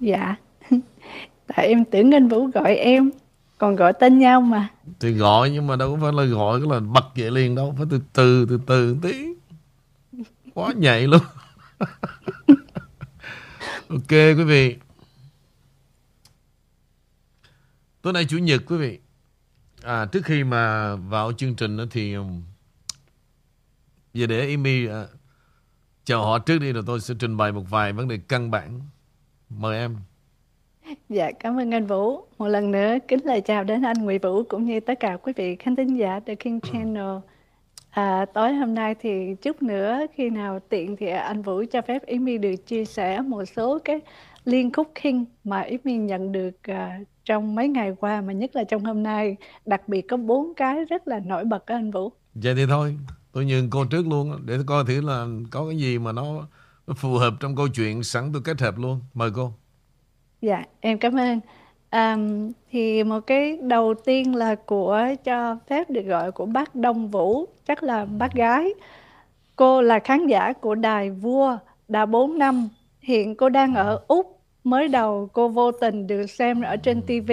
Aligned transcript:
Dạ. 0.00 0.36
Tại 1.46 1.68
em 1.68 1.84
tưởng 1.84 2.14
anh 2.14 2.28
Vũ 2.28 2.46
gọi 2.46 2.76
em, 2.76 3.10
còn 3.58 3.76
gọi 3.76 3.92
tên 3.92 4.18
nhau 4.18 4.40
mà. 4.40 4.68
Thì 5.00 5.12
gọi 5.12 5.50
nhưng 5.50 5.66
mà 5.66 5.76
đâu 5.76 5.96
có 5.96 6.02
phải 6.02 6.12
là 6.12 6.24
gọi 6.24 6.60
cái 6.60 6.68
là 6.70 6.80
bật 6.80 7.04
dậy 7.14 7.30
liền 7.30 7.54
đâu, 7.54 7.74
phải 7.76 7.86
từ 7.90 8.00
từ 8.12 8.46
từ 8.48 8.60
từ 8.66 8.96
tí. 9.02 9.26
Quá 10.54 10.72
nhạy 10.76 11.06
luôn. 11.06 11.22
ok 13.88 14.10
quý 14.10 14.44
vị. 14.44 14.76
Tối 18.02 18.12
nay 18.12 18.24
Chủ 18.28 18.38
nhật 18.38 18.62
quý 18.66 18.76
vị. 18.76 18.98
À, 19.82 20.06
trước 20.06 20.24
khi 20.24 20.44
mà 20.44 20.94
vào 20.96 21.32
chương 21.32 21.54
trình 21.54 21.76
đó 21.76 21.84
thì 21.90 22.14
um, 22.14 22.42
giờ 24.14 24.26
để 24.26 24.50
Amy 24.50 24.86
à, 24.86 25.04
chào 26.04 26.24
họ 26.24 26.38
trước 26.38 26.58
đi 26.58 26.72
rồi 26.72 26.82
tôi 26.86 27.00
sẽ 27.00 27.14
trình 27.18 27.36
bày 27.36 27.52
một 27.52 27.70
vài 27.70 27.92
vấn 27.92 28.08
đề 28.08 28.18
căn 28.28 28.50
bản. 28.50 28.80
Mời 29.50 29.78
em. 29.78 29.96
Dạ, 31.08 31.32
cảm 31.32 31.58
ơn 31.58 31.74
anh 31.74 31.86
Vũ. 31.86 32.20
Một 32.38 32.48
lần 32.48 32.70
nữa 32.70 32.94
kính 33.08 33.20
lời 33.24 33.40
chào 33.40 33.64
đến 33.64 33.82
anh 33.82 33.96
Nguyễn 33.96 34.20
Vũ 34.20 34.42
cũng 34.42 34.64
như 34.64 34.80
tất 34.80 35.00
cả 35.00 35.16
quý 35.16 35.32
vị 35.36 35.56
khán 35.56 35.76
thính 35.76 35.96
giả 35.98 36.20
The 36.20 36.34
King 36.34 36.60
Channel. 36.60 37.16
À, 37.90 38.26
tối 38.34 38.54
hôm 38.54 38.74
nay 38.74 38.94
thì 39.00 39.34
chút 39.42 39.62
nữa 39.62 40.06
khi 40.14 40.30
nào 40.30 40.58
tiện 40.68 40.96
thì 40.96 41.06
anh 41.06 41.42
Vũ 41.42 41.64
cho 41.72 41.82
phép 41.82 42.06
Amy 42.06 42.38
được 42.38 42.66
chia 42.66 42.84
sẻ 42.84 43.20
một 43.20 43.44
số 43.44 43.78
cái 43.84 44.00
liên 44.44 44.72
khúc 44.72 44.92
King 45.02 45.24
mà 45.44 45.62
Amy 45.62 45.96
nhận 45.96 46.32
được 46.32 46.62
à, 46.62 47.00
trong 47.24 47.54
mấy 47.54 47.68
ngày 47.68 47.92
qua 48.00 48.20
mà 48.20 48.32
nhất 48.32 48.56
là 48.56 48.64
trong 48.64 48.84
hôm 48.84 49.02
nay. 49.02 49.36
Đặc 49.66 49.88
biệt 49.88 50.02
có 50.02 50.16
bốn 50.16 50.54
cái 50.54 50.84
rất 50.84 51.08
là 51.08 51.20
nổi 51.20 51.44
bật 51.44 51.66
đó 51.66 51.74
anh 51.74 51.90
Vũ. 51.90 52.12
Vậy 52.34 52.54
thì 52.56 52.66
thôi, 52.68 52.96
tôi 53.32 53.44
nhường 53.44 53.70
cô 53.70 53.84
trước 53.84 54.06
luôn 54.06 54.38
để 54.46 54.58
coi 54.66 54.84
thử 54.84 55.00
là 55.00 55.26
có 55.50 55.66
cái 55.68 55.78
gì 55.78 55.98
mà 55.98 56.12
nó 56.12 56.46
phù 56.96 57.14
hợp 57.18 57.34
trong 57.40 57.56
câu 57.56 57.68
chuyện 57.68 58.02
sẵn 58.02 58.32
tôi 58.32 58.42
kết 58.44 58.60
hợp 58.60 58.78
luôn. 58.78 59.00
Mời 59.14 59.30
cô. 59.34 59.52
Dạ, 60.40 60.64
em 60.80 60.98
cảm 60.98 61.14
ơn. 61.18 61.40
um, 61.92 62.52
thì 62.70 63.04
một 63.04 63.20
cái 63.20 63.58
đầu 63.62 63.94
tiên 64.04 64.34
là 64.36 64.54
của 64.54 65.00
cho 65.24 65.56
phép 65.68 65.90
được 65.90 66.02
gọi 66.02 66.32
của 66.32 66.46
bác 66.46 66.74
Đông 66.74 67.10
Vũ, 67.10 67.46
chắc 67.66 67.82
là 67.82 68.04
bác 68.04 68.32
gái. 68.34 68.74
Cô 69.56 69.82
là 69.82 69.98
khán 69.98 70.26
giả 70.26 70.52
của 70.52 70.74
đài 70.74 71.10
Vua 71.10 71.58
đã 71.88 72.06
4 72.06 72.38
năm. 72.38 72.68
Hiện 73.00 73.36
cô 73.36 73.48
đang 73.48 73.74
ở 73.74 74.04
Úc. 74.08 74.40
Mới 74.64 74.88
đầu 74.88 75.28
cô 75.32 75.48
vô 75.48 75.72
tình 75.72 76.06
được 76.06 76.26
xem 76.26 76.62
ở 76.62 76.76
trên 76.76 77.02
TV. 77.02 77.32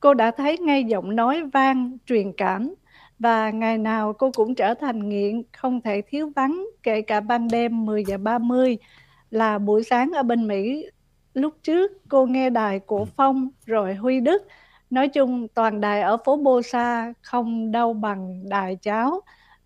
Cô 0.00 0.14
đã 0.14 0.30
thấy 0.30 0.58
ngay 0.58 0.84
giọng 0.84 1.16
nói 1.16 1.42
vang, 1.52 1.98
truyền 2.06 2.32
cảm. 2.32 2.74
Và 3.22 3.50
ngày 3.50 3.78
nào 3.78 4.12
cô 4.12 4.30
cũng 4.34 4.54
trở 4.54 4.74
thành 4.74 5.08
nghiện, 5.08 5.42
không 5.52 5.80
thể 5.80 6.02
thiếu 6.06 6.32
vắng, 6.36 6.66
kể 6.82 7.02
cả 7.02 7.20
ban 7.20 7.48
đêm 7.48 7.84
10 7.86 8.04
giờ 8.04 8.18
30 8.18 8.78
là 9.30 9.58
buổi 9.58 9.82
sáng 9.84 10.10
ở 10.12 10.22
bên 10.22 10.48
Mỹ. 10.48 10.86
Lúc 11.34 11.54
trước 11.62 11.92
cô 12.08 12.26
nghe 12.26 12.50
đài 12.50 12.78
của 12.78 12.98
ừ. 12.98 13.04
Phong 13.16 13.50
rồi 13.66 13.94
Huy 13.94 14.20
Đức. 14.20 14.46
Nói 14.90 15.08
chung 15.08 15.48
toàn 15.48 15.80
đài 15.80 16.00
ở 16.02 16.16
phố 16.24 16.36
Bô 16.36 16.62
Sa 16.62 17.12
không 17.22 17.72
đâu 17.72 17.92
bằng 17.94 18.48
đài 18.48 18.76
cháu. 18.76 19.20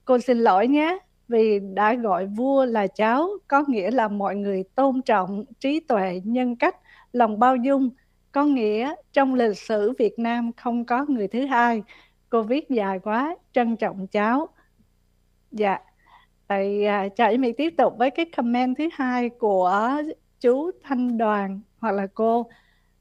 Cô 0.04 0.18
xin 0.18 0.38
lỗi 0.38 0.68
nhé 0.68 0.98
vì 1.28 1.60
đã 1.74 1.94
gọi 1.94 2.26
vua 2.26 2.64
là 2.64 2.86
cháu 2.86 3.28
có 3.48 3.64
nghĩa 3.68 3.90
là 3.90 4.08
mọi 4.08 4.36
người 4.36 4.64
tôn 4.74 5.02
trọng 5.02 5.44
trí 5.60 5.80
tuệ 5.80 6.20
nhân 6.24 6.56
cách 6.56 6.76
lòng 7.12 7.38
bao 7.38 7.56
dung. 7.56 7.90
Có 8.32 8.44
nghĩa 8.44 8.94
trong 9.12 9.34
lịch 9.34 9.58
sử 9.58 9.92
Việt 9.98 10.18
Nam 10.18 10.52
không 10.56 10.84
có 10.84 11.04
người 11.08 11.28
thứ 11.28 11.46
hai 11.46 11.82
cô 12.36 12.42
viết 12.42 12.70
dài 12.70 12.98
quá 12.98 13.36
trân 13.52 13.76
trọng 13.76 14.06
cháu 14.06 14.48
dạ 15.52 15.78
vậy 16.48 16.86
à, 16.86 17.08
cho 17.08 17.30
Mỹ 17.38 17.52
tiếp 17.52 17.74
tục 17.78 17.94
với 17.98 18.10
cái 18.10 18.26
comment 18.36 18.78
thứ 18.78 18.88
hai 18.92 19.28
của 19.28 19.92
chú 20.40 20.70
Thanh 20.82 21.18
Đoàn 21.18 21.60
hoặc 21.78 21.92
là 21.92 22.06
cô. 22.14 22.46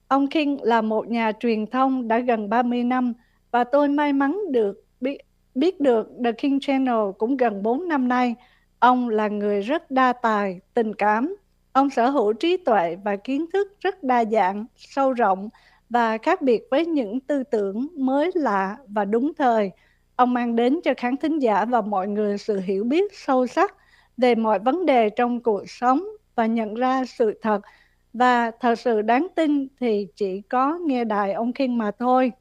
Ông 0.07 0.27
King 0.27 0.57
là 0.61 0.81
một 0.81 1.07
nhà 1.07 1.31
truyền 1.39 1.67
thông 1.67 2.07
đã 2.07 2.19
gần 2.19 2.49
30 2.49 2.83
năm 2.83 3.13
và 3.51 3.63
tôi 3.63 3.89
may 3.89 4.13
mắn 4.13 4.39
được 4.51 4.83
biết, 5.01 5.17
biết 5.55 5.79
được 5.79 6.07
The 6.23 6.31
King 6.31 6.59
Channel 6.59 7.11
cũng 7.17 7.37
gần 7.37 7.63
4 7.63 7.87
năm 7.87 8.07
nay. 8.07 8.35
Ông 8.79 9.09
là 9.09 9.27
người 9.27 9.61
rất 9.61 9.91
đa 9.91 10.13
tài, 10.13 10.59
tình 10.73 10.93
cảm. 10.93 11.35
Ông 11.71 11.89
sở 11.89 12.09
hữu 12.09 12.33
trí 12.33 12.57
tuệ 12.57 12.97
và 13.03 13.15
kiến 13.15 13.45
thức 13.53 13.67
rất 13.79 14.03
đa 14.03 14.25
dạng, 14.25 14.65
sâu 14.75 15.13
rộng 15.13 15.49
và 15.89 16.17
khác 16.17 16.41
biệt 16.41 16.63
với 16.71 16.85
những 16.85 17.19
tư 17.19 17.43
tưởng 17.43 17.87
mới 17.95 18.31
lạ 18.35 18.77
và 18.87 19.05
đúng 19.05 19.33
thời. 19.33 19.71
Ông 20.15 20.33
mang 20.33 20.55
đến 20.55 20.79
cho 20.83 20.93
khán 20.97 21.17
thính 21.17 21.39
giả 21.39 21.65
và 21.65 21.81
mọi 21.81 22.07
người 22.07 22.37
sự 22.37 22.59
hiểu 22.59 22.83
biết 22.83 23.13
sâu 23.13 23.47
sắc 23.47 23.75
về 24.17 24.35
mọi 24.35 24.59
vấn 24.59 24.85
đề 24.85 25.09
trong 25.09 25.43
cuộc 25.43 25.69
sống 25.69 26.03
và 26.35 26.45
nhận 26.45 26.73
ra 26.73 27.05
sự 27.05 27.39
thật 27.41 27.61
và 28.13 28.51
thật 28.51 28.79
sự 28.79 29.01
đáng 29.01 29.27
tin 29.35 29.67
thì 29.79 30.07
chỉ 30.15 30.41
có 30.41 30.77
nghe 30.85 31.03
đài 31.03 31.33
ông 31.33 31.53
khiên 31.53 31.77
mà 31.77 31.91
thôi. 31.99 32.31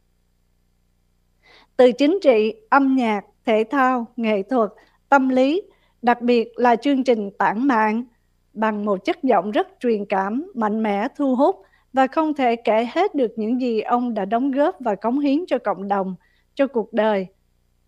Từ 1.77 1.93
chính 1.93 2.19
trị, 2.23 2.55
âm 2.71 2.97
nhạc, 2.97 3.25
thể 3.47 3.65
thao, 3.71 4.07
nghệ 4.17 4.43
thuật, 4.43 4.71
tâm 5.09 5.29
lý, 5.29 5.63
đặc 6.03 6.21
biệt 6.21 6.49
là 6.57 6.77
chương 6.77 7.05
trình 7.05 7.31
tản 7.39 7.67
mạng 7.69 8.05
bằng 8.53 8.85
một 8.85 9.05
chất 9.05 9.23
giọng 9.23 9.51
rất 9.51 9.69
truyền 9.81 10.05
cảm, 10.05 10.53
mạnh 10.55 10.83
mẽ, 10.83 11.09
thu 11.17 11.37
hút 11.37 11.57
và 11.95 12.07
không 12.07 12.35
thể 12.35 12.57
kể 12.57 12.89
hết 12.95 13.15
được 13.15 13.33
những 13.37 13.61
gì 13.61 13.81
ông 13.81 14.15
đã 14.15 14.25
đóng 14.25 14.51
góp 14.51 14.77
và 14.81 14.95
cống 14.95 15.19
hiến 15.19 15.45
cho 15.47 15.59
cộng 15.59 15.89
đồng, 15.89 16.15
cho 16.55 16.67
cuộc 16.67 16.93
đời. 16.93 17.27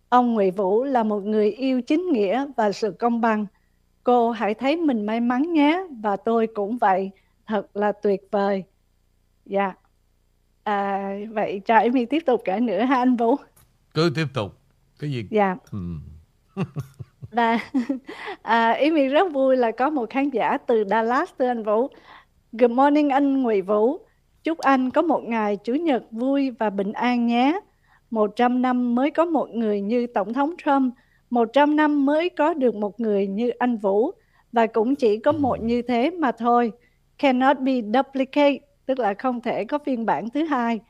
Ông 0.08 0.34
Nguyễn 0.34 0.54
Vũ 0.54 0.84
là 0.84 1.02
một 1.02 1.20
người 1.20 1.50
yêu 1.50 1.82
chính 1.82 2.12
nghĩa 2.12 2.46
và 2.56 2.72
sự 2.72 2.90
công 2.98 3.20
bằng. 3.20 3.46
Cô 4.04 4.30
hãy 4.30 4.54
thấy 4.54 4.76
mình 4.76 5.06
may 5.06 5.20
mắn 5.20 5.52
nhé 5.52 5.86
và 6.02 6.16
tôi 6.16 6.46
cũng 6.46 6.78
vậy 6.78 7.10
thật 7.46 7.76
là 7.76 7.92
tuyệt 7.92 8.20
vời 8.30 8.64
dạ 9.46 9.72
à, 10.64 11.10
vậy 11.30 11.60
cho 11.64 11.76
em 11.76 11.92
tiếp 12.10 12.22
tục 12.26 12.42
cả 12.44 12.60
nữa 12.60 12.80
ha 12.80 12.96
anh 12.96 13.16
vũ 13.16 13.36
cứ 13.94 14.12
tiếp 14.14 14.26
tục 14.34 14.52
cái 14.98 15.10
gì 15.10 15.26
dạ 15.30 15.56
ừ. 15.72 15.78
và 17.30 17.58
à, 18.42 18.72
Amy 18.72 19.06
rất 19.06 19.32
vui 19.32 19.56
là 19.56 19.70
có 19.70 19.90
một 19.90 20.10
khán 20.10 20.30
giả 20.30 20.58
từ 20.66 20.84
Dallas 20.90 21.30
từ 21.36 21.46
anh 21.46 21.62
Vũ. 21.62 21.88
Good 22.52 22.70
morning 22.70 23.08
anh 23.08 23.42
Nguyễn 23.42 23.64
Vũ. 23.64 23.98
Chúc 24.44 24.58
anh 24.58 24.90
có 24.90 25.02
một 25.02 25.24
ngày 25.24 25.56
Chủ 25.56 25.74
nhật 25.74 26.02
vui 26.10 26.50
và 26.50 26.70
bình 26.70 26.92
an 26.92 27.26
nhé. 27.26 27.60
Một 28.10 28.36
trăm 28.36 28.62
năm 28.62 28.94
mới 28.94 29.10
có 29.10 29.24
một 29.24 29.48
người 29.50 29.80
như 29.80 30.06
Tổng 30.06 30.32
thống 30.32 30.54
Trump. 30.64 30.94
Một 31.30 31.48
trăm 31.52 31.76
năm 31.76 32.06
mới 32.06 32.28
có 32.28 32.54
được 32.54 32.74
một 32.74 33.00
người 33.00 33.26
như 33.26 33.48
anh 33.48 33.76
Vũ. 33.76 34.10
Và 34.52 34.66
cũng 34.66 34.94
chỉ 34.94 35.18
có 35.18 35.32
một 35.32 35.62
như 35.62 35.82
thế 35.82 36.10
mà 36.10 36.32
thôi 36.32 36.72
cannot 37.18 37.58
be 37.58 37.72
duplicate, 37.94 38.58
tức 38.86 38.98
là 38.98 39.14
không 39.14 39.40
thể 39.40 39.64
có 39.64 39.78
phiên 39.78 40.06
bản 40.06 40.30
thứ 40.30 40.44
hai. 40.44 40.80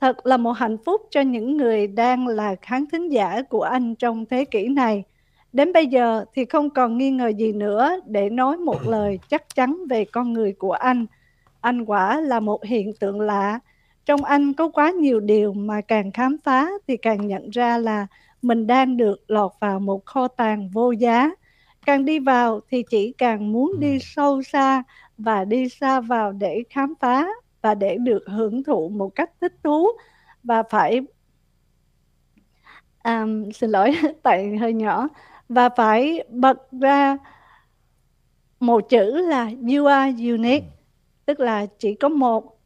Thật 0.00 0.26
là 0.26 0.36
một 0.36 0.52
hạnh 0.52 0.76
phúc 0.84 1.00
cho 1.10 1.20
những 1.20 1.56
người 1.56 1.86
đang 1.86 2.26
là 2.26 2.54
khán 2.62 2.84
thính 2.92 3.12
giả 3.12 3.42
của 3.42 3.62
anh 3.62 3.94
trong 3.94 4.26
thế 4.26 4.44
kỷ 4.44 4.68
này. 4.68 5.04
Đến 5.52 5.72
bây 5.72 5.86
giờ 5.86 6.24
thì 6.34 6.44
không 6.44 6.70
còn 6.70 6.98
nghi 6.98 7.10
ngờ 7.10 7.28
gì 7.28 7.52
nữa 7.52 8.00
để 8.06 8.30
nói 8.30 8.56
một 8.56 8.78
lời 8.86 9.18
chắc 9.28 9.54
chắn 9.54 9.76
về 9.90 10.04
con 10.04 10.32
người 10.32 10.52
của 10.52 10.72
anh. 10.72 11.06
Anh 11.60 11.84
quả 11.84 12.20
là 12.20 12.40
một 12.40 12.64
hiện 12.64 12.92
tượng 13.00 13.20
lạ. 13.20 13.60
Trong 14.04 14.24
anh 14.24 14.54
có 14.54 14.68
quá 14.68 14.90
nhiều 14.90 15.20
điều 15.20 15.52
mà 15.52 15.80
càng 15.80 16.12
khám 16.12 16.36
phá 16.44 16.68
thì 16.88 16.96
càng 16.96 17.26
nhận 17.26 17.50
ra 17.50 17.78
là 17.78 18.06
mình 18.42 18.66
đang 18.66 18.96
được 18.96 19.20
lọt 19.28 19.52
vào 19.60 19.80
một 19.80 20.06
kho 20.06 20.28
tàng 20.28 20.68
vô 20.68 20.90
giá. 20.90 21.30
Càng 21.86 22.04
đi 22.04 22.18
vào 22.18 22.60
thì 22.70 22.84
chỉ 22.90 23.12
càng 23.18 23.52
muốn 23.52 23.80
đi 23.80 23.98
sâu 23.98 24.42
xa 24.42 24.82
và 25.18 25.44
đi 25.44 25.68
xa 25.68 26.00
vào 26.00 26.32
để 26.32 26.62
khám 26.70 26.94
phá 27.00 27.26
và 27.62 27.74
để 27.74 27.96
được 27.96 28.24
hưởng 28.26 28.64
thụ 28.64 28.88
một 28.88 29.08
cách 29.14 29.30
thích 29.40 29.54
thú 29.64 29.86
và 30.42 30.62
phải 30.62 31.00
um, 33.04 33.50
xin 33.50 33.70
lỗi 33.70 33.92
tại 34.22 34.56
hơi 34.56 34.72
nhỏ 34.72 35.08
và 35.48 35.68
phải 35.68 36.24
bật 36.28 36.70
ra 36.80 37.18
một 38.60 38.88
chữ 38.88 39.28
là 39.28 39.50
you 39.72 39.84
are 39.84 40.30
unique 40.30 40.66
tức 41.26 41.40
là 41.40 41.66
chỉ 41.78 41.94
có 41.94 42.08
một 42.08 42.58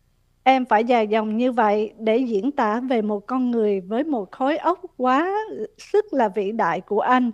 em 0.42 0.64
phải 0.64 0.84
dài 0.84 1.06
dòng 1.06 1.36
như 1.36 1.52
vậy 1.52 1.92
để 1.98 2.16
diễn 2.18 2.52
tả 2.52 2.80
về 2.80 3.02
một 3.02 3.26
con 3.26 3.50
người 3.50 3.80
với 3.80 4.04
một 4.04 4.32
khối 4.32 4.56
óc 4.56 4.80
quá 4.96 5.32
sức 5.78 6.04
là 6.12 6.28
vĩ 6.28 6.52
đại 6.52 6.80
của 6.80 7.00
anh 7.00 7.30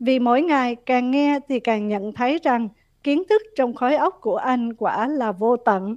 vì 0.00 0.18
mỗi 0.18 0.42
ngày 0.42 0.76
càng 0.86 1.10
nghe 1.10 1.40
thì 1.48 1.60
càng 1.60 1.88
nhận 1.88 2.12
thấy 2.12 2.38
rằng 2.42 2.68
Kiến 3.04 3.22
thức 3.28 3.42
trong 3.56 3.74
khối 3.74 3.96
óc 3.96 4.18
của 4.20 4.36
anh 4.36 4.74
quả 4.74 5.08
là 5.08 5.32
vô 5.32 5.56
tận. 5.56 5.96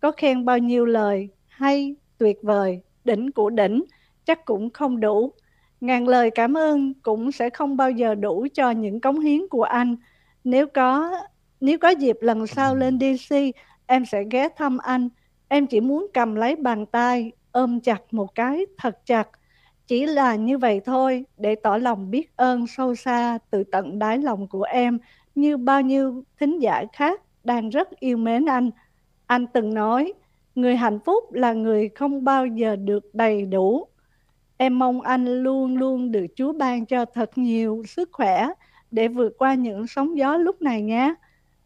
Có 0.00 0.12
khen 0.12 0.44
bao 0.44 0.58
nhiêu 0.58 0.84
lời, 0.84 1.28
hay, 1.48 1.96
tuyệt 2.18 2.38
vời, 2.42 2.80
đỉnh 3.04 3.32
của 3.32 3.50
đỉnh, 3.50 3.84
chắc 4.24 4.44
cũng 4.44 4.70
không 4.70 5.00
đủ. 5.00 5.32
Ngàn 5.80 6.08
lời 6.08 6.30
cảm 6.30 6.56
ơn 6.56 6.94
cũng 7.02 7.32
sẽ 7.32 7.50
không 7.50 7.76
bao 7.76 7.90
giờ 7.90 8.14
đủ 8.14 8.46
cho 8.54 8.70
những 8.70 9.00
cống 9.00 9.20
hiến 9.20 9.48
của 9.48 9.62
anh. 9.62 9.96
Nếu 10.44 10.66
có 10.66 11.12
nếu 11.60 11.78
có 11.78 11.88
dịp 11.88 12.16
lần 12.20 12.46
sau 12.46 12.74
lên 12.74 12.98
DC, 12.98 13.36
em 13.86 14.04
sẽ 14.06 14.24
ghé 14.30 14.48
thăm 14.56 14.78
anh. 14.78 15.08
Em 15.48 15.66
chỉ 15.66 15.80
muốn 15.80 16.06
cầm 16.14 16.34
lấy 16.34 16.56
bàn 16.56 16.86
tay, 16.86 17.32
ôm 17.52 17.80
chặt 17.80 18.02
một 18.10 18.34
cái 18.34 18.66
thật 18.78 19.06
chặt. 19.06 19.28
Chỉ 19.86 20.06
là 20.06 20.34
như 20.36 20.58
vậy 20.58 20.80
thôi, 20.84 21.24
để 21.38 21.54
tỏ 21.54 21.76
lòng 21.76 22.10
biết 22.10 22.36
ơn 22.36 22.66
sâu 22.66 22.94
xa 22.94 23.38
từ 23.50 23.64
tận 23.64 23.98
đáy 23.98 24.18
lòng 24.18 24.48
của 24.48 24.62
em 24.62 24.98
như 25.34 25.56
bao 25.56 25.80
nhiêu 25.80 26.24
thính 26.40 26.58
giả 26.58 26.84
khác 26.92 27.22
đang 27.44 27.70
rất 27.70 28.00
yêu 28.00 28.16
mến 28.16 28.46
anh. 28.46 28.70
Anh 29.26 29.46
từng 29.46 29.74
nói, 29.74 30.12
Người 30.56 30.76
hạnh 30.76 30.98
phúc 31.00 31.32
là 31.32 31.52
người 31.52 31.88
không 31.88 32.24
bao 32.24 32.46
giờ 32.46 32.76
được 32.76 33.14
đầy 33.14 33.42
đủ. 33.42 33.86
Em 34.56 34.78
mong 34.78 35.00
anh 35.00 35.42
luôn 35.42 35.76
luôn 35.76 36.12
được 36.12 36.26
Chúa 36.36 36.52
ban 36.52 36.86
cho 36.86 37.04
thật 37.04 37.38
nhiều 37.38 37.82
sức 37.86 38.08
khỏe 38.12 38.48
để 38.90 39.08
vượt 39.08 39.38
qua 39.38 39.54
những 39.54 39.86
sóng 39.86 40.18
gió 40.18 40.36
lúc 40.36 40.62
này 40.62 40.82
nhé. 40.82 41.14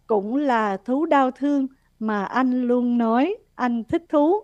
Cũng 0.06 0.36
là 0.36 0.76
thú 0.76 1.06
đau 1.06 1.30
thương 1.30 1.66
mà 1.98 2.24
anh 2.24 2.62
luôn 2.62 2.98
nói 2.98 3.36
anh 3.54 3.84
thích 3.84 4.04
thú. 4.08 4.40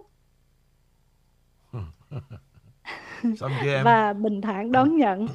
Xong 3.37 3.53
chưa 3.63 3.75
em? 3.75 3.85
Và 3.85 4.13
bình 4.13 4.41
thản 4.41 4.73
đón 4.73 4.97
nhận 4.97 5.27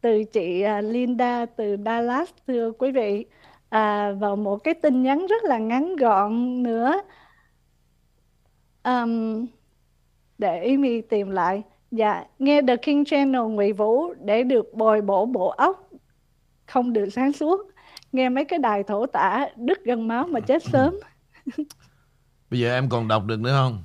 từ 0.00 0.24
chị 0.24 0.60
à, 0.60 0.80
Linda 0.80 1.46
từ 1.46 1.76
Dallas 1.84 2.30
thưa 2.46 2.72
quý 2.72 2.90
vị 2.92 3.26
à, 3.68 4.12
vào 4.12 4.36
một 4.36 4.56
cái 4.56 4.74
tin 4.74 5.02
nhắn 5.02 5.26
rất 5.26 5.44
là 5.44 5.58
ngắn 5.58 5.96
gọn 5.96 6.62
nữa 6.62 7.02
um, 8.84 9.46
để 10.38 10.68
Amy 10.68 11.00
tìm 11.00 11.30
lại 11.30 11.62
dạ 11.90 12.24
nghe 12.38 12.62
The 12.68 12.76
King 12.76 13.04
Channel 13.04 13.42
Ngụy 13.42 13.72
Vũ 13.72 14.14
để 14.14 14.42
được 14.42 14.74
bồi 14.74 15.00
bổ 15.00 15.26
bộ 15.26 15.48
óc 15.48 15.90
không 16.66 16.92
được 16.92 17.08
sáng 17.12 17.32
suốt 17.32 17.60
nghe 18.12 18.28
mấy 18.28 18.44
cái 18.44 18.58
đài 18.58 18.82
thổ 18.82 19.06
tả 19.06 19.46
đứt 19.56 19.84
gân 19.84 20.08
máu 20.08 20.26
mà 20.26 20.40
chết 20.40 20.62
sớm 20.62 20.94
bây 22.50 22.60
giờ 22.60 22.74
em 22.74 22.88
còn 22.88 23.08
đọc 23.08 23.24
được 23.26 23.40
nữa 23.40 23.52
không 23.52 23.84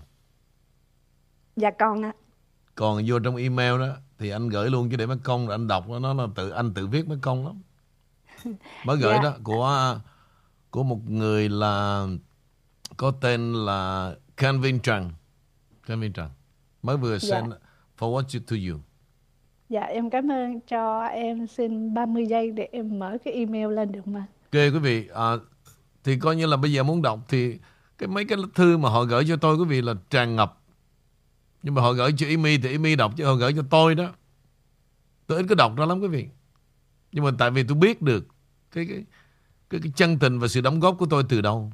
dạ 1.55 1.71
còn 1.71 2.05
ạ 2.05 2.13
à. 2.15 2.19
còn 2.75 3.03
vô 3.07 3.19
trong 3.19 3.35
email 3.35 3.79
đó 3.79 3.95
thì 4.17 4.29
anh 4.29 4.49
gửi 4.49 4.69
luôn 4.69 4.89
chứ 4.89 4.97
để 4.97 5.05
mấy 5.05 5.17
công 5.23 5.49
anh 5.49 5.67
đọc 5.67 5.89
nó 5.89 6.13
là 6.13 6.27
tự 6.35 6.49
anh 6.49 6.73
tự 6.73 6.87
viết 6.87 7.07
mấy 7.07 7.17
công 7.21 7.45
lắm 7.45 7.61
mới 8.85 8.97
gửi. 8.97 9.13
Dạ. 9.15 9.23
đó 9.23 9.33
của 9.43 9.99
của 10.71 10.83
một 10.83 11.09
người 11.09 11.49
là 11.49 12.07
có 12.97 13.11
tên 13.21 13.53
là 13.53 14.13
Canvin 14.37 14.79
Trần 14.79 15.11
Canvin 15.87 16.13
Trần 16.13 16.29
mới 16.81 16.97
vừa 16.97 17.19
dạ. 17.19 17.41
Forward 17.99 18.23
it 18.33 18.43
to 18.47 18.55
you? 18.69 18.79
Dạ 19.69 19.81
em 19.81 20.09
cảm 20.09 20.31
ơn 20.31 20.59
cho 20.61 21.03
em 21.03 21.47
xin 21.47 21.93
30 21.93 22.25
giây 22.25 22.51
để 22.51 22.69
em 22.71 22.99
mở 22.99 23.17
cái 23.25 23.33
email 23.33 23.71
lên 23.71 23.91
được 23.91 24.07
mà. 24.07 24.19
Ok 24.19 24.53
quý 24.53 24.79
vị 24.79 25.07
à, 25.13 25.31
thì 26.03 26.19
coi 26.19 26.35
như 26.35 26.45
là 26.45 26.57
bây 26.57 26.73
giờ 26.73 26.83
muốn 26.83 27.01
đọc 27.01 27.19
thì 27.27 27.59
cái 27.97 28.07
mấy 28.07 28.25
cái 28.25 28.37
thư 28.55 28.77
mà 28.77 28.89
họ 28.89 29.03
gửi 29.03 29.25
cho 29.27 29.35
tôi 29.35 29.55
quý 29.55 29.65
vị 29.65 29.81
là 29.81 29.93
tràn 30.09 30.35
ngập. 30.35 30.61
Nhưng 31.63 31.75
mà 31.75 31.81
họ 31.81 31.91
gửi 31.91 32.11
cho 32.17 32.27
Amy 32.27 32.57
thì 32.57 32.71
Amy 32.71 32.95
đọc 32.95 33.13
chứ 33.17 33.25
họ 33.25 33.33
gửi 33.33 33.53
cho 33.53 33.63
tôi 33.69 33.95
đó. 33.95 34.13
Tôi 35.27 35.37
ít 35.37 35.45
có 35.49 35.55
đọc 35.55 35.75
ra 35.77 35.85
lắm 35.85 35.99
quý 35.99 36.07
vị. 36.07 36.27
Nhưng 37.11 37.23
mà 37.23 37.31
tại 37.37 37.51
vì 37.51 37.63
tôi 37.63 37.77
biết 37.77 38.01
được 38.01 38.27
cái 38.71 38.85
cái 38.85 39.03
cái, 39.69 39.79
cái 39.83 39.91
chân 39.95 40.19
tình 40.19 40.39
và 40.39 40.47
sự 40.47 40.61
đóng 40.61 40.79
góp 40.79 40.97
của 40.97 41.05
tôi 41.05 41.23
từ 41.29 41.41
đâu. 41.41 41.71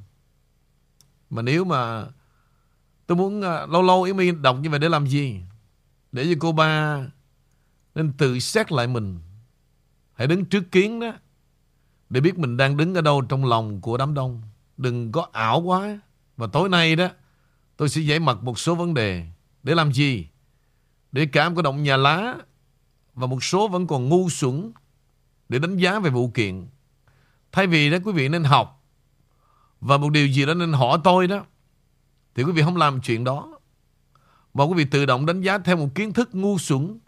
Mà 1.30 1.42
nếu 1.42 1.66
mà 1.66 2.06
tôi 3.08 3.18
muốn 3.18 3.40
uh, 3.40 3.70
lâu 3.70 3.82
lâu 3.82 4.04
Amy 4.04 4.32
đọc 4.32 4.58
như 4.62 4.70
vậy 4.70 4.80
để 4.80 4.90
làm 4.90 5.08
gì 5.08 5.42
để 6.12 6.26
cho 6.26 6.36
cô 6.40 6.52
ba 6.52 7.02
nên 7.96 8.14
tự 8.14 8.40
xét 8.40 8.72
lại 8.72 8.88
mình. 8.88 9.20
Hãy 10.14 10.28
đứng 10.28 10.46
trước 10.46 10.72
kiến 10.72 11.00
đó 11.00 11.12
để 12.10 12.22
biết 12.22 12.38
mình 12.38 12.58
đang 12.58 12.78
đứng 12.78 12.96
ở 12.96 13.02
đâu 13.02 13.22
trong 13.22 13.46
lòng 13.46 13.82
của 13.82 13.98
đám 13.98 14.14
đông. 14.14 14.42
Đừng 14.78 15.12
có 15.12 15.28
ảo 15.32 15.62
quá. 15.62 16.00
Và 16.38 16.48
tối 16.48 16.70
nay 16.70 16.96
đó, 16.96 17.08
tôi 17.78 17.90
sẽ 17.90 18.02
giải 18.02 18.20
mật 18.20 18.44
một 18.44 18.60
số 18.60 18.76
vấn 18.76 18.94
đề. 18.94 19.28
Để 19.64 19.76
làm 19.76 19.94
gì? 19.94 20.28
Để 21.12 21.26
cảm 21.26 21.56
có 21.56 21.62
động 21.62 21.84
nhà 21.84 21.98
lá 21.98 22.36
và 23.14 23.28
một 23.28 23.44
số 23.44 23.68
vẫn 23.68 23.88
còn 23.88 24.10
ngu 24.10 24.30
xuẩn 24.30 24.72
để 25.50 25.60
đánh 25.60 25.78
giá 25.78 26.00
về 26.00 26.10
vụ 26.10 26.32
kiện. 26.34 26.68
Thay 27.52 27.68
vì 27.68 27.90
đó, 27.90 27.98
quý 28.06 28.12
vị 28.12 28.30
nên 28.30 28.44
học. 28.44 28.84
Và 29.82 29.98
một 29.98 30.10
điều 30.10 30.28
gì 30.28 30.46
đó 30.46 30.54
nên 30.54 30.74
hỏi 30.74 31.00
tôi 31.04 31.28
đó, 31.28 31.46
thì 32.36 32.44
quý 32.44 32.52
vị 32.52 32.62
không 32.62 32.78
làm 32.78 33.02
chuyện 33.02 33.24
đó 33.24 33.60
mà 34.54 34.64
quý 34.64 34.74
vị 34.78 34.86
tự 34.86 35.06
động 35.06 35.26
đánh 35.26 35.42
giá 35.42 35.58
theo 35.58 35.78
một 35.78 35.88
kiến 35.96 36.14
thức 36.14 36.30
ngu 36.36 36.58
xuẩn 36.58 37.00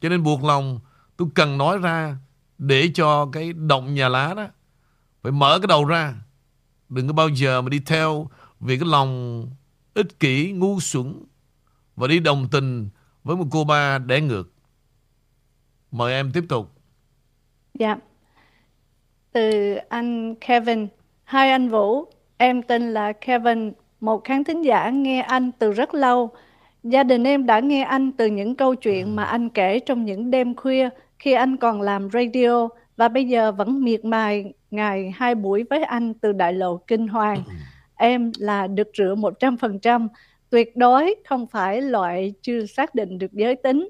cho 0.00 0.08
nên 0.08 0.22
buộc 0.22 0.44
lòng 0.44 0.80
tôi 1.16 1.28
cần 1.34 1.58
nói 1.58 1.78
ra 1.78 2.16
để 2.58 2.90
cho 2.94 3.26
cái 3.32 3.52
động 3.52 3.94
nhà 3.94 4.08
lá 4.08 4.34
đó 4.34 4.46
phải 5.22 5.32
mở 5.32 5.58
cái 5.58 5.66
đầu 5.66 5.84
ra 5.84 6.14
đừng 6.88 7.06
có 7.06 7.12
bao 7.12 7.28
giờ 7.28 7.62
mà 7.62 7.68
đi 7.68 7.80
theo 7.86 8.30
vì 8.60 8.78
cái 8.78 8.88
lòng 8.88 9.46
ích 9.94 10.20
kỷ 10.20 10.52
ngu 10.52 10.80
xuẩn 10.80 11.14
và 11.96 12.06
đi 12.06 12.18
đồng 12.18 12.48
tình 12.50 12.88
với 13.24 13.36
một 13.36 13.46
cô 13.50 13.64
ba 13.64 13.98
đẻ 13.98 14.20
ngược 14.20 14.50
Mời 15.90 16.12
em 16.12 16.30
tiếp 16.32 16.44
tục. 16.48 16.70
Dạ. 17.74 17.96
Từ 19.32 19.74
anh 19.88 20.34
Kevin. 20.34 20.86
Hai 21.24 21.50
anh 21.50 21.68
Vũ, 21.68 22.04
em 22.36 22.62
tên 22.62 22.92
là 22.92 23.12
Kevin, 23.12 23.72
một 24.00 24.24
khán 24.24 24.44
thính 24.44 24.62
giả 24.62 24.90
nghe 24.90 25.20
anh 25.20 25.52
từ 25.58 25.72
rất 25.72 25.94
lâu. 25.94 26.30
Gia 26.82 27.02
đình 27.02 27.24
em 27.24 27.46
đã 27.46 27.60
nghe 27.60 27.82
anh 27.82 28.12
từ 28.12 28.26
những 28.26 28.54
câu 28.54 28.74
chuyện 28.74 29.16
mà 29.16 29.24
anh 29.24 29.48
kể 29.48 29.80
trong 29.80 30.04
những 30.04 30.30
đêm 30.30 30.56
khuya 30.56 30.88
khi 31.18 31.32
anh 31.32 31.56
còn 31.56 31.82
làm 31.82 32.08
radio 32.12 32.68
và 32.96 33.08
bây 33.08 33.24
giờ 33.24 33.52
vẫn 33.52 33.84
miệt 33.84 34.04
mài 34.04 34.52
ngày 34.70 35.12
hai 35.16 35.34
buổi 35.34 35.64
với 35.70 35.82
anh 35.84 36.14
từ 36.14 36.32
đại 36.32 36.52
lộ 36.52 36.76
Kinh 36.76 37.08
Hoàng. 37.08 37.42
Em 37.94 38.32
là 38.38 38.66
được 38.66 38.88
rửa 38.98 39.14
100%, 39.14 40.08
tuyệt 40.50 40.76
đối 40.76 41.14
không 41.28 41.46
phải 41.46 41.82
loại 41.82 42.34
chưa 42.42 42.66
xác 42.66 42.94
định 42.94 43.18
được 43.18 43.32
giới 43.32 43.56
tính. 43.56 43.88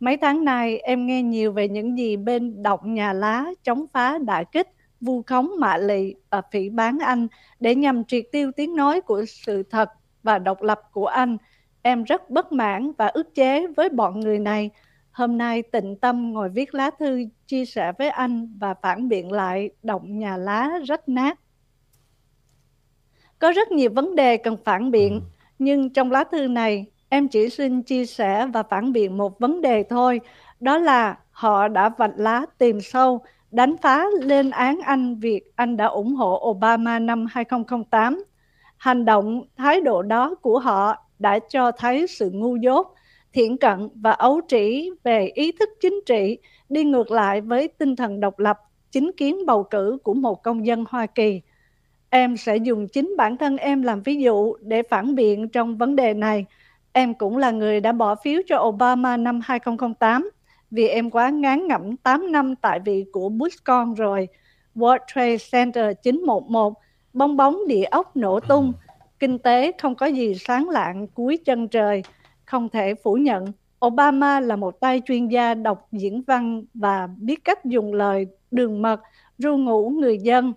Mấy 0.00 0.16
tháng 0.16 0.44
nay 0.44 0.78
em 0.78 1.06
nghe 1.06 1.22
nhiều 1.22 1.52
về 1.52 1.68
những 1.68 1.98
gì 1.98 2.16
bên 2.16 2.62
động 2.62 2.94
nhà 2.94 3.12
lá 3.12 3.46
chống 3.62 3.86
phá 3.92 4.18
đả 4.18 4.42
kích, 4.42 4.68
vu 5.00 5.22
khống 5.22 5.50
mạ 5.58 5.76
lì 5.76 6.14
và 6.30 6.42
phỉ 6.52 6.68
bán 6.68 6.98
anh 6.98 7.28
để 7.60 7.74
nhằm 7.74 8.04
triệt 8.04 8.24
tiêu 8.32 8.50
tiếng 8.56 8.76
nói 8.76 9.00
của 9.00 9.24
sự 9.24 9.62
thật 9.62 9.88
và 10.22 10.38
độc 10.38 10.62
lập 10.62 10.80
của 10.92 11.06
anh. 11.06 11.36
Em 11.86 12.04
rất 12.04 12.30
bất 12.30 12.52
mãn 12.52 12.92
và 12.98 13.06
ức 13.06 13.34
chế 13.34 13.66
với 13.66 13.88
bọn 13.88 14.20
người 14.20 14.38
này. 14.38 14.70
Hôm 15.12 15.38
nay 15.38 15.62
tịnh 15.62 15.96
tâm 15.96 16.32
ngồi 16.32 16.48
viết 16.48 16.74
lá 16.74 16.90
thư 16.98 17.24
chia 17.46 17.64
sẻ 17.64 17.92
với 17.98 18.08
anh 18.08 18.58
và 18.58 18.74
phản 18.74 19.08
biện 19.08 19.32
lại 19.32 19.70
động 19.82 20.18
nhà 20.18 20.36
lá 20.36 20.70
rách 20.84 21.08
nát. 21.08 21.38
Có 23.38 23.52
rất 23.52 23.72
nhiều 23.72 23.90
vấn 23.94 24.14
đề 24.14 24.36
cần 24.36 24.56
phản 24.64 24.90
biện, 24.90 25.20
nhưng 25.58 25.90
trong 25.90 26.12
lá 26.12 26.24
thư 26.24 26.46
này 26.46 26.86
Em 27.14 27.28
chỉ 27.28 27.48
xin 27.50 27.82
chia 27.82 28.06
sẻ 28.06 28.46
và 28.46 28.62
phản 28.62 28.92
biện 28.92 29.16
một 29.16 29.38
vấn 29.38 29.60
đề 29.60 29.82
thôi, 29.82 30.20
đó 30.60 30.78
là 30.78 31.18
họ 31.30 31.68
đã 31.68 31.88
vạch 31.88 32.12
lá 32.16 32.46
tìm 32.58 32.80
sâu, 32.80 33.20
đánh 33.50 33.76
phá 33.82 34.04
lên 34.20 34.50
án 34.50 34.80
anh 34.84 35.16
việc 35.18 35.42
anh 35.56 35.76
đã 35.76 35.86
ủng 35.86 36.14
hộ 36.14 36.50
Obama 36.50 36.98
năm 36.98 37.26
2008. 37.30 38.24
Hành 38.76 39.04
động, 39.04 39.42
thái 39.56 39.80
độ 39.80 40.02
đó 40.02 40.34
của 40.34 40.58
họ 40.58 41.03
đã 41.18 41.38
cho 41.38 41.72
thấy 41.72 42.06
sự 42.06 42.30
ngu 42.30 42.56
dốt, 42.56 42.94
thiện 43.32 43.58
cận 43.58 43.88
và 43.94 44.10
ấu 44.10 44.40
trĩ 44.48 44.90
về 45.04 45.30
ý 45.34 45.52
thức 45.52 45.68
chính 45.80 46.00
trị, 46.06 46.38
đi 46.68 46.84
ngược 46.84 47.10
lại 47.10 47.40
với 47.40 47.68
tinh 47.68 47.96
thần 47.96 48.20
độc 48.20 48.38
lập, 48.38 48.58
chính 48.90 49.10
kiến 49.16 49.46
bầu 49.46 49.62
cử 49.62 49.98
của 50.02 50.14
một 50.14 50.42
công 50.42 50.66
dân 50.66 50.84
Hoa 50.88 51.06
Kỳ. 51.06 51.40
Em 52.10 52.36
sẽ 52.36 52.56
dùng 52.56 52.88
chính 52.88 53.14
bản 53.18 53.36
thân 53.36 53.56
em 53.56 53.82
làm 53.82 54.02
ví 54.02 54.16
dụ 54.16 54.54
để 54.60 54.82
phản 54.82 55.14
biện 55.14 55.48
trong 55.48 55.78
vấn 55.78 55.96
đề 55.96 56.14
này. 56.14 56.44
Em 56.92 57.14
cũng 57.14 57.36
là 57.36 57.50
người 57.50 57.80
đã 57.80 57.92
bỏ 57.92 58.14
phiếu 58.14 58.42
cho 58.46 58.58
Obama 58.62 59.16
năm 59.16 59.40
2008 59.44 60.30
vì 60.70 60.88
em 60.88 61.10
quá 61.10 61.30
ngán 61.30 61.66
ngẩm 61.66 61.96
8 61.96 62.32
năm 62.32 62.56
tại 62.56 62.80
vị 62.84 63.04
của 63.12 63.28
Bush 63.28 63.64
con 63.64 63.94
rồi. 63.94 64.28
World 64.74 64.98
Trade 65.14 65.36
Center 65.52 65.96
911, 66.02 66.74
bong 67.12 67.36
bóng 67.36 67.66
địa 67.68 67.84
ốc 67.84 68.16
nổ 68.16 68.40
tung, 68.40 68.72
kinh 69.18 69.38
tế 69.38 69.72
không 69.78 69.94
có 69.94 70.06
gì 70.06 70.34
sáng 70.34 70.68
lạng 70.68 71.06
cuối 71.06 71.38
chân 71.44 71.68
trời. 71.68 72.02
Không 72.44 72.68
thể 72.68 72.94
phủ 72.94 73.14
nhận, 73.14 73.44
Obama 73.86 74.40
là 74.40 74.56
một 74.56 74.80
tay 74.80 75.02
chuyên 75.04 75.28
gia 75.28 75.54
đọc 75.54 75.88
diễn 75.92 76.22
văn 76.22 76.64
và 76.74 77.08
biết 77.18 77.44
cách 77.44 77.64
dùng 77.64 77.94
lời 77.94 78.26
đường 78.50 78.82
mật 78.82 79.00
ru 79.38 79.56
ngủ 79.56 79.90
người 79.90 80.18
dân 80.18 80.52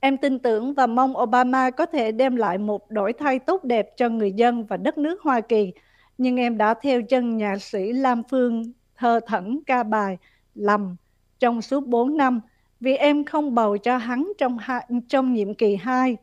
Em 0.00 0.16
tin 0.16 0.38
tưởng 0.38 0.74
và 0.74 0.86
mong 0.86 1.18
Obama 1.18 1.70
có 1.70 1.86
thể 1.86 2.12
đem 2.12 2.36
lại 2.36 2.58
một 2.58 2.90
đổi 2.90 3.12
thay 3.12 3.38
tốt 3.38 3.64
đẹp 3.64 3.88
cho 3.96 4.08
người 4.08 4.32
dân 4.32 4.64
và 4.64 4.76
đất 4.76 4.98
nước 4.98 5.22
Hoa 5.22 5.40
Kỳ. 5.40 5.72
Nhưng 6.18 6.36
em 6.36 6.58
đã 6.58 6.74
theo 6.74 7.02
chân 7.02 7.36
nhà 7.36 7.56
sĩ 7.58 7.92
Lam 7.92 8.22
Phương 8.30 8.72
thơ 8.96 9.20
thẩn 9.26 9.60
ca 9.66 9.82
bài 9.82 10.18
Lầm 10.54 10.96
trong 11.38 11.62
suốt 11.62 11.86
4 11.86 12.16
năm 12.16 12.40
vì 12.80 12.96
em 12.96 13.24
không 13.24 13.54
bầu 13.54 13.76
cho 13.78 13.96
hắn 13.96 14.32
trong 14.38 14.58
trong 15.08 15.32
nhiệm 15.32 15.54
kỳ 15.54 15.76
2. 15.76 16.16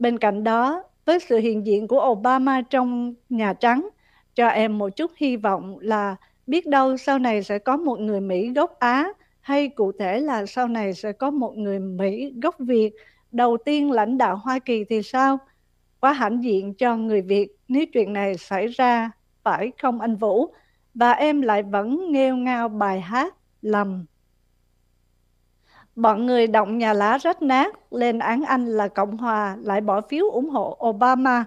Bên 0.00 0.18
cạnh 0.18 0.44
đó, 0.44 0.82
với 1.04 1.18
sự 1.20 1.38
hiện 1.38 1.66
diện 1.66 1.88
của 1.88 2.06
Obama 2.10 2.62
trong 2.70 3.14
Nhà 3.28 3.52
Trắng, 3.52 3.88
cho 4.34 4.48
em 4.48 4.78
một 4.78 4.88
chút 4.96 5.10
hy 5.16 5.36
vọng 5.36 5.78
là 5.80 6.16
biết 6.46 6.66
đâu 6.66 6.96
sau 6.96 7.18
này 7.18 7.42
sẽ 7.42 7.58
có 7.58 7.76
một 7.76 8.00
người 8.00 8.20
Mỹ 8.20 8.52
gốc 8.52 8.78
Á 8.78 9.12
hay 9.40 9.68
cụ 9.68 9.92
thể 9.98 10.20
là 10.20 10.46
sau 10.46 10.68
này 10.68 10.94
sẽ 10.94 11.12
có 11.12 11.30
một 11.30 11.56
người 11.56 11.78
Mỹ 11.78 12.32
gốc 12.42 12.54
Việt 12.58 12.90
đầu 13.32 13.56
tiên 13.64 13.90
lãnh 13.90 14.18
đạo 14.18 14.36
Hoa 14.36 14.58
Kỳ 14.58 14.84
thì 14.84 15.02
sao? 15.02 15.38
Quá 16.00 16.12
hãnh 16.12 16.44
diện 16.44 16.74
cho 16.74 16.96
người 16.96 17.22
Việt 17.22 17.48
nếu 17.68 17.84
chuyện 17.92 18.12
này 18.12 18.36
xảy 18.36 18.66
ra, 18.66 19.10
phải 19.42 19.72
không 19.82 20.00
anh 20.00 20.16
Vũ? 20.16 20.54
Và 20.94 21.12
em 21.12 21.42
lại 21.42 21.62
vẫn 21.62 22.12
nghêu 22.12 22.36
ngao 22.36 22.68
bài 22.68 23.00
hát 23.00 23.34
lầm. 23.62 24.04
Bọn 25.96 26.26
người 26.26 26.46
động 26.46 26.78
nhà 26.78 26.92
lá 26.92 27.18
rách 27.18 27.42
nát 27.42 27.92
lên 27.92 28.18
án 28.18 28.42
anh 28.42 28.66
là 28.66 28.88
Cộng 28.88 29.16
Hòa 29.16 29.56
lại 29.62 29.80
bỏ 29.80 30.00
phiếu 30.00 30.30
ủng 30.30 30.50
hộ 30.50 30.78
Obama. 30.86 31.44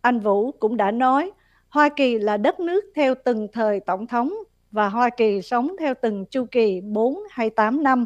Anh 0.00 0.20
Vũ 0.20 0.52
cũng 0.52 0.76
đã 0.76 0.90
nói, 0.90 1.30
Hoa 1.68 1.88
Kỳ 1.88 2.18
là 2.18 2.36
đất 2.36 2.60
nước 2.60 2.84
theo 2.94 3.14
từng 3.24 3.48
thời 3.52 3.80
tổng 3.80 4.06
thống 4.06 4.34
và 4.70 4.88
Hoa 4.88 5.10
Kỳ 5.10 5.42
sống 5.42 5.76
theo 5.80 5.94
từng 6.02 6.24
chu 6.30 6.44
kỳ 6.50 6.80
4 6.80 7.18
hay 7.30 7.50
8 7.50 7.82
năm, 7.82 8.04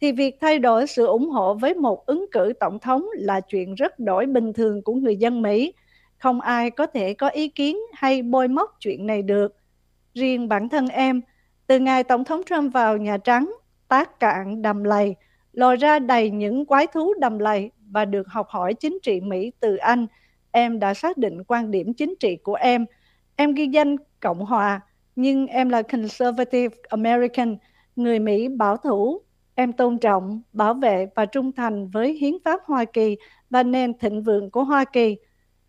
thì 0.00 0.12
việc 0.12 0.36
thay 0.40 0.58
đổi 0.58 0.86
sự 0.86 1.06
ủng 1.06 1.30
hộ 1.30 1.54
với 1.54 1.74
một 1.74 2.06
ứng 2.06 2.26
cử 2.32 2.52
tổng 2.60 2.78
thống 2.78 3.06
là 3.12 3.40
chuyện 3.40 3.74
rất 3.74 3.98
đổi 3.98 4.26
bình 4.26 4.52
thường 4.52 4.82
của 4.82 4.94
người 4.94 5.16
dân 5.16 5.42
Mỹ. 5.42 5.72
Không 6.18 6.40
ai 6.40 6.70
có 6.70 6.86
thể 6.86 7.14
có 7.14 7.28
ý 7.28 7.48
kiến 7.48 7.78
hay 7.92 8.22
bôi 8.22 8.48
móc 8.48 8.76
chuyện 8.80 9.06
này 9.06 9.22
được. 9.22 9.56
Riêng 10.14 10.48
bản 10.48 10.68
thân 10.68 10.88
em, 10.88 11.20
từ 11.66 11.78
ngày 11.78 12.04
Tổng 12.04 12.24
thống 12.24 12.42
Trump 12.46 12.72
vào 12.72 12.96
Nhà 12.96 13.16
Trắng, 13.16 13.54
tác 13.92 14.20
cạn 14.20 14.62
đầm 14.62 14.84
lầy, 14.84 15.16
lòi 15.52 15.76
ra 15.76 15.98
đầy 15.98 16.30
những 16.30 16.66
quái 16.66 16.86
thú 16.86 17.14
đầm 17.18 17.38
lầy 17.38 17.70
và 17.90 18.04
được 18.04 18.28
học 18.28 18.46
hỏi 18.48 18.74
chính 18.74 18.98
trị 19.02 19.20
Mỹ 19.20 19.52
từ 19.60 19.76
anh, 19.76 20.06
em 20.50 20.78
đã 20.78 20.94
xác 20.94 21.18
định 21.18 21.44
quan 21.44 21.70
điểm 21.70 21.94
chính 21.94 22.14
trị 22.20 22.36
của 22.36 22.54
em. 22.54 22.86
Em 23.36 23.54
ghi 23.54 23.66
danh 23.66 23.96
Cộng 24.20 24.46
Hòa, 24.46 24.80
nhưng 25.16 25.46
em 25.46 25.68
là 25.68 25.82
Conservative 25.82 26.76
American, 26.88 27.56
người 27.96 28.18
Mỹ 28.18 28.48
bảo 28.48 28.76
thủ. 28.76 29.20
Em 29.54 29.72
tôn 29.72 29.98
trọng, 29.98 30.42
bảo 30.52 30.74
vệ 30.74 31.06
và 31.14 31.26
trung 31.26 31.52
thành 31.52 31.88
với 31.88 32.12
hiến 32.12 32.34
pháp 32.44 32.60
Hoa 32.64 32.84
Kỳ 32.84 33.16
và 33.50 33.62
nền 33.62 33.98
thịnh 33.98 34.22
vượng 34.22 34.50
của 34.50 34.64
Hoa 34.64 34.84
Kỳ. 34.84 35.16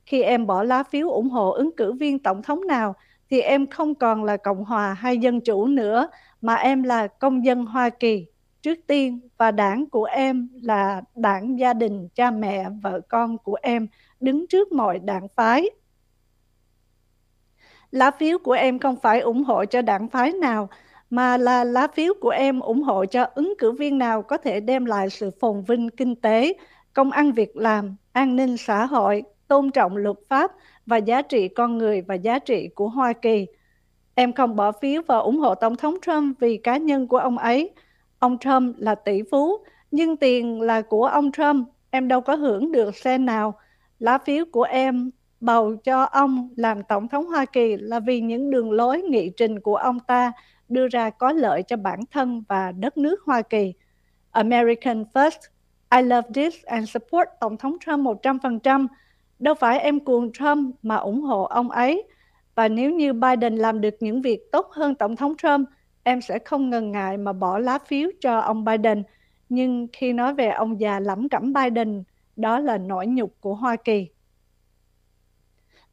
Khi 0.05 0.21
em 0.21 0.45
bỏ 0.47 0.63
lá 0.63 0.83
phiếu 0.83 1.09
ủng 1.09 1.29
hộ 1.29 1.51
ứng 1.51 1.75
cử 1.77 1.93
viên 1.93 2.19
tổng 2.19 2.41
thống 2.41 2.67
nào, 2.67 2.95
thì 3.29 3.41
em 3.41 3.67
không 3.67 3.95
còn 3.95 4.23
là 4.23 4.37
Cộng 4.37 4.65
hòa 4.65 4.93
hay 4.93 5.17
Dân 5.17 5.41
chủ 5.41 5.67
nữa, 5.67 6.07
mà 6.43 6.55
em 6.55 6.83
là 6.83 7.07
công 7.07 7.45
dân 7.45 7.65
Hoa 7.65 7.89
Kỳ 7.89 8.25
trước 8.61 8.79
tiên 8.87 9.19
và 9.37 9.51
đảng 9.51 9.89
của 9.89 10.03
em 10.03 10.49
là 10.61 11.01
đảng 11.15 11.59
gia 11.59 11.73
đình, 11.73 12.07
cha 12.15 12.31
mẹ, 12.31 12.65
vợ 12.81 13.01
con 13.09 13.37
của 13.37 13.57
em 13.61 13.87
đứng 14.19 14.47
trước 14.47 14.71
mọi 14.71 14.99
đảng 14.99 15.27
phái. 15.35 15.69
Lá 17.91 18.11
phiếu 18.11 18.37
của 18.37 18.51
em 18.51 18.79
không 18.79 18.95
phải 19.01 19.19
ủng 19.19 19.43
hộ 19.43 19.65
cho 19.65 19.81
đảng 19.81 20.09
phái 20.09 20.31
nào, 20.31 20.69
mà 21.09 21.37
là 21.37 21.63
lá 21.63 21.87
phiếu 21.87 22.13
của 22.21 22.29
em 22.29 22.59
ủng 22.59 22.83
hộ 22.83 23.05
cho 23.05 23.27
ứng 23.35 23.53
cử 23.57 23.71
viên 23.71 23.97
nào 23.97 24.21
có 24.21 24.37
thể 24.37 24.59
đem 24.59 24.85
lại 24.85 25.09
sự 25.09 25.31
phồn 25.39 25.63
vinh 25.67 25.89
kinh 25.89 26.15
tế, 26.15 26.53
công 26.93 27.11
ăn 27.11 27.31
việc 27.31 27.57
làm, 27.57 27.95
an 28.11 28.35
ninh 28.35 28.57
xã 28.57 28.85
hội, 28.85 29.23
tôn 29.47 29.71
trọng 29.71 29.97
luật 29.97 30.17
pháp 30.29 30.51
và 30.85 30.97
giá 30.97 31.21
trị 31.21 31.47
con 31.47 31.77
người 31.77 32.01
và 32.01 32.15
giá 32.15 32.39
trị 32.39 32.69
của 32.75 32.89
Hoa 32.89 33.13
Kỳ. 33.13 33.47
Em 34.15 34.33
không 34.33 34.55
bỏ 34.55 34.71
phiếu 34.71 35.01
và 35.07 35.17
ủng 35.17 35.37
hộ 35.37 35.55
Tổng 35.55 35.75
thống 35.75 35.95
Trump 36.01 36.39
vì 36.39 36.57
cá 36.57 36.77
nhân 36.77 37.07
của 37.07 37.17
ông 37.17 37.37
ấy. 37.37 37.69
Ông 38.19 38.37
Trump 38.37 38.75
là 38.79 38.95
tỷ 38.95 39.21
phú, 39.31 39.57
nhưng 39.91 40.17
tiền 40.17 40.61
là 40.61 40.81
của 40.81 41.05
ông 41.05 41.31
Trump, 41.31 41.67
em 41.89 42.07
đâu 42.07 42.21
có 42.21 42.35
hưởng 42.35 42.71
được 42.71 42.95
xe 42.95 43.17
nào. 43.17 43.59
Lá 43.99 44.17
phiếu 44.17 44.45
của 44.51 44.63
em 44.63 45.11
bầu 45.39 45.75
cho 45.75 46.03
ông 46.03 46.49
làm 46.55 46.83
Tổng 46.83 47.07
thống 47.07 47.25
Hoa 47.25 47.45
Kỳ 47.45 47.77
là 47.77 47.99
vì 47.99 48.21
những 48.21 48.51
đường 48.51 48.71
lối 48.71 49.01
nghị 49.01 49.29
trình 49.37 49.59
của 49.59 49.75
ông 49.75 49.99
ta 49.99 50.31
đưa 50.69 50.87
ra 50.87 51.09
có 51.09 51.31
lợi 51.31 51.63
cho 51.63 51.77
bản 51.77 51.99
thân 52.11 52.43
và 52.47 52.71
đất 52.71 52.97
nước 52.97 53.21
Hoa 53.25 53.41
Kỳ. 53.41 53.73
American 54.31 55.03
First, 55.13 55.39
I 55.95 56.01
love 56.01 56.29
this 56.33 56.63
and 56.63 56.89
support 56.89 57.29
Tổng 57.39 57.57
thống 57.57 57.77
Trump 57.85 57.99
100%. 57.99 58.87
Đâu 59.39 59.53
phải 59.53 59.79
em 59.79 59.99
cuồng 59.99 60.31
Trump 60.31 60.75
mà 60.83 60.95
ủng 60.95 61.21
hộ 61.21 61.43
ông 61.43 61.69
ấy. 61.71 62.03
Và 62.55 62.67
nếu 62.67 62.91
như 62.91 63.13
Biden 63.13 63.55
làm 63.55 63.81
được 63.81 63.95
những 63.99 64.21
việc 64.21 64.51
tốt 64.51 64.71
hơn 64.71 64.95
Tổng 64.95 65.15
thống 65.15 65.35
Trump, 65.37 65.69
em 66.03 66.21
sẽ 66.21 66.39
không 66.39 66.69
ngần 66.69 66.91
ngại 66.91 67.17
mà 67.17 67.33
bỏ 67.33 67.59
lá 67.59 67.79
phiếu 67.79 68.09
cho 68.21 68.39
ông 68.39 68.65
Biden. 68.65 69.03
Nhưng 69.49 69.87
khi 69.93 70.13
nói 70.13 70.33
về 70.33 70.49
ông 70.49 70.79
già 70.79 70.99
lẫm 70.99 71.29
cẩm 71.29 71.53
Biden, 71.53 72.03
đó 72.35 72.59
là 72.59 72.77
nỗi 72.77 73.07
nhục 73.07 73.41
của 73.41 73.55
Hoa 73.55 73.75
Kỳ. 73.75 74.07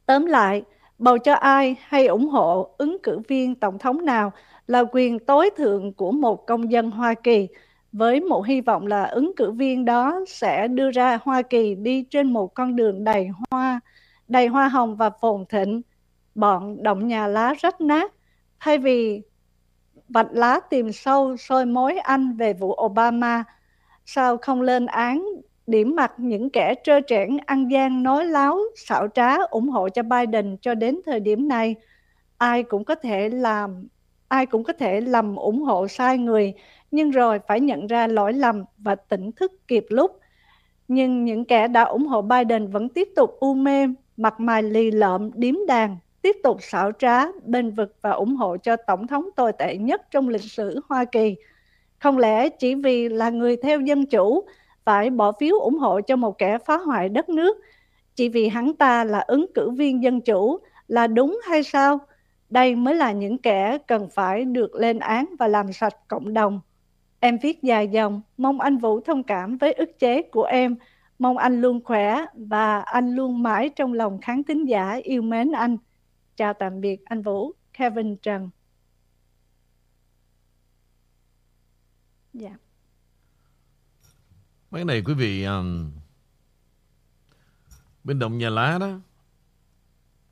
Tóm 0.05 0.25
lại, 0.25 0.63
bầu 0.97 1.17
cho 1.17 1.33
ai 1.33 1.75
hay 1.79 2.07
ủng 2.07 2.27
hộ 2.27 2.75
ứng 2.77 2.97
cử 3.03 3.19
viên 3.27 3.55
tổng 3.55 3.79
thống 3.79 4.05
nào 4.05 4.31
là 4.67 4.83
quyền 4.91 5.19
tối 5.19 5.49
thượng 5.57 5.93
của 5.93 6.11
một 6.11 6.45
công 6.47 6.71
dân 6.71 6.91
Hoa 6.91 7.13
Kỳ 7.13 7.47
với 7.91 8.21
một 8.21 8.45
hy 8.45 8.61
vọng 8.61 8.87
là 8.87 9.03
ứng 9.03 9.31
cử 9.35 9.51
viên 9.51 9.85
đó 9.85 10.19
sẽ 10.27 10.67
đưa 10.67 10.91
ra 10.91 11.19
Hoa 11.23 11.41
Kỳ 11.41 11.75
đi 11.75 12.03
trên 12.03 12.33
một 12.33 12.53
con 12.55 12.75
đường 12.75 13.03
đầy 13.03 13.29
hoa, 13.51 13.79
đầy 14.27 14.47
hoa 14.47 14.67
hồng 14.67 14.95
và 14.95 15.09
phồn 15.09 15.45
thịnh. 15.49 15.81
Bọn 16.35 16.83
động 16.83 17.07
nhà 17.07 17.27
lá 17.27 17.53
rách 17.59 17.81
nát. 17.81 18.13
Thay 18.59 18.77
vì 18.77 19.21
vạch 20.09 20.27
lá 20.31 20.59
tìm 20.69 20.91
sâu 20.91 21.37
soi 21.37 21.65
mối 21.65 21.97
anh 21.97 22.33
về 22.37 22.53
vụ 22.53 22.75
Obama, 22.85 23.43
sao 24.05 24.37
không 24.37 24.61
lên 24.61 24.85
án 24.85 25.25
điểm 25.67 25.95
mặt 25.95 26.13
những 26.17 26.49
kẻ 26.49 26.75
trơ 26.83 26.99
trẽn 27.07 27.37
ăn 27.45 27.71
gian 27.71 28.03
nói 28.03 28.25
láo 28.25 28.59
xảo 28.75 29.07
trá 29.07 29.37
ủng 29.49 29.69
hộ 29.69 29.89
cho 29.89 30.03
Biden 30.03 30.57
cho 30.61 30.75
đến 30.75 30.99
thời 31.05 31.19
điểm 31.19 31.47
này? 31.47 31.75
Ai 32.37 32.63
cũng 32.63 32.85
có 32.85 32.95
thể 32.95 33.29
làm 33.29 33.87
ai 34.27 34.45
cũng 34.45 34.63
có 34.63 34.73
thể 34.73 35.01
lầm 35.01 35.35
ủng 35.35 35.61
hộ 35.63 35.87
sai 35.87 36.17
người 36.17 36.53
nhưng 36.91 37.11
rồi 37.11 37.39
phải 37.47 37.59
nhận 37.59 37.87
ra 37.87 38.07
lỗi 38.07 38.33
lầm 38.33 38.63
và 38.77 38.95
tỉnh 38.95 39.31
thức 39.31 39.67
kịp 39.67 39.85
lúc. 39.89 40.19
Nhưng 40.87 41.25
những 41.25 41.45
kẻ 41.45 41.67
đã 41.67 41.83
ủng 41.83 42.07
hộ 42.07 42.21
Biden 42.21 42.67
vẫn 42.71 42.89
tiếp 42.89 43.07
tục 43.15 43.31
u 43.39 43.53
mê 43.53 43.87
mặt 44.17 44.39
mày 44.39 44.63
lì 44.63 44.91
lợm 44.91 45.31
điếm 45.33 45.55
đàn 45.67 45.97
tiếp 46.21 46.35
tục 46.43 46.57
xảo 46.61 46.91
trá 46.91 47.25
bên 47.45 47.71
vực 47.71 47.95
và 48.01 48.11
ủng 48.11 48.35
hộ 48.35 48.57
cho 48.57 48.75
tổng 48.75 49.07
thống 49.07 49.29
tồi 49.35 49.53
tệ 49.53 49.77
nhất 49.77 50.01
trong 50.11 50.29
lịch 50.29 50.43
sử 50.43 50.79
Hoa 50.89 51.05
Kỳ 51.05 51.35
không 51.99 52.17
lẽ 52.17 52.49
chỉ 52.49 52.75
vì 52.75 53.09
là 53.09 53.29
người 53.29 53.57
theo 53.57 53.79
dân 53.79 54.05
chủ 54.05 54.43
phải 54.85 55.09
bỏ 55.09 55.31
phiếu 55.39 55.59
ủng 55.59 55.77
hộ 55.77 56.01
cho 56.01 56.15
một 56.15 56.37
kẻ 56.37 56.57
phá 56.65 56.77
hoại 56.77 57.09
đất 57.09 57.29
nước 57.29 57.57
chỉ 58.15 58.29
vì 58.29 58.47
hắn 58.47 58.73
ta 58.73 59.03
là 59.03 59.19
ứng 59.19 59.45
cử 59.53 59.69
viên 59.69 60.03
dân 60.03 60.21
chủ 60.21 60.59
là 60.87 61.07
đúng 61.07 61.39
hay 61.47 61.63
sao? 61.63 61.99
Đây 62.49 62.75
mới 62.75 62.95
là 62.95 63.11
những 63.11 63.37
kẻ 63.37 63.77
cần 63.87 64.09
phải 64.09 64.45
được 64.45 64.75
lên 64.75 64.99
án 64.99 65.25
và 65.39 65.47
làm 65.47 65.73
sạch 65.73 65.95
cộng 66.07 66.33
đồng. 66.33 66.59
Em 67.19 67.37
viết 67.41 67.63
dài 67.63 67.87
dòng, 67.87 68.21
mong 68.37 68.61
anh 68.61 68.77
Vũ 68.77 68.99
thông 68.99 69.23
cảm 69.23 69.57
với 69.57 69.73
ức 69.73 69.99
chế 69.99 70.21
của 70.21 70.43
em, 70.43 70.75
mong 71.19 71.37
anh 71.37 71.61
luôn 71.61 71.83
khỏe 71.83 72.25
và 72.33 72.79
anh 72.79 73.15
luôn 73.15 73.43
mãi 73.43 73.69
trong 73.69 73.93
lòng 73.93 74.19
khán 74.21 74.43
thính 74.43 74.65
giả 74.65 74.99
yêu 75.03 75.21
mến 75.21 75.51
anh. 75.51 75.77
Chào 76.41 76.53
tạm 76.53 76.81
biệt 76.81 77.05
anh 77.05 77.21
Vũ, 77.21 77.51
Kevin 77.73 78.17
Trần. 78.17 78.49
Dạ. 82.33 82.47
Yeah. 82.47 82.59
Mấy 84.71 84.85
này 84.85 85.01
quý 85.05 85.13
vị 85.13 85.43
um, 85.43 85.91
bên 88.03 88.19
động 88.19 88.37
nhà 88.37 88.49
lá 88.49 88.77
đó 88.79 88.99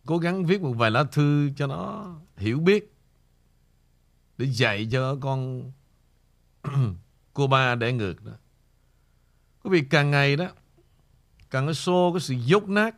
cố 0.06 0.18
gắng 0.18 0.46
viết 0.46 0.62
một 0.62 0.74
vài 0.78 0.92
lá 0.92 1.04
thư 1.12 1.50
cho 1.56 1.68
nó 1.68 2.16
hiểu 2.38 2.60
biết 2.60 2.94
để 4.38 4.46
dạy 4.46 4.88
cho 4.92 5.18
con 5.22 5.72
cô 7.34 7.48
ba 7.48 7.76
để 7.76 7.94
ngược 7.94 8.24
đó. 8.24 8.34
Quý 9.64 9.70
vị 9.70 9.88
càng 9.90 10.12
ngày 10.12 10.36
đó 10.36 10.48
càng 11.50 11.68
có 11.68 11.74
xô 11.74 12.12
cái 12.14 12.22
sự 12.22 12.34
dốt 12.34 12.70
nát 12.70 12.96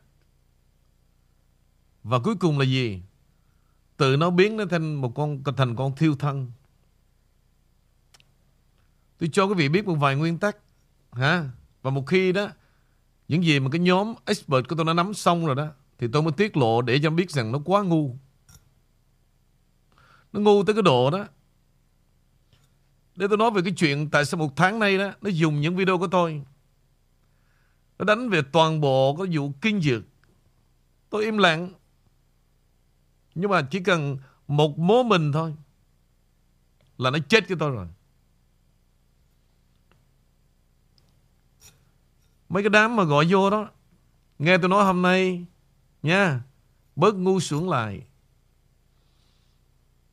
và 2.03 2.19
cuối 2.19 2.35
cùng 2.35 2.59
là 2.59 2.65
gì? 2.65 3.01
Tự 3.97 4.17
nó 4.17 4.29
biến 4.29 4.57
nó 4.57 4.65
thành 4.69 4.95
một 4.95 5.15
con, 5.15 5.43
thành 5.57 5.75
con 5.75 5.95
thiêu 5.95 6.15
thân. 6.15 6.51
Tôi 9.17 9.29
cho 9.33 9.45
quý 9.45 9.53
vị 9.53 9.69
biết 9.69 9.85
một 9.85 9.95
vài 9.95 10.15
nguyên 10.15 10.37
tắc, 10.37 10.57
ha? 11.11 11.49
Và 11.81 11.91
một 11.91 12.03
khi 12.07 12.31
đó, 12.31 12.49
những 13.27 13.43
gì 13.43 13.59
mà 13.59 13.69
cái 13.71 13.79
nhóm 13.79 14.13
expert 14.25 14.67
của 14.69 14.75
tôi 14.75 14.85
đã 14.85 14.93
nắm 14.93 15.13
xong 15.13 15.45
rồi 15.45 15.55
đó, 15.55 15.67
thì 15.97 16.07
tôi 16.13 16.21
mới 16.21 16.31
tiết 16.31 16.57
lộ 16.57 16.81
để 16.81 16.99
cho 17.03 17.09
biết 17.09 17.31
rằng 17.31 17.51
nó 17.51 17.59
quá 17.65 17.81
ngu. 17.81 18.15
Nó 20.33 20.39
ngu 20.39 20.63
tới 20.63 20.75
cái 20.75 20.81
độ 20.81 21.09
đó. 21.11 21.27
Để 23.15 23.27
tôi 23.29 23.37
nói 23.37 23.51
về 23.51 23.61
cái 23.61 23.73
chuyện 23.77 24.09
tại 24.09 24.25
sao 24.25 24.39
một 24.39 24.55
tháng 24.55 24.79
nay 24.79 24.97
đó, 24.97 25.11
nó 25.21 25.29
dùng 25.29 25.61
những 25.61 25.75
video 25.75 25.97
của 25.97 26.07
tôi. 26.07 26.41
Nó 27.99 28.05
đánh 28.05 28.29
về 28.29 28.41
toàn 28.51 28.81
bộ 28.81 29.15
cái 29.15 29.37
vụ 29.37 29.51
kinh 29.61 29.81
dược. 29.81 30.03
Tôi 31.09 31.23
im 31.23 31.37
lặng 31.37 31.71
nhưng 33.35 33.49
mà 33.49 33.61
chỉ 33.61 33.79
cần 33.79 34.17
một 34.47 34.79
mố 34.79 35.03
mình 35.03 35.31
thôi 35.31 35.55
là 36.97 37.09
nó 37.09 37.19
chết 37.29 37.43
cho 37.49 37.55
tôi 37.59 37.71
rồi. 37.71 37.87
Mấy 42.49 42.63
cái 42.63 42.69
đám 42.69 42.95
mà 42.95 43.03
gọi 43.03 43.27
vô 43.29 43.49
đó, 43.49 43.69
Nghe 44.39 44.57
tôi 44.57 44.69
nói 44.69 44.85
hôm 44.85 45.01
nay 45.01 45.45
Nha, 46.03 46.41
Bớt 46.95 47.15
ngu 47.15 47.39
xuống 47.39 47.69
lại. 47.69 48.01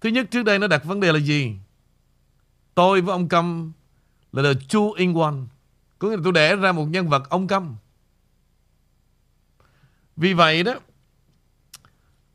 Thứ 0.01 0.09
nhất, 0.09 0.27
trước 0.31 0.43
đây 0.43 0.59
nó 0.59 0.67
đặt 0.67 0.85
vấn 0.85 1.01
đề 1.01 1.13
là 1.13 1.19
gì? 1.19 1.57
Tôi 2.75 3.01
với 3.01 3.13
ông 3.13 3.29
Câm 3.29 3.73
Là 4.33 4.43
the 4.43 4.61
two 4.69 4.93
in 4.93 5.15
one. 5.15 5.35
Có 5.99 6.09
nghĩa 6.09 6.17
là 6.17 6.23
tôi 6.25 6.33
đẻ 6.33 6.57
ra 6.57 6.73
một 6.73 6.85
nhân 6.85 7.09
vật 7.09 7.31
ông 7.31 7.47
Câm. 7.47 7.77
Vì 10.17 10.33
vậy 10.33 10.63
đó 10.63 10.75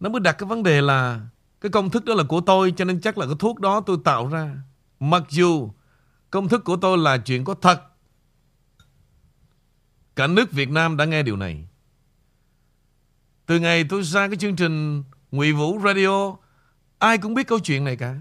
nó 0.03 0.09
mới 0.09 0.19
đặt 0.19 0.31
cái 0.31 0.47
vấn 0.47 0.63
đề 0.63 0.81
là 0.81 1.21
Cái 1.61 1.71
công 1.71 1.89
thức 1.89 2.05
đó 2.05 2.13
là 2.13 2.23
của 2.23 2.41
tôi 2.41 2.73
Cho 2.77 2.85
nên 2.85 3.01
chắc 3.01 3.17
là 3.17 3.25
cái 3.25 3.35
thuốc 3.39 3.59
đó 3.59 3.83
tôi 3.85 3.97
tạo 4.03 4.27
ra 4.27 4.55
Mặc 4.99 5.23
dù 5.29 5.69
Công 6.33 6.47
thức 6.47 6.63
của 6.63 6.77
tôi 6.77 6.97
là 6.97 7.17
chuyện 7.17 7.43
có 7.43 7.53
thật. 7.61 7.81
Cả 10.15 10.27
nước 10.27 10.51
Việt 10.51 10.69
Nam 10.69 10.97
đã 10.97 11.05
nghe 11.05 11.23
điều 11.23 11.35
này. 11.35 11.67
Từ 13.45 13.59
ngày 13.59 13.83
tôi 13.89 14.03
ra 14.03 14.27
cái 14.27 14.37
chương 14.37 14.55
trình 14.55 15.03
Ngụy 15.31 15.51
Vũ 15.51 15.79
Radio, 15.83 16.35
ai 16.99 17.17
cũng 17.17 17.33
biết 17.33 17.47
câu 17.47 17.59
chuyện 17.59 17.83
này 17.83 17.95
cả. 17.95 18.15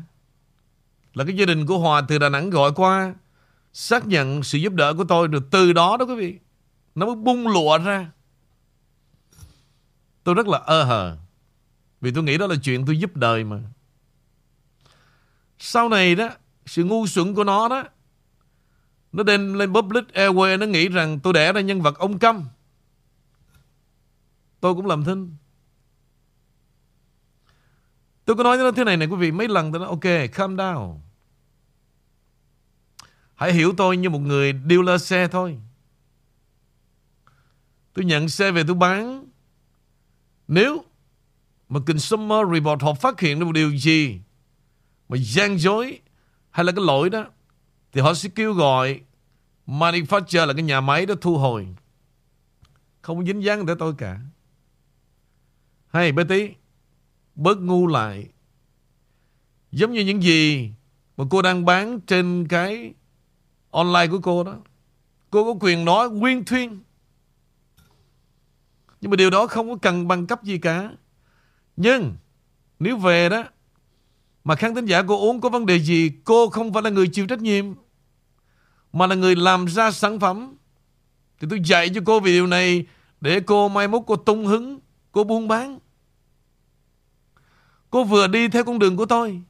Là 1.14 1.24
cái 1.24 1.36
gia 1.36 1.46
đình 1.46 1.66
của 1.66 1.78
Hòa 1.78 2.02
từ 2.08 2.18
Đà 2.18 2.28
Nẵng 2.28 2.50
gọi 2.50 2.72
qua, 2.76 3.14
xác 3.72 4.06
nhận 4.06 4.42
sự 4.42 4.58
giúp 4.58 4.72
đỡ 4.72 4.94
của 4.94 5.04
tôi 5.04 5.28
được 5.28 5.50
từ 5.50 5.72
đó 5.72 5.96
đó 5.96 6.04
quý 6.04 6.14
vị. 6.14 6.38
Nó 6.94 7.06
mới 7.06 7.14
bung 7.14 7.48
lụa 7.48 7.78
ra. 7.78 8.10
Tôi 10.24 10.34
rất 10.34 10.46
là 10.46 10.58
ơ 10.58 10.84
hờ. 10.84 11.16
Vì 12.02 12.10
tôi 12.10 12.24
nghĩ 12.24 12.38
đó 12.38 12.46
là 12.46 12.56
chuyện 12.62 12.86
tôi 12.86 12.98
giúp 12.98 13.16
đời 13.16 13.44
mà. 13.44 13.58
Sau 15.58 15.88
này 15.88 16.14
đó, 16.14 16.28
sự 16.66 16.84
ngu 16.84 17.06
xuẩn 17.06 17.34
của 17.34 17.44
nó 17.44 17.68
đó, 17.68 17.84
nó 19.12 19.22
đem 19.22 19.54
lên 19.54 19.72
public 19.72 20.04
airway 20.14 20.58
Nó 20.58 20.66
nghĩ 20.66 20.88
rằng 20.88 21.20
tôi 21.20 21.32
đẻ 21.32 21.52
ra 21.52 21.60
nhân 21.60 21.82
vật 21.82 21.98
ông 21.98 22.18
câm. 22.18 22.44
Tôi 24.60 24.74
cũng 24.74 24.86
làm 24.86 25.04
thinh. 25.04 25.36
Tôi 28.24 28.36
có 28.36 28.42
nói 28.42 28.56
với 28.56 28.64
nó 28.64 28.72
thế 28.72 28.84
này 28.84 28.96
này 28.96 29.08
quý 29.08 29.16
vị 29.16 29.32
Mấy 29.32 29.48
lần 29.48 29.72
tôi 29.72 29.80
nói 29.80 29.88
ok 29.88 30.32
calm 30.32 30.56
down. 30.56 30.98
Hãy 33.34 33.52
hiểu 33.52 33.74
tôi 33.76 33.96
như 33.96 34.10
một 34.10 34.18
người 34.18 34.54
dealer 34.68 35.02
xe 35.02 35.28
thôi. 35.28 35.58
Tôi 37.92 38.04
nhận 38.04 38.28
xe 38.28 38.50
về 38.50 38.64
tôi 38.66 38.76
bán. 38.76 39.26
Nếu 40.48 40.84
mà 41.72 41.80
Consumer 41.86 42.38
Report 42.54 42.82
họ 42.82 42.94
phát 42.94 43.20
hiện 43.20 43.38
ra 43.38 43.44
một 43.44 43.52
điều 43.52 43.76
gì 43.76 44.20
Mà 45.08 45.16
gian 45.20 45.58
dối 45.58 46.00
Hay 46.50 46.64
là 46.64 46.72
cái 46.72 46.84
lỗi 46.84 47.10
đó 47.10 47.24
thì 47.92 48.00
họ 48.00 48.14
sẽ 48.14 48.28
kêu 48.28 48.52
gọi 48.52 49.00
manufacturer 49.66 50.46
là 50.46 50.52
cái 50.52 50.62
nhà 50.62 50.80
máy 50.80 51.06
đó 51.06 51.14
thu 51.20 51.38
hồi. 51.38 51.66
Không 53.02 53.26
dính 53.26 53.42
dáng 53.42 53.66
tới 53.66 53.76
tôi 53.78 53.94
cả. 53.98 54.20
Hay 55.86 56.12
bé 56.12 56.24
tí, 56.24 56.50
bớt 57.34 57.58
ngu 57.58 57.86
lại. 57.86 58.26
Giống 59.72 59.92
như 59.92 60.00
những 60.00 60.22
gì 60.22 60.70
mà 61.16 61.24
cô 61.30 61.42
đang 61.42 61.64
bán 61.64 62.00
trên 62.00 62.48
cái 62.48 62.94
online 63.70 64.06
của 64.10 64.20
cô 64.22 64.44
đó. 64.44 64.56
Cô 65.30 65.44
có 65.44 65.58
quyền 65.60 65.84
nói 65.84 66.10
nguyên 66.10 66.44
thuyên. 66.44 66.82
Nhưng 69.00 69.10
mà 69.10 69.16
điều 69.16 69.30
đó 69.30 69.46
không 69.46 69.70
có 69.70 69.76
cần 69.82 70.08
bằng 70.08 70.26
cấp 70.26 70.44
gì 70.44 70.58
cả. 70.58 70.92
Nhưng, 71.76 72.16
nếu 72.78 72.96
về 72.96 73.28
đó, 73.28 73.44
mà 74.44 74.54
khán 74.54 74.74
thính 74.74 74.86
giả 74.86 75.02
cô 75.02 75.20
uống 75.20 75.40
có 75.40 75.48
vấn 75.48 75.66
đề 75.66 75.78
gì, 75.78 76.12
Cô 76.24 76.48
không 76.48 76.72
phải 76.72 76.82
là 76.82 76.90
người 76.90 77.08
chịu 77.08 77.26
trách 77.26 77.40
nhiệm, 77.40 77.74
Mà 78.92 79.06
là 79.06 79.14
người 79.14 79.36
làm 79.36 79.66
ra 79.66 79.90
sản 79.90 80.20
phẩm, 80.20 80.56
Thì 81.40 81.46
tôi 81.50 81.60
dạy 81.64 81.90
cho 81.94 82.00
cô 82.04 82.20
về 82.20 82.30
điều 82.30 82.46
này 82.46 82.86
Để 83.20 83.40
cô 83.40 83.68
mai 83.68 83.88
mốt 83.88 84.02
cô 84.06 84.16
tung 84.16 84.46
hứng, 84.46 84.80
Cô 85.12 85.24
buôn 85.24 85.48
bán. 85.48 85.78
Cô 87.90 88.04
vừa 88.04 88.26
đi 88.26 88.48
theo 88.48 88.64
con 88.64 88.78
đường 88.78 88.96
của 88.96 89.06
tôi, 89.06 89.42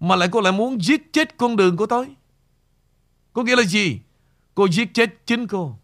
Mà 0.00 0.16
lại 0.16 0.28
cô 0.32 0.40
lại 0.40 0.52
muốn 0.52 0.80
giết 0.80 1.12
chết 1.12 1.36
con 1.36 1.56
đường 1.56 1.76
của 1.76 1.86
tôi. 1.86 2.06
Có 3.32 3.42
nghĩa 3.42 3.56
là 3.56 3.62
gì? 3.62 4.00
Cô 4.54 4.68
giết 4.68 4.94
chết 4.94 5.26
chính 5.26 5.46
cô. 5.46 5.78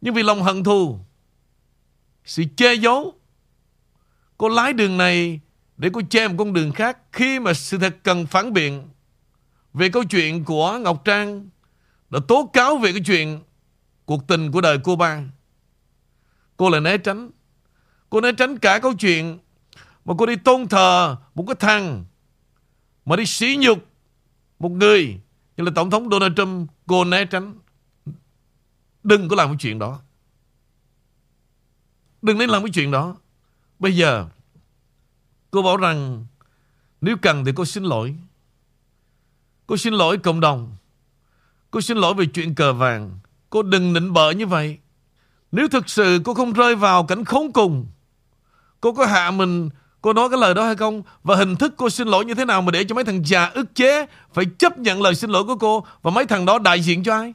Nhưng 0.00 0.14
vì 0.14 0.22
lòng 0.22 0.42
hận 0.42 0.64
thù 0.64 0.98
sự 2.24 2.44
che 2.56 2.74
giấu 2.74 3.20
Cô 4.38 4.48
lái 4.48 4.72
đường 4.72 4.98
này 4.98 5.40
để 5.76 5.90
cô 5.92 6.00
che 6.10 6.28
một 6.28 6.34
con 6.38 6.52
đường 6.52 6.72
khác 6.72 6.98
khi 7.12 7.40
mà 7.40 7.54
sự 7.54 7.78
thật 7.78 7.96
cần 8.02 8.26
phản 8.26 8.52
biện 8.52 8.88
về 9.72 9.88
câu 9.88 10.04
chuyện 10.04 10.44
của 10.44 10.78
Ngọc 10.78 11.04
Trang 11.04 11.48
đã 12.10 12.18
tố 12.28 12.50
cáo 12.52 12.76
về 12.76 12.92
cái 12.92 13.02
chuyện 13.06 13.40
cuộc 14.04 14.26
tình 14.26 14.52
của 14.52 14.60
đời 14.60 14.78
cô 14.84 14.96
ba. 14.96 15.22
Cô 16.56 16.70
lại 16.70 16.80
né 16.80 16.98
tránh. 16.98 17.30
Cô 18.10 18.20
né 18.20 18.32
tránh 18.32 18.58
cả 18.58 18.78
câu 18.78 18.94
chuyện 18.94 19.38
mà 20.04 20.14
cô 20.18 20.26
đi 20.26 20.36
tôn 20.36 20.68
thờ 20.68 21.16
một 21.34 21.44
cái 21.46 21.56
thằng 21.60 22.04
mà 23.04 23.16
đi 23.16 23.26
sỉ 23.26 23.56
nhục 23.60 23.78
một 24.58 24.68
người 24.68 25.20
như 25.56 25.64
là 25.64 25.70
Tổng 25.74 25.90
thống 25.90 26.10
Donald 26.10 26.36
Trump. 26.36 26.70
Cô 26.86 27.04
né 27.04 27.24
tránh. 27.24 27.58
Đừng 29.02 29.28
có 29.28 29.36
làm 29.36 29.48
cái 29.48 29.56
chuyện 29.60 29.78
đó. 29.78 30.00
Đừng 32.22 32.38
nên 32.38 32.50
làm 32.50 32.62
cái 32.62 32.70
chuyện 32.74 32.90
đó. 32.90 33.16
Bây 33.78 33.96
giờ 33.96 34.26
Cô 35.50 35.62
bảo 35.62 35.76
rằng 35.76 36.24
nếu 37.00 37.16
cần 37.22 37.44
thì 37.44 37.52
cô 37.56 37.64
xin 37.64 37.84
lỗi. 37.84 38.14
Cô 39.66 39.76
xin 39.76 39.94
lỗi 39.94 40.18
cộng 40.18 40.40
đồng. 40.40 40.76
Cô 41.70 41.80
xin 41.80 41.96
lỗi 41.96 42.14
về 42.14 42.26
chuyện 42.26 42.54
cờ 42.54 42.72
vàng. 42.72 43.18
Cô 43.50 43.62
đừng 43.62 43.92
nịnh 43.92 44.12
bợ 44.12 44.30
như 44.30 44.46
vậy. 44.46 44.78
Nếu 45.52 45.68
thực 45.68 45.88
sự 45.88 46.20
cô 46.24 46.34
không 46.34 46.52
rơi 46.52 46.76
vào 46.76 47.04
cảnh 47.04 47.24
khốn 47.24 47.52
cùng, 47.52 47.86
cô 48.80 48.92
có 48.92 49.06
hạ 49.06 49.30
mình, 49.30 49.70
cô 50.02 50.12
nói 50.12 50.30
cái 50.30 50.38
lời 50.40 50.54
đó 50.54 50.66
hay 50.66 50.76
không? 50.76 51.02
Và 51.22 51.36
hình 51.36 51.56
thức 51.56 51.74
cô 51.76 51.90
xin 51.90 52.08
lỗi 52.08 52.24
như 52.24 52.34
thế 52.34 52.44
nào 52.44 52.62
mà 52.62 52.70
để 52.70 52.84
cho 52.84 52.94
mấy 52.94 53.04
thằng 53.04 53.22
già 53.26 53.46
ức 53.46 53.74
chế 53.74 54.06
phải 54.32 54.44
chấp 54.58 54.78
nhận 54.78 55.02
lời 55.02 55.14
xin 55.14 55.30
lỗi 55.30 55.44
của 55.44 55.56
cô 55.56 55.86
và 56.02 56.10
mấy 56.10 56.26
thằng 56.26 56.46
đó 56.46 56.58
đại 56.58 56.80
diện 56.80 57.02
cho 57.02 57.14
ai? 57.14 57.34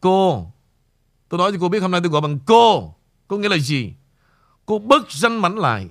Cô, 0.00 0.52
tôi 1.28 1.38
nói 1.38 1.52
cho 1.52 1.58
cô 1.60 1.68
biết 1.68 1.82
hôm 1.82 1.90
nay 1.90 2.00
tôi 2.00 2.10
gọi 2.10 2.20
bằng 2.20 2.38
cô. 2.46 2.94
Có 3.28 3.36
nghĩa 3.36 3.48
là 3.48 3.58
gì? 3.58 3.94
Cô 4.66 4.78
bớt 4.78 5.10
danh 5.10 5.36
mảnh 5.36 5.58
lại. 5.58 5.88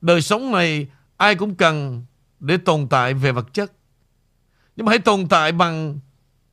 Đời 0.00 0.22
sống 0.22 0.52
này 0.52 0.86
ai 1.16 1.34
cũng 1.34 1.54
cần 1.54 2.04
để 2.40 2.56
tồn 2.56 2.88
tại 2.88 3.14
về 3.14 3.32
vật 3.32 3.54
chất. 3.54 3.72
Nhưng 4.76 4.86
mà 4.86 4.90
hãy 4.90 4.98
tồn 4.98 5.28
tại 5.28 5.52
bằng 5.52 5.98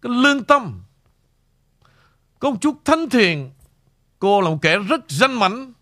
cái 0.02 0.12
lương 0.16 0.44
tâm. 0.44 0.84
Có 2.40 2.52
một 2.52 2.58
chút 2.62 2.78
thánh 2.86 3.10
thiền. 3.10 3.52
Cô 4.20 4.42
là 4.42 4.50
một 4.50 4.58
kẻ 4.62 4.78
rất 4.78 5.02
danh 5.08 5.40
mảnh. 5.40 5.74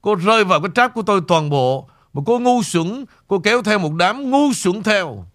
Cô 0.00 0.14
rơi 0.14 0.44
vào 0.44 0.60
cái 0.60 0.70
trap 0.74 0.94
của 0.94 1.02
tôi 1.02 1.20
toàn 1.28 1.50
bộ. 1.50 1.88
Mà 2.12 2.22
cô 2.26 2.38
ngu 2.38 2.62
xuẩn. 2.62 3.04
Cô 3.26 3.38
kéo 3.38 3.62
theo 3.62 3.78
một 3.78 3.92
đám 3.94 4.30
ngu 4.30 4.52
xuẩn 4.52 4.82
theo. 4.82 5.26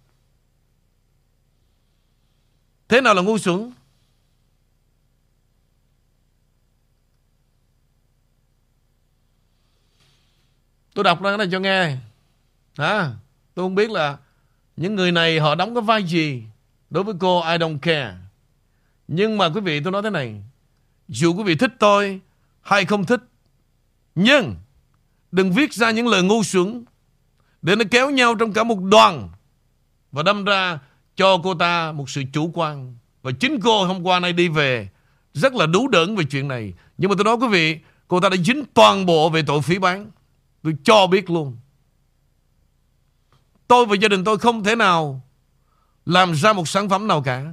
Thế 2.87 3.01
nào 3.01 3.13
là 3.13 3.21
ngu 3.21 3.37
xuẩn? 3.37 3.71
Tôi 10.99 11.03
đọc 11.03 11.21
ra 11.21 11.29
cái 11.29 11.37
này 11.37 11.47
cho 11.51 11.59
nghe. 11.59 11.95
hả, 12.77 13.11
tôi 13.55 13.65
không 13.65 13.75
biết 13.75 13.89
là 13.89 14.17
những 14.77 14.95
người 14.95 15.11
này 15.11 15.39
họ 15.39 15.55
đóng 15.55 15.75
cái 15.75 15.81
vai 15.81 16.03
gì 16.03 16.43
đối 16.89 17.03
với 17.03 17.15
cô 17.19 17.41
I 17.41 17.57
don't 17.57 17.79
care. 17.79 18.15
Nhưng 19.07 19.37
mà 19.37 19.49
quý 19.49 19.61
vị 19.61 19.79
tôi 19.79 19.91
nói 19.91 20.01
thế 20.01 20.09
này. 20.09 20.41
Dù 21.07 21.33
quý 21.33 21.43
vị 21.43 21.55
thích 21.55 21.71
tôi 21.79 22.19
hay 22.61 22.85
không 22.85 23.05
thích. 23.05 23.21
Nhưng 24.15 24.55
đừng 25.31 25.51
viết 25.51 25.73
ra 25.73 25.91
những 25.91 26.07
lời 26.07 26.23
ngu 26.23 26.43
xuẩn 26.43 26.85
để 27.61 27.75
nó 27.75 27.85
kéo 27.91 28.09
nhau 28.09 28.35
trong 28.35 28.53
cả 28.53 28.63
một 28.63 28.79
đoàn 28.83 29.29
và 30.11 30.23
đâm 30.23 30.45
ra 30.45 30.79
cho 31.15 31.37
cô 31.43 31.53
ta 31.53 31.91
một 31.91 32.09
sự 32.09 32.23
chủ 32.33 32.51
quan. 32.53 32.97
Và 33.21 33.31
chính 33.39 33.59
cô 33.63 33.85
hôm 33.85 34.03
qua 34.03 34.19
nay 34.19 34.33
đi 34.33 34.47
về 34.47 34.89
rất 35.33 35.53
là 35.53 35.65
đủ 35.65 35.87
đỡn 35.87 36.15
về 36.15 36.23
chuyện 36.29 36.47
này. 36.47 36.73
Nhưng 36.97 37.09
mà 37.09 37.15
tôi 37.17 37.25
nói 37.25 37.35
quý 37.35 37.47
vị, 37.47 37.79
cô 38.07 38.19
ta 38.19 38.29
đã 38.29 38.37
dính 38.37 38.63
toàn 38.73 39.05
bộ 39.05 39.29
về 39.29 39.41
tội 39.41 39.61
phí 39.61 39.79
bán. 39.79 40.11
Tôi 40.61 40.75
cho 40.83 41.07
biết 41.07 41.29
luôn. 41.29 41.57
Tôi 43.67 43.85
và 43.85 43.95
gia 43.95 44.07
đình 44.07 44.23
tôi 44.23 44.37
không 44.37 44.63
thể 44.63 44.75
nào 44.75 45.21
làm 46.05 46.33
ra 46.33 46.53
một 46.53 46.67
sản 46.67 46.89
phẩm 46.89 47.07
nào 47.07 47.21
cả. 47.21 47.43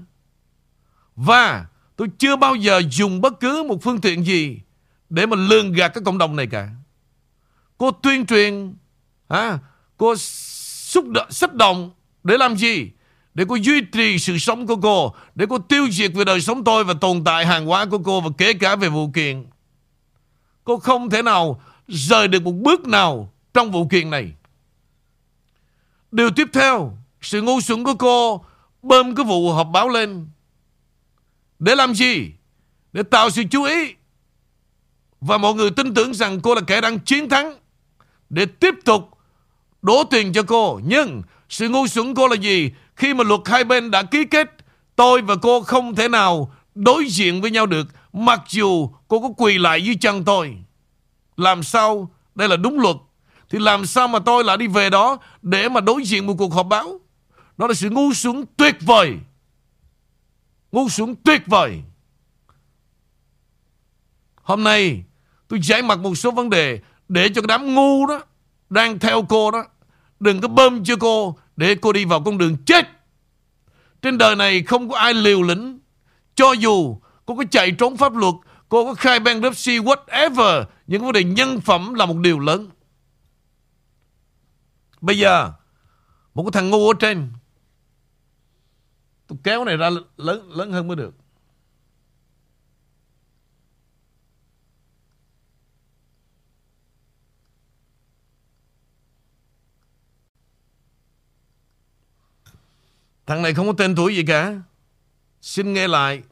Và 1.16 1.66
tôi 1.96 2.08
chưa 2.18 2.36
bao 2.36 2.54
giờ 2.54 2.82
dùng 2.90 3.20
bất 3.20 3.40
cứ 3.40 3.64
một 3.68 3.82
phương 3.82 4.00
tiện 4.00 4.26
gì 4.26 4.60
để 5.10 5.26
mà 5.26 5.36
lường 5.36 5.72
gạt 5.72 5.88
cái 5.88 6.04
cộng 6.04 6.18
đồng 6.18 6.36
này 6.36 6.46
cả. 6.46 6.68
Cô 7.78 7.90
tuyên 7.90 8.26
truyền, 8.26 8.74
à, 9.28 9.58
cô 9.96 10.16
xúc 10.16 11.08
động, 11.08 11.30
xích 11.30 11.54
động 11.54 11.90
để 12.24 12.36
làm 12.38 12.56
gì? 12.56 12.90
Để 13.34 13.44
cô 13.48 13.54
duy 13.54 13.80
trì 13.92 14.18
sự 14.18 14.38
sống 14.38 14.66
của 14.66 14.76
cô, 14.76 15.14
để 15.34 15.46
cô 15.48 15.58
tiêu 15.58 15.88
diệt 15.90 16.12
về 16.14 16.24
đời 16.24 16.40
sống 16.40 16.64
tôi 16.64 16.84
và 16.84 16.94
tồn 17.00 17.24
tại 17.24 17.46
hàng 17.46 17.66
hóa 17.66 17.86
của 17.86 17.98
cô 17.98 18.20
và 18.20 18.30
kể 18.38 18.52
cả 18.52 18.76
về 18.76 18.88
vụ 18.88 19.10
kiện. 19.14 19.46
Cô 20.64 20.78
không 20.78 21.10
thể 21.10 21.22
nào 21.22 21.60
rời 21.88 22.28
được 22.28 22.42
một 22.42 22.52
bước 22.52 22.86
nào 22.86 23.32
trong 23.54 23.70
vụ 23.70 23.86
kiện 23.86 24.10
này. 24.10 24.32
Điều 26.12 26.30
tiếp 26.30 26.48
theo, 26.52 26.98
sự 27.20 27.42
ngu 27.42 27.60
xuẩn 27.60 27.84
của 27.84 27.94
cô 27.94 28.44
bơm 28.82 29.14
cái 29.14 29.24
vụ 29.24 29.52
họp 29.52 29.68
báo 29.72 29.88
lên. 29.88 30.28
Để 31.58 31.74
làm 31.74 31.94
gì? 31.94 32.30
Để 32.92 33.02
tạo 33.02 33.30
sự 33.30 33.42
chú 33.50 33.62
ý. 33.62 33.94
Và 35.20 35.38
mọi 35.38 35.54
người 35.54 35.70
tin 35.70 35.94
tưởng 35.94 36.14
rằng 36.14 36.40
cô 36.40 36.54
là 36.54 36.60
kẻ 36.66 36.80
đang 36.80 36.98
chiến 36.98 37.28
thắng. 37.28 37.54
Để 38.30 38.46
tiếp 38.46 38.74
tục 38.84 39.10
đổ 39.82 40.04
tiền 40.10 40.32
cho 40.32 40.42
cô. 40.42 40.80
Nhưng 40.84 41.22
sự 41.48 41.68
ngu 41.68 41.86
xuẩn 41.86 42.14
cô 42.14 42.28
là 42.28 42.36
gì? 42.36 42.70
Khi 42.96 43.14
mà 43.14 43.24
luật 43.24 43.40
hai 43.44 43.64
bên 43.64 43.90
đã 43.90 44.02
ký 44.02 44.24
kết, 44.24 44.50
tôi 44.96 45.22
và 45.22 45.36
cô 45.42 45.62
không 45.62 45.94
thể 45.94 46.08
nào 46.08 46.52
đối 46.74 47.04
diện 47.08 47.40
với 47.40 47.50
nhau 47.50 47.66
được. 47.66 47.86
Mặc 48.12 48.42
dù 48.48 48.90
cô 49.08 49.20
có 49.20 49.28
quỳ 49.36 49.58
lại 49.58 49.84
dưới 49.84 49.94
chân 50.00 50.24
tôi. 50.24 50.56
Làm 51.36 51.62
sao? 51.62 52.10
Đây 52.34 52.48
là 52.48 52.56
đúng 52.56 52.80
luật. 52.80 52.96
Thì 53.50 53.58
làm 53.58 53.86
sao 53.86 54.08
mà 54.08 54.18
tôi 54.18 54.44
lại 54.44 54.56
đi 54.56 54.66
về 54.66 54.90
đó 54.90 55.18
Để 55.42 55.68
mà 55.68 55.80
đối 55.80 56.02
diện 56.02 56.26
một 56.26 56.34
cuộc 56.38 56.54
họp 56.54 56.66
báo? 56.66 57.00
Đó 57.56 57.66
là 57.66 57.74
sự 57.74 57.90
ngu 57.90 58.12
xuống 58.12 58.44
tuyệt 58.56 58.76
vời. 58.80 59.14
Ngu 60.72 60.88
xuống 60.88 61.14
tuyệt 61.14 61.42
vời. 61.46 61.82
Hôm 64.42 64.64
nay, 64.64 65.04
tôi 65.48 65.60
giải 65.62 65.82
mặt 65.82 65.98
một 65.98 66.14
số 66.14 66.30
vấn 66.30 66.50
đề 66.50 66.80
Để 67.08 67.28
cho 67.28 67.42
cái 67.42 67.46
đám 67.46 67.74
ngu 67.74 68.06
đó, 68.06 68.20
Đang 68.70 68.98
theo 68.98 69.26
cô 69.28 69.50
đó, 69.50 69.64
Đừng 70.20 70.40
có 70.40 70.48
bơm 70.48 70.84
cho 70.84 70.96
cô 71.00 71.38
Để 71.56 71.74
cô 71.74 71.92
đi 71.92 72.04
vào 72.04 72.22
con 72.24 72.38
đường 72.38 72.56
chết. 72.66 72.88
Trên 74.02 74.18
đời 74.18 74.36
này 74.36 74.62
không 74.62 74.88
có 74.88 74.98
ai 74.98 75.14
liều 75.14 75.42
lĩnh, 75.42 75.78
Cho 76.34 76.52
dù 76.52 76.98
cô 77.26 77.34
có 77.36 77.44
chạy 77.50 77.70
trốn 77.72 77.96
pháp 77.96 78.16
luật 78.16 78.34
Cô 78.68 78.84
có 78.84 78.94
khai 78.94 79.20
bankruptcy 79.20 79.78
whatever. 79.78 80.64
Những 80.86 81.02
vấn 81.02 81.12
đề 81.12 81.24
nhân 81.24 81.60
phẩm 81.60 81.94
là 81.94 82.06
một 82.06 82.16
điều 82.16 82.38
lớn. 82.38 82.70
Bây 85.00 85.18
giờ, 85.18 85.52
Một 86.34 86.42
cái 86.42 86.50
thằng 86.52 86.70
ngu 86.70 86.88
ở 86.88 86.94
trên, 87.00 87.32
Tôi 89.26 89.38
kéo 89.44 89.64
này 89.64 89.76
ra 89.76 89.90
lớn 90.16 90.50
lớn 90.50 90.72
hơn 90.72 90.88
mới 90.88 90.96
được. 90.96 91.14
Thằng 103.26 103.42
này 103.42 103.54
không 103.54 103.66
có 103.66 103.72
tên 103.78 103.96
tuổi 103.96 104.16
gì 104.16 104.24
cả. 104.26 104.60
Xin 105.40 105.72
nghe 105.72 105.88
lại. 105.88 106.22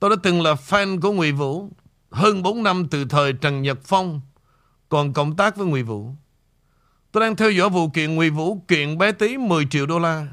Tôi 0.00 0.10
đã 0.10 0.16
từng 0.22 0.42
là 0.42 0.54
fan 0.54 1.00
của 1.00 1.12
Nguyễn 1.12 1.36
Vũ 1.36 1.68
Hơn 2.10 2.42
4 2.42 2.62
năm 2.62 2.88
từ 2.90 3.04
thời 3.04 3.32
Trần 3.32 3.62
Nhật 3.62 3.78
Phong 3.84 4.20
Còn 4.88 5.12
cộng 5.12 5.36
tác 5.36 5.56
với 5.56 5.66
Nguyễn 5.66 5.86
Vũ. 5.86 6.10
Tôi 7.12 7.20
đang 7.20 7.36
theo 7.36 7.50
dõi 7.50 7.68
vụ 7.70 7.88
kiện 7.88 8.14
Nguyễn 8.14 8.34
Vũ 8.34 8.62
kiện 8.68 8.98
bé 8.98 9.12
tí 9.12 9.36
10 9.36 9.66
triệu 9.70 9.86
đô 9.86 9.98
la 9.98 10.26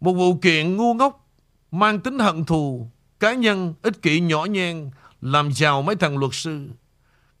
Một 0.00 0.12
vụ 0.12 0.34
kiện 0.34 0.76
ngu 0.76 0.94
ngốc 0.94 1.28
Mang 1.70 2.00
tính 2.00 2.18
hận 2.18 2.44
thù 2.44 2.90
Cá 3.20 3.34
nhân, 3.34 3.74
ích 3.82 4.02
kỷ 4.02 4.20
nhỏ 4.20 4.44
nhen 4.44 4.90
Làm 5.20 5.52
giàu 5.52 5.82
mấy 5.82 5.96
thằng 5.96 6.18
luật 6.18 6.34
sư. 6.34 6.68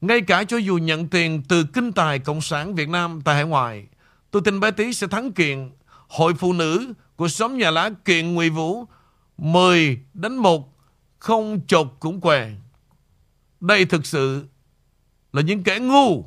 Ngay 0.00 0.20
cả 0.20 0.44
cho 0.44 0.56
dù 0.56 0.76
nhận 0.76 1.08
tiền 1.08 1.42
từ 1.48 1.64
kinh 1.72 1.92
tài 1.92 2.18
Cộng 2.18 2.40
sản 2.40 2.74
Việt 2.74 2.88
Nam 2.88 3.20
tại 3.24 3.34
hải 3.34 3.44
ngoại 3.44 3.86
Tôi 4.30 4.42
tin 4.44 4.60
bé 4.60 4.70
tí 4.70 4.92
sẽ 4.92 5.06
thắng 5.06 5.32
kiện 5.32 5.70
Hội 6.08 6.34
phụ 6.34 6.52
nữ 6.52 6.92
của 7.16 7.28
xóm 7.28 7.58
nhà 7.58 7.70
lá 7.70 7.90
kiện 8.04 8.34
Nguyễn 8.34 8.54
Vũ 8.54 8.84
10 9.38 10.00
đến 10.14 10.36
1 10.36 10.77
không 11.18 11.60
chột 11.66 11.86
cũng 12.00 12.20
què. 12.20 12.50
Đây 13.60 13.84
thực 13.84 14.06
sự 14.06 14.46
là 15.32 15.42
những 15.42 15.62
kẻ 15.62 15.78
ngu 15.78 16.24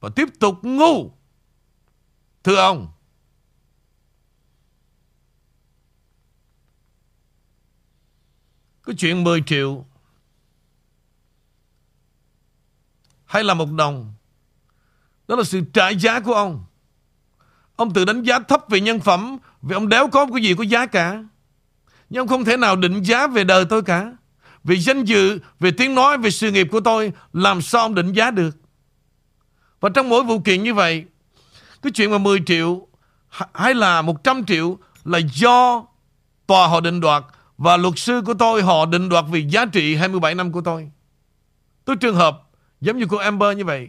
và 0.00 0.08
tiếp 0.16 0.28
tục 0.40 0.54
ngu. 0.62 1.10
Thưa 2.44 2.56
ông, 2.56 2.88
cái 8.84 8.96
chuyện 8.98 9.24
10 9.24 9.42
triệu 9.46 9.84
hay 13.24 13.44
là 13.44 13.54
một 13.54 13.72
đồng 13.72 14.14
đó 15.28 15.36
là 15.36 15.44
sự 15.44 15.60
trả 15.72 15.88
giá 15.88 16.20
của 16.20 16.34
ông. 16.34 16.64
Ông 17.76 17.92
tự 17.92 18.04
đánh 18.04 18.22
giá 18.22 18.38
thấp 18.38 18.64
về 18.68 18.80
nhân 18.80 19.00
phẩm 19.00 19.38
vì 19.62 19.74
ông 19.74 19.88
đéo 19.88 20.08
có 20.12 20.26
cái 20.26 20.42
gì 20.42 20.54
có 20.54 20.62
giá 20.64 20.86
cả. 20.86 21.24
Nhưng 22.10 22.20
ông 22.20 22.28
không 22.28 22.44
thể 22.44 22.56
nào 22.56 22.76
định 22.76 23.02
giá 23.02 23.26
về 23.26 23.44
đời 23.44 23.64
tôi 23.64 23.82
cả. 23.82 24.12
Vì 24.64 24.78
danh 24.78 25.04
dự, 25.04 25.38
về 25.60 25.70
tiếng 25.70 25.94
nói, 25.94 26.18
về 26.18 26.30
sự 26.30 26.50
nghiệp 26.50 26.68
của 26.70 26.80
tôi, 26.80 27.12
làm 27.32 27.62
sao 27.62 27.82
ông 27.82 27.94
định 27.94 28.12
giá 28.12 28.30
được? 28.30 28.56
Và 29.80 29.88
trong 29.88 30.08
mỗi 30.08 30.22
vụ 30.22 30.40
kiện 30.40 30.62
như 30.62 30.74
vậy, 30.74 31.04
cái 31.82 31.90
chuyện 31.90 32.10
mà 32.10 32.18
10 32.18 32.42
triệu 32.46 32.86
hay 33.52 33.74
là 33.74 34.02
100 34.02 34.44
triệu 34.44 34.78
là 35.04 35.18
do 35.34 35.86
tòa 36.46 36.66
họ 36.66 36.80
định 36.80 37.00
đoạt 37.00 37.24
và 37.58 37.76
luật 37.76 37.94
sư 37.96 38.22
của 38.26 38.34
tôi 38.34 38.62
họ 38.62 38.86
định 38.86 39.08
đoạt 39.08 39.24
vì 39.30 39.46
giá 39.48 39.66
trị 39.66 39.94
27 39.94 40.34
năm 40.34 40.52
của 40.52 40.60
tôi. 40.60 40.90
Tôi 41.84 41.96
trường 41.96 42.14
hợp 42.14 42.42
giống 42.80 42.98
như 42.98 43.06
cô 43.08 43.16
Amber 43.16 43.56
như 43.56 43.64
vậy. 43.64 43.88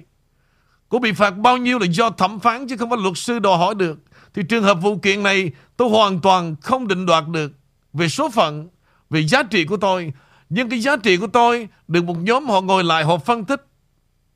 Cô 0.90 1.00
bị 1.00 1.12
phạt 1.12 1.38
bao 1.38 1.58
nhiêu 1.58 1.80
là 1.80 1.86
do 1.86 2.10
thẩm 2.10 2.40
phán 2.40 2.68
chứ 2.68 2.78
không 2.78 2.90
phải 2.90 3.00
luật 3.02 3.18
sư 3.18 3.40
đòi 3.40 3.58
hỏi 3.58 3.76
được. 3.76 4.00
Thì 4.34 4.44
trường 4.50 4.64
hợp 4.64 4.78
vụ 4.82 4.98
kiện 4.98 5.24
này 5.24 5.52
tôi 5.78 5.90
hoàn 5.90 6.20
toàn 6.20 6.56
không 6.62 6.88
định 6.88 7.06
đoạt 7.06 7.28
được 7.28 7.52
về 7.94 8.10
số 8.10 8.30
phận, 8.30 8.70
về 9.10 9.28
giá 9.28 9.44
trị 9.44 9.66
của 9.66 9.78
tôi. 9.78 10.14
Nhưng 10.50 10.70
cái 10.70 10.80
giá 10.80 10.98
trị 10.98 11.18
của 11.18 11.28
tôi 11.28 11.68
được 11.88 12.04
một 12.04 12.18
nhóm 12.18 12.50
họ 12.50 12.62
ngồi 12.62 12.84
lại 12.84 13.04
họ 13.04 13.18
phân 13.18 13.46
tích. 13.46 13.68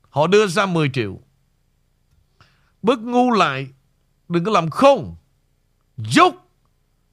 Họ 0.08 0.26
đưa 0.26 0.46
ra 0.46 0.66
10 0.66 0.90
triệu. 0.92 1.20
Bớt 2.82 3.00
ngu 3.00 3.30
lại, 3.30 3.68
đừng 4.28 4.44
có 4.44 4.52
làm 4.52 4.70
khôn. 4.70 5.14
Dốc, 5.96 6.48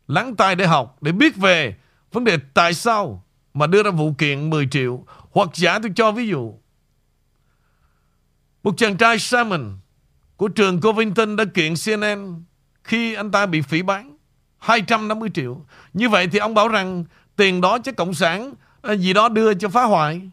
lắng 0.08 0.36
tai 0.36 0.56
để 0.56 0.67
học, 0.67 0.97
để 1.01 1.12
biết 1.12 1.36
về 1.36 1.75
vấn 2.12 2.23
đề 2.23 2.38
tại 2.53 2.73
sao 2.73 3.25
mà 3.53 3.67
đưa 3.67 3.84
ra 3.84 3.91
vụ 3.91 4.13
kiện 4.17 4.49
10 4.49 4.67
triệu. 4.71 5.06
Hoặc 5.32 5.49
giả 5.53 5.79
tôi 5.79 5.91
cho 5.95 6.12
ví 6.12 6.27
dụ. 6.27 6.53
Một 8.63 8.73
chàng 8.77 8.97
trai 8.97 9.19
Simon 9.19 9.77
của 10.38 10.47
trường 10.47 10.82
Covington 10.82 11.36
đã 11.36 11.45
kiện 11.53 11.73
CNN 11.86 12.43
khi 12.84 13.13
anh 13.13 13.32
ta 13.32 13.45
bị 13.45 13.62
phỉ 13.62 13.82
bán 13.82 14.12
250 14.63 15.30
triệu. 15.34 15.65
Như 15.93 16.10
vậy 16.10 16.28
thì 16.32 16.39
ông 16.39 16.54
bảo 16.54 16.67
rằng 16.67 17.04
tiền 17.36 17.62
đó 17.62 17.78
cho 17.84 17.91
Cộng 17.91 18.13
sản 18.13 18.54
à, 18.82 18.93
gì 18.93 19.13
đó 19.13 19.30
đưa 19.30 19.54
cho 19.54 19.69
phá 19.69 19.84
hoại. 19.84 20.30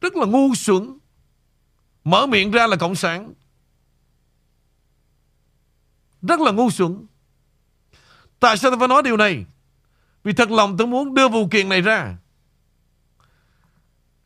Rất 0.00 0.16
là 0.16 0.26
ngu 0.26 0.54
xuẩn. 0.54 0.98
Mở 2.04 2.26
miệng 2.26 2.50
ra 2.50 2.66
là 2.66 2.76
Cộng 2.76 2.94
sản. 2.94 3.32
Rất 6.22 6.40
là 6.40 6.52
ngu 6.52 6.70
xuẩn. 6.70 7.06
Tại 8.40 8.56
sao 8.56 8.70
tôi 8.70 8.78
phải 8.78 8.88
nói 8.88 9.02
điều 9.02 9.16
này? 9.16 9.44
Vì 10.24 10.32
thật 10.32 10.50
lòng 10.50 10.76
tôi 10.76 10.86
muốn 10.86 11.14
đưa 11.14 11.28
vụ 11.28 11.48
kiện 11.48 11.68
này 11.68 11.80
ra. 11.80 12.16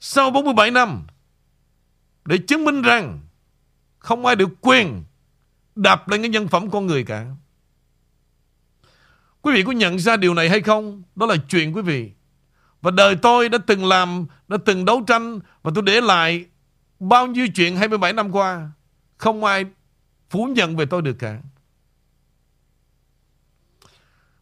Sau 0.01 0.31
47 0.31 0.71
năm, 0.71 1.07
để 2.25 2.39
chứng 2.49 2.65
minh 2.65 2.83
rằng 2.83 3.21
không 3.99 4.27
ai 4.27 4.37
được 4.37 4.49
quyền 4.61 5.05
đạp 5.75 6.09
lên 6.09 6.23
cái 6.23 6.29
nhân 6.29 6.49
phẩm 6.49 6.71
con 6.71 6.87
người 6.87 7.05
cả. 7.05 7.27
Quý 9.45 9.53
vị 9.55 9.63
có 9.63 9.73
nhận 9.73 9.99
ra 9.99 10.17
điều 10.17 10.35
này 10.35 10.49
hay 10.49 10.61
không? 10.61 11.03
Đó 11.17 11.27
là 11.27 11.37
chuyện 11.49 11.77
quý 11.77 11.83
vị. 11.83 12.11
Và 12.83 12.91
đời 12.91 13.17
tôi 13.17 13.49
đã 13.49 13.59
từng 13.67 13.85
làm, 13.85 14.27
đã 14.49 14.57
từng 14.65 14.85
đấu 14.85 15.03
tranh 15.07 15.41
và 15.63 15.71
tôi 15.75 15.85
để 15.87 16.01
lại 16.01 16.45
bao 17.01 17.27
nhiêu 17.27 17.47
chuyện 17.55 17.77
27 17.77 18.13
năm 18.13 18.35
qua. 18.35 18.71
Không 19.17 19.45
ai 19.45 19.65
phủ 20.31 20.45
nhận 20.45 20.77
về 20.77 20.87
tôi 20.87 21.03
được 21.03 21.13
cả. 21.19 21.39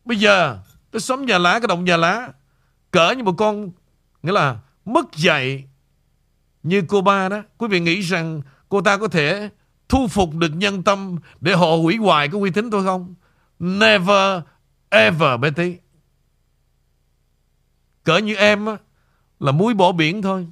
Bây 0.04 0.16
giờ 0.16 0.58
tôi 0.90 1.00
sống 1.00 1.26
nhà 1.26 1.38
lá, 1.38 1.52
cái 1.52 1.68
động 1.68 1.84
nhà 1.84 1.96
lá 1.96 2.28
cỡ 2.90 3.10
như 3.10 3.22
một 3.22 3.34
con 3.38 3.70
nghĩa 4.22 4.32
là 4.32 4.58
mất 4.84 5.16
dạy 5.16 5.64
như 6.62 6.82
cô 6.88 7.00
ba 7.00 7.28
đó. 7.28 7.42
Quý 7.58 7.68
vị 7.68 7.80
nghĩ 7.80 8.00
rằng 8.00 8.42
cô 8.68 8.80
ta 8.80 8.96
có 8.96 9.08
thể 9.08 9.50
thu 9.88 10.08
phục 10.08 10.34
được 10.34 10.52
nhân 10.54 10.82
tâm 10.82 11.16
để 11.40 11.54
họ 11.54 11.66
hủy 11.66 11.96
hoại 11.96 12.28
cái 12.28 12.40
uy 12.40 12.50
tín 12.50 12.70
tôi 12.70 12.84
không? 12.84 13.14
Never 13.58 14.42
ever 14.92 15.40
Betty. 15.40 15.76
Cỡ 18.04 18.18
như 18.18 18.34
em 18.34 18.66
á, 18.66 18.76
là 19.40 19.52
muối 19.52 19.74
bỏ 19.74 19.92
biển 19.92 20.22
thôi. 20.22 20.46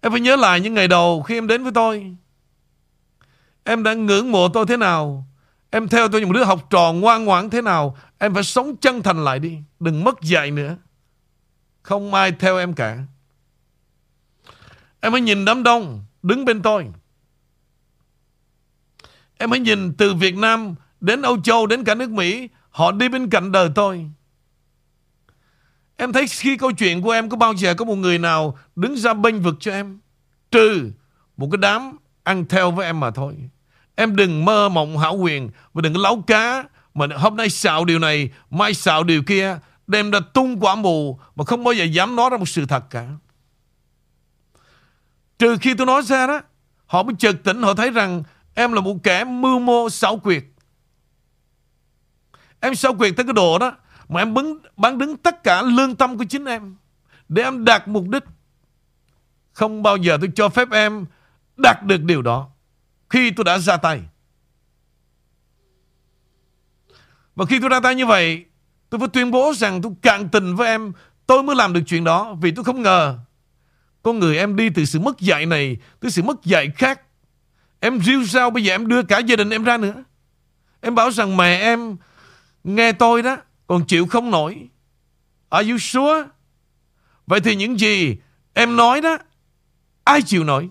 Em 0.00 0.12
phải 0.12 0.20
nhớ 0.20 0.36
lại 0.36 0.60
những 0.60 0.74
ngày 0.74 0.88
đầu 0.88 1.22
khi 1.22 1.34
em 1.34 1.46
đến 1.46 1.62
với 1.62 1.72
tôi. 1.72 2.16
Em 3.64 3.82
đã 3.82 3.94
ngưỡng 3.94 4.32
mộ 4.32 4.48
tôi 4.48 4.66
thế 4.66 4.76
nào. 4.76 5.26
Em 5.70 5.88
theo 5.88 6.08
tôi 6.08 6.20
như 6.20 6.26
một 6.26 6.32
đứa 6.32 6.44
học 6.44 6.66
trò 6.70 6.92
ngoan 6.92 7.24
ngoãn 7.24 7.50
thế 7.50 7.62
nào. 7.62 7.96
Em 8.18 8.34
phải 8.34 8.44
sống 8.44 8.76
chân 8.76 9.02
thành 9.02 9.24
lại 9.24 9.38
đi. 9.38 9.58
Đừng 9.80 10.04
mất 10.04 10.22
dạy 10.22 10.50
nữa. 10.50 10.76
Không 11.82 12.14
ai 12.14 12.32
theo 12.32 12.58
em 12.58 12.74
cả. 12.74 12.98
Em 15.00 15.12
hãy 15.12 15.20
nhìn 15.20 15.44
đám 15.44 15.62
đông 15.62 16.04
đứng 16.22 16.44
bên 16.44 16.62
tôi. 16.62 16.88
Em 19.38 19.50
hãy 19.50 19.60
nhìn 19.60 19.94
từ 19.94 20.14
Việt 20.14 20.36
Nam 20.36 20.74
đến 21.04 21.22
Âu 21.22 21.40
Châu, 21.40 21.66
đến 21.66 21.84
cả 21.84 21.94
nước 21.94 22.10
Mỹ, 22.10 22.48
họ 22.70 22.92
đi 22.92 23.08
bên 23.08 23.30
cạnh 23.30 23.52
đời 23.52 23.70
tôi. 23.74 24.10
Em 25.96 26.12
thấy 26.12 26.26
khi 26.28 26.56
câu 26.56 26.72
chuyện 26.72 27.02
của 27.02 27.10
em 27.10 27.28
có 27.28 27.36
bao 27.36 27.52
giờ 27.54 27.74
có 27.74 27.84
một 27.84 27.94
người 27.94 28.18
nào 28.18 28.58
đứng 28.76 28.96
ra 28.96 29.14
bênh 29.14 29.42
vực 29.42 29.54
cho 29.60 29.72
em? 29.72 30.00
Trừ 30.50 30.90
một 31.36 31.48
cái 31.52 31.58
đám 31.58 31.96
ăn 32.22 32.44
theo 32.48 32.70
với 32.70 32.86
em 32.86 33.00
mà 33.00 33.10
thôi. 33.10 33.34
Em 33.94 34.16
đừng 34.16 34.44
mơ 34.44 34.68
mộng 34.68 34.98
hảo 34.98 35.16
quyền 35.16 35.50
và 35.72 35.82
đừng 35.82 35.94
có 35.94 36.00
láo 36.00 36.24
cá 36.26 36.64
mà 36.94 37.06
hôm 37.16 37.36
nay 37.36 37.50
xạo 37.50 37.84
điều 37.84 37.98
này, 37.98 38.30
mai 38.50 38.74
xạo 38.74 39.04
điều 39.04 39.22
kia, 39.22 39.58
đem 39.86 40.10
ra 40.10 40.20
tung 40.34 40.60
quả 40.60 40.74
mù 40.74 41.18
mà 41.36 41.44
không 41.44 41.64
bao 41.64 41.74
giờ 41.74 41.84
dám 41.84 42.16
nói 42.16 42.30
ra 42.30 42.36
một 42.36 42.48
sự 42.48 42.66
thật 42.66 42.84
cả. 42.90 43.08
Trừ 45.38 45.56
khi 45.60 45.74
tôi 45.74 45.86
nói 45.86 46.02
ra 46.02 46.26
đó, 46.26 46.40
họ 46.86 47.02
mới 47.02 47.14
chợt 47.18 47.36
tỉnh 47.44 47.62
họ 47.62 47.74
thấy 47.74 47.90
rằng 47.90 48.22
em 48.54 48.72
là 48.72 48.80
một 48.80 48.96
kẻ 49.02 49.24
mưu 49.24 49.58
mô 49.58 49.90
xảo 49.90 50.16
quyệt. 50.16 50.44
Em 52.64 52.74
sao 52.74 52.94
quyền 52.98 53.14
tới 53.14 53.24
cái 53.24 53.32
đồ 53.32 53.58
đó 53.58 53.72
Mà 54.08 54.20
em 54.20 54.34
bứng, 54.34 54.58
bán 54.76 54.98
đứng 54.98 55.16
tất 55.16 55.42
cả 55.42 55.62
lương 55.62 55.96
tâm 55.96 56.18
của 56.18 56.24
chính 56.24 56.44
em 56.44 56.76
Để 57.28 57.42
em 57.42 57.64
đạt 57.64 57.88
mục 57.88 58.08
đích 58.08 58.24
Không 59.52 59.82
bao 59.82 59.96
giờ 59.96 60.18
tôi 60.20 60.30
cho 60.34 60.48
phép 60.48 60.70
em 60.70 61.04
Đạt 61.56 61.82
được 61.82 62.02
điều 62.02 62.22
đó 62.22 62.48
khi 63.14 63.30
tôi 63.30 63.44
đã 63.44 63.58
ra 63.58 63.76
tay. 63.76 64.00
Và 67.34 67.44
khi 67.44 67.60
tôi 67.60 67.68
ra 67.68 67.80
tay 67.80 67.94
như 67.94 68.06
vậy, 68.06 68.44
tôi 68.90 68.98
phải 68.98 69.08
tuyên 69.08 69.30
bố 69.30 69.52
rằng 69.56 69.82
tôi 69.82 69.92
cạn 70.02 70.28
tình 70.28 70.56
với 70.56 70.68
em, 70.68 70.92
tôi 71.26 71.42
mới 71.42 71.56
làm 71.56 71.72
được 71.72 71.80
chuyện 71.86 72.04
đó 72.04 72.34
vì 72.40 72.50
tôi 72.50 72.64
không 72.64 72.82
ngờ 72.82 73.18
con 74.02 74.18
người 74.18 74.38
em 74.38 74.56
đi 74.56 74.70
từ 74.70 74.84
sự 74.84 75.00
mất 75.00 75.20
dạy 75.20 75.46
này 75.46 75.76
tới 76.00 76.10
sự 76.10 76.22
mất 76.22 76.44
dạy 76.44 76.72
khác. 76.76 77.00
Em 77.80 78.00
riêu 78.00 78.26
sao 78.26 78.50
bây 78.50 78.64
giờ 78.64 78.74
em 78.74 78.88
đưa 78.88 79.02
cả 79.02 79.18
gia 79.18 79.36
đình 79.36 79.50
em 79.50 79.64
ra 79.64 79.76
nữa. 79.76 80.04
Em 80.80 80.94
bảo 80.94 81.10
rằng 81.10 81.36
mẹ 81.36 81.58
em 81.60 81.96
nghe 82.64 82.92
tôi 82.92 83.22
đó, 83.22 83.36
còn 83.66 83.86
chịu 83.86 84.06
không 84.06 84.30
nổi. 84.30 84.68
Are 85.48 85.70
you 85.70 85.78
sure? 85.78 86.24
Vậy 87.26 87.40
thì 87.40 87.56
những 87.56 87.80
gì 87.80 88.16
em 88.54 88.76
nói 88.76 89.00
đó, 89.00 89.18
ai 90.04 90.22
chịu 90.22 90.44
nổi? 90.44 90.68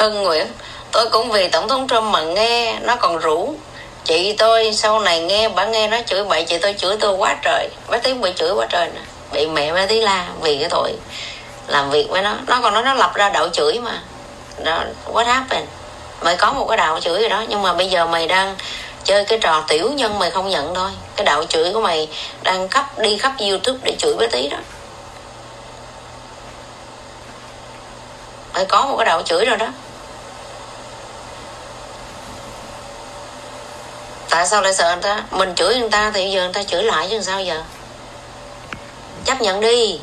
Hưng 0.00 0.22
Nguyễn, 0.22 0.46
Tôi 0.92 1.08
cũng 1.10 1.30
vì 1.30 1.48
Tổng 1.48 1.68
thống 1.68 1.88
Trump 1.88 2.02
mà 2.02 2.22
nghe 2.22 2.78
Nó 2.80 2.96
còn 2.96 3.18
rủ. 3.18 3.54
Chị 4.04 4.34
tôi 4.38 4.72
sau 4.72 5.00
này 5.00 5.20
nghe, 5.20 5.48
bà 5.48 5.64
nghe 5.64 5.88
nó 5.88 5.96
chửi 6.06 6.24
bậy, 6.24 6.44
Chị 6.44 6.58
tôi 6.58 6.74
chửi 6.78 6.96
tôi 7.00 7.14
quá 7.14 7.36
trời. 7.42 7.68
Bé 7.90 7.98
Tí 7.98 8.14
bị 8.14 8.32
chửi 8.36 8.52
quá 8.52 8.66
trời 8.70 8.88
nè. 8.94 9.00
Bị 9.32 9.46
mẹ 9.46 9.72
bé 9.72 9.86
Tí 9.86 10.00
la, 10.00 10.26
vì 10.40 10.58
cái 10.58 10.68
tội 10.70 10.92
làm 11.66 11.90
việc 11.90 12.08
với 12.10 12.22
nó. 12.22 12.34
Nó 12.46 12.60
còn 12.62 12.74
nói 12.74 12.82
nó 12.82 12.94
lập 12.94 13.14
ra 13.14 13.28
đạo 13.28 13.48
chửi 13.48 13.78
mà. 13.78 14.02
Đó, 14.64 14.82
what 15.12 15.24
happened? 15.24 15.68
Mày 16.22 16.36
có 16.36 16.52
một 16.52 16.66
cái 16.68 16.76
đạo 16.76 17.00
chửi 17.00 17.20
rồi 17.20 17.28
đó, 17.28 17.44
nhưng 17.48 17.62
mà 17.62 17.72
bây 17.72 17.88
giờ 17.88 18.06
mày 18.06 18.26
đang 18.26 18.56
chơi 19.04 19.24
cái 19.24 19.38
trò 19.38 19.64
tiểu 19.68 19.90
nhân 19.92 20.18
mày 20.18 20.30
không 20.30 20.48
nhận 20.48 20.74
thôi. 20.74 20.90
Cái 21.16 21.24
đạo 21.24 21.44
chửi 21.44 21.72
của 21.72 21.80
mày 21.80 22.08
đang 22.42 22.68
khắp, 22.68 22.98
đi 22.98 23.18
khắp 23.18 23.32
youtube 23.38 23.78
để 23.82 23.94
chửi 23.98 24.14
bé 24.14 24.26
tí 24.26 24.48
đó. 24.48 24.58
Mày 28.54 28.64
có 28.64 28.86
một 28.86 28.96
cái 28.96 29.06
đạo 29.06 29.22
chửi 29.22 29.44
rồi 29.44 29.56
đó. 29.56 29.66
Tại 34.30 34.46
sao 34.46 34.62
lại 34.62 34.74
sợ 34.74 34.92
người 34.94 35.02
ta? 35.02 35.24
Mình 35.30 35.54
chửi 35.54 35.78
người 35.78 35.90
ta 35.90 36.10
thì 36.14 36.30
giờ 36.30 36.44
người 36.44 36.52
ta 36.52 36.62
chửi 36.62 36.82
lại 36.82 37.08
chứ 37.10 37.20
sao 37.22 37.40
giờ? 37.42 37.62
Chấp 39.24 39.40
nhận 39.40 39.60
đi. 39.60 40.00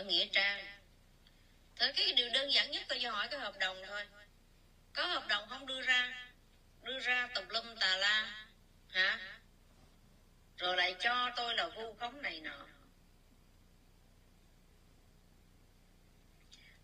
Ở 0.00 0.04
Nghĩa 0.04 0.26
Trang. 0.32 0.64
Thế 1.76 1.92
cái 1.96 2.12
điều 2.12 2.28
đơn 2.34 2.52
giản 2.52 2.70
nhất 2.70 2.82
tôi 2.88 2.98
cho 3.02 3.10
hỏi 3.10 3.28
cái 3.30 3.40
hợp 3.40 3.58
đồng 3.58 3.82
thôi. 3.86 4.02
Có 4.92 5.06
hợp 5.06 5.26
đồng 5.28 5.48
không 5.48 5.66
đưa 5.66 5.80
ra? 5.80 6.30
Đưa 6.82 6.98
ra 6.98 7.28
tùm 7.34 7.48
lum 7.48 7.76
tà 7.76 7.96
la. 7.96 8.46
Hả? 8.88 9.18
Rồi 10.56 10.76
lại 10.76 10.96
cho 11.00 11.30
tôi 11.36 11.54
là 11.54 11.68
vu 11.68 11.94
khống 11.94 12.22
này 12.22 12.40
nọ. 12.40 12.66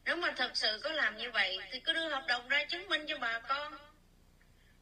Nếu 0.05 0.17
mà 0.17 0.33
thật 0.37 0.51
sự 0.55 0.81
có 0.85 0.93
làm 0.93 1.17
như 1.17 1.31
vậy, 1.31 1.59
Thì 1.71 1.81
cứ 1.81 1.93
đưa 1.93 2.09
hợp 2.09 2.25
đồng 2.29 2.49
ra 2.49 2.65
chứng 2.65 2.89
minh 2.89 3.05
cho 3.09 3.19
bà 3.19 3.39
con. 3.39 3.79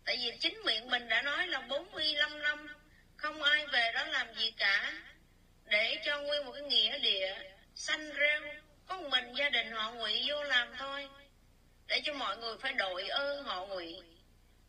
Tại 0.04 0.16
vì 0.16 0.38
chính 0.40 0.62
miệng 0.64 0.90
mình 0.90 1.08
đã 1.08 1.22
nói 1.22 1.46
là 1.46 1.60
45 1.60 2.42
năm, 2.42 2.68
Không 3.16 3.42
ai 3.42 3.66
về 3.66 3.92
đó 3.94 4.04
làm 4.04 4.34
gì 4.34 4.50
cả. 4.50 4.92
Để 5.64 6.02
cho 6.04 6.20
nguyên 6.20 6.44
một 6.44 6.52
cái 6.52 6.62
nghĩa 6.62 6.98
địa 6.98 7.33
Xanh 7.86 8.10
rêu 8.16 8.40
Có 8.86 8.96
một 8.96 9.08
mình 9.10 9.32
gia 9.36 9.48
đình 9.48 9.72
họ 9.72 9.92
ngụy 9.92 10.24
vô 10.28 10.42
làm 10.42 10.74
thôi, 10.78 11.08
Để 11.86 12.00
cho 12.04 12.14
mọi 12.14 12.36
người 12.36 12.56
phải 12.58 12.72
đội 12.72 13.08
ơn 13.08 13.44
họ 13.44 13.66
ngụy. 13.66 14.02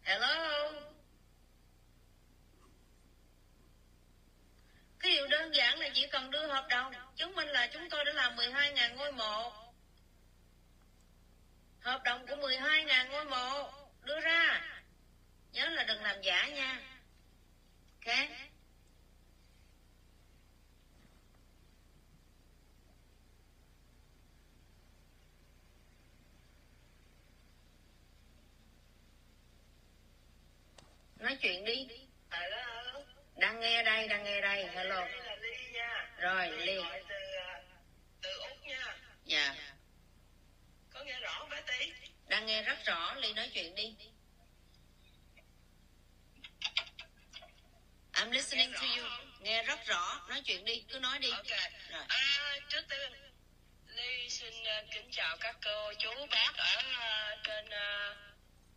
Hello? 0.03 0.71
Cái 4.99 5.11
điều 5.11 5.27
đơn 5.27 5.55
giản 5.55 5.79
là 5.79 5.89
chỉ 5.93 6.07
cần 6.07 6.31
đưa 6.31 6.47
hợp 6.47 6.65
đồng, 6.69 6.93
chứng 7.15 7.35
minh 7.35 7.47
là 7.47 7.67
chúng 7.67 7.89
tôi 7.89 8.05
đã 8.05 8.13
làm 8.13 8.35
12.000 8.35 8.95
ngôi 8.95 9.11
mộ. 9.11 9.51
Hợp 11.79 12.01
đồng 12.03 12.27
của 12.27 12.35
12.000 12.35 13.09
ngôi 13.09 13.25
mộ, 13.25 13.71
đưa 14.03 14.19
ra. 14.19 14.61
Nhớ 15.51 15.69
là 15.69 15.83
đừng 15.83 16.03
làm 16.03 16.21
giả 16.21 16.47
nha. 16.47 16.81
Ok? 18.05 18.15
Nói 31.25 31.37
chuyện 31.41 31.65
đi. 31.65 31.87
Đang 33.35 33.59
nghe 33.59 33.83
đây 33.83 34.07
đang 34.07 34.23
nghe 34.23 34.41
đây. 34.41 34.67
Hello. 34.67 35.07
rồi 36.17 36.49
ly. 36.51 36.77
từ 37.09 37.15
từ 38.21 38.29
úc 38.39 38.63
nha. 38.65 38.97
Dạ. 39.25 39.55
Có 40.89 41.03
nghe 41.03 41.19
rõ 41.19 41.47
bé 41.49 41.61
tí? 41.61 41.91
Đang 42.27 42.45
nghe 42.45 42.61
rất 42.61 42.85
rõ. 42.85 43.15
Ly 43.15 43.33
nói 43.33 43.49
chuyện 43.53 43.75
đi. 43.75 43.95
I'm 48.13 48.31
listening 48.31 48.73
to 48.73 48.87
you. 48.97 49.09
nghe 49.39 49.63
rất 49.63 49.85
rõ. 49.85 50.25
Nói 50.29 50.41
chuyện 50.45 50.65
đi. 50.65 50.83
Cứ 50.89 50.99
nói 50.99 51.19
đi. 51.19 51.29
Rồi. 51.91 52.05
À, 52.07 52.59
trước 52.69 52.81
tiên 52.89 53.11
ly 53.87 54.29
xin 54.29 54.53
uh, 54.61 54.91
kính 54.91 55.09
chào 55.11 55.37
các 55.39 55.55
cô 55.65 55.93
chú 55.99 56.25
bác 56.31 56.51
ở 56.57 56.77
uh, 56.77 57.39
trên 57.43 57.65
uh, 57.65 58.17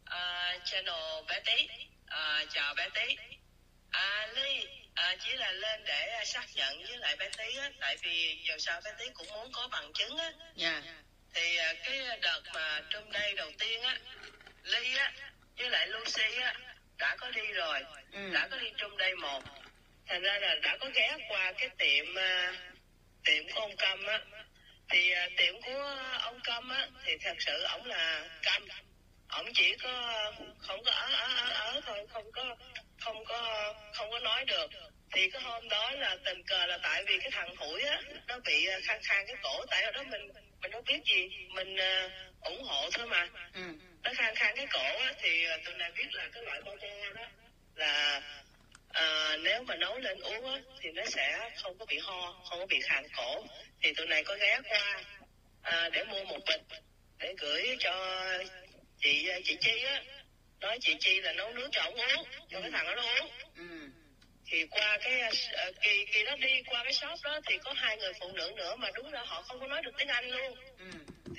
uh, 0.03 0.65
channel 0.65 1.25
bé 1.29 1.41
tí 1.45 1.69
uh, 2.09 2.49
chào 2.51 2.75
bé 2.75 2.89
tí. 2.95 3.17
À 3.91 4.29
ly 4.35 4.65
à, 4.95 5.17
chỉ 5.21 5.33
là 5.33 5.53
lên 5.53 5.85
để 5.85 6.19
uh, 6.21 6.29
xác 6.29 6.47
nhận 6.55 6.83
với 6.83 6.99
lại 6.99 7.17
bé 7.17 7.29
tí 7.39 7.57
á 7.57 7.71
tại 7.81 7.97
vì 8.03 8.39
dù 8.43 8.55
sao 8.59 8.81
bé 8.85 8.91
tí 8.99 9.05
cũng 9.15 9.27
muốn 9.27 9.53
có 9.53 9.69
bằng 9.73 9.93
chứng 9.93 10.17
á. 10.17 10.33
Dạ. 10.55 10.83
Thì 11.35 11.57
à, 11.57 11.75
cái 11.85 12.19
đợt 12.23 12.41
mà 12.55 12.81
trong 12.91 13.13
đây 13.13 13.35
đầu 13.35 13.53
tiên 13.59 13.83
á 13.83 13.97
ly 14.63 14.97
á 14.97 15.13
với 15.57 15.71
lại 15.71 15.87
lucy 15.87 16.37
á 16.43 16.55
đã 16.99 17.17
có 17.17 17.31
đi 17.31 17.47
rồi. 17.47 17.81
Ừ. 18.13 18.31
đã 18.33 18.49
có 18.51 18.59
đi 18.59 18.71
trong 18.77 18.97
đây 18.97 19.15
một. 19.15 19.43
Thành 20.07 20.23
ra 20.23 20.39
là 20.39 20.55
đã 20.63 20.77
có 20.81 20.91
ghé 20.95 21.17
qua 21.29 21.53
cái 21.59 21.69
tiệm 21.79 22.15
à, 22.19 22.53
tiệm 23.25 23.45
của 23.53 23.61
ông 23.61 23.77
câm 23.77 24.07
á. 24.07 24.21
Thì 24.91 25.11
à, 25.11 25.29
tiệm 25.37 25.63
của 25.63 25.97
ông 26.21 26.41
câm 26.45 26.69
á 26.69 26.89
thì 27.05 27.13
thật 27.23 27.35
sự 27.39 27.63
ổng 27.63 27.87
là 27.87 28.29
câm 28.43 28.69
ổng 29.29 29.53
chỉ 29.55 29.75
có 29.83 30.15
không 30.59 30.83
có 30.85 30.91
ở 30.91 31.13
ở 31.13 31.35
ở, 31.37 31.51
ở 31.51 31.81
thôi 31.87 32.07
không 32.13 32.33
có 32.33 32.57
không 33.01 33.25
có 33.25 33.75
không 33.95 34.11
có 34.11 34.19
nói 34.19 34.45
được. 34.45 34.71
Thì 35.13 35.31
cái 35.31 35.43
hôm 35.43 35.69
đó 35.69 35.91
là 35.91 36.17
tình 36.25 36.43
cờ 36.43 36.67
là 36.67 36.79
tại 36.83 37.05
vì 37.07 37.19
cái 37.19 37.31
thằng 37.31 37.57
hủi 37.57 37.83
á 37.83 38.01
nó 38.27 38.39
bị 38.45 38.67
à, 38.67 38.79
khang 38.83 39.01
khang 39.03 39.27
cái 39.27 39.37
cổ 39.43 39.65
tại 39.71 39.83
hồi 39.83 39.93
đó 39.93 40.03
mình 40.03 40.29
mình 40.61 40.71
đâu 40.71 40.83
biết 40.87 41.01
gì. 41.05 41.29
Mình 41.55 41.77
à, 41.77 42.09
ủng 42.41 42.63
hộ 42.63 42.91
thôi 42.91 43.07
mà. 43.07 43.29
Ừ. 43.55 43.63
nó 44.03 44.11
khang 44.17 44.35
khang 44.35 44.57
cái 44.57 44.67
cổ 44.73 44.99
á, 44.99 45.13
thì 45.23 45.45
à, 45.45 45.57
tụi 45.65 45.75
này 45.75 45.91
biết 45.97 46.07
là 46.13 46.29
cái 46.33 46.43
loại 46.43 46.61
bo 46.61 46.73
bo 46.77 47.13
đó 47.15 47.27
là 47.75 48.21
à, 48.93 49.37
nếu 49.41 49.63
mà 49.63 49.77
nấu 49.77 49.99
lên 49.99 50.21
uống 50.21 50.53
á, 50.55 50.61
thì 50.81 50.91
nó 50.91 51.03
sẽ 51.07 51.51
không 51.63 51.79
có 51.79 51.87
bị 51.87 51.99
ho 51.99 52.33
không 52.51 52.59
có 52.61 52.67
bị 52.67 52.81
khàn 52.81 53.09
cổ. 53.17 53.45
Thì 53.83 53.95
tụi 53.95 54.07
này 54.07 54.25
có 54.25 54.37
ghé 54.41 54.61
qua 54.69 55.03
à, 55.63 55.89
để 55.93 56.05
mua 56.05 56.25
một 56.25 56.39
bịch 56.47 56.81
để 57.19 57.35
gửi 57.39 57.77
cho 57.79 58.25
chị 59.01 59.29
chị 59.45 59.57
chi 59.61 59.83
á 59.85 60.03
nói 60.61 60.79
chị 60.81 60.95
chi 61.01 61.21
là 61.21 61.33
nấu 61.33 61.51
nước 61.53 61.69
cho 61.73 61.83
ổng 61.83 61.95
uống 61.95 62.25
cho 62.51 62.61
cái 62.61 62.71
thằng 62.71 62.87
đó 62.87 62.95
nó 62.95 63.03
uống 63.03 63.31
Ừ. 63.57 63.89
thì 64.51 64.67
qua 64.71 64.99
cái 65.01 65.23
uh, 65.69 65.75
kỳ 65.83 66.05
kỳ 66.13 66.25
đó 66.25 66.37
đi 66.37 66.63
qua 66.67 66.85
cái 66.85 66.93
shop 66.93 67.19
đó 67.25 67.41
thì 67.47 67.59
có 67.65 67.73
hai 67.77 67.97
người 67.97 68.13
phụ 68.21 68.33
nữ 68.33 68.53
nữa 68.57 68.77
mà 68.77 68.91
đúng 68.95 69.13
là 69.13 69.25
họ 69.25 69.43
không 69.43 69.61
có 69.61 69.67
nói 69.67 69.83
được 69.83 69.91
tiếng 69.99 70.09
Anh 70.09 70.31
luôn 70.31 70.55
Ừ. 70.79 70.85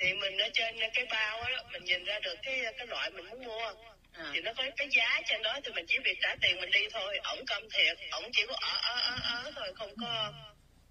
thì 0.00 0.12
mình 0.14 0.38
ở 0.38 0.48
trên 0.54 0.76
cái 0.94 1.04
bao 1.10 1.40
á 1.42 1.50
mình 1.72 1.84
nhìn 1.84 2.04
ra 2.04 2.18
được 2.20 2.34
cái 2.42 2.60
cái 2.78 2.86
loại 2.86 3.10
mình 3.10 3.26
muốn 3.30 3.44
mua 3.44 3.72
À. 4.12 4.30
thì 4.34 4.40
nó 4.40 4.52
có 4.56 4.64
cái 4.76 4.88
giá 4.90 5.20
trên 5.26 5.42
đó 5.42 5.58
thì 5.64 5.72
mình 5.72 5.84
chỉ 5.88 5.98
việc 6.04 6.18
trả 6.22 6.34
tiền 6.42 6.60
mình 6.60 6.70
đi 6.70 6.80
thôi 6.92 7.18
ổng 7.24 7.46
câm 7.46 7.62
thiệt 7.70 7.98
ổng 8.10 8.30
chỉ 8.32 8.42
có 8.46 8.54
ở 8.60 8.76
ở 8.82 9.00
ở 9.00 9.18
ở 9.44 9.52
thôi 9.56 9.72
không 9.76 9.94
có 10.00 10.32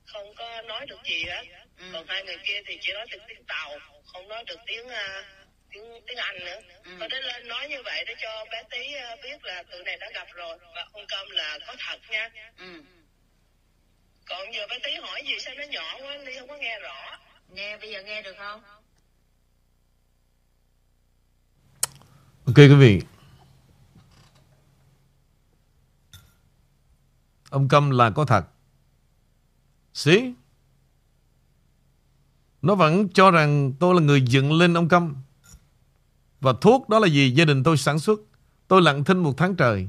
không 0.05 0.36
có 0.36 0.62
nói 0.62 0.86
được 0.86 0.99
gì 1.03 1.23
hết 1.25 1.43
Ừ. 1.77 1.86
còn 1.93 2.08
hai 2.08 2.23
người 2.23 2.38
kia 2.43 2.62
thì 2.67 2.77
chỉ 2.82 2.93
nói 2.93 3.05
được 3.12 3.19
tiếng 3.27 3.43
tàu 3.47 3.79
không 4.05 4.27
nói 4.27 4.43
được 4.47 4.60
tiếng 4.65 4.88
à, 4.89 5.23
tiếng 5.71 5.84
tiếng 6.08 6.17
anh 6.17 6.39
nữa. 6.39 6.60
Ừ. 6.84 6.91
có 6.99 7.08
đến 7.08 7.23
lên 7.23 7.47
nói 7.47 7.67
như 7.69 7.82
vậy 7.86 8.03
để 8.08 8.13
cho 8.21 8.45
bé 8.51 8.63
tí 8.71 8.93
à, 8.93 9.15
biết 9.23 9.43
là 9.43 9.63
tụi 9.71 9.84
này 9.84 9.97
đã 9.97 10.10
gặp 10.13 10.27
rồi. 10.34 10.58
Và 10.75 10.88
ông 10.91 11.05
câm 11.08 11.29
là 11.29 11.60
có 11.67 11.75
thật 11.79 11.99
nha. 12.10 12.29
Ừ. 12.58 12.82
còn 14.25 14.53
giờ 14.53 14.67
bé 14.69 14.79
tí 14.84 14.95
hỏi 14.95 15.23
gì 15.27 15.34
sao 15.39 15.53
nó 15.58 15.63
nhỏ 15.63 15.97
quá 16.01 16.17
ly 16.17 16.34
không 16.39 16.47
có 16.49 16.58
nghe 16.58 16.79
rõ. 16.79 17.17
Nghe 17.49 17.77
bây 17.77 17.91
giờ 17.91 18.03
nghe 18.03 18.21
được 18.21 18.36
không? 18.38 18.62
Ok 22.45 22.58
quý 22.58 22.75
vị. 22.75 23.01
Ông 27.49 27.67
Câm 27.67 27.91
là 27.91 28.10
có 28.15 28.25
thật. 28.25 28.43
Xí. 29.93 30.34
Nó 32.62 32.75
vẫn 32.75 33.10
cho 33.10 33.32
rằng 33.32 33.73
tôi 33.79 33.95
là 33.95 34.01
người 34.01 34.21
dựng 34.21 34.53
lên 34.53 34.77
ông 34.77 34.89
Câm 34.89 35.15
và 36.41 36.54
thuốc 36.62 36.89
đó 36.89 36.99
là 36.99 37.08
gì 37.08 37.32
gia 37.32 37.45
đình 37.45 37.63
tôi 37.63 37.78
sản 37.78 37.99
xuất 37.99 38.19
Tôi 38.67 38.82
lặng 38.82 39.04
thinh 39.04 39.17
một 39.17 39.34
tháng 39.38 39.56
trời 39.56 39.88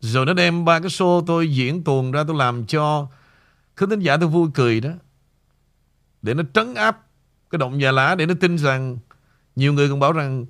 Rồi 0.00 0.26
nó 0.26 0.32
đem 0.32 0.64
ba 0.64 0.80
cái 0.80 0.88
show 0.88 1.24
tôi 1.26 1.54
diễn 1.54 1.84
tuồng 1.84 2.12
ra 2.12 2.24
tôi 2.24 2.36
làm 2.36 2.66
cho 2.66 3.08
Khán 3.76 3.90
thính 3.90 4.00
giả 4.00 4.16
tôi 4.16 4.28
vui 4.28 4.48
cười 4.54 4.80
đó 4.80 4.90
Để 6.22 6.34
nó 6.34 6.42
trấn 6.54 6.74
áp 6.74 7.06
Cái 7.50 7.58
động 7.58 7.78
nhà 7.78 7.92
lá 7.92 8.14
để 8.14 8.26
nó 8.26 8.34
tin 8.40 8.58
rằng 8.58 8.98
nhiều 9.58 9.72
người 9.72 9.88
còn 9.88 10.00
bảo 10.00 10.12
rằng 10.12 10.46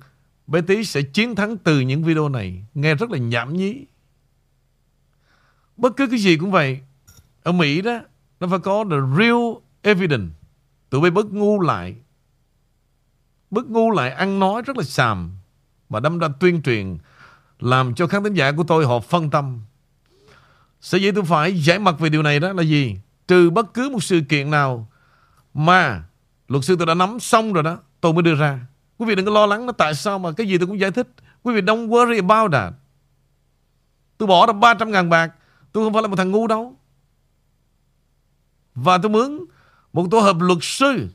bé 0.47 0.61
tí 0.61 0.83
sẽ 0.83 1.01
chiến 1.01 1.35
thắng 1.35 1.57
từ 1.57 1.79
những 1.79 2.03
video 2.03 2.29
này. 2.29 2.65
Nghe 2.73 2.95
rất 2.95 3.11
là 3.11 3.17
nhảm 3.17 3.53
nhí. 3.53 3.85
Bất 5.77 5.97
cứ 5.97 6.07
cái 6.07 6.19
gì 6.19 6.37
cũng 6.37 6.51
vậy. 6.51 6.79
Ở 7.43 7.51
Mỹ 7.51 7.81
đó, 7.81 7.99
nó 8.39 8.47
phải 8.47 8.59
có 8.59 8.85
the 8.91 8.97
real 9.17 9.37
evidence. 9.81 10.35
Tụi 10.89 11.01
bay 11.01 11.11
bất 11.11 11.33
ngu 11.33 11.61
lại. 11.61 11.95
Bất 13.51 13.65
ngu 13.65 13.91
lại 13.91 14.11
ăn 14.11 14.39
nói 14.39 14.61
rất 14.61 14.77
là 14.77 14.83
xàm. 14.83 15.31
Và 15.89 15.99
đâm 15.99 16.19
ra 16.19 16.27
tuyên 16.39 16.61
truyền 16.61 16.97
làm 17.59 17.95
cho 17.95 18.07
khán 18.07 18.23
thính 18.23 18.33
giả 18.33 18.51
của 18.51 18.63
tôi 18.63 18.85
họ 18.85 18.99
phân 18.99 19.29
tâm. 19.29 19.61
Sở 20.81 20.97
dĩ 20.97 21.11
tôi 21.11 21.23
phải 21.23 21.61
giải 21.61 21.79
mặt 21.79 21.99
về 21.99 22.09
điều 22.09 22.23
này 22.23 22.39
đó 22.39 22.53
là 22.53 22.63
gì? 22.63 22.97
Trừ 23.27 23.49
bất 23.49 23.73
cứ 23.73 23.89
một 23.89 24.03
sự 24.03 24.21
kiện 24.29 24.51
nào 24.51 24.87
mà 25.53 26.03
luật 26.47 26.63
sư 26.63 26.75
tôi 26.75 26.85
đã 26.85 26.93
nắm 26.93 27.19
xong 27.19 27.53
rồi 27.53 27.63
đó, 27.63 27.77
tôi 28.01 28.13
mới 28.13 28.23
đưa 28.23 28.35
ra. 28.35 28.59
Quý 28.97 29.05
vị 29.05 29.15
đừng 29.15 29.25
có 29.25 29.31
lo 29.31 29.45
lắng 29.45 29.65
nó 29.65 29.71
tại 29.71 29.95
sao 29.95 30.19
mà 30.19 30.31
cái 30.31 30.47
gì 30.47 30.57
tôi 30.57 30.67
cũng 30.67 30.79
giải 30.79 30.91
thích. 30.91 31.07
Quý 31.43 31.53
vị 31.53 31.61
don't 31.61 31.87
worry 31.87 32.29
about 32.29 32.51
that. 32.51 32.73
Tôi 34.17 34.27
bỏ 34.27 34.45
ra 34.45 34.53
300 34.53 34.91
ngàn 34.91 35.09
bạc. 35.09 35.31
Tôi 35.71 35.85
không 35.85 35.93
phải 35.93 36.01
là 36.01 36.07
một 36.07 36.15
thằng 36.15 36.31
ngu 36.31 36.47
đâu. 36.47 36.75
Và 38.75 38.97
tôi 38.97 39.09
mướn 39.09 39.39
một 39.93 40.07
tổ 40.11 40.19
hợp 40.19 40.35
luật 40.39 40.59
sư 40.61 41.07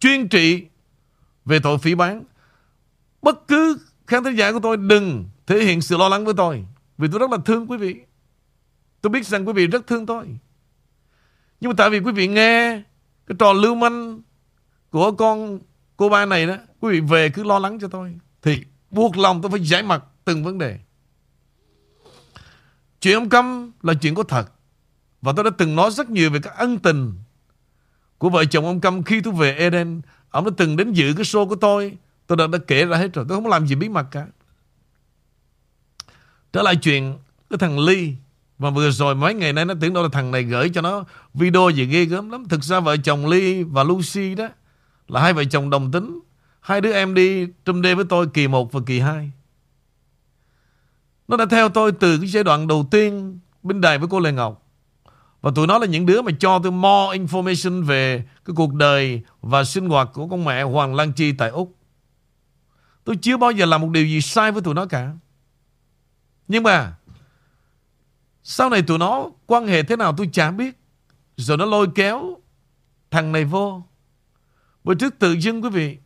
chuyên 0.00 0.28
trị 0.28 0.66
về 1.44 1.58
tội 1.58 1.78
phỉ 1.78 1.94
bán. 1.94 2.24
Bất 3.22 3.48
cứ 3.48 3.78
khán 4.06 4.24
thính 4.24 4.36
giả 4.36 4.52
của 4.52 4.60
tôi 4.60 4.76
đừng 4.76 5.24
thể 5.46 5.64
hiện 5.64 5.80
sự 5.80 5.96
lo 5.96 6.08
lắng 6.08 6.24
với 6.24 6.34
tôi. 6.36 6.64
Vì 6.98 7.08
tôi 7.12 7.18
rất 7.20 7.30
là 7.30 7.38
thương 7.44 7.70
quý 7.70 7.76
vị. 7.76 7.96
Tôi 9.00 9.10
biết 9.10 9.26
rằng 9.26 9.46
quý 9.46 9.52
vị 9.52 9.66
rất 9.66 9.86
thương 9.86 10.06
tôi. 10.06 10.26
Nhưng 11.60 11.68
mà 11.68 11.74
tại 11.76 11.90
vì 11.90 12.00
quý 12.00 12.12
vị 12.12 12.28
nghe 12.28 12.82
cái 13.26 13.36
trò 13.38 13.52
lưu 13.52 13.74
manh 13.74 14.20
của 14.90 15.12
con 15.12 15.58
cô 15.96 16.08
ba 16.08 16.26
này 16.26 16.46
đó, 16.46 16.56
quý 16.80 16.92
vị 16.92 17.00
về 17.00 17.30
cứ 17.30 17.44
lo 17.44 17.58
lắng 17.58 17.78
cho 17.80 17.88
tôi, 17.88 18.18
thì 18.42 18.64
buộc 18.90 19.16
lòng 19.16 19.42
tôi 19.42 19.50
phải 19.50 19.60
giải 19.60 19.82
mặt 19.82 20.04
từng 20.24 20.44
vấn 20.44 20.58
đề 20.58 20.78
chuyện 23.00 23.14
ông 23.14 23.28
Câm 23.28 23.72
là 23.82 23.94
chuyện 23.94 24.14
có 24.14 24.22
thật, 24.22 24.52
và 25.22 25.32
tôi 25.36 25.44
đã 25.44 25.50
từng 25.58 25.76
nói 25.76 25.90
rất 25.90 26.10
nhiều 26.10 26.30
về 26.30 26.40
các 26.42 26.54
ân 26.56 26.78
tình 26.78 27.14
của 28.18 28.30
vợ 28.30 28.44
chồng 28.44 28.66
ông 28.66 28.80
Câm 28.80 29.02
khi 29.02 29.20
tôi 29.20 29.34
về 29.34 29.54
Eden 29.54 30.00
ông 30.32 30.44
đã 30.44 30.50
từng 30.56 30.76
đến 30.76 30.92
dự 30.92 31.12
cái 31.16 31.24
show 31.24 31.48
của 31.48 31.54
tôi. 31.54 31.96
Tôi 32.26 32.36
đã, 32.36 32.46
đã 32.46 32.58
kể 32.66 32.86
ra 32.86 32.96
hết 32.96 33.14
rồi. 33.14 33.24
Tôi 33.28 33.36
không 33.36 33.46
làm 33.46 33.66
gì 33.66 33.74
bí 33.74 33.88
mật 33.88 34.06
cả. 34.10 34.26
Trở 36.52 36.62
lại 36.62 36.76
chuyện 36.76 37.18
cái 37.50 37.58
thằng 37.58 37.78
Ly. 37.78 38.14
Mà 38.58 38.70
vừa 38.70 38.90
rồi 38.90 39.14
mấy 39.14 39.34
ngày 39.34 39.52
nay 39.52 39.64
nó 39.64 39.74
tưởng 39.80 39.94
đâu 39.94 40.02
là 40.02 40.08
thằng 40.12 40.30
này 40.30 40.42
gửi 40.42 40.68
cho 40.68 40.80
nó 40.80 41.04
video 41.34 41.70
gì 41.70 41.84
ghê 41.86 42.04
gớm 42.04 42.30
lắm. 42.30 42.44
Thực 42.48 42.64
ra 42.64 42.80
vợ 42.80 42.96
chồng 42.96 43.26
Ly 43.26 43.62
và 43.62 43.84
Lucy 43.84 44.34
đó 44.34 44.48
là 45.08 45.20
hai 45.20 45.32
vợ 45.32 45.44
chồng 45.44 45.70
đồng 45.70 45.92
tính. 45.92 46.20
Hai 46.60 46.80
đứa 46.80 46.92
em 46.92 47.14
đi 47.14 47.46
trong 47.64 47.82
đêm 47.82 47.96
với 47.96 48.06
tôi 48.08 48.26
kỳ 48.34 48.48
1 48.48 48.72
và 48.72 48.80
kỳ 48.86 49.00
2 49.00 49.30
Nó 51.28 51.36
đã 51.36 51.46
theo 51.46 51.68
tôi 51.68 51.92
từ 51.92 52.18
cái 52.18 52.28
giai 52.28 52.44
đoạn 52.44 52.66
đầu 52.66 52.88
tiên 52.90 53.38
Bên 53.62 53.80
đài 53.80 53.98
với 53.98 54.08
cô 54.10 54.20
Lê 54.20 54.32
Ngọc. 54.32 54.61
Và 55.42 55.50
tụi 55.54 55.66
nó 55.66 55.78
là 55.78 55.86
những 55.86 56.06
đứa 56.06 56.22
mà 56.22 56.32
cho 56.40 56.58
tôi 56.62 56.72
more 56.72 57.18
information 57.18 57.84
về 57.84 58.24
Cái 58.44 58.54
cuộc 58.56 58.74
đời 58.74 59.22
và 59.40 59.64
sinh 59.64 59.88
hoạt 59.88 60.08
của 60.12 60.28
con 60.28 60.44
mẹ 60.44 60.62
Hoàng 60.62 60.94
Lan 60.94 61.12
Chi 61.12 61.32
tại 61.32 61.48
Úc 61.48 61.76
Tôi 63.04 63.16
chưa 63.22 63.36
bao 63.36 63.50
giờ 63.50 63.66
làm 63.66 63.80
một 63.80 63.88
điều 63.90 64.06
gì 64.06 64.20
sai 64.20 64.52
với 64.52 64.62
tụi 64.62 64.74
nó 64.74 64.86
cả 64.86 65.10
Nhưng 66.48 66.62
mà 66.62 66.94
Sau 68.42 68.70
này 68.70 68.82
tụi 68.82 68.98
nó 68.98 69.30
quan 69.46 69.66
hệ 69.66 69.82
thế 69.82 69.96
nào 69.96 70.14
tôi 70.16 70.28
chả 70.32 70.50
biết. 70.50 70.78
Rồi 71.36 71.56
nó 71.56 71.64
lôi 71.64 71.88
kéo 71.94 72.36
thằng 73.10 73.32
này 73.32 73.44
vô. 73.44 73.82
Bữa 74.84 74.94
trước 74.94 75.18
tự 75.18 75.32
dưng 75.32 75.62
quý 75.62 75.68
vị, 75.70 75.98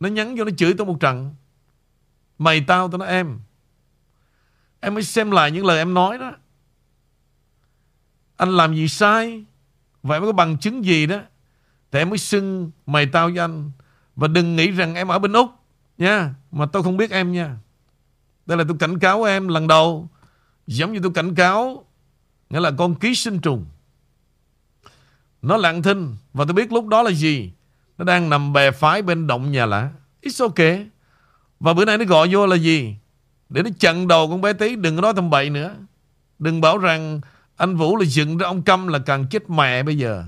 nó 0.00 0.08
nhắn 0.08 0.34
vô 0.36 0.44
nó 0.44 0.50
chửi 0.56 0.74
tôi 0.78 0.86
một 0.86 0.96
trận. 1.00 1.34
Mày 2.38 2.64
tao 2.66 2.88
tôi 2.88 2.98
nói 2.98 3.08
em. 3.08 3.40
Em 4.80 4.94
mới 4.94 5.02
xem 5.02 5.30
lại 5.30 5.50
những 5.50 5.66
lời 5.66 5.78
em 5.78 5.94
nói 5.94 6.18
đó. 6.18 6.32
Anh 8.36 8.56
làm 8.56 8.74
gì 8.74 8.88
sai? 8.88 9.44
Vậy 10.02 10.20
mới 10.20 10.28
có 10.28 10.32
bằng 10.32 10.58
chứng 10.58 10.84
gì 10.84 11.06
đó. 11.06 11.20
Thì 11.90 11.98
em 11.98 12.08
mới 12.08 12.18
xưng 12.18 12.70
mày 12.86 13.06
tao 13.06 13.28
với 13.28 13.38
anh. 13.38 13.70
Và 14.16 14.28
đừng 14.28 14.56
nghĩ 14.56 14.70
rằng 14.70 14.94
em 14.94 15.08
ở 15.08 15.18
bên 15.18 15.32
Úc, 15.32 15.50
nha. 15.98 16.34
Mà 16.52 16.66
tao 16.66 16.82
không 16.82 16.96
biết 16.96 17.10
em 17.10 17.32
nha. 17.32 17.56
Đây 18.46 18.58
là 18.58 18.64
tôi 18.68 18.76
cảnh 18.80 18.98
cáo 18.98 19.22
em 19.22 19.48
lần 19.48 19.66
đầu. 19.66 20.08
Giống 20.66 20.92
như 20.92 21.00
tôi 21.02 21.12
cảnh 21.14 21.34
cáo, 21.34 21.86
Nghĩa 22.50 22.60
là 22.60 22.70
con 22.70 22.94
ký 22.94 23.14
sinh 23.14 23.38
trùng 23.38 23.64
Nó 25.42 25.56
lặng 25.56 25.82
thinh, 25.82 26.16
Và 26.32 26.44
tôi 26.44 26.54
biết 26.54 26.72
lúc 26.72 26.86
đó 26.86 27.02
là 27.02 27.10
gì 27.10 27.52
Nó 27.98 28.04
đang 28.04 28.30
nằm 28.30 28.52
bè 28.52 28.70
phái 28.70 29.02
bên 29.02 29.26
động 29.26 29.52
nhà 29.52 29.66
lã 29.66 29.90
It's 30.22 30.44
okay 30.44 30.86
Và 31.60 31.74
bữa 31.74 31.84
nay 31.84 31.98
nó 31.98 32.04
gọi 32.04 32.28
vô 32.32 32.46
là 32.46 32.56
gì 32.56 32.94
Để 33.48 33.62
nó 33.62 33.70
chặn 33.78 34.08
đầu 34.08 34.28
con 34.28 34.40
bé 34.40 34.52
tí, 34.52 34.76
Đừng 34.76 34.96
có 34.96 35.02
nói 35.02 35.12
thầm 35.16 35.30
bậy 35.30 35.50
nữa 35.50 35.74
Đừng 36.38 36.60
bảo 36.60 36.78
rằng 36.78 37.20
anh 37.56 37.76
Vũ 37.76 37.96
là 37.96 38.04
dựng 38.04 38.38
ra 38.38 38.46
ông 38.46 38.62
Câm 38.62 38.88
là 38.88 38.98
càng 38.98 39.26
chết 39.30 39.50
mẹ 39.50 39.82
bây 39.82 39.98
giờ 39.98 40.24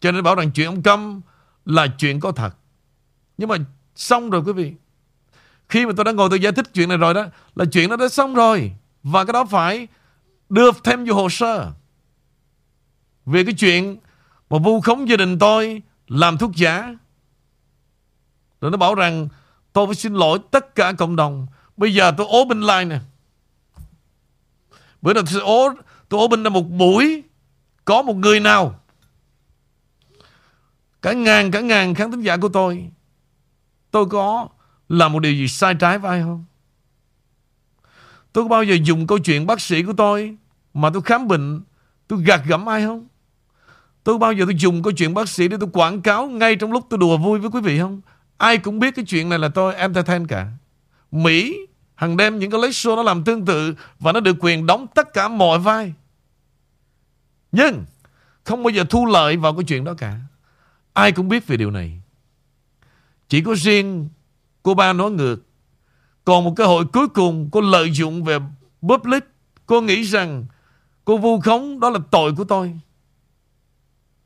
Cho 0.00 0.12
nên 0.12 0.22
bảo 0.22 0.34
rằng 0.34 0.50
chuyện 0.50 0.66
ông 0.66 0.82
Câm 0.82 1.20
Là 1.64 1.86
chuyện 1.98 2.20
có 2.20 2.32
thật 2.32 2.56
Nhưng 3.38 3.48
mà 3.48 3.56
xong 3.94 4.30
rồi 4.30 4.42
quý 4.46 4.52
vị 4.52 4.72
Khi 5.68 5.86
mà 5.86 5.92
tôi 5.96 6.04
đã 6.04 6.12
ngồi 6.12 6.30
tôi 6.30 6.40
giải 6.40 6.52
thích 6.52 6.74
chuyện 6.74 6.88
này 6.88 6.98
rồi 6.98 7.14
đó 7.14 7.26
Là 7.54 7.64
chuyện 7.72 7.90
nó 7.90 7.96
đã 7.96 8.08
xong 8.08 8.34
rồi 8.34 8.72
và 9.02 9.24
cái 9.24 9.32
đó 9.32 9.44
phải 9.44 9.88
đưa 10.48 10.70
thêm 10.84 11.04
vô 11.04 11.14
hồ 11.14 11.28
sơ. 11.28 11.72
Về 13.26 13.44
cái 13.44 13.54
chuyện 13.54 13.96
mà 14.50 14.58
vu 14.58 14.80
khống 14.80 15.08
gia 15.08 15.16
đình 15.16 15.38
tôi 15.38 15.82
làm 16.08 16.38
thuốc 16.38 16.50
giả. 16.54 16.94
Rồi 18.60 18.70
nó 18.70 18.76
bảo 18.76 18.94
rằng 18.94 19.28
tôi 19.72 19.86
phải 19.86 19.94
xin 19.94 20.14
lỗi 20.14 20.38
tất 20.50 20.74
cả 20.74 20.92
cộng 20.92 21.16
đồng. 21.16 21.46
Bây 21.76 21.94
giờ 21.94 22.12
tôi 22.16 22.26
ố 22.30 22.44
bên 22.44 22.60
line 22.60 22.84
nè. 22.84 23.00
Bữa 25.02 25.12
nào 25.12 25.22
tôi 25.32 25.40
ố, 25.40 25.74
tôi 26.12 26.24
open 26.24 26.42
ra 26.42 26.50
một 26.50 26.70
buổi 26.70 27.22
có 27.84 28.02
một 28.02 28.16
người 28.16 28.40
nào? 28.40 28.80
Cả 31.02 31.12
ngàn 31.12 31.50
cả 31.50 31.60
ngàn 31.60 31.94
khán 31.94 32.10
thính 32.10 32.20
giả 32.20 32.36
của 32.36 32.48
tôi 32.48 32.90
tôi 33.90 34.06
có 34.06 34.48
làm 34.88 35.12
một 35.12 35.18
điều 35.18 35.32
gì 35.32 35.48
sai 35.48 35.74
trái 35.74 35.98
với 35.98 36.10
ai 36.10 36.22
không? 36.22 36.44
Tôi 38.32 38.44
có 38.44 38.48
bao 38.48 38.62
giờ 38.62 38.76
dùng 38.84 39.06
câu 39.06 39.18
chuyện 39.18 39.46
bác 39.46 39.60
sĩ 39.60 39.82
của 39.82 39.92
tôi 39.92 40.36
Mà 40.74 40.90
tôi 40.90 41.02
khám 41.02 41.28
bệnh, 41.28 41.62
Tôi 42.08 42.22
gạt 42.26 42.40
gẫm 42.46 42.68
ai 42.68 42.82
không? 42.82 43.06
Tôi 44.04 44.14
có 44.14 44.18
bao 44.18 44.32
giờ 44.32 44.44
tôi 44.44 44.54
dùng 44.58 44.82
câu 44.82 44.92
chuyện 44.92 45.14
bác 45.14 45.28
sĩ 45.28 45.48
Để 45.48 45.56
tôi 45.60 45.68
quảng 45.72 46.02
cáo 46.02 46.26
ngay 46.26 46.56
trong 46.56 46.72
lúc 46.72 46.86
tôi 46.90 46.98
đùa 46.98 47.16
vui 47.16 47.38
với 47.38 47.50
quý 47.50 47.60
vị 47.60 47.78
không? 47.78 48.00
Ai 48.36 48.58
cũng 48.58 48.78
biết 48.78 48.94
cái 48.96 49.04
chuyện 49.04 49.28
này 49.28 49.38
là 49.38 49.48
tôi 49.48 49.74
entertain 49.74 50.26
cả. 50.26 50.46
Mỹ 51.10 51.56
Hằng 51.94 52.16
đêm 52.16 52.38
những 52.38 52.50
cái 52.50 52.60
lấy 52.60 52.70
show 52.70 52.96
nó 52.96 53.02
làm 53.02 53.24
tương 53.24 53.44
tự 53.44 53.74
Và 53.98 54.12
nó 54.12 54.20
được 54.20 54.36
quyền 54.40 54.66
đóng 54.66 54.86
tất 54.94 55.12
cả 55.12 55.28
mọi 55.28 55.58
vai. 55.58 55.92
Nhưng 57.52 57.84
Không 58.44 58.62
bao 58.62 58.70
giờ 58.70 58.84
thu 58.90 59.06
lợi 59.06 59.36
vào 59.36 59.54
cái 59.54 59.64
chuyện 59.64 59.84
đó 59.84 59.94
cả 59.98 60.18
Ai 60.92 61.12
cũng 61.12 61.28
biết 61.28 61.46
về 61.46 61.56
điều 61.56 61.70
này 61.70 62.00
Chỉ 63.28 63.42
có 63.42 63.54
riêng 63.54 64.08
Cô 64.62 64.74
ba 64.74 64.92
nói 64.92 65.10
ngược 65.10 65.42
còn 66.24 66.44
một 66.44 66.52
cơ 66.56 66.66
hội 66.66 66.84
cuối 66.84 67.08
cùng 67.08 67.48
cô 67.52 67.60
lợi 67.60 67.90
dụng 67.90 68.24
về 68.24 68.38
public. 68.82 69.24
Cô 69.66 69.80
nghĩ 69.80 70.02
rằng 70.02 70.44
cô 71.04 71.16
vu 71.16 71.40
khống 71.40 71.80
đó 71.80 71.90
là 71.90 71.98
tội 72.10 72.34
của 72.34 72.44
tôi. 72.44 72.72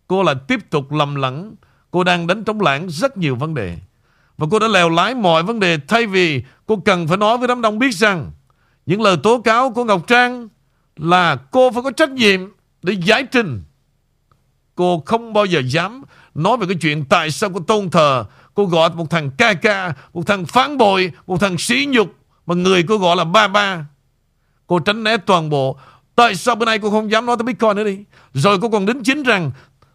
Cô 0.07 0.23
lại 0.23 0.35
tiếp 0.49 0.71
tục 0.71 0.93
lầm 0.93 1.15
lẫn. 1.15 1.55
Cô 1.91 2.05
đang 2.05 2.27
đánh 2.27 2.45
trống 2.45 2.61
lãng 2.61 2.91
rất 2.91 3.17
nhiều 3.17 3.37
vấn 3.37 3.55
đề. 3.55 3.79
Và 4.39 4.47
cô 4.51 4.59
đã 4.59 4.69
lèo 4.69 4.89
lái 4.89 5.15
mọi 5.15 5.43
vấn 5.43 5.61
đề 5.61 5.79
thay 5.89 6.07
vì 6.07 6.43
cô 6.67 6.77
cần 6.85 7.09
phải 7.09 7.17
nói 7.17 7.39
với 7.39 7.49
đám 7.49 7.63
đông 7.63 7.79
biết 7.79 7.95
rằng 7.95 8.33
những 8.87 9.03
lời 9.03 9.17
tố 9.23 9.41
cáo 9.41 9.71
của 9.71 9.85
Ngọc 9.85 10.07
Trang 10.07 10.49
là 10.97 11.37
cô 11.37 11.71
phải 11.71 11.83
có 11.83 11.91
trách 11.91 12.11
nhiệm 12.11 12.41
để 12.87 12.93
giải 12.93 13.25
trình. 13.25 13.63
Cô 14.75 15.03
không 15.07 15.33
bao 15.33 15.45
giờ 15.45 15.63
dám 15.67 16.03
nói 16.35 16.57
về 16.57 16.67
cái 16.67 16.77
chuyện 16.81 17.05
tại 17.05 17.31
sao 17.31 17.51
cô 17.55 17.61
tôn 17.61 17.91
thờ. 17.91 18.25
Cô 18.55 18.65
gọi 18.65 18.91
một 18.91 19.11
thằng 19.11 19.31
ca 19.39 19.55
ca, 19.55 19.95
Một 20.15 20.27
thằng 20.27 20.47
phán 20.47 20.79
bội, 20.79 21.13
Một 21.27 21.41
thằng 21.41 21.59
sĩ 21.59 21.87
nhục 21.89 22.15
Mà 22.47 22.55
người 22.55 22.85
cô 22.89 22.99
gọi 22.99 23.17
là 23.17 23.25
ba 23.25 23.49
ba. 23.49 23.87
Cô 24.67 24.79
tránh 24.79 25.05
né 25.05 25.17
toàn 25.17 25.51
bộ. 25.51 25.79
Tại 26.15 26.35
sao 26.35 26.55
bữa 26.55 26.67
nay 26.67 26.79
cô 26.79 26.91
không 26.91 27.11
dám 27.11 27.27
nói 27.27 27.37
tới 27.37 27.45
Bitcoin 27.45 27.77
nữa 27.77 27.85
đi? 27.85 27.99
Rồi 28.35 28.59
cô 28.63 28.69
còn 28.69 28.87
đính 28.87 29.03
chính 29.03 29.23
rằng, 29.23 29.51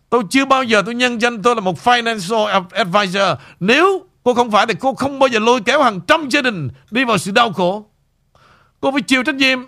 Tôi 0.09 0.23
chưa 0.29 0.45
bao 0.45 0.63
giờ 0.63 0.81
tôi 0.85 0.95
nhân 0.95 1.21
danh 1.21 1.41
tôi 1.41 1.55
là 1.55 1.61
một 1.61 1.77
financial 1.83 2.63
advisor. 2.71 3.39
Nếu 3.59 4.05
cô 4.23 4.33
không 4.33 4.51
phải 4.51 4.65
thì 4.67 4.73
cô 4.79 4.93
không 4.93 5.19
bao 5.19 5.27
giờ 5.27 5.39
lôi 5.39 5.61
kéo 5.61 5.83
hàng 5.83 5.99
trăm 6.07 6.29
gia 6.29 6.41
đình 6.41 6.69
Đi 6.91 7.05
vào 7.05 7.17
sự 7.17 7.31
đau 7.31 7.53
khổ. 7.53 7.85
Cô 8.81 8.91
phải 8.91 9.01
chịu 9.01 9.23
trách 9.23 9.35
nhiệm. 9.35 9.59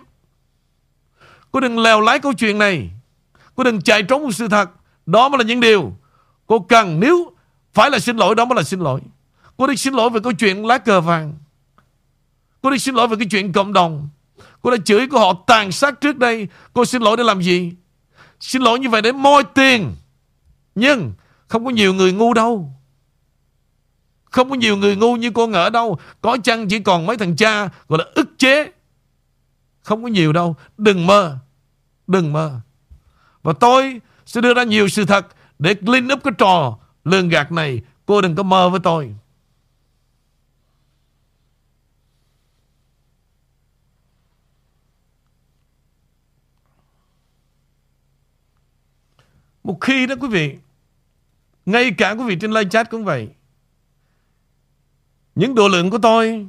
Cô 1.52 1.60
đừng 1.60 1.78
lèo 1.78 2.00
lái 2.00 2.18
câu 2.18 2.32
chuyện 2.32 2.58
này. 2.58 2.90
Cô 3.54 3.64
đừng 3.64 3.82
chạy 3.82 4.02
trốn 4.02 4.22
một 4.22 4.32
sự 4.32 4.48
thật. 4.48 4.70
Đó 5.06 5.28
mới 5.28 5.38
là 5.38 5.44
những 5.44 5.60
điều 5.60 5.92
Cô 6.46 6.58
cần. 6.58 7.00
Nếu 7.00 7.32
phải 7.72 7.90
là 7.90 7.98
xin 7.98 8.16
lỗi, 8.16 8.34
đó 8.34 8.44
mới 8.44 8.56
là 8.56 8.62
xin 8.62 8.80
lỗi. 8.80 9.00
Cô 9.56 9.66
đi 9.66 9.76
xin 9.76 9.94
lỗi 9.94 10.10
về 10.10 10.20
câu 10.20 10.32
chuyện 10.32 10.66
lá 10.66 10.78
cờ 10.78 11.00
vàng. 11.00 11.34
Cô 12.62 12.70
đi 12.70 12.78
xin 12.78 12.94
lỗi 12.94 13.08
về 13.08 13.16
cái 13.16 13.26
chuyện 13.30 13.52
cộng 13.52 13.72
đồng. 13.72 14.08
Cô 14.62 14.70
đã 14.70 14.76
chửi 14.84 15.08
của 15.08 15.18
họ 15.18 15.32
tàn 15.46 15.72
sát 15.72 16.00
trước 16.00 16.18
đây. 16.18 16.48
Cô 16.72 16.84
xin 16.84 17.02
lỗi 17.02 17.16
để 17.16 17.24
làm 17.24 17.42
gì? 17.42 17.72
Xin 18.40 18.62
lỗi 18.62 18.78
như 18.78 18.88
vậy 18.88 19.02
để 19.02 19.12
moi 19.12 19.44
tiền. 19.54 19.96
Nhưng 20.74 21.12
không 21.48 21.64
có 21.64 21.70
nhiều 21.70 21.94
người 21.94 22.12
ngu 22.12 22.34
đâu. 22.34 22.72
Không 24.24 24.50
có 24.50 24.56
nhiều 24.56 24.76
người 24.76 24.96
ngu 24.96 25.16
như 25.16 25.30
cô 25.34 25.46
ngỡ 25.46 25.70
đâu. 25.70 25.98
Có 26.20 26.36
chăng 26.44 26.68
chỉ 26.68 26.78
còn 26.80 27.06
mấy 27.06 27.16
thằng 27.16 27.36
cha 27.36 27.68
Gọi 27.88 27.98
là 27.98 28.04
ức 28.14 28.28
chế? 28.38 28.72
Không 29.82 30.02
có 30.02 30.08
nhiều 30.08 30.32
đâu. 30.32 30.56
Đừng 30.78 31.06
mơ. 31.06 31.38
Đừng 32.06 32.32
mơ. 32.32 32.60
Và 33.44 33.52
tôi 33.52 34.00
sẽ 34.26 34.40
đưa 34.40 34.54
ra 34.54 34.62
nhiều 34.62 34.88
sự 34.88 35.04
thật 35.04 35.26
Để 35.58 35.74
clean 35.74 36.12
up 36.12 36.24
cái 36.24 36.32
trò 36.38 36.78
lường 37.04 37.28
gạt 37.28 37.52
này. 37.52 37.82
Cô 38.06 38.20
đừng 38.20 38.34
có 38.34 38.42
mơ 38.42 38.68
với 38.68 38.80
tôi. 38.80 39.14
Một 49.64 49.78
khi 49.80 50.06
đó 50.06 50.14
quý 50.20 50.28
vị, 50.28 50.56
Ngay 51.66 51.90
cả 51.98 52.10
quý 52.10 52.24
vị 52.24 52.36
trên 52.40 52.50
live 52.50 52.70
chat 52.70 52.90
cũng 52.90 53.04
vậy, 53.04 53.28
Những 55.34 55.54
độ 55.54 55.68
lượng 55.68 55.90
của 55.90 55.98
tôi, 55.98 56.48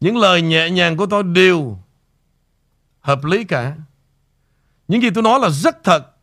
Những 0.00 0.16
lời 0.16 0.42
nhẹ 0.42 0.70
nhàng 0.70 0.96
của 0.96 1.06
tôi 1.06 1.22
đều 1.22 1.78
Hợp 3.00 3.24
lý 3.24 3.44
cả. 3.44 3.76
Những 4.88 5.02
gì 5.02 5.10
tôi 5.10 5.22
nói 5.22 5.40
là 5.40 5.50
rất 5.50 5.84
thật 5.84 6.14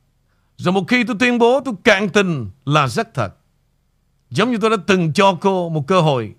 rồi 0.61 0.73
một 0.73 0.83
khi 0.87 1.03
tôi 1.03 1.15
tuyên 1.19 1.37
bố 1.37 1.61
tôi 1.65 1.73
cạn 1.83 2.09
tình 2.09 2.49
là 2.65 2.87
rất 2.87 3.13
thật. 3.13 3.33
Giống 4.29 4.51
như 4.51 4.57
tôi 4.61 4.69
đã 4.69 4.77
từng 4.87 5.13
cho 5.13 5.37
cô 5.41 5.69
một 5.69 5.87
cơ 5.87 6.01
hội. 6.01 6.33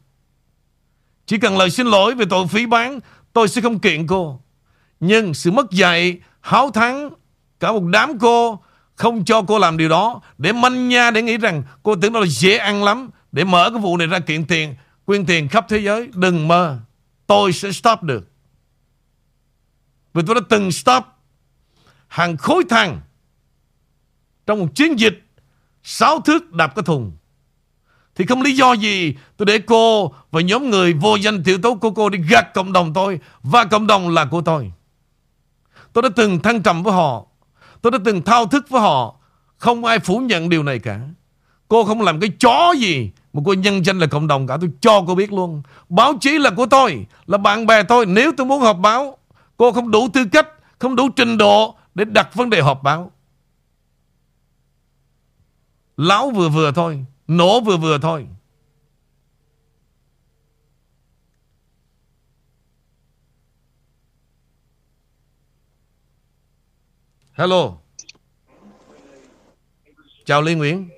Chỉ 1.26 1.38
cần 1.38 1.58
lời 1.58 1.70
xin 1.70 1.86
lỗi 1.86 2.14
về 2.14 2.24
tội 2.30 2.46
phí 2.46 2.66
bán, 2.66 3.00
tôi 3.32 3.48
sẽ 3.48 3.60
không 3.60 3.78
kiện 3.78 4.06
cô. 4.06 4.40
Nhưng 5.00 5.34
sự 5.34 5.50
mất 5.50 5.70
dạy, 5.70 6.20
háo 6.40 6.70
thắng, 6.70 7.10
cả 7.60 7.72
một 7.72 7.82
đám 7.84 8.18
cô 8.18 8.62
không 8.94 9.24
cho 9.24 9.42
cô 9.42 9.58
làm 9.58 9.76
điều 9.76 9.88
đó 9.88 10.20
để 10.38 10.52
manh 10.52 10.88
nha 10.88 11.10
để 11.10 11.22
nghĩ 11.22 11.36
rằng 11.36 11.62
cô 11.82 11.94
tưởng 11.96 12.12
đó 12.12 12.20
là 12.20 12.26
dễ 12.26 12.56
ăn 12.56 12.84
lắm 12.84 13.10
để 13.32 13.44
mở 13.44 13.70
cái 13.70 13.80
vụ 13.80 13.96
này 13.96 14.06
ra 14.06 14.18
kiện 14.18 14.46
tiền, 14.46 14.74
quyên 15.04 15.26
tiền 15.26 15.48
khắp 15.48 15.66
thế 15.68 15.78
giới. 15.78 16.08
Đừng 16.14 16.48
mơ. 16.48 16.78
Tôi 17.26 17.52
sẽ 17.52 17.72
stop 17.72 18.02
được. 18.02 18.28
Vì 20.14 20.22
tôi 20.26 20.34
đã 20.34 20.40
từng 20.48 20.72
stop 20.72 21.04
hàng 22.12 22.36
khối 22.36 22.62
thằng 22.68 23.00
trong 24.46 24.60
một 24.60 24.66
chiến 24.74 24.98
dịch, 24.98 25.26
sáu 25.82 26.20
thước 26.20 26.52
đạp 26.52 26.72
cái 26.76 26.82
thùng 26.82 27.12
thì 28.14 28.26
không 28.26 28.42
lý 28.42 28.52
do 28.52 28.72
gì 28.72 29.14
tôi 29.36 29.46
để 29.46 29.58
cô 29.58 30.12
và 30.30 30.40
nhóm 30.40 30.70
người 30.70 30.92
vô 30.92 31.16
danh 31.16 31.42
tiểu 31.44 31.58
tố 31.62 31.74
của 31.74 31.90
cô 31.90 32.08
đi 32.08 32.18
gạt 32.30 32.54
cộng 32.54 32.72
đồng 32.72 32.92
tôi, 32.94 33.20
và 33.42 33.64
cộng 33.64 33.86
đồng 33.86 34.08
là 34.08 34.24
của 34.24 34.40
tôi. 34.40 34.72
Tôi 35.92 36.02
đã 36.02 36.08
từng 36.16 36.40
thăng 36.40 36.62
trầm 36.62 36.82
với 36.82 36.92
họ. 36.92 37.24
Tôi 37.82 37.90
đã 37.90 37.98
từng 38.04 38.22
thao 38.22 38.46
thức 38.46 38.66
với 38.68 38.80
họ. 38.80 39.14
Không 39.56 39.84
ai 39.84 39.98
phủ 39.98 40.18
nhận 40.18 40.48
điều 40.48 40.62
này 40.62 40.78
cả. 40.78 41.00
Cô 41.68 41.84
không 41.84 42.00
làm 42.00 42.20
cái 42.20 42.30
chó 42.40 42.72
gì 42.78 43.10
mà 43.32 43.42
cô 43.44 43.52
nhân 43.52 43.84
danh 43.84 43.98
là 43.98 44.06
cộng 44.06 44.26
đồng 44.26 44.46
cả. 44.46 44.56
Tôi 44.60 44.70
cho 44.80 45.04
cô 45.06 45.14
biết 45.14 45.32
luôn. 45.32 45.62
Báo 45.88 46.14
chí 46.20 46.38
là 46.38 46.50
của 46.50 46.66
tôi. 46.66 47.06
Là 47.26 47.38
bạn 47.38 47.66
bè 47.66 47.82
tôi. 47.82 48.06
Nếu 48.06 48.32
tôi 48.36 48.46
muốn 48.46 48.60
họp 48.60 48.78
báo. 48.78 49.18
Cô 49.56 49.72
không 49.72 49.90
đủ 49.90 50.08
tư 50.12 50.24
cách. 50.32 50.48
Không 50.78 50.96
đủ 50.96 51.08
trình 51.08 51.38
độ 51.38 51.76
để 51.95 52.05
đặt 52.05 52.34
vấn 52.34 52.51
đề 52.51 52.61
họp 52.61 52.82
báo. 52.82 53.11
Lão 55.97 56.30
vừa 56.30 56.49
vừa 56.49 56.72
thôi 56.72 57.05
Nổ 57.26 57.61
vừa 57.61 57.76
vừa 57.76 57.99
thôi 57.99 58.26
Hello. 67.32 67.72
Chào 70.24 70.43
Lê 70.43 70.55
Nguyễn. 70.55 70.88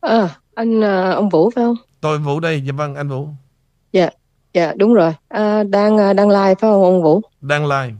À, 0.00 0.40
anh 0.54 0.84
à, 0.84 1.10
ông 1.10 1.28
Vũ 1.28 1.50
phải 1.50 1.64
không? 1.64 1.76
Tôi 2.00 2.18
Vũ 2.18 2.40
đây. 2.40 2.62
Dạ 2.64 2.72
vâng, 2.72 2.94
anh 2.94 3.08
Vũ. 3.08 3.28
Dạ, 3.92 4.10
dạ 4.54 4.72
đúng 4.76 4.94
rồi. 4.94 5.14
À, 5.28 5.62
đang 5.62 5.98
à, 5.98 6.12
đang 6.12 6.28
live 6.28 6.54
phải 6.54 6.56
không 6.60 6.82
ông 6.82 7.02
Vũ? 7.02 7.20
Đang 7.40 7.66
live. 7.66 7.94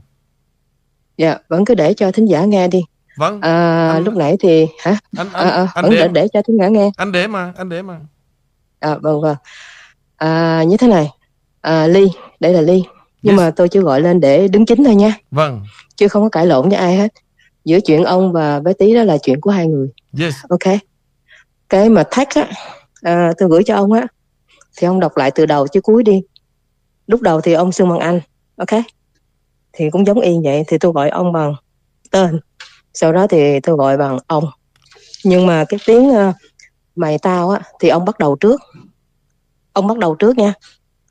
Dạ, 1.19 1.37
vẫn 1.47 1.65
cứ 1.65 1.75
để 1.75 1.93
cho 1.93 2.11
thính 2.11 2.25
giả 2.25 2.45
nghe 2.45 2.67
đi. 2.67 2.81
Vâng. 3.17 3.41
À, 3.41 3.89
Anh- 3.93 4.03
lúc 4.03 4.13
nãy 4.15 4.37
thì 4.39 4.67
hả? 4.79 4.97
Anh 5.17 5.27
anh 5.33 5.47
À, 5.49 5.49
à, 5.49 5.67
anh 5.75 5.85
vẫn 5.85 5.91
để 5.93 5.97
để 6.07 6.07
để 6.13 6.27
cho 6.33 6.41
thính 6.47 6.57
giả 6.59 6.67
nghe. 6.67 6.91
anh 6.97 7.11
để 7.11 7.27
mà, 7.27 7.53
anh 7.57 7.69
để 7.69 7.81
mà. 7.81 7.99
À, 8.79 8.95
vâng 9.01 9.21
vâng. 9.21 9.35
À, 10.17 10.63
như 10.67 10.77
thế 10.77 10.87
này. 10.87 11.09
À, 11.61 11.87
Ly, 11.87 12.07
đây 12.39 12.53
là 12.53 12.61
Ly. 12.61 12.83
Nhưng 13.21 13.33
Yes. 13.33 13.39
mà 13.39 13.51
tôi 13.51 13.69
chưa 13.69 13.81
gọi 13.81 14.01
lên 14.01 14.19
để 14.19 14.47
đứng 14.47 14.65
chính 14.65 14.83
thôi 14.83 14.95
nha. 14.95 15.13
Vâng. 15.31 15.63
Chứ 15.97 16.07
không 16.07 16.23
có 16.23 16.29
cãi 16.29 16.45
lộn 16.45 16.69
với 16.69 16.77
ai 16.77 16.95
hết. 16.97 17.13
Giữa 17.65 17.79
chuyện 17.79 18.03
ông 18.03 18.31
và 18.33 18.59
bé 18.59 18.73
Tí 18.73 18.95
đó 18.95 19.03
là 19.03 19.17
chuyện 19.17 19.41
của 19.41 19.51
hai 19.51 19.67
người. 19.67 19.87
Yes. 20.19 20.35
Ok. 20.49 20.73
Cái 21.69 21.89
mà 21.89 22.03
thách 22.11 22.29
á, 22.35 22.47
à, 23.01 23.31
tôi 23.37 23.49
gửi 23.49 23.63
cho 23.63 23.75
ông 23.75 23.91
á, 23.91 24.07
thì 24.77 24.87
ông 24.87 24.99
đọc 24.99 25.17
lại 25.17 25.31
từ 25.31 25.45
đầu 25.45 25.67
chứ 25.67 25.81
cuối 25.81 26.03
đi. 26.03 26.21
Lúc 27.07 27.21
đầu 27.21 27.41
thì 27.41 27.53
ông 27.53 27.71
xưng 27.71 27.89
bằng 27.89 27.99
anh, 27.99 28.19
ok? 28.57 28.69
Thì 29.73 29.89
cũng 29.89 30.05
giống 30.05 30.19
y 30.19 30.31
vậy, 30.43 30.63
thì 30.67 30.77
tôi 30.77 30.91
gọi 30.91 31.09
ông 31.09 31.33
bằng 31.33 31.55
tên. 32.11 32.39
Sau 32.93 33.11
đó 33.13 33.27
thì 33.27 33.59
tôi 33.59 33.75
gọi 33.75 33.97
bằng 33.97 34.17
ông. 34.27 34.43
Nhưng 35.23 35.47
mà 35.47 35.65
cái 35.69 35.79
tiếng 35.85 36.09
ờ, 36.13 36.33
mày 36.95 37.17
tao 37.17 37.49
á, 37.49 37.59
thì 37.79 37.89
ông 37.89 38.05
bắt 38.05 38.19
đầu 38.19 38.35
trước. 38.39 38.61
Ông 39.73 39.87
bắt 39.87 39.97
đầu 39.97 40.15
trước 40.15 40.37
nha. 40.37 40.53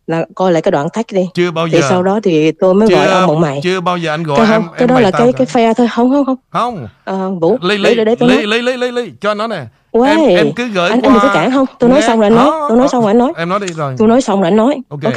Là 0.07 0.27
coi 0.35 0.53
lại 0.53 0.63
cái 0.63 0.73
đoạn 0.73 0.89
thách 0.93 1.07
đi. 1.13 1.29
Chưa 1.35 1.51
bao 1.51 1.67
Thì 1.73 1.81
giờ. 1.81 1.87
sau 1.89 2.03
đó 2.03 2.21
thì 2.23 2.53
tôi 2.53 2.75
mới 2.75 2.89
gọi 2.89 3.09
ông 3.09 3.29
bằng 3.29 3.41
mày. 3.41 3.61
Chưa 3.63 3.81
bao 3.81 3.97
giờ 3.97 4.11
anh 4.11 4.23
gọi 4.23 4.37
Cái 4.39 4.47
em 4.47 4.63
không, 4.63 4.71
cái 4.73 4.81
em 4.81 4.89
đó 4.89 5.01
là 5.01 5.11
cái 5.11 5.33
cả. 5.33 5.39
cái 5.39 5.47
phe 5.47 5.75
thôi, 5.75 5.89
không 5.95 6.11
không 6.11 6.25
không. 6.27 6.37
Không. 6.51 6.89
À, 7.05 7.29
Vũ, 7.41 7.59
Ly 7.63 7.77
để 7.77 7.91
ly 7.91 7.95
để 7.95 8.05
để 8.05 8.15
tôi 8.15 8.29
ly 8.29 8.47
ly 8.47 8.63
ly 8.63 8.77
ly 8.77 8.91
ly 8.91 9.13
cho 9.21 9.35
nó 9.35 9.47
nè. 9.47 9.65
Uầy, 9.91 10.11
Em 10.11 10.47
em 10.47 10.53
cứ 10.57 10.69
gửi 10.69 10.91
anh, 10.91 11.01
qua. 11.01 11.09
anh 11.09 11.13
đừng 11.15 11.23
có 11.23 11.31
cản 11.35 11.51
không? 11.51 11.67
Tôi 11.79 11.91
nói 11.91 12.01
Nghe- 12.01 12.07
xong 12.07 12.19
rồi 12.21 12.27
anh 12.27 12.35
nói. 12.35 12.51
Tôi 12.69 12.79
nói 12.79 12.89
xong 12.89 13.03
rồi 13.03 13.11
anh 13.11 13.19
nói. 13.19 13.33
Em 13.37 13.49
nói 13.49 13.61
đi 13.61 13.67
rồi. 13.67 13.95
tôi 13.99 14.09
nói 14.09 14.21
xong 14.23 14.41
rồi 14.41 14.49
anh 14.51 14.57
nói 14.57 14.77
Ok. 14.89 15.01
ok, 15.05 15.15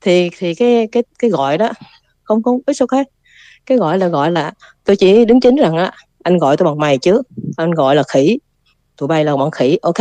thì 0.00 0.30
thì 0.38 0.54
cái 0.54 0.88
cái 0.92 1.02
cái 1.18 1.30
gọi 1.30 1.58
đó 1.58 1.70
không 2.24 2.42
không, 2.42 2.58
it's 2.66 2.86
ok 2.88 3.06
cái 3.66 3.78
gọi 3.78 3.98
là 3.98 4.08
gọi 4.08 4.30
là, 4.32 4.52
tôi 4.84 4.96
chỉ 4.96 5.24
đứng 5.24 5.40
chính 5.40 5.56
rằng 5.56 5.76
á, 5.76 5.92
anh 6.24 6.38
gọi 6.38 6.56
tôi 6.56 6.66
bằng 6.66 6.78
mày 6.78 6.98
trước 6.98 7.26
anh 7.56 7.70
gọi 7.70 7.96
là 7.96 8.02
khỉ. 8.08 8.38
Tụi 8.96 9.06
bay 9.06 9.24
là 9.24 9.36
bằng 9.36 9.50
khỉ, 9.50 9.78
ok. 9.82 9.94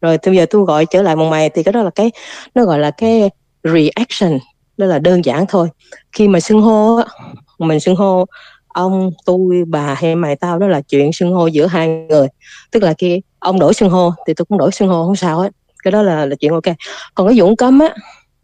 Rồi 0.00 0.18
bây 0.26 0.36
giờ 0.36 0.46
tôi 0.50 0.64
gọi 0.64 0.86
trở 0.86 1.02
lại 1.02 1.16
bằng 1.16 1.30
mày 1.30 1.50
thì 1.50 1.62
cái 1.62 1.72
đó 1.72 1.82
là 1.82 1.90
cái, 1.94 2.10
nó 2.54 2.64
gọi 2.64 2.78
là 2.78 2.90
cái 2.90 3.30
reaction. 3.64 4.38
Đó 4.76 4.86
là 4.86 4.98
đơn 4.98 5.24
giản 5.24 5.44
thôi. 5.48 5.68
Khi 6.12 6.28
mà 6.28 6.40
xưng 6.40 6.60
hô 6.60 6.96
á, 6.96 7.04
mình 7.58 7.80
xưng 7.80 7.96
hô 7.96 8.24
ông, 8.68 9.10
tôi, 9.26 9.64
bà 9.68 9.94
hay 9.94 10.16
mày 10.16 10.36
tao, 10.36 10.58
đó 10.58 10.68
là 10.68 10.80
chuyện 10.80 11.12
xưng 11.12 11.32
hô 11.32 11.46
giữa 11.46 11.66
hai 11.66 11.88
người. 11.88 12.28
Tức 12.70 12.82
là 12.82 12.94
khi 12.98 13.20
ông 13.38 13.58
đổi 13.58 13.74
xưng 13.74 13.90
hô 13.90 14.12
thì 14.26 14.34
tôi 14.34 14.44
cũng 14.44 14.58
đổi 14.58 14.72
xưng 14.72 14.88
hô, 14.88 15.06
không 15.06 15.16
sao 15.16 15.38
hết. 15.38 15.52
Cái 15.84 15.92
đó 15.92 16.02
là 16.02 16.26
là 16.26 16.36
chuyện 16.40 16.52
ok. 16.52 16.76
Còn 17.14 17.28
cái 17.28 17.40
vụ 17.40 17.46
ông 17.46 17.56
cấm 17.56 17.78
á, 17.78 17.94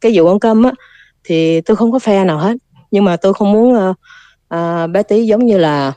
cái 0.00 0.12
vụ 0.14 0.26
ông 0.26 0.40
cấm 0.40 0.62
á, 0.62 0.72
thì 1.24 1.60
tôi 1.60 1.76
không 1.76 1.92
có 1.92 1.98
phe 1.98 2.24
nào 2.24 2.38
hết 2.38 2.56
nhưng 2.91 3.05
mà 3.05 3.16
tôi 3.16 3.34
không 3.34 3.53
muốn 3.53 3.74
uh, 3.91 3.97
uh, 4.55 4.91
bé 4.91 5.03
tí 5.03 5.26
giống 5.26 5.47
như 5.47 5.59
là 5.59 5.93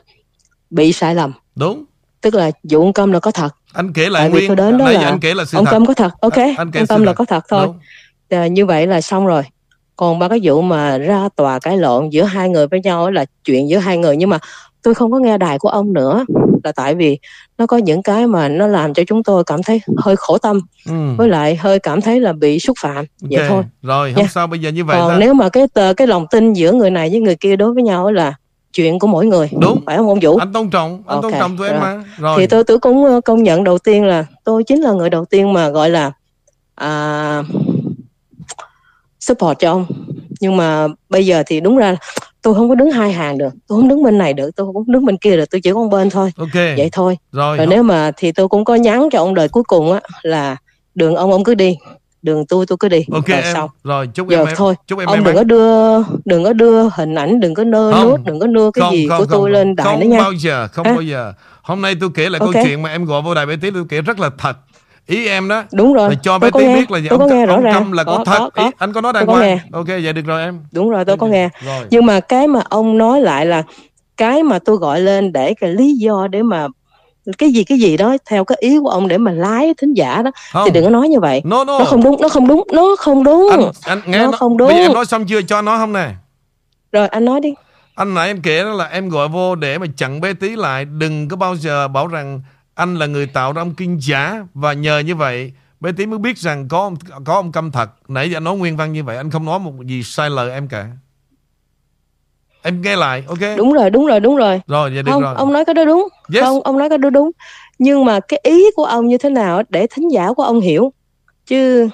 bị 0.70 0.92
sai 0.92 1.14
lầm 1.14 1.32
Đúng. 1.56 1.84
tức 2.20 2.34
là 2.34 2.50
vụ 2.62 2.80
ông 2.80 2.92
câm 2.92 3.12
là 3.12 3.20
có 3.20 3.30
thật 3.30 3.54
Anh 3.72 3.92
kể 3.92 4.08
lại 4.10 4.22
Tại 4.22 4.30
nguyên. 4.30 4.48
tôi 4.48 4.56
đến 4.56 4.78
đó 4.78 4.90
là 4.90 5.00
anh 5.00 5.20
kể 5.20 5.34
là 5.34 5.44
sự 5.44 5.58
ông 5.58 5.64
thật. 5.64 5.78
có 5.88 5.94
thật 5.94 6.10
ok 6.20 6.32
Anh- 6.36 6.54
anh 6.56 6.70
kể 6.70 6.80
ông 6.80 6.86
câm 6.86 7.02
là 7.02 7.12
thật. 7.12 7.14
có 7.18 7.24
thật 7.24 7.44
thôi 7.48 7.66
Đúng. 7.66 8.38
à, 8.40 8.46
như 8.46 8.66
vậy 8.66 8.86
là 8.86 9.00
xong 9.00 9.26
rồi 9.26 9.42
còn 9.96 10.18
ba 10.18 10.28
cái 10.28 10.40
vụ 10.42 10.62
mà 10.62 10.98
ra 10.98 11.28
tòa 11.36 11.58
cãi 11.58 11.78
lộn 11.78 12.08
giữa 12.10 12.24
hai 12.24 12.48
người 12.48 12.66
với 12.66 12.80
nhau 12.80 13.10
là 13.10 13.24
chuyện 13.44 13.68
giữa 13.68 13.78
hai 13.78 13.98
người 13.98 14.16
nhưng 14.16 14.30
mà 14.30 14.38
tôi 14.82 14.94
không 14.94 15.12
có 15.12 15.18
nghe 15.18 15.38
đài 15.38 15.58
của 15.58 15.68
ông 15.68 15.92
nữa 15.92 16.24
là 16.64 16.72
tại 16.72 16.94
vì 16.94 17.18
nó 17.58 17.66
có 17.66 17.76
những 17.76 18.02
cái 18.02 18.26
mà 18.26 18.48
nó 18.48 18.66
làm 18.66 18.94
cho 18.94 19.02
chúng 19.06 19.22
tôi 19.22 19.44
cảm 19.44 19.62
thấy 19.62 19.80
hơi 19.96 20.16
khổ 20.16 20.38
tâm 20.38 20.60
Ừ. 20.88 21.14
với 21.18 21.28
lại 21.28 21.56
hơi 21.56 21.78
cảm 21.78 22.00
thấy 22.00 22.20
là 22.20 22.32
bị 22.32 22.58
xúc 22.58 22.76
phạm 22.80 23.04
vậy 23.20 23.44
thôi 23.48 23.62
Rồi, 23.82 24.12
không 24.14 24.28
sao 24.28 24.46
bây 24.46 24.58
giờ 24.58 24.70
như 24.70 24.84
vậy 24.84 24.96
còn 25.00 25.08
ta. 25.10 25.18
nếu 25.18 25.34
mà 25.34 25.48
cái 25.48 25.66
tờ 25.74 25.94
cái 25.94 26.06
lòng 26.06 26.26
tin 26.30 26.52
giữa 26.52 26.72
người 26.72 26.90
này 26.90 27.10
với 27.10 27.20
người 27.20 27.36
kia 27.36 27.56
đối 27.56 27.72
với 27.74 27.82
nhau 27.82 28.12
là 28.12 28.34
chuyện 28.72 28.98
của 28.98 29.06
mỗi 29.06 29.26
người 29.26 29.50
Đúng. 29.60 29.80
phải 29.86 29.96
không 29.96 30.08
ông 30.08 30.18
Vũ 30.22 30.36
Anh 30.36 30.52
tôn 30.52 30.70
trọng, 30.70 31.02
anh 31.06 31.22
tôn 31.22 31.32
Ok, 31.32 31.40
trọng 31.40 31.56
tụi 31.56 31.68
em 31.68 31.80
mà. 31.80 32.04
Rồi. 32.18 32.40
thì 32.40 32.46
tôi 32.46 32.64
tôi 32.64 32.78
cũng 32.78 33.04
ờ, 33.04 33.20
công 33.24 33.42
nhận 33.42 33.64
đầu 33.64 33.78
tiên 33.78 34.04
là 34.04 34.24
tôi 34.44 34.64
chính 34.64 34.80
là 34.80 34.92
người 34.92 35.10
đầu 35.10 35.24
tiên 35.24 35.52
mà 35.52 35.68
gọi 35.68 35.90
là 35.90 36.12
à, 36.74 37.42
support 39.20 39.58
cho 39.58 39.70
ông 39.70 39.86
nhưng 40.40 40.56
mà 40.56 40.88
bây 41.08 41.26
giờ 41.26 41.42
thì 41.46 41.60
đúng 41.60 41.76
ra 41.76 41.96
tôi 42.42 42.54
không 42.54 42.68
có 42.68 42.74
đứng 42.74 42.90
hai 42.90 43.12
hàng 43.12 43.38
được 43.38 43.52
tôi 43.68 43.80
không 43.80 43.88
đứng 43.88 44.02
bên 44.02 44.18
này 44.18 44.32
được 44.32 44.50
tôi 44.56 44.66
không 44.74 44.84
đứng 44.92 45.04
bên 45.04 45.16
kia 45.16 45.36
được 45.36 45.50
tôi 45.50 45.60
chỉ 45.60 45.72
có 45.72 45.78
một 45.78 45.88
bên 45.88 46.10
thôi 46.10 46.32
Ok. 46.36 46.54
vậy 46.54 46.88
thôi 46.92 47.18
Rồi. 47.32 47.56
rồi 47.56 47.66
nếu 47.66 47.82
mà 47.82 48.10
thì 48.16 48.32
tôi 48.32 48.48
cũng 48.48 48.64
có 48.64 48.74
nhắn 48.74 49.08
cho 49.12 49.18
ông 49.18 49.34
đời 49.34 49.48
cuối 49.48 49.62
cùng 49.64 49.92
á 49.92 50.00
là 50.22 50.56
đường 50.94 51.14
ông 51.16 51.32
ông 51.32 51.44
cứ 51.44 51.54
đi 51.54 51.76
đường 52.22 52.46
tôi 52.46 52.66
tôi 52.66 52.76
cứ 52.80 52.88
đi 52.88 53.04
Ok 53.12 53.26
rồi 53.28 53.40
em. 53.42 53.54
xong 53.54 53.70
Rồi, 53.84 54.06
chúc 54.14 54.28
giờ 54.28 54.36
em 54.38 54.46
em. 54.46 54.56
thôi 54.56 54.74
Chúc 54.86 54.98
em 54.98 55.08
ông 55.08 55.16
may 55.16 55.24
đừng 55.24 55.36
có 55.36 55.44
đưa 55.44 55.98
đừng 56.24 56.44
có 56.44 56.52
đưa 56.52 56.82
hình 56.88 57.14
ảnh 57.14 57.40
đừng 57.40 57.54
có 57.54 57.64
nơ 57.64 57.92
Không. 57.92 58.10
nút 58.10 58.20
đừng 58.24 58.40
có 58.40 58.46
đưa 58.46 58.70
cái 58.70 58.82
Không, 58.82 58.92
gì 58.94 59.08
không, 59.08 59.18
của 59.18 59.24
không, 59.24 59.30
tôi 59.32 59.40
không. 59.40 59.52
lên 59.52 59.76
đài 59.76 59.84
không 59.84 60.00
nữa 60.00 60.06
nha 60.06 60.18
bao 60.18 60.32
giờ, 60.32 60.68
không 60.68 60.86
À. 60.86 60.92
bao 60.92 61.02
giờ. 61.02 61.32
Hôm 61.62 61.82
nay 61.82 61.94
tôi 62.00 62.10
kể 62.14 62.28
lại 62.28 62.40
Ok. 62.40 62.52
câu 62.54 62.62
chuyện 62.64 62.82
mà 62.82 62.90
em 62.90 63.04
gọi 63.04 63.22
vô 63.22 63.34
đài 63.34 63.46
bé 63.46 63.56
tí 63.62 63.70
tôi 63.70 63.84
kể 63.88 64.00
rất 64.00 64.20
là 64.20 64.30
thật. 64.38 64.56
Ý 65.06 65.26
em 65.28 65.48
đó 65.48 65.62
đúng 65.72 65.92
rồi 65.94 66.08
là 66.10 66.14
cho 66.22 66.38
tôi 66.38 66.40
bé 66.40 66.50
có 66.50 66.60
tí 66.60 66.66
nghe, 66.66 66.74
biết 66.76 66.90
là 66.90 67.00
tôi 67.10 67.18
có 67.18 67.24
ông, 67.24 67.30
nghe 67.34 67.46
rõ 67.46 67.60
ràng 67.60 67.74
Câm 67.74 67.92
là 67.92 68.04
có, 68.04 68.16
có, 68.16 68.24
thật. 68.24 68.38
có, 68.38 68.50
có. 68.50 68.62
Ý, 68.64 68.70
anh 68.78 68.92
có 68.92 69.00
nói 69.00 69.12
đàng 69.12 69.26
có 69.26 69.32
hoàng. 69.32 69.58
Ok, 69.72 69.86
vậy 69.86 70.12
được 70.12 70.26
rồi 70.26 70.42
em. 70.42 70.60
đúng 70.72 70.90
rồi 70.90 71.04
tôi 71.04 71.16
có 71.16 71.26
nghe 71.26 71.48
Rồi. 71.66 71.84
nhưng 71.90 72.06
mà 72.06 72.20
cái 72.20 72.46
mà 72.48 72.60
ông 72.68 72.98
nói 72.98 73.20
lại 73.20 73.46
là 73.46 73.62
cái 74.16 74.42
mà 74.42 74.58
tôi 74.58 74.76
gọi 74.76 75.00
lên 75.00 75.32
để 75.32 75.54
cái 75.60 75.70
lý 75.70 75.92
do 75.94 76.26
để 76.30 76.42
mà 76.42 76.66
cái 77.38 77.50
gì 77.50 77.64
cái 77.64 77.78
gì 77.78 77.96
đó 77.96 78.16
theo 78.30 78.44
cái 78.44 78.58
ý 78.60 78.78
của 78.82 78.88
ông 78.88 79.08
để 79.08 79.18
mà 79.18 79.32
lái 79.32 79.74
thính 79.78 79.94
giả 79.94 80.22
đó 80.22 80.30
Không. 80.52 80.62
thì 80.64 80.70
đừng 80.70 80.84
có 80.84 80.90
nói 80.90 81.08
như 81.08 81.20
vậy 81.20 81.40
No, 81.44 81.64
no. 81.64 81.78
nó 81.78 81.84
không 81.84 82.02
đúng 82.04 82.20
nó 82.22 82.28
không 82.28 82.48
đúng 82.48 82.66
nó 82.72 82.96
không 82.98 83.24
đúng 83.24 83.48
Anh, 83.50 83.60
anh 83.84 84.00
nghe 84.06 84.18
Nó 84.18 84.24
nó, 84.26 84.32
không 84.32 84.56
Bây 84.56 84.68
giờ 84.68 84.74
đúng. 84.74 84.82
em 84.82 84.92
nói 84.94 85.06
xong 85.06 85.24
chưa 85.26 85.42
cho 85.42 85.62
nó 85.62 85.78
không 85.78 85.92
nè. 85.92 86.08
rồi 86.92 87.08
anh 87.08 87.24
nói 87.24 87.40
đi 87.40 87.54
Anh 87.94 88.14
nãy 88.14 88.26
em 88.28 88.42
kể 88.42 88.62
đó 88.62 88.70
là 88.70 88.84
em 88.84 89.08
gọi 89.08 89.28
vô 89.28 89.54
để 89.54 89.78
mà 89.78 89.86
chặn 89.96 90.20
bé 90.20 90.32
tí 90.32 90.56
lại 90.56 90.84
Đừng 90.84 91.28
có 91.28 91.36
bao 91.36 91.56
giờ 91.56 91.88
bảo 91.88 92.06
rằng 92.06 92.40
Anh 92.80 92.96
là 92.96 93.06
người 93.06 93.26
tạo 93.26 93.52
ra 93.52 93.62
ông 93.62 93.74
kinh 93.74 93.98
giả 94.00 94.44
Và 94.54 94.72
nhờ 94.72 94.98
như 94.98 95.14
vậy 95.14 95.52
bé 95.80 95.92
tí 95.92 96.06
mới 96.06 96.18
biết 96.18 96.38
rằng 96.38 96.68
có 96.68 96.78
ông, 96.78 96.96
có 97.24 97.34
ông 97.34 97.52
câm 97.52 97.70
thật. 97.70 97.90
Nãy 98.08 98.30
giờ 98.30 98.36
anh 98.36 98.44
nói 98.44 98.56
nguyên 98.56 98.76
văn 98.76 98.92
như 98.92 99.04
vậy 99.04 99.16
Anh 99.16 99.30
không 99.30 99.44
nói 99.44 99.58
một 99.58 99.72
gì 99.84 100.02
sai 100.02 100.30
lời 100.30 100.50
em 100.50 100.68
cả. 100.68 100.88
Em 102.62 102.82
nghe 102.82 102.96
lại 102.96 103.24
ok? 103.28 103.38
Đúng 103.56 103.72
rồi 103.72 103.90
đúng 103.90 104.06
rồi 104.06 104.20
đúng 104.20 104.36
rồi. 104.36 104.60
Rồi 104.66 104.90
vậy 104.90 105.02
được 105.02 105.12
không 105.12 105.22
rồi. 105.22 105.34
ông 105.36 105.52
nói 105.52 105.64
cái 105.64 105.74
đó 105.74 105.84
đúng. 105.84 106.08
Yes. 106.34 106.44
không 106.44 106.60
ông 106.60 106.78
nói 106.78 106.88
cái 106.88 106.98
đó 106.98 107.10
đúng. 107.10 107.30
Nhưng 107.78 108.04
mà 108.04 108.20
cái 108.20 108.40
ý 108.42 108.64
của 108.76 108.84
ông 108.84 109.08
như 109.08 109.18
thế 109.18 109.30
nào 109.30 109.62
để 109.68 109.86
thính 109.86 110.12
giả 110.12 110.32
của 110.32 110.42
ông 110.42 110.60
hiểu? 110.60 110.92
Chứ 111.46 111.88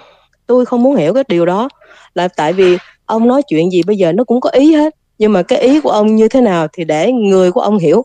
tôi 0.46 0.66
không 0.66 0.82
muốn 0.82 0.96
hiểu 0.96 1.14
cái 1.14 1.24
điều 1.28 1.46
đó. 1.46 1.68
Là 2.14 2.28
tại 2.28 2.52
vì 2.52 2.78
ông 3.06 3.28
nói 3.28 3.42
chuyện 3.48 3.70
gì 3.70 3.82
bây 3.86 3.96
giờ 3.96 4.12
nó 4.12 4.24
cũng 4.24 4.40
có 4.40 4.50
ý 4.50 4.74
hết. 4.74 4.94
Nhưng 5.18 5.32
mà 5.32 5.42
cái 5.42 5.58
ý 5.58 5.80
của 5.80 5.90
ông 5.90 6.16
như 6.16 6.28
thế 6.28 6.40
nào 6.40 6.66
thì 6.72 6.84
để 6.84 7.12
người 7.12 7.52
của 7.52 7.60
ông 7.60 7.78
hiểu. 7.78 8.04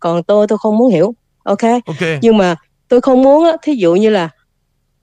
Còn 0.00 0.22
tôi 0.22 0.46
tôi 0.46 0.58
không 0.58 0.78
muốn 0.78 0.92
hiểu 0.92 1.14
ok? 1.48 1.62
Ok. 1.86 2.08
Nhưng 2.22 2.36
mà 2.36 2.56
tôi 2.88 3.00
không 3.00 3.22
muốn 3.22 3.44
á 3.44 3.52
thí 3.62 3.74
dụ 3.74 3.94
như 3.94 4.10
là 4.10 4.28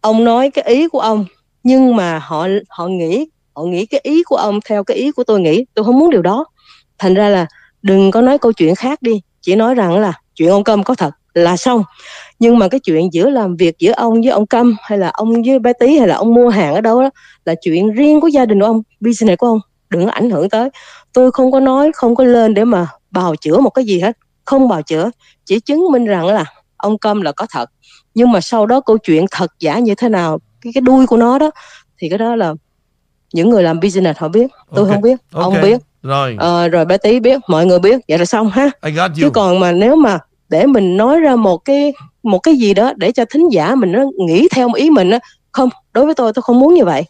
ông 0.02 0.24
nói 0.24 0.50
cái 0.50 0.66
ý 0.66 0.88
của 0.88 1.00
ông 1.00 1.26
nhưng 1.64 1.96
mà 1.96 2.20
họ 2.20 2.48
họ 2.70 2.88
nghĩ 2.88 3.28
họ 3.56 3.64
nghĩ 3.64 3.86
cái 3.86 4.00
ý 4.04 4.24
của 4.24 4.36
ông 4.36 4.60
theo 4.66 4.84
cái 4.84 4.98
ý 4.98 5.12
của 5.12 5.24
tôi 5.24 5.40
nghĩ 5.40 5.66
tôi 5.74 5.86
không 5.86 6.00
muốn 6.00 6.10
điều 6.10 6.22
đó. 6.22 6.46
Thành 6.98 7.14
ra 7.14 7.30
là 7.30 7.48
đừng 7.82 8.12
có 8.12 8.22
nói 8.22 8.38
câu 8.38 8.54
chuyện 8.54 8.76
khác 8.76 9.02
đi. 9.02 9.22
Chỉ 9.42 9.56
nói 9.56 9.76
rằng 9.76 10.00
là 10.00 10.14
chuyện 10.36 10.50
ông 10.50 10.64
câm 10.64 10.84
có 10.84 10.96
thật 10.96 11.10
là 11.34 11.58
xong. 11.58 11.84
Nhưng 12.40 12.58
mà 12.58 12.68
cái 12.68 12.80
chuyện 12.80 13.14
giữa 13.14 13.30
làm 13.30 13.56
việc 13.56 13.80
giữa 13.80 13.92
ông 13.92 14.22
với 14.22 14.32
ông 14.32 14.48
câm 14.48 14.76
hay 14.82 14.98
là 14.98 15.10
ông 15.10 15.44
với 15.46 15.60
bé 15.60 15.74
tí 15.74 15.98
hay 15.98 16.08
là 16.08 16.16
ông 16.16 16.34
mua 16.34 16.50
hàng 16.50 16.76
ở 16.76 16.82
đâu 16.82 17.02
đó 17.02 17.10
là 17.46 17.56
chuyện 17.62 17.92
riêng 17.92 18.22
của 18.22 18.28
gia 18.28 18.46
đình 18.46 18.60
của 18.60 18.66
ông 18.66 18.82
business 19.00 19.38
của 19.38 19.48
ông 19.48 19.60
đừng 19.90 20.06
có 20.06 20.12
ảnh 20.12 20.30
hưởng 20.30 20.50
tới. 20.50 20.70
Tôi 21.14 21.32
không 21.32 21.52
có 21.52 21.60
nói 21.60 21.92
không 21.96 22.16
có 22.16 22.24
lên 22.24 22.54
để 22.54 22.66
mà 22.66 22.88
bào 23.12 23.36
chữa 23.36 23.58
một 23.58 23.70
cái 23.70 23.86
gì 23.86 24.00
hết 24.00 24.18
không 24.46 24.68
bào 24.68 24.82
chữa 24.82 25.10
chỉ 25.46 25.60
chứng 25.60 25.92
minh 25.92 26.06
rằng 26.06 26.26
là 26.26 26.46
ông 26.78 26.98
câm 26.98 27.22
là 27.22 27.32
có 27.32 27.48
thật. 27.50 27.70
Nhưng 28.14 28.32
mà 28.32 28.42
sau 28.42 28.66
đó 28.66 28.82
câu 28.82 28.98
chuyện 28.98 29.26
thật 29.32 29.52
giả 29.60 29.80
như 29.80 29.96
thế 29.96 30.10
nào 30.10 30.40
cái 30.62 30.74
cái 30.74 30.82
đuôi 30.82 31.08
của 31.08 31.18
nó 31.18 31.40
đó 31.40 31.52
thì 31.98 32.10
cái 32.10 32.18
đó 32.18 32.36
là 32.36 32.54
những 33.34 33.50
người 33.50 33.64
làm 33.64 33.80
business 33.80 34.20
họ 34.20 34.28
biết 34.28 34.48
tôi 34.76 34.86
Ok. 34.86 34.94
không 34.94 35.02
biết 35.02 35.20
Ok. 35.34 35.44
ông 35.44 35.62
biết. 35.62 35.82
Rồi. 36.04 36.36
Ờ, 36.40 36.68
rồi 36.68 36.86
bé 36.86 36.98
tí 36.98 37.20
biết 37.20 37.42
mọi 37.48 37.66
người 37.66 37.80
biết 37.80 38.00
vậy 38.08 38.18
là 38.18 38.26
xong 38.26 38.50
ha. 38.50 38.70
Chứ 39.16 39.30
còn 39.30 39.60
mà 39.60 39.72
nếu 39.72 39.96
mà 39.96 40.20
để 40.50 40.66
mình 40.66 40.98
nói 40.98 41.20
ra 41.20 41.36
một 41.36 41.58
cái 41.58 41.94
một 42.24 42.40
cái 42.40 42.56
gì 42.56 42.74
đó 42.74 42.94
để 42.96 43.12
cho 43.12 43.26
thính 43.26 43.52
giả 43.52 43.76
mình 43.76 43.92
nó 43.92 44.04
nghĩ 44.28 44.48
theo 44.52 44.74
ý 44.74 44.90
mình 44.90 45.10
á 45.10 45.20
không 45.52 45.70
đối 45.94 46.06
với 46.06 46.16
tôi 46.16 46.34
tôi 46.34 46.44
không 46.44 46.60
muốn 46.60 46.74
như 46.74 46.86
vậy. 46.86 47.04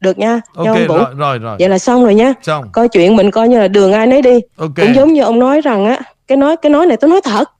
Được 0.00 0.18
nha 0.18 0.40
Ok 0.54 0.66
nha 0.66 0.72
ông 0.72 0.86
Vũ. 0.88 0.96
rồi 0.96 1.14
rồi 1.16 1.38
rồi. 1.38 1.56
Vậy 1.60 1.68
là 1.68 1.78
xong 1.78 2.04
rồi 2.04 2.14
nha. 2.14 2.34
Xong. 2.42 2.68
Coi 2.72 2.88
chuyện 2.88 3.16
mình 3.16 3.30
coi 3.30 3.48
như 3.48 3.58
là 3.60 3.68
đường 3.68 3.92
ai 3.92 4.06
nấy 4.06 4.22
đi. 4.22 4.40
Ok. 4.56 4.70
Cũng 4.76 4.94
giống 4.94 5.12
như 5.12 5.22
ông 5.22 5.38
nói 5.38 5.60
rằng 5.60 5.84
á 5.84 6.00
cái 6.26 6.38
nói 6.38 6.56
cái 6.56 6.70
nói 6.70 6.86
này 6.86 6.96
tôi 6.96 7.10
nói 7.10 7.20
thật. 7.24 7.50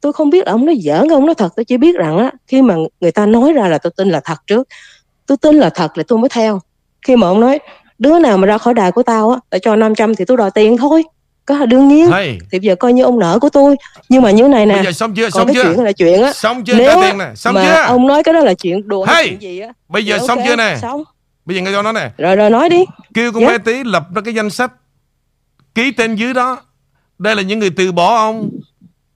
Tôi 0.00 0.12
không 0.12 0.30
biết 0.30 0.46
là 0.46 0.52
ông 0.52 0.66
nói 0.66 0.76
giỡn 0.84 1.08
ông 1.08 1.26
nói 1.26 1.34
thật 1.34 1.48
tôi 1.56 1.64
chỉ 1.64 1.76
biết 1.76 1.96
rằng 1.96 2.18
á 2.18 2.30
khi 2.46 2.62
mà 2.62 2.74
người 3.00 3.12
ta 3.12 3.26
nói 3.26 3.52
ra 3.52 3.68
là 3.68 3.78
tôi 3.78 3.90
tin 3.96 4.08
là 4.08 4.20
thật 4.24 4.36
trước. 4.46 4.68
Tôi 5.26 5.36
tin 5.36 5.56
là 5.56 5.70
thật 5.70 5.98
là 5.98 6.04
tôi 6.08 6.18
mới 6.18 6.28
theo. 6.28 6.60
Khi 7.06 7.16
mà 7.16 7.26
ông 7.26 7.40
nói 7.40 7.58
đứa 7.98 8.18
nào 8.18 8.36
mà 8.38 8.46
ra 8.46 8.58
khỏi 8.58 8.74
đài 8.74 8.92
của 8.92 9.02
tao 9.02 9.30
á 9.30 9.36
tao 9.50 9.58
cho 9.58 9.76
500 9.76 10.14
thì 10.14 10.24
tôi 10.24 10.36
đòi 10.36 10.50
tiền 10.50 10.76
thôi. 10.76 11.02
Có 11.46 11.66
đương 11.66 11.88
nhiên. 11.88 12.10
Hay. 12.10 12.38
Thì 12.52 12.58
bây 12.58 12.60
giờ 12.60 12.74
coi 12.74 12.92
như 12.92 13.02
ông 13.02 13.18
nợ 13.18 13.38
của 13.40 13.48
tôi. 13.48 13.76
Nhưng 14.08 14.22
mà 14.22 14.30
như 14.30 14.48
này 14.48 14.66
nè 14.66 14.74
Bây 14.74 14.84
giờ 14.84 14.92
xong 14.92 15.14
chưa? 15.14 15.22
còn 15.22 15.30
Xong 15.30 15.46
cái 15.46 15.54
chưa? 15.54 15.62
chuyện 15.74 15.84
là 15.84 15.92
chuyện 15.92 16.22
á 16.22 16.32
Xong 16.32 16.64
chưa? 16.64 16.74
nếu 16.78 17.02
tiền 17.02 17.18
nè. 17.18 17.26
Xong 17.34 17.54
mà 17.54 17.62
chưa? 17.64 17.82
ông 17.82 18.06
nói 18.06 18.22
cái 18.22 18.32
đó 18.34 18.40
là 18.40 18.54
chuyện 18.54 18.88
đùa 18.88 19.04
Hay! 19.04 19.28
chuyện 19.28 19.42
gì 19.42 19.60
á. 19.60 19.68
Bây 19.88 20.06
giờ 20.06 20.18
thì 20.20 20.26
xong 20.26 20.38
chưa 20.46 20.56
nè? 20.56 20.76
xong. 20.82 21.04
Bây 21.44 21.56
giờ 21.56 21.62
nghe 21.62 21.72
cho 21.72 21.82
nó 21.82 21.92
nè. 21.92 22.10
Rồi 22.18 22.36
rồi 22.36 22.50
nói 22.50 22.68
đi. 22.68 22.84
Kêu 23.14 23.32
con 23.32 23.42
Dạ. 23.42 23.48
bé 23.48 23.58
tí 23.58 23.84
lập 23.84 24.02
ra 24.14 24.22
cái 24.24 24.34
danh 24.34 24.50
sách 24.50 24.72
Ký 25.74 25.92
tên 25.92 26.14
dưới 26.14 26.34
đó 26.34 26.60
Đây 27.22 27.36
là 27.36 27.42
những 27.42 27.58
người 27.58 27.70
từ 27.70 27.92
bỏ 27.92 28.16
ông. 28.16 28.50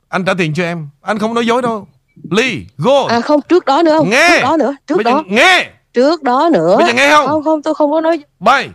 Anh 0.09 0.25
trả 0.25 0.35
tiền 0.35 0.55
cho 0.55 0.63
em. 0.63 0.89
Anh 1.01 1.19
không 1.19 1.35
nói 1.35 1.47
dối 1.47 1.63
đâu. 1.63 1.89
Ly 2.31 2.67
Go. 2.77 3.07
À 3.09 3.21
không 3.21 3.41
trước 3.49 3.65
đó 3.65 3.83
nữa 3.83 3.95
không? 3.99 4.11
Nghe. 4.11 4.29
trước 4.31 4.43
đó 4.43 4.57
nữa 4.57 4.77
trước 4.87 4.95
Bây 4.95 5.05
đó. 5.05 5.23
nghe. 5.27 5.71
Trước 5.93 6.23
đó 6.23 6.49
nữa. 6.53 6.77
Bây 6.79 6.87
giờ 6.87 6.95
nghe 6.95 7.11
không? 7.11 7.27
Không 7.27 7.45
không 7.45 7.63
tôi 7.63 7.75
không 7.75 7.91
có 7.91 8.01
nói. 8.01 8.25
Bay. 8.41 8.71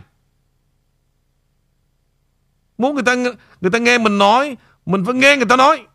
Muốn 2.78 2.94
người 2.94 3.04
ta 3.04 3.14
người 3.60 3.70
ta 3.72 3.78
nghe 3.78 3.98
mình 3.98 4.18
nói 4.18 4.56
Mình 4.86 5.04
phải 5.04 5.14
nghe 5.14 5.36
người 5.36 5.46
ta 5.46 5.56
nói. 5.56 5.86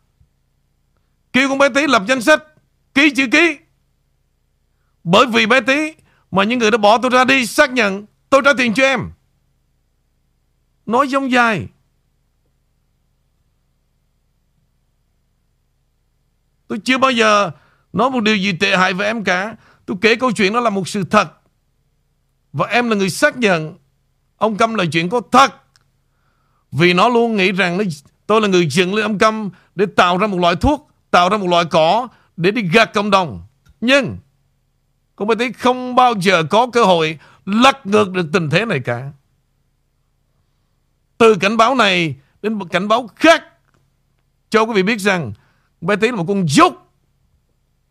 Kêu 1.33 1.49
con 1.49 1.57
bé 1.57 1.69
tí 1.69 1.87
lập 1.87 2.03
danh 2.07 2.21
sách. 2.21 2.43
Ký 2.93 3.11
chữ 3.15 3.27
ký. 3.31 3.57
Bởi 5.03 5.25
vì 5.25 5.45
bé 5.45 5.61
tí 5.61 5.93
Mà 6.31 6.43
những 6.43 6.59
người 6.59 6.71
đã 6.71 6.77
bỏ 6.77 6.97
tôi 6.97 7.11
ra 7.11 7.23
đi 7.23 7.45
xác 7.45 7.71
nhận 7.71 8.05
Tôi 8.29 8.41
trả 8.45 8.53
tiền 8.57 8.73
cho 8.73 8.83
em. 8.83 8.99
Nói 10.85 11.07
giống 11.07 11.31
dài 11.31 11.67
Tôi 16.67 16.79
chưa 16.79 16.97
bao 16.97 17.11
giờ 17.11 17.51
Nói 17.93 18.09
một 18.09 18.19
điều 18.19 18.35
gì 18.35 18.51
tệ 18.51 18.77
hại 18.77 18.93
với 18.93 19.07
em 19.07 19.23
cả. 19.23 19.55
Tôi 19.85 19.97
kể 20.01 20.15
câu 20.15 20.31
chuyện 20.31 20.53
đó 20.53 20.59
là 20.59 20.69
một 20.69 20.87
sự 20.87 21.03
thật. 21.03 21.27
Và 22.53 22.67
em 22.67 22.89
là 22.89 22.95
người 22.95 23.09
xác 23.09 23.37
nhận 23.37 23.77
Ông 24.37 24.57
Câm 24.57 24.75
là 24.75 24.85
chuyện 24.91 25.09
có 25.09 25.21
thật. 25.31 25.53
Vì 26.71 26.93
nó 26.93 27.09
luôn 27.09 27.35
nghĩ 27.35 27.51
rằng 27.51 27.77
nó, 27.77 27.83
Tôi 28.27 28.41
là 28.41 28.47
người 28.47 28.67
dựng 28.67 28.95
lên 28.95 29.05
ông 29.05 29.17
Câm 29.17 29.49
Để 29.75 29.85
tạo 29.95 30.17
ra 30.17 30.27
một 30.27 30.39
loại 30.39 30.55
thuốc 30.55 30.89
Tạo 31.11 31.29
ra 31.29 31.37
một 31.37 31.47
loại 31.47 31.65
cỏ 31.65 32.07
Để 32.37 32.51
đi 32.51 32.61
gạt 32.61 32.93
cộng 32.93 33.11
đồng. 33.11 33.41
Nhưng 33.81 34.17
Con 35.15 35.27
Bạch 35.27 35.37
tí 35.37 35.51
không 35.51 35.95
bao 35.95 36.13
giờ 36.21 36.43
có 36.49 36.67
cơ 36.73 36.83
hội 36.83 37.19
Lật 37.45 37.85
ngược 37.85 38.11
được 38.11 38.25
tình 38.33 38.49
thế 38.49 38.65
này 38.65 38.79
cả. 38.79 39.11
Từ 41.17 41.35
cảnh 41.35 41.57
báo 41.57 41.75
này 41.75 42.15
Đến 42.41 42.53
một 42.53 42.65
cảnh 42.71 42.87
báo 42.87 43.09
khác 43.15 43.43
Cho 44.49 44.63
quý 44.63 44.73
vị 44.73 44.83
biết 44.83 44.99
rằng 44.99 45.33
Bé 45.81 45.95
tí 45.95 46.07
là 46.07 46.15
một 46.15 46.25
con 46.27 46.45
dốc 46.49 46.93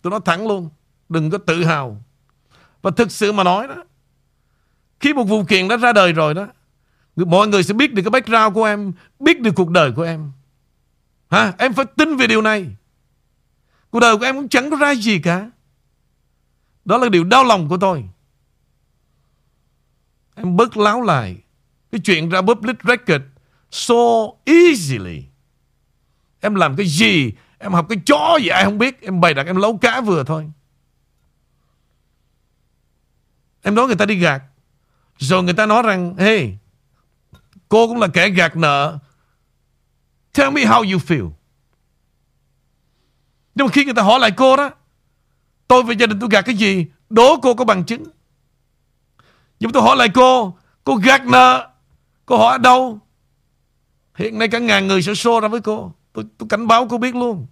Tôi 0.02 0.10
nói 0.10 0.20
thẳng 0.24 0.48
luôn. 0.48 0.68
Đừng 1.08 1.30
có 1.30 1.38
tự 1.38 1.64
hào. 1.64 2.02
Và 2.82 2.90
thực 2.90 3.10
sự 3.10 3.32
mà 3.32 3.44
nói 3.44 3.68
đó 3.68 3.84
Khi 5.00 5.14
một 5.14 5.24
vụ 5.24 5.44
kiện 5.44 5.68
đã 5.68 5.76
ra 5.76 5.92
đời 5.92 6.12
rồi 6.12 6.34
đó 6.34 6.46
Mọi 7.16 7.48
người 7.48 7.62
sẽ 7.62 7.74
biết 7.74 7.94
được 7.94 8.02
cái 8.02 8.10
background 8.10 8.54
của 8.54 8.64
em 8.64 8.92
Biết 9.20 9.40
được 9.40 9.52
cuộc 9.54 9.70
đời 9.70 9.92
của 9.92 10.02
em. 10.02 10.32
Ha, 11.30 11.52
Em 11.58 11.72
phải 11.72 11.84
tin 11.96 12.16
về 12.16 12.26
điều 12.26 12.42
này. 12.42 12.76
Cuộc 13.90 14.00
đời 14.00 14.16
của 14.16 14.24
em 14.24 14.36
cũng 14.36 14.48
chẳng 14.48 14.70
có 14.70 14.76
ra 14.76 14.94
gì 14.94 15.18
cả. 15.18 15.50
Đó 16.84 16.98
là 16.98 17.08
điều 17.08 17.24
đau 17.24 17.44
lòng 17.44 17.68
của 17.68 17.76
tôi. 17.76 18.04
Em 20.34 20.56
bớt 20.56 20.76
láo 20.76 21.02
lại. 21.02 21.36
Cái 21.92 22.00
chuyện 22.04 22.28
ra 22.28 22.42
public 22.42 22.76
record 22.84 23.24
So 23.70 23.94
easily. 24.44 25.24
Em 26.40 26.54
làm 26.54 26.76
cái 26.76 26.86
gì 26.86 27.32
Em 27.58 27.72
học 27.72 27.86
cái 27.88 27.98
chó 28.06 28.36
gì 28.42 28.48
ai 28.48 28.64
không 28.64 28.78
biết. 28.78 29.02
Em 29.02 29.20
bày 29.20 29.34
đặt 29.34 29.46
em 29.46 29.56
lấu 29.56 29.78
cá 29.78 30.00
vừa 30.00 30.24
thôi. 30.24 30.50
Em 33.62 33.74
nói 33.74 33.86
người 33.86 33.96
ta 33.96 34.06
đi 34.06 34.14
gạt. 34.14 34.42
Rồi 35.18 35.42
người 35.42 35.54
ta 35.54 35.66
nói 35.66 35.82
rằng, 35.82 36.16
Hey, 36.16 36.56
Cô 37.68 37.88
cũng 37.88 38.00
là 38.00 38.08
kẻ 38.08 38.28
gạt 38.28 38.56
nợ. 38.56 38.98
Tell 40.32 40.50
me 40.50 40.62
how 40.62 40.92
you 40.92 40.98
feel. 40.98 41.30
Nhưng 43.54 43.66
mà 43.66 43.72
khi 43.72 43.84
người 43.84 43.94
ta 43.94 44.02
hỏi 44.02 44.20
lại 44.20 44.30
cô 44.36 44.56
đó, 44.56 44.70
Tôi 45.68 45.82
và 45.82 45.92
gia 45.92 46.06
đình 46.06 46.20
tôi 46.20 46.28
gạt 46.32 46.42
cái 46.42 46.54
gì? 46.54 46.86
Đố 47.10 47.36
cô 47.42 47.54
có 47.54 47.64
bằng 47.64 47.84
chứng. 47.84 48.04
Nhưng 49.60 49.68
mà 49.68 49.72
tôi 49.72 49.82
hỏi 49.82 49.96
lại 49.96 50.08
cô 50.14 50.56
Cô 50.84 50.96
gạt 50.96 51.26
nợ, 51.26 51.70
Cô 52.26 52.38
hỏi 52.38 52.52
ở 52.52 52.58
đâu? 52.58 52.98
Hiện 54.14 54.38
nay 54.38 54.48
cả 54.48 54.58
ngàn 54.58 54.86
người 54.86 55.02
sẽ 55.02 55.14
xô 55.14 55.40
ra 55.40 55.48
với 55.48 55.60
cô. 55.60 55.92
Tôi, 56.16 56.24
tôi 56.38 56.48
cảnh 56.48 56.66
báo 56.66 56.86
cô 56.90 56.98
biết 56.98 57.14
luôn. 57.14 57.46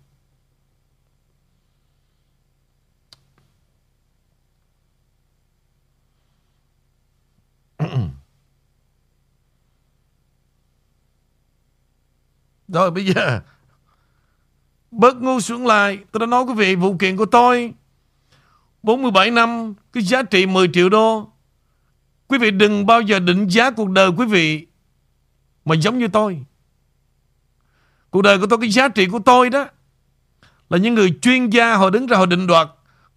Rồi 12.68 12.90
bây 12.90 13.06
giờ 13.06 13.40
Bớt 14.90 15.16
ngu 15.16 15.40
xuống 15.40 15.66
lại. 15.66 15.98
Tôi 16.12 16.20
đã 16.20 16.26
nói 16.26 16.44
quý 16.44 16.54
vị 16.54 16.74
vụ 16.74 16.96
kiện 16.98 17.16
của 17.16 17.26
tôi 17.26 17.74
47 18.82 19.30
năm 19.30 19.74
Cái 19.92 20.02
giá 20.02 20.22
trị 20.22 20.46
10 20.46 20.68
triệu 20.72 20.88
đô. 20.88 21.32
Quý 22.28 22.38
vị 22.38 22.50
đừng 22.50 22.86
bao 22.86 23.00
giờ 23.00 23.18
định 23.18 23.46
giá 23.46 23.70
cuộc 23.70 23.90
đời 23.90 24.10
quý 24.16 24.26
vị 24.26 24.66
Mà 25.64 25.74
giống 25.74 25.98
như 25.98 26.08
tôi. 26.08 26.44
Cuộc 28.14 28.22
đời 28.22 28.38
của 28.38 28.46
tôi 28.46 28.58
Cái 28.60 28.70
giá 28.70 28.88
trị 28.88 29.06
của 29.06 29.18
tôi 29.18 29.50
đó 29.50 29.66
Là 30.70 30.78
những 30.78 30.94
người 30.94 31.18
chuyên 31.22 31.50
gia 31.50 31.74
Họ 31.74 31.90
đứng 31.90 32.06
ra 32.06 32.16
họ 32.16 32.26
định 32.26 32.46
đoạt 32.46 32.68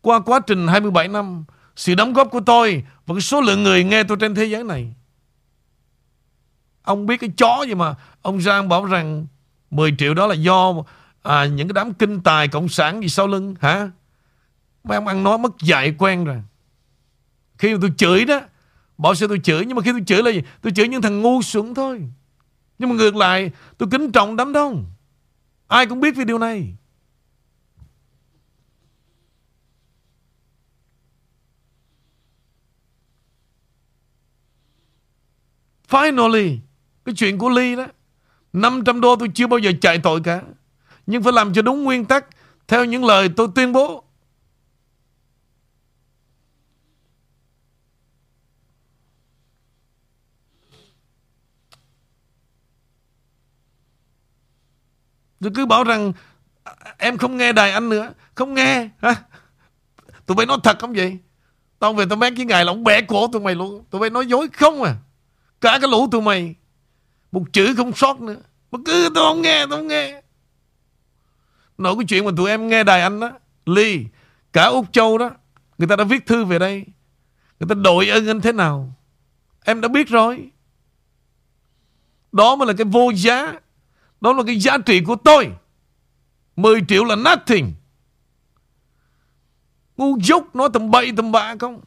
Qua 0.02 0.20
quá 0.20 0.40
trình 0.40 0.68
27 0.68 1.08
năm 1.08 1.46
Sự 1.76 1.96
đóng 1.96 2.14
góp 2.14 2.32
của 2.32 2.40
tôi 2.40 2.84
Và 3.06 3.16
cái 3.16 3.22
số 3.22 3.42
lượng 3.42 3.64
người 3.64 3.84
nghe 3.84 4.04
tôi 4.04 4.18
trên 4.20 4.36
thế 4.36 4.46
giới 4.46 4.64
này 4.64 4.94
Ông 6.82 7.06
biết 7.06 7.18
cái 7.18 7.30
chó 7.38 7.66
gì 7.68 7.76
mà 7.76 7.96
Ông 8.22 8.42
Giang 8.42 8.70
bảo 8.70 8.86
rằng 8.86 9.28
10 9.72 9.96
triệu 9.98 10.14
đó 10.14 10.28
là 10.28 10.36
do 10.36 10.74
à, 11.24 11.46
những 11.46 11.68
cái 11.68 11.74
đám 11.74 11.94
kinh 11.94 12.22
tài 12.22 12.48
cộng 12.48 12.70
sản 12.70 13.02
gì 13.02 13.10
sau 13.10 13.28
lưng 13.28 13.56
hả? 13.62 13.90
Mấy 14.84 14.96
ông 14.96 15.08
ăn 15.08 15.24
nói 15.24 15.38
mất 15.38 15.52
dạy 15.62 15.96
quen 15.98 16.26
rồi. 16.26 16.42
Khi 17.58 17.74
mà 17.74 17.78
tôi 17.82 17.92
chửi 17.98 18.26
đó, 18.26 18.42
bảo 18.98 19.16
sao 19.16 19.28
tôi 19.28 19.40
chửi 19.44 19.66
nhưng 19.66 19.76
mà 19.76 19.82
khi 19.82 19.92
tôi 19.92 20.04
chửi 20.06 20.24
là 20.24 20.32
gì? 20.32 20.42
Tôi 20.62 20.72
chửi 20.76 20.88
những 20.88 21.02
thằng 21.02 21.22
ngu 21.22 21.42
xuẩn 21.42 21.74
thôi. 21.74 22.02
Nhưng 22.80 22.90
mà 22.90 22.96
ngược 22.96 23.16
lại, 23.16 23.52
tôi 23.78 23.90
kính 23.92 24.12
trọng 24.12 24.36
đám 24.36 24.54
đông. 24.54 24.86
Ai 25.68 25.86
cũng 25.86 26.00
biết 26.00 26.16
về 26.16 26.26
điều 26.26 26.38
này. 26.38 26.74
Finally, 35.90 36.58
cái 37.06 37.16
chuyện 37.16 37.38
của 37.38 37.50
Ly 37.50 37.76
đó 37.76 37.88
500 38.54 39.02
đô 39.02 39.16
tôi 39.16 39.30
chưa 39.34 39.48
bao 39.48 39.60
giờ 39.60 39.72
chạy 39.82 40.00
tội 40.00 40.22
cả 40.24 40.42
Nhưng 41.06 41.24
phải 41.24 41.34
làm 41.34 41.54
cho 41.54 41.62
đúng 41.62 41.84
nguyên 41.84 42.06
tắc 42.06 42.26
Theo 42.68 42.86
những 42.86 43.06
lời 43.06 43.30
tôi 43.36 43.48
tuyên 43.56 43.72
bố 43.72 44.04
Tôi 55.40 55.52
cứ 55.56 55.66
bảo 55.66 55.84
rằng, 55.84 56.14
Em 56.98 57.18
không 57.18 57.38
nghe 57.38 57.54
đài 57.54 57.72
anh 57.72 57.90
nữa. 57.90 58.14
Không 58.36 58.54
nghe, 58.54 58.90
hả? 59.02 59.16
Tụi 60.26 60.36
bay 60.36 60.46
nói 60.46 60.58
thật 60.64 60.80
không 60.80 60.94
vậy? 60.94 61.18
Tao 61.80 61.94
về 61.94 62.06
tao 62.10 62.18
mét 62.18 62.34
cái 62.38 62.46
ngài 62.46 62.66
là 62.66 62.72
ông 62.72 62.84
bẻ 62.84 63.02
cổ 63.02 63.28
tụi 63.28 63.42
mày 63.42 63.56
luôn. 63.56 63.84
Tụi 63.90 64.02
bay 64.02 64.10
nói 64.10 64.26
dối 64.26 64.48
không 64.54 64.84
à. 64.84 64.96
Cả 65.62 65.78
cái 65.82 65.90
lũ 65.92 66.08
tụi 66.12 66.22
mày. 66.22 66.56
Một 67.32 67.44
chữ 67.54 67.74
không 67.78 67.94
sót 67.94 68.22
nữa. 68.22 68.36
Mà 68.72 68.80
cứ 68.86 69.10
tao 69.16 69.24
không 69.24 69.42
nghe, 69.42 69.66
tao 69.70 69.78
không 69.78 69.88
nghe. 69.88 70.22
Nói 71.78 71.96
cái 71.96 72.06
chuyện 72.08 72.26
mà 72.26 72.32
tụi 72.38 72.50
em 72.50 72.68
nghe 72.68 72.84
đài 72.84 73.02
anh 73.02 73.20
đó 73.20 73.32
Ly 73.66 74.06
Cả 74.54 74.66
Úc 74.66 74.94
Châu 74.94 75.18
đó, 75.18 75.32
Người 75.78 75.88
ta 75.88 75.96
đã 75.96 76.04
viết 76.04 76.26
thư 76.26 76.46
về 76.46 76.60
đây. 76.60 76.86
Người 77.60 77.68
ta 77.70 77.76
đội 77.76 78.10
ơn 78.10 78.28
anh 78.28 78.42
thế 78.42 78.52
nào? 78.52 78.94
Em 79.66 79.82
đã 79.82 79.88
biết 79.88 80.08
rồi. 80.08 80.52
Đó 82.32 82.56
mới 82.56 82.68
là 82.68 82.74
cái 82.78 82.86
vô 82.86 83.12
giá. 83.16 83.54
Đó 84.22 84.34
là 84.34 84.44
cái 84.48 84.60
giá 84.60 84.78
trị 84.86 85.02
của 85.02 85.16
tôi. 85.16 85.52
10 86.56 86.82
triệu 86.88 87.06
là 87.06 87.16
nothing. 87.16 87.74
Ngu 89.98 90.18
dốc 90.22 90.56
nói 90.56 90.70
tầm 90.74 90.92
bậy 90.92 91.12
tầm 91.18 91.32
bạ 91.32 91.56
không? 91.60 91.82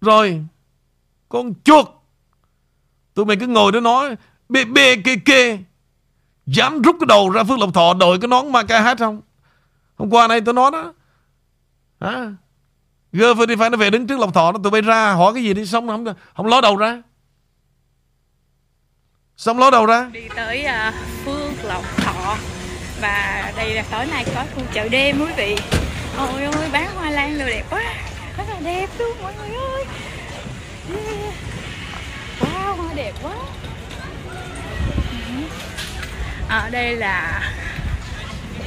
Rồi, 0.00 0.44
Con 1.28 1.52
chuột. 1.64 1.86
Tụi 3.14 3.24
mày 3.24 3.36
cứ 3.36 3.46
ngồi 3.46 3.72
đó 3.72 3.80
nói, 3.80 4.16
Bê 4.48 4.64
bê, 4.64 4.96
kê 4.96 5.16
kê. 5.16 5.58
Dám 6.46 6.82
rút 6.82 6.96
cái 7.00 7.06
đầu 7.06 7.30
ra 7.30 7.44
Phước 7.44 7.58
Lộc 7.58 7.74
Thọ 7.74 7.94
Đội 7.94 8.20
cái 8.20 8.28
nón 8.28 8.52
ma 8.52 8.62
ca 8.62 8.80
hát 8.80 8.98
không? 8.98 9.20
Hôm 9.96 10.10
qua 10.10 10.28
này 10.28 10.40
tôi 10.40 10.54
nói 10.54 10.70
đó. 10.70 10.94
Hả? 12.00 12.32
Gơ 13.14 13.34
phải 13.34 13.46
đi 13.46 13.56
phải 13.56 13.70
nó 13.70 13.76
về 13.76 13.90
đứng 13.90 14.06
trước 14.06 14.18
Lộc 14.18 14.34
Thọ 14.34 14.52
nó 14.52 14.58
Tụi 14.62 14.70
bay 14.70 14.82
ra 14.82 15.12
hỏi 15.12 15.34
cái 15.34 15.42
gì 15.44 15.54
đi 15.54 15.66
Xong 15.66 15.88
không, 15.88 16.04
không 16.36 16.46
ló 16.46 16.60
đầu 16.60 16.76
ra. 16.76 17.02
Xong 19.36 19.58
ló 19.58 19.70
đầu 19.70 19.86
ra. 19.86 20.08
Đi 20.12 20.20
tới 20.36 20.66
uh, 20.88 20.94
Phước 21.24 21.64
Lộc 21.64 21.84
Thọ. 21.96 22.36
Và 23.00 23.52
đây 23.56 23.74
là 23.74 23.84
tối 23.90 24.06
nay 24.06 24.24
có 24.34 24.44
khu 24.54 24.62
chợ 24.72 24.88
đêm 24.88 25.20
quý 25.20 25.32
vị. 25.36 25.56
Ôi 26.18 26.44
ôi 26.44 26.68
bán 26.72 26.94
hoa 26.94 27.10
lan 27.10 27.38
đồ 27.38 27.46
đẹp 27.46 27.64
quá. 27.70 27.82
Rất 28.38 28.44
là 28.48 28.60
đẹp 28.60 28.86
luôn 28.98 29.16
mọi 29.22 29.32
người 29.38 29.56
ơi. 29.56 29.84
Yeah. 30.90 31.34
Wow, 32.40 32.76
hoa 32.76 32.94
đẹp 32.94 33.12
quá. 33.22 33.34
Ừ. 35.10 35.44
Ở 36.48 36.70
đây 36.70 36.96
là 36.96 37.42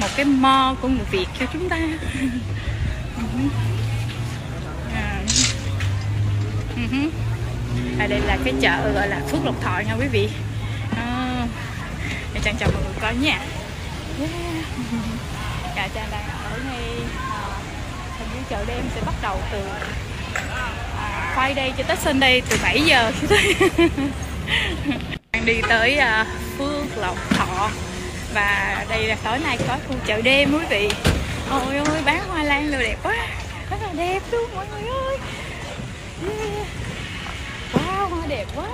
một 0.00 0.08
cái 0.16 0.24
mo 0.24 0.74
của 0.82 0.88
người 0.88 1.06
Việt 1.10 1.26
cho 1.38 1.46
chúng 1.52 1.68
ta. 1.68 1.78
Ừ 3.18 3.48
À. 4.94 5.22
Ừ. 6.92 7.10
Ở 7.98 8.06
đây 8.06 8.20
là 8.20 8.38
cái 8.44 8.54
chợ 8.60 8.92
gọi 8.94 9.08
là 9.08 9.20
Phước 9.28 9.44
Lộc 9.44 9.62
Thọ 9.62 9.78
nha 9.86 9.94
quý 10.00 10.06
vị 10.12 10.28
à. 10.96 11.46
Trang 12.42 12.56
chào 12.60 12.70
mọi 12.74 12.82
người 12.82 12.92
coi 13.00 13.14
nha 13.14 13.40
yeah. 14.18 14.30
Dạ 15.76 15.88
Trang 15.94 16.08
đang 16.10 16.22
ở 16.44 16.58
ngay 16.64 16.82
à, 17.18 17.40
hình 18.18 18.28
như 18.34 18.40
chợ 18.50 18.64
đêm 18.68 18.84
sẽ 18.94 19.00
bắt 19.06 19.14
đầu 19.22 19.40
từ 19.52 19.58
à, 20.98 21.34
Friday 21.36 21.70
cho 21.78 21.84
tới 21.88 21.96
Sunday 21.96 22.42
từ 22.48 22.58
7 22.62 22.80
giờ 22.80 23.12
đang 25.32 25.44
đi 25.44 25.60
tới 25.68 25.96
à, 25.96 26.26
Phước 26.58 26.96
Lộc 26.96 27.16
Thọ 27.30 27.70
và 28.34 28.84
đây 28.88 29.06
là 29.06 29.16
tối 29.24 29.38
nay 29.38 29.58
có 29.68 29.78
khu 29.88 29.94
chợ 30.06 30.20
đêm 30.22 30.52
quý 30.52 30.64
vị 30.70 30.88
ôi 31.50 31.76
ôi 31.76 31.98
bán 32.04 32.28
hoa 32.28 32.42
lan 32.42 32.72
đồ 32.72 32.78
đẹp 32.78 32.96
quá 33.02 33.16
rất 33.70 33.76
là 33.82 33.92
đẹp 33.96 34.22
luôn 34.30 34.50
mọi 34.54 34.66
người 34.72 34.88
ơi 34.88 35.18
yeah. 36.22 36.66
wow 37.72 38.08
hoa 38.08 38.26
đẹp 38.26 38.46
quá 38.54 38.66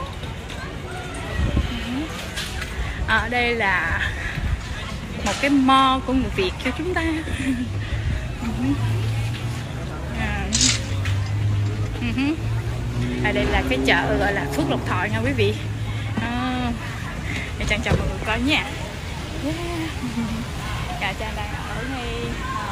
ở 3.09 3.28
đây 3.28 3.55
là 3.55 4.01
một 5.24 5.32
cái 5.40 5.51
mo 5.51 6.01
của 6.07 6.12
người 6.12 6.30
Việt 6.36 6.51
cho 6.64 6.70
chúng 6.78 6.95
ta 6.95 7.03
À. 10.20 10.47
Đây 13.32 13.45
là 13.45 13.62
cái 13.68 13.78
chợ 13.86 14.16
gọi 14.18 14.32
là 14.32 14.47
Phước 14.53 14.70
Lộc 14.70 14.86
Thọ 14.86 15.05
nha 15.12 15.20
quý 15.24 15.32
vị 15.32 15.55
à. 16.22 16.72
để 17.59 17.64
Trang 17.68 17.80
chào 17.84 17.95
mọi 17.99 18.09
người 18.09 18.18
coi 18.26 18.40
nha 18.40 18.64
yeah. 19.45 19.90
Dạ 21.01 21.12
Trang 21.18 21.32
đang 21.36 21.49
ở 21.68 21.84
ngay 21.90 22.14
à, 22.45 22.64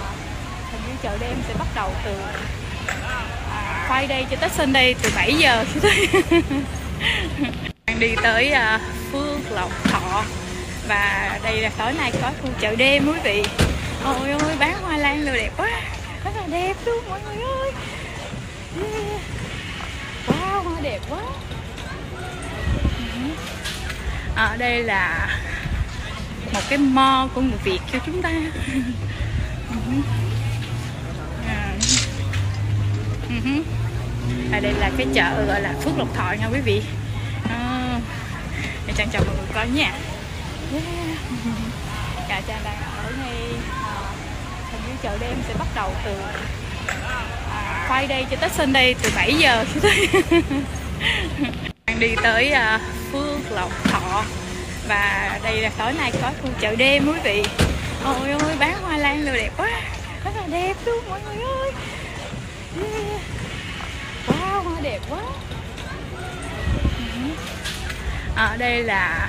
hình 0.73 0.81
như 0.89 0.95
chợ 1.03 1.19
đêm 1.21 1.37
sẽ 1.49 1.55
bắt 1.59 1.67
đầu 1.75 1.91
từ 2.05 2.15
Friday 3.89 4.25
cho 4.31 4.37
tới 4.41 4.51
Sunday 4.51 4.95
từ 5.03 5.11
7 5.17 5.35
giờ 5.35 5.65
đang 7.87 8.01
đi 8.01 8.15
tới 8.23 8.51
à, 8.51 8.81
Phước 9.13 9.51
Lộc 9.51 9.71
Thọ. 9.85 10.25
Và 10.89 11.39
đây 11.43 11.61
là 11.61 11.71
tối 11.79 11.93
nay 11.93 12.13
có 12.23 12.33
khu 12.43 12.49
chợ 12.61 12.77
đêm 12.77 13.07
quý 13.07 13.19
vị. 13.25 13.43
Ôi 14.05 14.31
ôi 14.31 14.53
bán 14.59 14.83
hoa 14.83 14.97
lan 14.97 15.27
đồ 15.27 15.33
đẹp 15.33 15.51
quá. 15.57 15.71
Rất 16.25 16.31
là 16.37 16.47
đẹp 16.47 16.77
luôn 16.87 17.05
mọi 17.09 17.21
người 17.27 17.43
ơi. 17.43 17.73
Yeah. 18.77 19.21
wow 20.27 20.63
hoa 20.63 20.81
đẹp 20.81 21.01
quá. 21.11 21.21
Ừ. 22.99 23.31
Ở 24.37 24.57
đây 24.57 24.83
là 24.83 25.29
một 26.53 26.61
cái 26.69 26.79
mo 26.79 27.29
của 27.35 27.41
người 27.41 27.59
Việt 27.65 27.81
cho 27.93 27.99
chúng 28.07 28.23
ta. 28.23 28.31
Ừ 29.71 29.77
À. 31.49 31.75
Ừ 33.45 33.63
ở 34.53 34.57
à, 34.57 34.61
đây 34.61 34.73
là 34.73 34.91
cái 34.99 35.07
chợ 35.15 35.45
gọi 35.47 35.61
là 35.61 35.75
Phước 35.81 35.99
Lộc 35.99 36.15
Thọ 36.15 36.33
nha 36.41 36.49
quý 36.53 36.61
vị. 36.65 36.83
À. 37.51 38.01
chào 38.87 38.97
Trang 38.97 39.09
chào 39.13 39.23
mọi 39.27 39.37
người 39.37 39.47
coi 39.55 39.69
nha. 39.69 39.93
Yeah. 40.73 40.85
Dạ 42.29 42.41
Trang 42.47 42.61
đang 42.65 42.77
ở 42.97 43.13
ngay 43.19 43.37
à, 43.71 43.95
hình 44.73 44.81
như 44.89 44.95
chợ 45.03 45.19
đêm 45.21 45.37
sẽ 45.49 45.55
bắt 45.59 45.69
đầu 45.75 45.93
từ 46.05 46.15
à, 47.51 47.87
Friday 47.89 48.25
cho 48.31 48.37
tới 48.41 48.51
Sunday 48.51 48.95
từ 49.03 49.11
7 49.17 49.35
giờ 49.35 49.65
đang 51.87 52.01
đi 52.01 52.15
tới 52.23 52.51
à, 52.51 52.81
Phước 53.13 53.53
Lộc 53.53 53.85
Thọ. 53.85 54.25
Và 54.89 55.39
đây 55.45 55.61
là 55.61 55.71
tối 55.79 55.93
nay 55.93 56.13
có 56.23 56.33
khu 56.43 56.49
chợ 56.61 56.77
đêm 56.77 57.07
quý 57.07 57.19
vị. 57.25 57.43
Ôi 58.05 58.31
ôi 58.31 58.53
bán 58.59 58.83
hoa 58.83 58.97
lan 58.97 59.27
đồ 59.27 59.33
đẹp 59.33 59.51
quá. 59.57 59.71
Rất 60.25 60.31
là 60.37 60.47
đẹp 60.47 60.77
luôn 60.87 61.05
mọi 61.09 61.21
người 61.27 61.43
ơi 61.43 61.73
yeah. 62.77 63.21
wow 64.27 64.63
hoa 64.63 64.81
đẹp 64.81 65.01
quá 65.11 65.23
ở 68.37 68.37
ở 68.37 68.57
đây 68.57 68.83
là 68.83 69.29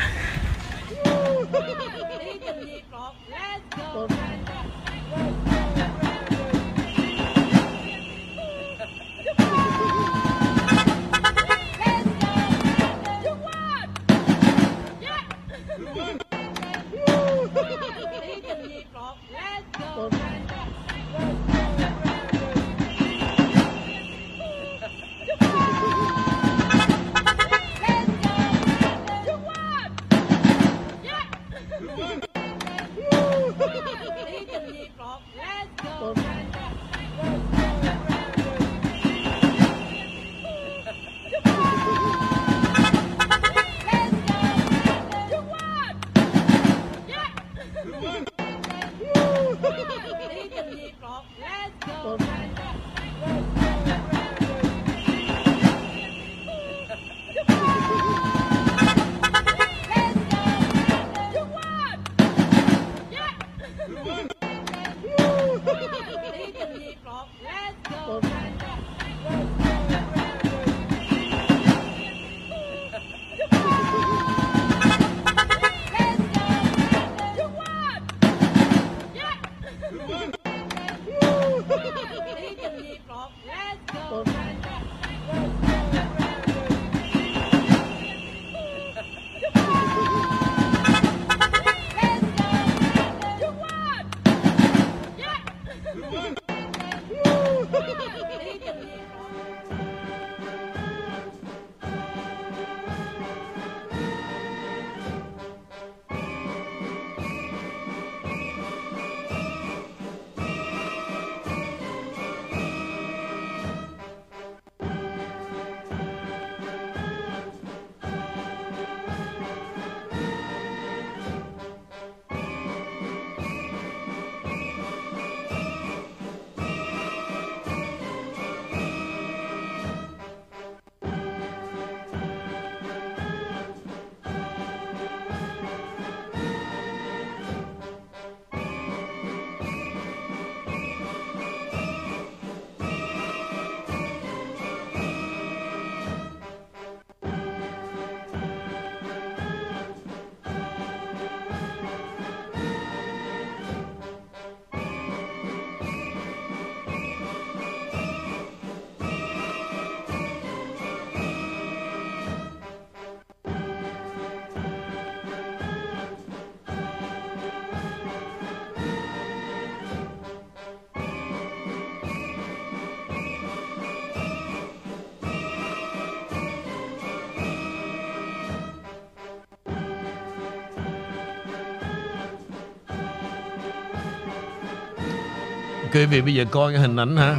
quý 185.94 186.06
vị 186.06 186.22
bây 186.22 186.34
giờ 186.34 186.46
coi 186.52 186.74
cái 186.74 186.82
hình 186.82 186.96
ảnh 186.96 187.18
ha 187.18 187.36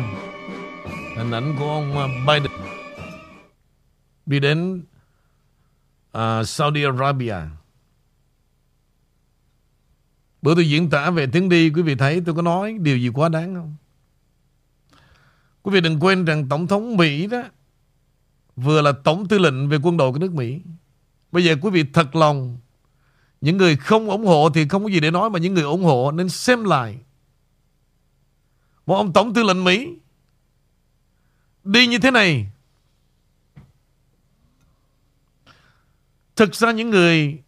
Hình 1.16 1.30
ảnh 1.30 1.56
của 1.58 1.70
ông 1.70 1.98
à, 1.98 2.06
Biden. 2.26 2.52
Đi 4.26 4.40
đến 4.40 4.82
uh, 6.18 6.48
Saudi 6.48 6.84
Arabia. 6.84 7.36
Bữa 10.42 10.54
tôi 10.54 10.68
diễn 10.68 10.90
tả 10.90 11.10
về 11.10 11.26
tiếng 11.26 11.48
đi 11.48 11.70
Quý 11.70 11.82
vị 11.82 11.94
thấy 11.94 12.22
tôi 12.26 12.34
có 12.34 12.42
nói 12.42 12.76
điều 12.80 12.98
gì 12.98 13.08
quá 13.08 13.28
đáng 13.28 13.54
không? 13.54 13.74
Quý 15.62 15.72
vị 15.72 15.80
đừng 15.80 16.00
quên 16.00 16.24
rằng 16.24 16.48
Tổng 16.48 16.66
thống 16.66 16.96
Mỹ 16.96 17.26
đó 17.26 17.42
Vừa 18.56 18.82
là 18.82 18.92
Tổng 19.04 19.28
tư 19.28 19.38
lệnh 19.38 19.68
về 19.68 19.78
quân 19.82 19.96
đội 19.96 20.12
của 20.12 20.18
nước 20.18 20.32
Mỹ. 20.34 20.60
Bây 21.32 21.44
giờ 21.44 21.56
quý 21.62 21.70
vị 21.70 21.84
thật 21.92 22.16
lòng 22.16 22.58
Những 23.40 23.56
người 23.56 23.76
không 23.76 24.10
ủng 24.10 24.26
hộ 24.26 24.50
thì 24.54 24.68
không 24.68 24.82
có 24.84 24.90
gì 24.90 25.00
để 25.00 25.10
nói 25.10 25.30
Mà 25.30 25.38
những 25.38 25.54
người 25.54 25.64
ủng 25.64 25.84
hộ 25.84 26.10
nên 26.10 26.28
xem 26.28 26.64
lại. 26.64 26.98
Một 28.86 28.96
ông 28.96 29.12
Tổng 29.12 29.34
tư 29.34 29.42
lệnh 29.42 29.64
Mỹ. 29.64 29.96
Đi 31.64 31.86
như 31.86 31.98
thế 31.98 32.10
này. 32.10 32.46
Thực 36.36 36.54
ra 36.54 36.72
những 36.72 36.90
người 36.90 37.42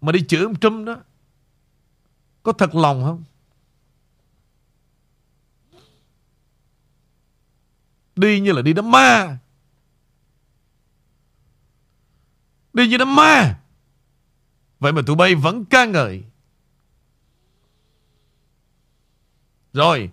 Mà 0.00 0.12
đi 0.12 0.24
chửi 0.28 0.42
ông 0.42 0.60
Trump 0.60 0.86
đó, 0.86 0.96
Có 2.42 2.52
thật 2.52 2.74
lòng 2.74 3.04
không? 3.04 3.24
Đi 8.16 8.40
như 8.40 8.52
là 8.52 8.62
đi 8.62 8.72
đám 8.72 8.90
ma. 8.90 9.38
Đi 12.72 12.88
như 12.88 12.96
đám 12.96 13.16
ma. 13.16 13.60
Vậy 14.80 14.92
mà 14.92 15.02
tụi 15.06 15.16
bay 15.16 15.34
vẫn 15.34 15.64
ca 15.64 15.84
ngợi. 15.84 16.22
Rồi 19.72 20.10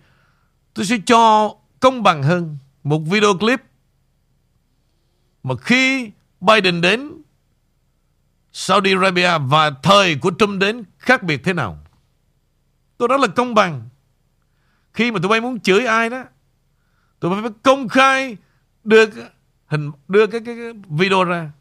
Tôi 0.74 0.86
sẽ 0.86 0.97
cho 1.05 1.55
công 1.80 2.03
bằng 2.03 2.24
hơn 2.24 2.57
Một 2.84 2.99
video 2.99 3.38
clip 3.38 3.61
Mà 5.43 5.55
khi 5.55 6.11
Biden 6.41 6.82
đến 6.82 7.11
Saudi 8.51 8.93
Arabia 8.93 9.38
Và 9.38 9.69
thời 9.84 10.15
của 10.15 10.32
Trump 10.39 10.59
đến 10.61 10.84
Khác 10.97 11.24
biệt 11.24 11.41
thế 11.43 11.53
nào? 11.53 11.78
Tôi 12.97 13.09
nói 13.09 13.19
là 13.19 13.28
công 13.28 13.55
bằng. 13.55 13.89
Khi 14.93 15.11
mà 15.11 15.19
tụi 15.19 15.30
bay 15.30 15.41
muốn 15.41 15.59
chửi 15.59 15.86
ai 15.86 16.09
đó 16.09 16.24
Tụi 17.19 17.32
bay 17.32 17.41
phải 17.41 17.51
công 17.63 17.88
khai 17.88 18.38
Đưa 18.84 19.05
hình 19.72 19.91
đưa 20.07 20.28
cái, 20.28 20.41
cái, 20.45 20.55
cái 20.55 20.74
video 20.89 21.24
ra. 21.24 21.51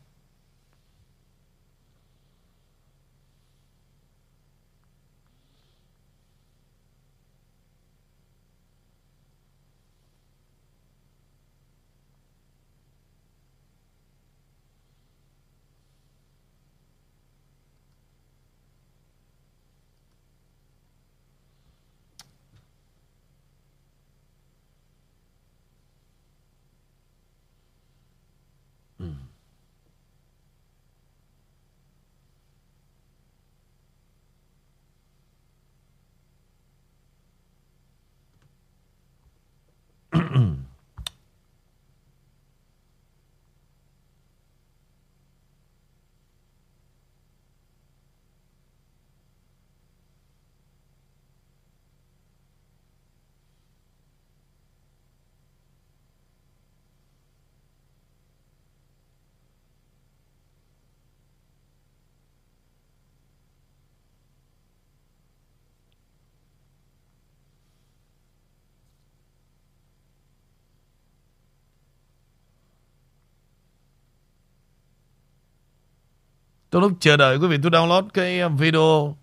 Trong 76.71 76.83
lúc 76.83 76.93
chờ 77.01 77.17
đợi 77.17 77.39
quý 77.39 77.49
vị 77.49 77.59
tôi 77.63 77.71
download 77.71 78.09
cái 78.15 78.41
um, 78.41 78.57
video. 78.57 79.17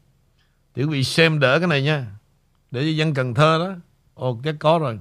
Thì 0.76 0.84
quý 0.84 0.90
vị 0.90 1.04
xem 1.04 1.40
đỡ 1.40 1.60
cái 1.60 1.68
này 1.68 1.82
nha. 1.84 2.06
Để 2.72 2.82
cho 2.82 2.88
dân 2.90 3.14
Cần 3.14 3.34
Thơ 3.34 3.58
đó. 3.68 3.76
Ồ 4.14 4.40
cái 4.44 4.54
có 4.60 4.80
rồi. 4.80 5.00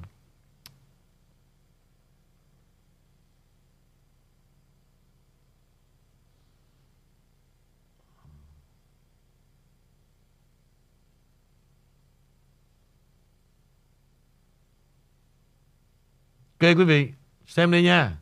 Ok 16.60 16.76
quý 16.78 16.84
vị, 16.84 17.12
Xem 17.46 17.72
đi 17.72 17.82
nha. 17.82 18.16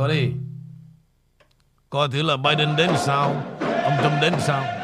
Coi 0.00 0.08
đi. 0.08 0.32
Coi 1.90 2.08
thử 2.08 2.22
là 2.22 2.36
Biden 2.36 2.76
đến 2.76 2.90
sao? 2.96 3.34
Ông 3.60 3.92
Trump 4.02 4.22
đến 4.22 4.32
sao? 4.38 4.79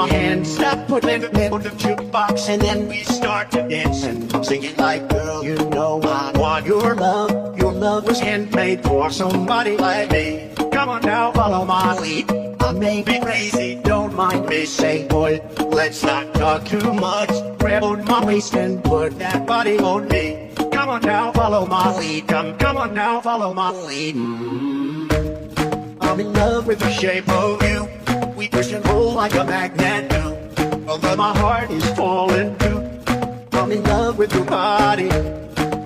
My 0.00 0.08
hand, 0.08 0.46
stop 0.46 0.88
putting 0.88 1.22
it 1.22 1.24
in 1.24 1.50
the 1.60 1.72
jukebox, 1.82 2.48
and 2.48 2.62
then 2.62 2.88
we 2.88 3.02
start 3.02 3.50
to 3.50 3.68
dance. 3.68 4.02
And 4.04 4.34
I'm 4.34 4.42
singing 4.42 4.74
like, 4.76 5.06
girl, 5.10 5.44
you 5.44 5.56
know 5.68 6.00
I 6.02 6.32
want 6.38 6.64
your 6.64 6.94
love. 6.94 7.58
Your 7.58 7.72
love 7.72 8.06
was 8.06 8.18
handmade 8.18 8.82
for 8.82 9.10
somebody 9.10 9.76
like 9.76 10.10
me. 10.10 10.50
Come 10.72 10.88
on 10.88 11.02
now, 11.02 11.32
follow 11.32 11.66
my 11.66 11.98
lead. 11.98 12.32
I 12.62 12.72
may 12.72 13.02
be 13.02 13.20
crazy, 13.20 13.78
don't 13.82 14.14
mind 14.14 14.46
me. 14.46 14.64
Say, 14.64 15.06
boy, 15.06 15.42
let's 15.58 16.02
not 16.02 16.32
talk 16.32 16.64
too 16.64 16.94
much. 16.94 17.30
Grab 17.58 17.84
on 17.84 18.04
my 18.06 18.24
waist 18.24 18.54
and 18.54 18.82
put 18.82 19.18
that 19.18 19.46
body 19.46 19.78
on 19.78 20.08
me. 20.08 20.50
Come 20.72 20.88
on 20.88 21.02
now, 21.02 21.30
follow 21.32 21.66
my 21.66 21.94
lead. 21.98 22.26
Come, 22.26 22.56
come 22.56 22.78
on 22.78 22.94
now, 22.94 23.20
follow 23.20 23.52
my 23.52 23.70
lead. 23.70 24.14
Mm. 24.14 25.98
I'm 26.00 26.20
in 26.20 26.32
love 26.32 26.66
with 26.66 26.78
the 26.78 26.90
shape 26.90 27.28
of 27.28 27.62
you. 27.62 27.99
We 28.40 28.48
push 28.48 28.72
and 28.72 28.82
pull 28.82 29.12
like 29.12 29.34
a 29.34 29.44
magnet 29.44 30.08
do. 30.08 30.88
Although 30.88 31.14
my 31.14 31.36
heart 31.36 31.70
is 31.70 31.86
falling 31.90 32.56
too. 32.56 32.78
I'm 33.52 33.70
in 33.70 33.82
love 33.82 34.16
with 34.16 34.34
your 34.34 34.46
body. 34.46 35.10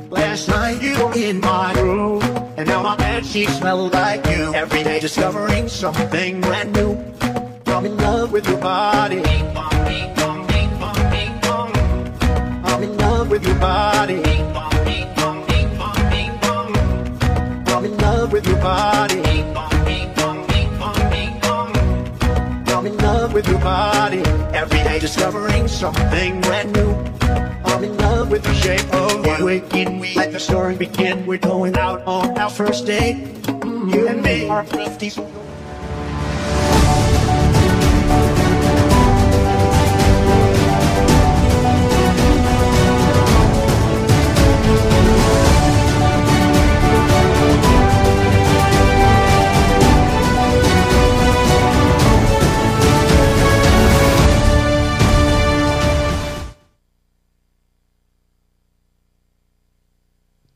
Last 0.09 0.47
night 0.47 0.81
you 0.81 0.95
were 1.05 1.13
in 1.15 1.41
my 1.41 1.73
room, 1.73 2.23
and 2.57 2.69
now 2.69 2.81
my 2.81 2.95
bed 2.95 3.27
sheets 3.27 3.59
smell 3.59 3.89
like 3.89 4.25
you. 4.27 4.55
Every 4.55 4.85
day 4.85 5.01
discovering 5.01 5.69
something 5.69 6.41
brand 6.43 6.73
new. 6.75 6.97
I'm 7.67 7.87
in 7.87 7.97
love 7.97 8.31
with 8.31 8.49
your 8.49 8.61
body. 8.61 9.21
I'm 12.71 12.83
in 12.85 12.97
love 12.97 13.31
with 13.31 13.45
your 13.45 13.59
body. 13.59 14.23
I'm 17.67 17.85
in 17.85 17.97
love 17.99 18.33
with 18.33 18.47
your 18.47 18.59
body. 18.59 19.74
With 23.35 23.49
your 23.49 23.59
body. 23.59 24.19
Every 24.55 24.79
day 24.79 25.01
discovering 25.01 25.67
something 25.67 26.41
brand 26.43 26.73
new. 26.73 26.93
I'm 27.65 27.83
in 27.83 27.97
love 27.99 28.31
with 28.31 28.45
the 28.45 28.55
shape 28.55 28.95
of 28.95 29.27
you. 29.27 29.45
Waking, 29.45 29.99
we 29.99 30.15
let 30.15 30.31
the 30.33 30.39
story 30.39 30.77
begin. 30.77 31.27
We're 31.27 31.39
going 31.39 31.77
out 31.77 32.07
on 32.07 32.39
our 32.39 32.49
first 32.49 32.87
date. 32.87 33.17
You 33.65 34.07
and 34.09 34.23
me 34.23 34.49
are 34.49 34.65
thrifties. 34.65 35.19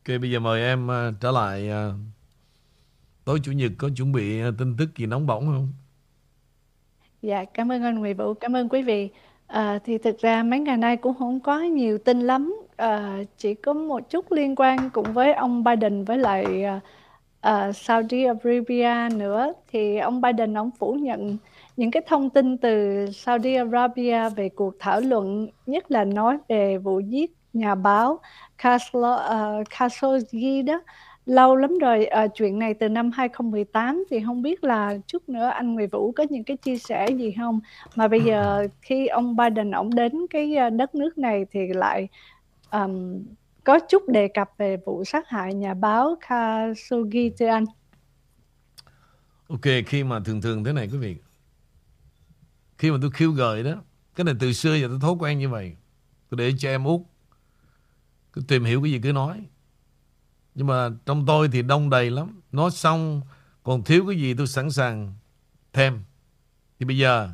Ok, 0.09 0.21
bây 0.21 0.31
giờ 0.31 0.41
mời 0.41 0.63
em 0.63 0.91
à, 0.91 1.11
trở 1.21 1.31
lại. 1.31 1.71
À, 1.71 1.91
tối 3.25 3.39
chủ 3.43 3.53
nhật 3.53 3.73
có 3.79 3.89
chuẩn 3.97 4.13
bị 4.13 4.41
à, 4.41 4.51
tin 4.59 4.77
tức 4.79 4.97
gì 4.97 5.07
nóng 5.07 5.27
bỏng 5.27 5.47
không? 5.47 5.69
Dạ, 7.23 7.45
cảm 7.45 7.73
ơn 7.73 7.83
anh 7.83 7.99
Nguyễn 7.99 8.17
Vũ, 8.17 8.35
cảm 8.35 8.57
ơn 8.57 8.69
quý 8.69 8.83
vị. 8.83 9.09
À, 9.47 9.79
thì 9.85 9.99
thực 9.99 10.19
ra 10.19 10.43
mấy 10.43 10.61
ngày 10.61 10.77
nay 10.77 10.97
cũng 10.97 11.15
không 11.19 11.41
có 11.41 11.61
nhiều 11.61 11.99
tin 11.99 12.21
lắm, 12.21 12.57
à, 12.77 13.19
chỉ 13.37 13.55
có 13.55 13.73
một 13.73 14.11
chút 14.11 14.33
liên 14.33 14.55
quan 14.57 14.91
cùng 14.91 15.13
với 15.13 15.33
ông 15.33 15.65
Biden 15.65 16.05
với 16.05 16.19
lại 16.19 16.65
à, 17.41 17.73
Saudi 17.73 18.25
Arabia 18.25 19.17
nữa. 19.17 19.53
Thì 19.73 19.99
ông 19.99 20.21
Biden 20.21 20.59
ông 20.59 20.71
phủ 20.79 20.93
nhận 20.93 21.37
những 21.77 21.91
cái 21.91 22.03
thông 22.07 22.31
tin 22.31 22.59
từ 22.59 23.07
Saudi 23.13 23.55
Arabia 23.55 24.31
về 24.31 24.49
cuộc 24.49 24.75
thảo 24.79 25.01
luận, 25.01 25.49
nhất 25.67 25.91
là 25.91 26.05
nói 26.05 26.39
về 26.49 26.79
vụ 26.79 27.01
giết 27.01 27.33
nhà 27.53 27.75
báo 27.75 28.21
Khashoggi 28.59 29.61
uh, 29.61 29.69
Khashoggi 29.71 30.65
đó 30.67 30.81
lâu 31.29 31.57
lắm 31.57 31.79
rồi 31.79 32.07
ờ, 32.07 32.29
chuyện 32.35 32.59
này 32.59 32.75
từ 32.75 32.89
năm 32.89 33.11
2018 33.11 34.05
thì 34.11 34.21
không 34.27 34.43
biết 34.43 34.65
là 34.65 34.99
chút 35.07 35.29
nữa 35.29 35.47
anh 35.47 35.75
Nguyễn 35.75 35.89
Vũ 35.91 36.13
có 36.13 36.25
những 36.31 36.45
cái 36.45 36.57
chia 36.57 36.79
sẻ 36.79 37.07
gì 37.19 37.35
không? 37.39 37.61
Mà 37.97 38.09
bây 38.09 38.21
giờ 38.21 38.67
khi 38.83 39.07
ông 39.07 39.37
Biden 39.37 39.71
ông 39.71 39.95
đến 39.95 40.13
cái 40.31 40.57
ờ, 40.57 40.71
đất 40.71 40.95
nước 40.95 41.19
này 41.19 41.47
thì 41.51 41.61
lại 41.75 42.09
ờm, 42.71 43.23
có 43.65 43.79
chút 43.89 44.09
đề 44.09 44.29
cập 44.29 44.51
về 44.59 44.77
vụ 44.87 45.05
sát 45.05 45.29
hại 45.29 45.55
nhà 45.55 45.75
báo 45.75 46.17
Khashoggi 46.21 47.31
thưa 47.39 47.47
anh. 47.47 47.65
Ok, 49.49 49.85
khi 49.87 50.05
mà 50.05 50.21
thường 50.25 50.41
thường 50.41 50.65
thế 50.65 50.73
này 50.73 50.89
quý 50.93 50.99
vị. 50.99 51.17
Khi 52.79 52.91
mà 52.91 52.99
tôi 53.03 53.11
khiêu 53.11 53.31
gợi 53.31 53.63
đó, 53.63 53.75
cái 54.15 54.25
này 54.25 54.35
từ 54.41 54.53
xưa 54.53 54.75
giờ 54.75 54.89
tôi 54.89 54.99
thói 55.01 55.15
quen 55.19 55.39
như 55.39 55.49
vậy. 55.49 55.77
Tôi 56.31 56.39
để 56.39 56.53
cho 56.59 56.69
em 56.69 56.85
út 56.85 57.01
cứ 58.39 58.45
tìm 58.49 58.65
hiểu 58.65 58.83
cái 58.83 58.93
gì 58.93 59.01
cứ 59.03 59.13
nói. 59.13 59.45
Nhưng 60.55 60.67
mà 60.67 60.89
trong 61.07 61.27
tôi 61.27 61.49
thì 61.49 61.63
đông 61.63 61.91
đầy 61.91 62.11
lắm. 62.11 62.41
Nói 62.53 62.71
xong, 62.71 63.23
còn 63.63 63.85
thiếu 63.85 64.05
cái 64.09 64.17
gì 64.17 64.35
tôi 64.35 64.47
sẵn 64.47 64.71
sàng 64.71 65.15
thêm. 65.73 66.01
Thì 66.79 66.87
bây 66.87 66.99
giờ, 66.99 67.31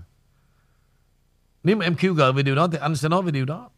nếu 1.63 1.77
mà 1.77 1.87
em 1.87 1.95
khiêu 1.95 2.15
gợi 2.15 2.33
về 2.33 2.43
điều 2.43 2.55
đó 2.55 2.69
thì 2.73 2.79
anh 2.79 2.97
sẽ 2.97 3.09
nói 3.09 3.23
về 3.23 3.31
điều 3.31 3.45
đó. 3.45 3.71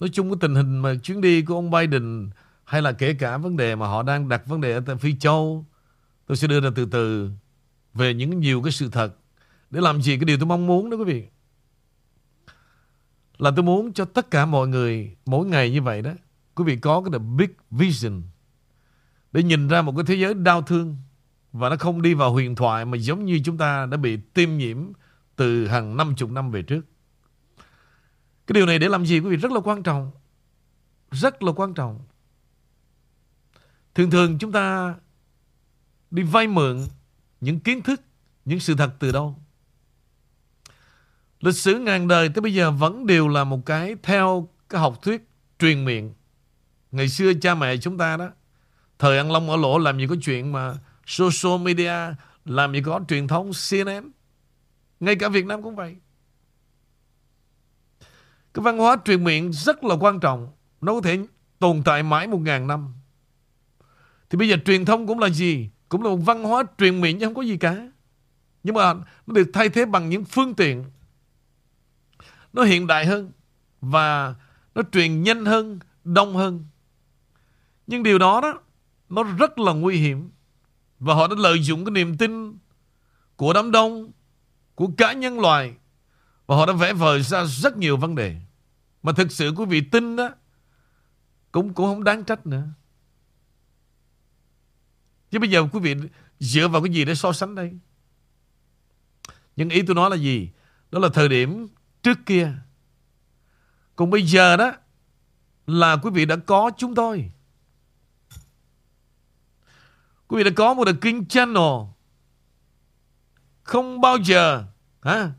Nói 0.00 0.10
chung 0.12 0.30
cái 0.30 0.36
tình 0.40 0.54
hình 0.54 0.78
mà 0.78 0.94
chuyến 1.02 1.20
đi 1.20 1.42
của 1.42 1.54
ông 1.54 1.70
Biden 1.70 2.30
hay 2.64 2.82
là 2.82 2.92
kể 2.92 3.14
cả 3.14 3.36
vấn 3.36 3.56
đề 3.56 3.74
mà 3.74 3.86
họ 3.86 4.02
đang 4.02 4.28
đặt 4.28 4.46
vấn 4.46 4.60
đề 4.60 4.72
ở 4.72 4.80
tại 4.86 4.96
Phi 4.96 5.16
Châu, 5.18 5.66
tôi 6.26 6.36
sẽ 6.36 6.48
đưa 6.48 6.60
ra 6.60 6.70
từ 6.74 6.84
từ 6.84 7.30
về 7.94 8.14
những 8.14 8.40
nhiều 8.40 8.62
cái 8.62 8.72
sự 8.72 8.88
thật 8.90 9.16
để 9.70 9.80
làm 9.80 10.02
gì 10.02 10.16
cái 10.16 10.24
điều 10.24 10.36
tôi 10.36 10.46
mong 10.46 10.66
muốn 10.66 10.90
đó 10.90 10.96
quý 10.96 11.04
vị. 11.04 11.26
Là 13.38 13.50
tôi 13.56 13.64
muốn 13.64 13.92
cho 13.92 14.04
tất 14.04 14.30
cả 14.30 14.46
mọi 14.46 14.68
người 14.68 15.16
mỗi 15.26 15.46
ngày 15.46 15.70
như 15.70 15.82
vậy 15.82 16.02
đó 16.02 16.12
quý 16.54 16.64
vị 16.64 16.76
có 16.76 17.02
cái 17.02 17.10
the 17.12 17.18
big 17.18 17.50
vision 17.70 18.22
để 19.32 19.42
nhìn 19.42 19.68
ra 19.68 19.82
một 19.82 19.92
cái 19.96 20.04
thế 20.06 20.14
giới 20.14 20.34
đau 20.34 20.62
thương 20.62 20.96
và 21.52 21.68
nó 21.68 21.76
không 21.76 22.02
đi 22.02 22.14
vào 22.14 22.32
huyền 22.32 22.54
thoại 22.54 22.84
mà 22.84 22.96
giống 22.96 23.24
như 23.24 23.40
chúng 23.44 23.58
ta 23.58 23.86
đã 23.86 23.96
bị 23.96 24.16
tiêm 24.16 24.56
nhiễm 24.56 24.92
từ 25.36 25.66
hàng 25.66 25.96
năm 25.96 26.14
chục 26.16 26.30
năm 26.30 26.50
về 26.50 26.62
trước. 26.62 26.86
Cái 28.46 28.54
điều 28.54 28.66
này 28.66 28.78
để 28.78 28.88
làm 28.88 29.06
gì 29.06 29.20
quý 29.20 29.30
vị 29.30 29.36
rất 29.36 29.52
là 29.52 29.60
quan 29.60 29.82
trọng. 29.82 30.10
Rất 31.10 31.42
là 31.42 31.52
quan 31.52 31.74
trọng. 31.74 32.00
Thường 33.94 34.10
thường 34.10 34.38
chúng 34.38 34.52
ta 34.52 34.94
đi 36.10 36.22
vay 36.22 36.46
mượn 36.46 36.86
những 37.40 37.60
kiến 37.60 37.82
thức, 37.82 38.00
những 38.44 38.60
sự 38.60 38.74
thật 38.74 38.94
từ 38.98 39.12
đâu. 39.12 39.38
Lịch 41.40 41.54
sử 41.54 41.78
ngàn 41.78 42.08
đời 42.08 42.28
tới 42.28 42.42
bây 42.42 42.54
giờ 42.54 42.70
vẫn 42.70 43.06
đều 43.06 43.28
là 43.28 43.44
một 43.44 43.66
cái 43.66 43.96
theo 44.02 44.48
cái 44.68 44.80
học 44.80 45.02
thuyết 45.02 45.28
truyền 45.58 45.84
miệng. 45.84 46.14
Ngày 46.92 47.08
xưa 47.08 47.32
cha 47.34 47.54
mẹ 47.54 47.76
chúng 47.76 47.98
ta 47.98 48.16
đó, 48.16 48.28
thời 48.98 49.18
ăn 49.18 49.32
long 49.32 49.50
ở 49.50 49.56
lỗ 49.56 49.78
làm 49.78 49.98
gì 49.98 50.06
có 50.06 50.16
chuyện 50.22 50.52
mà 50.52 50.74
social 51.06 51.62
media, 51.62 51.92
làm 52.44 52.72
gì 52.72 52.82
có 52.82 53.00
truyền 53.08 53.28
thống 53.28 53.50
CNN. 53.70 54.10
Ngay 55.00 55.16
cả 55.16 55.28
Việt 55.28 55.46
Nam 55.46 55.62
cũng 55.62 55.76
vậy. 55.76 55.96
Cái 58.54 58.62
văn 58.62 58.78
hóa 58.78 58.96
truyền 59.04 59.24
miệng 59.24 59.52
rất 59.52 59.84
là 59.84 59.94
quan 60.00 60.20
trọng. 60.20 60.52
Nó 60.80 60.92
có 60.92 61.00
thể 61.00 61.18
tồn 61.58 61.82
tại 61.84 62.02
mãi 62.02 62.26
một 62.26 62.38
ngàn 62.38 62.66
năm. 62.66 62.94
Thì 64.30 64.38
bây 64.38 64.48
giờ 64.48 64.56
truyền 64.64 64.84
thông 64.84 65.06
cũng 65.06 65.18
là 65.18 65.28
gì? 65.28 65.70
Cũng 65.88 66.02
là 66.02 66.10
một 66.10 66.16
văn 66.16 66.42
hóa 66.42 66.62
truyền 66.78 67.00
miệng 67.00 67.18
chứ 67.18 67.26
không 67.26 67.34
có 67.34 67.42
gì 67.42 67.56
cả. 67.56 67.90
Nhưng 68.62 68.74
mà 68.74 68.94
nó 68.94 69.34
được 69.34 69.50
thay 69.52 69.68
thế 69.68 69.84
bằng 69.84 70.08
những 70.08 70.24
phương 70.24 70.54
tiện 70.54 70.84
nó 72.52 72.62
hiện 72.62 72.86
đại 72.86 73.06
hơn 73.06 73.32
và 73.80 74.34
nó 74.74 74.82
truyền 74.92 75.22
nhanh 75.22 75.44
hơn, 75.44 75.78
đông 76.04 76.36
hơn. 76.36 76.64
Nhưng 77.86 78.02
điều 78.02 78.18
đó 78.18 78.40
đó 78.40 78.60
nó 79.08 79.22
rất 79.22 79.58
là 79.58 79.72
nguy 79.72 79.96
hiểm 79.96 80.30
và 80.98 81.14
họ 81.14 81.26
đã 81.26 81.34
lợi 81.38 81.62
dụng 81.62 81.84
cái 81.84 81.92
niềm 81.92 82.16
tin 82.16 82.58
của 83.36 83.52
đám 83.52 83.70
đông, 83.70 84.12
của 84.74 84.88
cả 84.96 85.12
nhân 85.12 85.40
loại 85.40 85.74
và 86.46 86.56
họ 86.56 86.66
đã 86.66 86.72
vẽ 86.72 86.92
vời 86.92 87.22
ra 87.22 87.44
rất 87.44 87.76
nhiều 87.76 87.96
vấn 87.96 88.14
đề 88.14 88.36
mà 89.02 89.12
thực 89.12 89.32
sự 89.32 89.52
quý 89.56 89.64
vị 89.64 89.80
tin 89.80 90.16
đó 90.16 90.30
cũng 91.52 91.74
cũng 91.74 91.86
không 91.86 92.04
đáng 92.04 92.24
trách 92.24 92.46
nữa. 92.46 92.68
Chứ 95.30 95.38
bây 95.38 95.50
giờ 95.50 95.66
quý 95.72 95.80
vị 95.80 95.94
dựa 96.40 96.68
vào 96.68 96.82
cái 96.82 96.92
gì 96.92 97.04
để 97.04 97.14
so 97.14 97.32
sánh 97.32 97.54
đây? 97.54 97.78
Nhưng 99.56 99.68
ý 99.68 99.82
tôi 99.82 99.94
nói 99.94 100.10
là 100.10 100.16
gì? 100.16 100.50
Đó 100.90 100.98
là 100.98 101.08
thời 101.14 101.28
điểm 101.28 101.68
trước 102.02 102.18
kia. 102.26 102.52
Còn 103.96 104.10
bây 104.10 104.22
giờ 104.22 104.56
đó 104.56 104.72
là 105.66 105.96
quý 105.96 106.10
vị 106.14 106.24
đã 106.24 106.36
có 106.36 106.70
chúng 106.78 106.94
tôi. 106.94 107.30
Quý 110.32 110.38
vị 110.38 110.44
đã 110.44 110.50
có 110.56 110.74
một 110.74 110.84
The 110.84 110.92
King 111.00 111.24
Channel. 111.24 111.72
Không 113.62 114.00
bao 114.00 114.16
giờ 114.16 114.64
hả, 115.02 115.30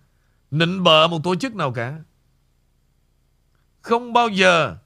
nịnh 0.52 0.84
bợ 0.84 1.08
một 1.08 1.24
tổ 1.24 1.36
chức 1.36 1.56
nào 1.56 1.72
cả. 1.72 2.00
Không 3.82 4.14
bao 4.14 4.30
giờ 4.30 4.78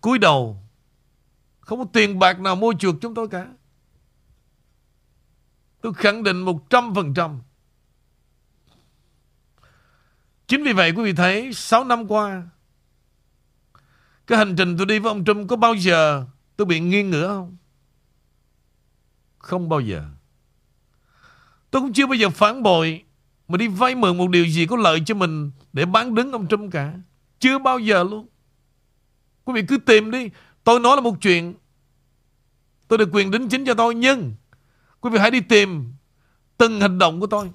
cúi 0.00 0.18
đầu. 0.18 0.62
Không 1.60 1.78
có 1.78 1.84
tiền 1.92 2.18
bạc 2.18 2.40
nào 2.40 2.56
mua 2.56 2.74
chuộc 2.78 2.94
chúng 3.00 3.14
tôi 3.14 3.28
cả. 3.28 3.46
Tôi 5.80 5.94
khẳng 5.94 6.22
định 6.22 6.44
100%. 6.44 7.38
Chính 10.46 10.64
vì 10.64 10.72
vậy 10.72 10.92
quý 10.96 11.04
vị 11.04 11.12
thấy 11.12 11.52
6 11.52 11.84
năm 11.84 12.06
qua 12.08 12.42
Cái 14.26 14.38
hành 14.38 14.56
trình 14.56 14.76
tôi 14.76 14.86
đi 14.86 14.98
với 14.98 15.10
ông 15.10 15.24
Trump 15.24 15.48
Có 15.48 15.56
bao 15.56 15.74
giờ 15.74 16.24
tôi 16.56 16.66
bị 16.66 16.80
nghiêng 16.80 17.10
ngửa 17.10 17.28
không 17.28 17.56
không 19.46 19.68
bao 19.68 19.80
giờ. 19.80 20.04
Tôi 21.70 21.82
cũng 21.82 21.92
chưa 21.92 22.06
bao 22.06 22.14
giờ 22.14 22.30
phản 22.30 22.62
bội, 22.62 23.04
Mà 23.48 23.56
đi 23.56 23.68
vay 23.68 23.94
mượn 23.94 24.16
một 24.16 24.30
điều 24.30 24.46
gì 24.46 24.66
có 24.66 24.76
lợi 24.76 25.02
cho 25.06 25.14
mình 25.14 25.50
Để 25.72 25.84
bán 25.84 26.14
đứng 26.14 26.32
ông 26.32 26.48
Trump 26.48 26.72
cả. 26.72 26.92
Chưa 27.40 27.58
bao 27.58 27.78
giờ 27.78 28.02
luôn. 28.02 28.28
Quý 29.44 29.52
vị 29.54 29.62
cứ 29.68 29.78
tìm 29.78 30.10
đi. 30.10 30.30
Tôi 30.64 30.80
nói 30.80 30.96
là 30.96 31.02
một 31.02 31.14
chuyện. 31.20 31.54
Tôi 32.88 32.98
được 32.98 33.08
quyền 33.12 33.30
đính 33.30 33.48
chính 33.48 33.64
cho 33.64 33.74
tôi, 33.74 33.94
Nhưng 33.94 34.34
Quý 35.00 35.10
vị 35.10 35.18
hãy 35.18 35.30
đi 35.30 35.40
tìm 35.40 35.92
Từng 36.56 36.80
hành 36.80 36.98
động 36.98 37.20
của 37.20 37.26
tôi. 37.26 37.50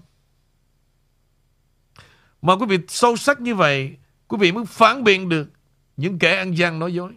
Mà 2.42 2.56
quý 2.56 2.66
vị 2.66 2.78
sâu 2.88 3.18
sắc 3.18 3.42
như 3.42 3.56
vậy, 3.56 3.98
Quý 4.28 4.38
vị 4.40 4.52
mới 4.52 4.66
phản 4.66 5.04
biện 5.04 5.30
được 5.30 5.50
Những 5.98 6.20
kẻ 6.20 6.36
ăn 6.36 6.58
gian 6.58 6.80
nói 6.80 6.94
dối. 6.94 7.14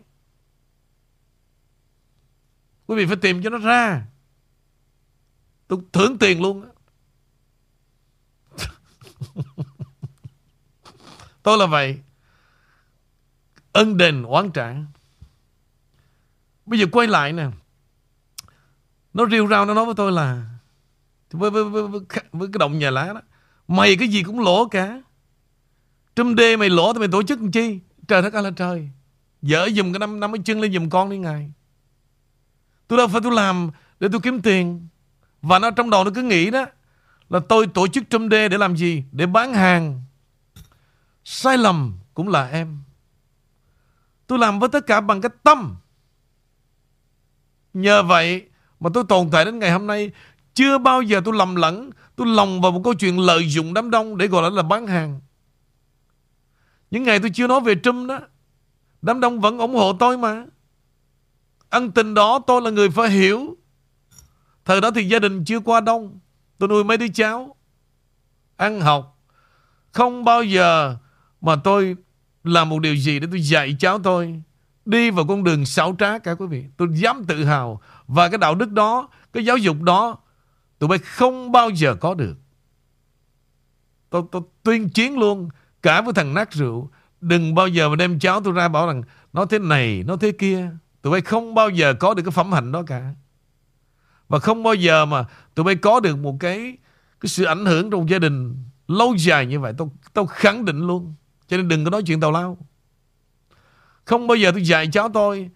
Quý 2.86 2.96
vị 2.96 3.06
phải 3.06 3.16
tìm 3.16 3.42
cho 3.42 3.50
nó 3.50 3.58
ra. 3.58 4.06
Tôi 5.68 5.78
thưởng 5.92 6.18
tiền 6.18 6.42
luôn 6.42 6.64
Tôi 11.42 11.58
là 11.58 11.66
vậy. 11.66 11.98
Ân 13.72 13.96
đền 13.96 14.22
oán 14.22 14.50
trả. 14.50 14.74
Bây 16.66 16.78
giờ 16.78 16.86
quay 16.92 17.08
lại 17.08 17.32
nè. 17.32 17.46
Nó 19.14 19.26
rêu 19.30 19.48
rao 19.48 19.66
nó 19.66 19.74
nói 19.74 19.84
với 19.84 19.94
tôi 19.94 20.12
là 20.12 20.54
với, 21.30 21.50
với, 21.50 21.64
với, 21.64 21.88
với, 21.88 22.00
với 22.32 22.48
cái 22.52 22.58
động 22.58 22.78
nhà 22.78 22.90
lá 22.90 23.12
đó 23.12 23.20
Mày 23.68 23.96
cái 23.96 24.08
gì 24.08 24.22
cũng 24.22 24.40
lỗ 24.40 24.68
cả. 24.68 25.02
Trâm 26.16 26.34
đê 26.34 26.56
mày 26.56 26.70
lỗ 26.70 26.92
thì 26.92 26.98
mày 26.98 27.08
tổ 27.08 27.22
chức 27.22 27.40
làm 27.40 27.50
chi? 27.50 27.80
Trời 28.08 28.22
đất 28.22 28.32
ơi 28.32 28.42
là 28.42 28.50
trời. 28.50 28.90
Dỡ 29.42 29.68
dùm 29.70 29.92
cái 29.92 29.98
năm 29.98 30.20
năm 30.20 30.32
cái 30.32 30.42
chân 30.44 30.60
lên 30.60 30.72
dùm 30.72 30.88
con 30.88 31.10
đi 31.10 31.18
ngài. 31.18 31.52
Tôi 32.88 32.96
đâu 32.96 33.08
phải 33.08 33.20
tôi 33.24 33.32
làm 33.32 33.70
Để 34.00 34.08
tôi 34.12 34.20
kiếm 34.20 34.42
tiền. 34.42 34.88
Và 35.44 35.58
nó 35.58 35.70
trong 35.70 35.90
đầu 35.90 36.04
nó 36.04 36.10
cứ 36.14 36.22
nghĩ 36.22 36.50
đó, 36.50 36.66
Là 37.28 37.40
tôi 37.48 37.66
tổ 37.66 37.86
chức 37.86 38.04
trâm 38.10 38.28
đê 38.28 38.48
để 38.48 38.58
làm 38.58 38.76
gì? 38.76 39.04
Để 39.12 39.26
bán 39.26 39.54
hàng. 39.54 40.02
Sai 41.24 41.58
lầm 41.58 41.98
cũng 42.14 42.28
là 42.28 42.48
em. 42.48 42.78
Tôi 44.26 44.38
làm 44.38 44.58
với 44.58 44.68
tất 44.68 44.86
cả 44.86 45.00
bằng 45.00 45.20
cái 45.20 45.30
tâm. 45.42 45.76
Nhờ 47.74 48.02
vậy 48.02 48.46
Mà 48.80 48.90
tôi 48.94 49.04
tồn 49.08 49.28
tại 49.32 49.44
đến 49.44 49.58
ngày 49.58 49.70
hôm 49.70 49.86
nay, 49.86 50.10
Chưa 50.54 50.78
bao 50.78 51.02
giờ 51.02 51.20
tôi 51.24 51.34
lầm 51.34 51.56
lẫn. 51.56 51.90
Tôi 52.16 52.26
lòng 52.26 52.60
vào 52.60 52.72
một 52.72 52.80
câu 52.84 52.94
chuyện 52.94 53.18
lợi 53.18 53.48
dụng 53.48 53.74
đám 53.74 53.90
đông 53.90 54.16
Để 54.16 54.26
gọi 54.26 54.50
là 54.50 54.62
bán 54.62 54.86
hàng. 54.86 55.20
Những 56.90 57.02
ngày 57.02 57.18
tôi 57.18 57.30
chưa 57.34 57.46
nói 57.46 57.60
về 57.60 57.74
Trump 57.82 58.08
đó, 58.08 58.20
Đám 59.02 59.20
đông 59.20 59.40
vẫn 59.40 59.58
ủng 59.58 59.74
hộ 59.74 59.92
tôi 59.92 60.18
mà. 60.18 60.44
Ân 61.70 61.90
tình 61.90 62.14
đó 62.14 62.40
tôi 62.46 62.62
là 62.62 62.70
người 62.70 62.90
phải 62.90 63.10
hiểu. 63.10 63.56
Thời 64.64 64.80
đó 64.80 64.90
thì 64.90 65.08
gia 65.08 65.18
đình 65.18 65.44
chưa 65.44 65.60
qua 65.60 65.80
đông. 65.80 66.18
Tôi 66.58 66.68
nuôi 66.68 66.84
mấy 66.84 66.96
đứa 66.96 67.08
cháu. 67.14 67.56
Ăn 68.56 68.80
học. 68.80 69.18
Không 69.92 70.24
bao 70.24 70.42
giờ 70.42 70.96
Mà 71.40 71.56
tôi 71.56 71.96
làm 72.44 72.68
một 72.68 72.78
điều 72.78 72.96
gì 72.96 73.20
để 73.20 73.26
tôi 73.30 73.40
dạy 73.40 73.76
cháu 73.78 73.98
tôi. 73.98 74.42
Đi 74.84 75.10
vào 75.10 75.26
con 75.26 75.44
đường 75.44 75.66
xảo 75.66 75.96
trá 75.98 76.18
cả 76.18 76.34
quý 76.34 76.46
vị. 76.46 76.64
Tôi 76.76 76.88
dám 76.92 77.24
tự 77.24 77.44
hào. 77.44 77.80
Và 78.06 78.28
cái 78.28 78.38
đạo 78.38 78.54
đức 78.54 78.70
đó 78.70 79.08
Cái 79.32 79.44
giáo 79.44 79.56
dục 79.56 79.82
đó 79.82 80.18
Tụi 80.78 80.88
bay 80.88 80.98
không 80.98 81.52
bao 81.52 81.70
giờ 81.70 81.94
có 81.94 82.14
được. 82.14 82.36
Tôi, 84.10 84.22
tôi 84.32 84.42
tuyên 84.62 84.88
chiến 84.88 85.18
luôn 85.18 85.48
Cả 85.82 86.00
với 86.00 86.14
thằng 86.14 86.34
nát 86.34 86.52
rượu. 86.52 86.90
Đừng 87.20 87.54
bao 87.54 87.68
giờ 87.68 87.88
mà 87.88 87.96
đem 87.96 88.18
cháu 88.18 88.40
tôi 88.40 88.52
ra 88.52 88.68
bảo 88.68 88.86
rằng 88.86 89.02
Nó 89.32 89.44
thế 89.44 89.58
này, 89.58 90.04
nó 90.06 90.16
thế 90.16 90.32
kia. 90.32 90.70
Tụi 91.02 91.12
bay 91.12 91.20
không 91.20 91.54
bao 91.54 91.70
giờ 91.70 91.94
có 91.94 92.14
được 92.14 92.22
cái 92.22 92.32
phẩm 92.32 92.52
hạnh 92.52 92.72
đó 92.72 92.82
cả. 92.82 93.14
Và 94.28 94.38
không 94.38 94.62
bao 94.62 94.74
giờ 94.74 95.04
mà 95.04 95.24
Tụi 95.54 95.64
bay 95.64 95.74
có 95.74 96.00
được 96.00 96.18
một 96.18 96.36
cái 96.40 96.76
Cái 97.20 97.28
sự 97.28 97.44
ảnh 97.44 97.66
hưởng 97.66 97.90
trong 97.90 98.10
gia 98.10 98.18
đình 98.18 98.56
Lâu 98.88 99.14
dài 99.18 99.46
như 99.46 99.60
vậy. 99.60 99.72
Tôi, 99.78 99.88
tôi 100.12 100.26
khẳng 100.28 100.64
định 100.64 100.86
luôn. 100.86 101.14
Cho 101.48 101.56
nên 101.56 101.68
đừng 101.68 101.84
có 101.84 101.90
nói 101.90 102.02
chuyện 102.02 102.20
tào 102.20 102.32
lao. 102.32 102.58
Không 104.04 104.26
bao 104.26 104.36
giờ 104.36 104.50
tôi 104.52 104.62
dạy 104.62 104.88
cháu 104.92 105.08
tôi 105.08 105.50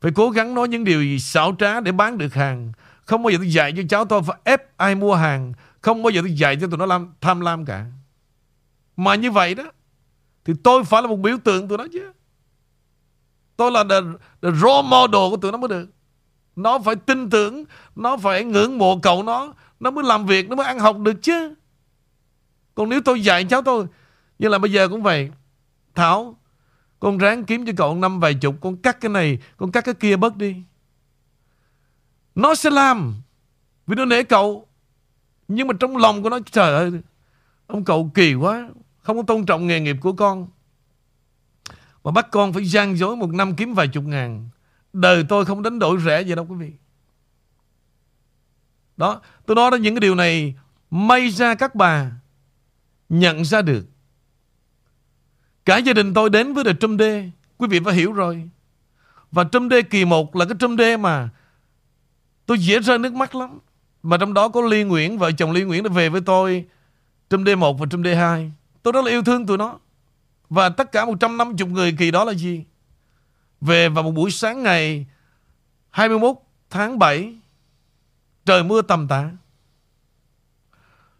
Phải 0.00 0.12
cố 0.14 0.30
gắng 0.30 0.54
nói 0.54 0.68
những 0.68 0.84
điều 0.84 1.02
gì 1.02 1.18
xảo 1.18 1.56
trá 1.58 1.80
Để 1.80 1.92
bán 1.92 2.18
được 2.18 2.34
hàng. 2.34 2.72
Không 3.04 3.22
bao 3.22 3.30
giờ 3.30 3.36
tôi 3.38 3.52
dạy 3.52 3.72
cho 3.76 3.82
cháu 3.88 4.04
tôi 4.04 4.22
phải 4.22 4.38
ép 4.44 4.76
ai 4.76 4.94
mua 4.94 5.14
hàng. 5.14 5.52
Không 5.80 6.02
bao 6.02 6.10
giờ 6.10 6.20
tôi 6.20 6.32
dạy 6.32 6.56
cho 6.60 6.66
tụi 6.66 6.78
nó 6.78 6.86
làm, 6.86 7.12
tham 7.20 7.40
lam 7.40 7.64
cả. 7.64 7.86
Mà 8.96 9.14
như 9.14 9.30
vậy 9.30 9.54
đó 9.54 9.64
Thì 10.44 10.52
tôi 10.64 10.84
phải 10.84 11.02
là 11.02 11.08
một 11.08 11.16
biểu 11.16 11.38
tượng 11.44 11.68
tụi 11.68 11.78
nó 11.78 11.86
chứ. 11.92 12.12
Tôi 13.56 13.70
là 13.70 13.84
the, 13.90 14.00
the 14.42 14.50
role 14.50 14.82
model 14.82 15.30
của 15.30 15.36
tụi 15.36 15.52
nó 15.52 15.58
mới 15.58 15.68
được. 15.68 15.88
Nó 16.56 16.78
phải 16.78 16.96
tin 16.96 17.30
tưởng 17.30 17.64
nó 17.96 18.16
phải 18.16 18.44
ngưỡng 18.44 18.78
mộ 18.78 18.98
cậu 19.02 19.22
nó. 19.22 19.54
Nó 19.80 19.90
mới 19.90 20.04
làm 20.04 20.26
việc, 20.26 20.48
nó 20.48 20.56
mới 20.56 20.66
ăn 20.66 20.78
học 20.78 20.98
được 20.98 21.22
chứ. 21.22 21.54
Còn 22.74 22.88
nếu 22.88 23.00
tôi 23.00 23.20
dạy 23.20 23.44
cháu 23.44 23.62
tôi 23.62 23.86
Như 24.38 24.48
là 24.48 24.58
bây 24.58 24.72
giờ 24.72 24.88
cũng 24.88 25.02
vậy. 25.02 25.30
Thảo 25.94 26.36
Con 27.00 27.18
ráng 27.18 27.44
kiếm 27.44 27.66
cho 27.66 27.72
cậu 27.76 27.94
năm 27.94 28.20
vài 28.20 28.34
chục 28.34 28.54
Con 28.60 28.76
cắt 28.76 29.00
cái 29.00 29.08
này, 29.08 29.38
con 29.56 29.72
cắt 29.72 29.84
cái 29.84 29.94
kia 29.94 30.16
bớt 30.16 30.36
đi. 30.36 30.56
Nó 32.34 32.54
sẽ 32.54 32.70
làm 32.70 33.14
Vì 33.86 33.96
nó 33.96 34.04
nể 34.04 34.22
cậu. 34.22 34.66
Nhưng 35.48 35.68
mà 35.68 35.74
trong 35.80 35.96
lòng 35.96 36.22
của 36.22 36.30
nó 36.30 36.38
Trời 36.52 36.74
ơi 36.74 36.92
Ông 37.66 37.84
cậu 37.84 38.10
kỳ 38.14 38.34
quá 38.34 38.68
Không 39.02 39.16
có 39.16 39.22
tôn 39.22 39.46
trọng 39.46 39.66
nghề 39.66 39.80
nghiệp 39.80 39.96
của 40.00 40.12
con. 40.12 40.48
Mà 42.04 42.10
bắt 42.10 42.28
con 42.30 42.52
phải 42.52 42.64
gian 42.64 42.98
dối 42.98 43.16
một 43.16 43.30
năm 43.30 43.56
kiếm 43.56 43.74
vài 43.74 43.88
chục 43.88 44.04
ngàn. 44.04 44.48
Đời 44.92 45.24
tôi 45.28 45.44
không 45.44 45.62
đánh 45.62 45.78
đổi 45.78 46.00
rẻ 46.00 46.22
vậy 46.22 46.36
đâu 46.36 46.46
quý 46.48 46.56
vị. 46.56 46.72
Đó, 48.96 49.20
Tôi 49.46 49.54
nói 49.54 49.70
đó, 49.70 49.76
những 49.76 49.94
cái 49.94 50.00
điều 50.00 50.14
này 50.14 50.54
May 50.90 51.28
ra 51.28 51.54
các 51.54 51.74
bà 51.74 52.10
Nhận 53.08 53.44
ra 53.44 53.62
được. 53.62 53.86
Cả 55.64 55.78
gia 55.78 55.92
đình 55.92 56.14
tôi 56.14 56.30
đến 56.30 56.54
với 56.54 56.64
đời 56.64 56.74
Trâm 56.80 56.96
Đê 56.96 57.30
Quý 57.58 57.68
vị 57.68 57.80
phải 57.84 57.94
hiểu 57.94 58.12
rồi. 58.12 58.48
Và 59.30 59.44
trâm 59.52 59.68
Đê 59.68 59.82
kỳ 59.82 60.04
một 60.04 60.36
là 60.36 60.44
cái 60.44 60.54
trâm 60.60 60.76
Đê 60.76 60.96
mà 60.96 61.28
Tôi 62.46 62.58
dễ 62.58 62.78
rơi 62.78 62.98
nước 62.98 63.12
mắt 63.12 63.34
lắm. 63.34 63.58
Mà 64.02 64.16
trong 64.16 64.34
đó 64.34 64.48
có 64.48 64.60
Liên 64.60 64.88
Nguyễn, 64.88 65.18
Vợ 65.18 65.32
chồng 65.32 65.52
Liên 65.52 65.68
Nguyễn 65.68 65.82
đã 65.82 65.90
về 65.90 66.08
với 66.08 66.20
tôi 66.20 66.64
trâm 67.30 67.44
Đê 67.44 67.54
1 67.54 67.78
và 67.78 67.86
trâm 67.90 68.02
Đê 68.02 68.14
2 68.14 68.52
Tôi 68.82 68.92
rất 68.92 69.04
là 69.04 69.10
yêu 69.10 69.22
thương 69.22 69.46
tụi 69.46 69.58
nó. 69.58 69.78
Và 70.48 70.68
tất 70.68 70.92
cả 70.92 71.04
150 71.04 71.68
người 71.68 71.96
kỳ 71.98 72.10
đó 72.10 72.24
là 72.24 72.32
gì? 72.32 72.64
Về 73.60 73.88
vào 73.88 74.04
một 74.04 74.10
buổi 74.10 74.30
sáng 74.30 74.62
ngày 74.62 75.06
21 75.90 76.36
tháng 76.70 76.98
7 76.98 77.34
Trời 78.44 78.64
mưa 78.64 78.82
tầm 78.82 79.08
tã 79.08 79.30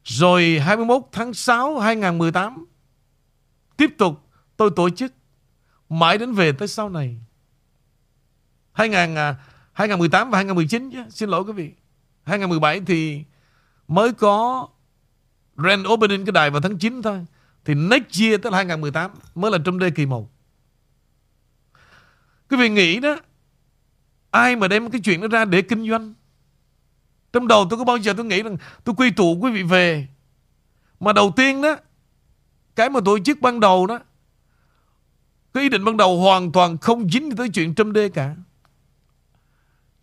Rồi 0.04 0.58
21 0.58 1.02
tháng 1.12 1.34
6 1.34 1.78
2018 1.78 2.64
Tiếp 3.76 3.94
tục 3.98 4.28
tôi 4.56 4.70
tổ 4.76 4.90
chức 4.90 5.12
Mãi 5.88 6.18
đến 6.18 6.32
về 6.32 6.52
tới 6.52 6.68
sau 6.68 6.88
này 6.88 7.20
2000, 8.72 9.16
2018 9.72 10.28
à, 10.28 10.30
và 10.30 10.38
2019 10.38 10.90
chứ 10.90 11.04
Xin 11.10 11.28
lỗi 11.28 11.44
quý 11.44 11.52
vị 11.52 11.72
2017 12.24 12.80
thì 12.86 13.24
mới 13.88 14.12
có 14.12 14.68
Grand 15.56 15.86
Opening 15.86 16.24
cái 16.24 16.32
đài 16.32 16.50
vào 16.50 16.60
tháng 16.60 16.78
9 16.78 17.02
thôi 17.02 17.26
thì 17.64 17.74
next 17.74 18.20
year 18.20 18.40
tới 18.42 18.52
2018 18.52 19.10
mới 19.34 19.50
là 19.50 19.58
trong 19.64 19.78
đê 19.78 19.90
kỳ 19.90 20.06
1. 20.06 20.30
Quý 22.50 22.56
vị 22.56 22.68
nghĩ 22.68 23.00
đó 23.00 23.16
ai 24.30 24.56
mà 24.56 24.68
đem 24.68 24.90
cái 24.90 25.00
chuyện 25.04 25.20
đó 25.20 25.28
ra 25.28 25.44
để 25.44 25.62
kinh 25.62 25.88
doanh? 25.88 26.14
Trong 27.32 27.48
đầu 27.48 27.66
tôi 27.70 27.78
có 27.78 27.84
bao 27.84 27.96
giờ 27.96 28.12
tôi 28.16 28.26
nghĩ 28.26 28.42
rằng 28.42 28.56
tôi 28.84 28.94
quy 28.98 29.10
tụ 29.10 29.36
quý 29.40 29.50
vị 29.50 29.62
về. 29.62 30.06
Mà 31.00 31.12
đầu 31.12 31.32
tiên 31.36 31.62
đó, 31.62 31.76
cái 32.76 32.90
mà 32.90 33.00
tổ 33.04 33.18
chức 33.18 33.40
ban 33.40 33.60
đầu 33.60 33.86
đó, 33.86 33.98
cái 35.54 35.62
ý 35.62 35.68
định 35.68 35.84
ban 35.84 35.96
đầu 35.96 36.20
hoàn 36.20 36.52
toàn 36.52 36.78
không 36.78 37.10
dính 37.10 37.36
tới 37.36 37.48
chuyện 37.48 37.74
trâm 37.74 37.92
đê 37.92 38.08
cả. 38.08 38.34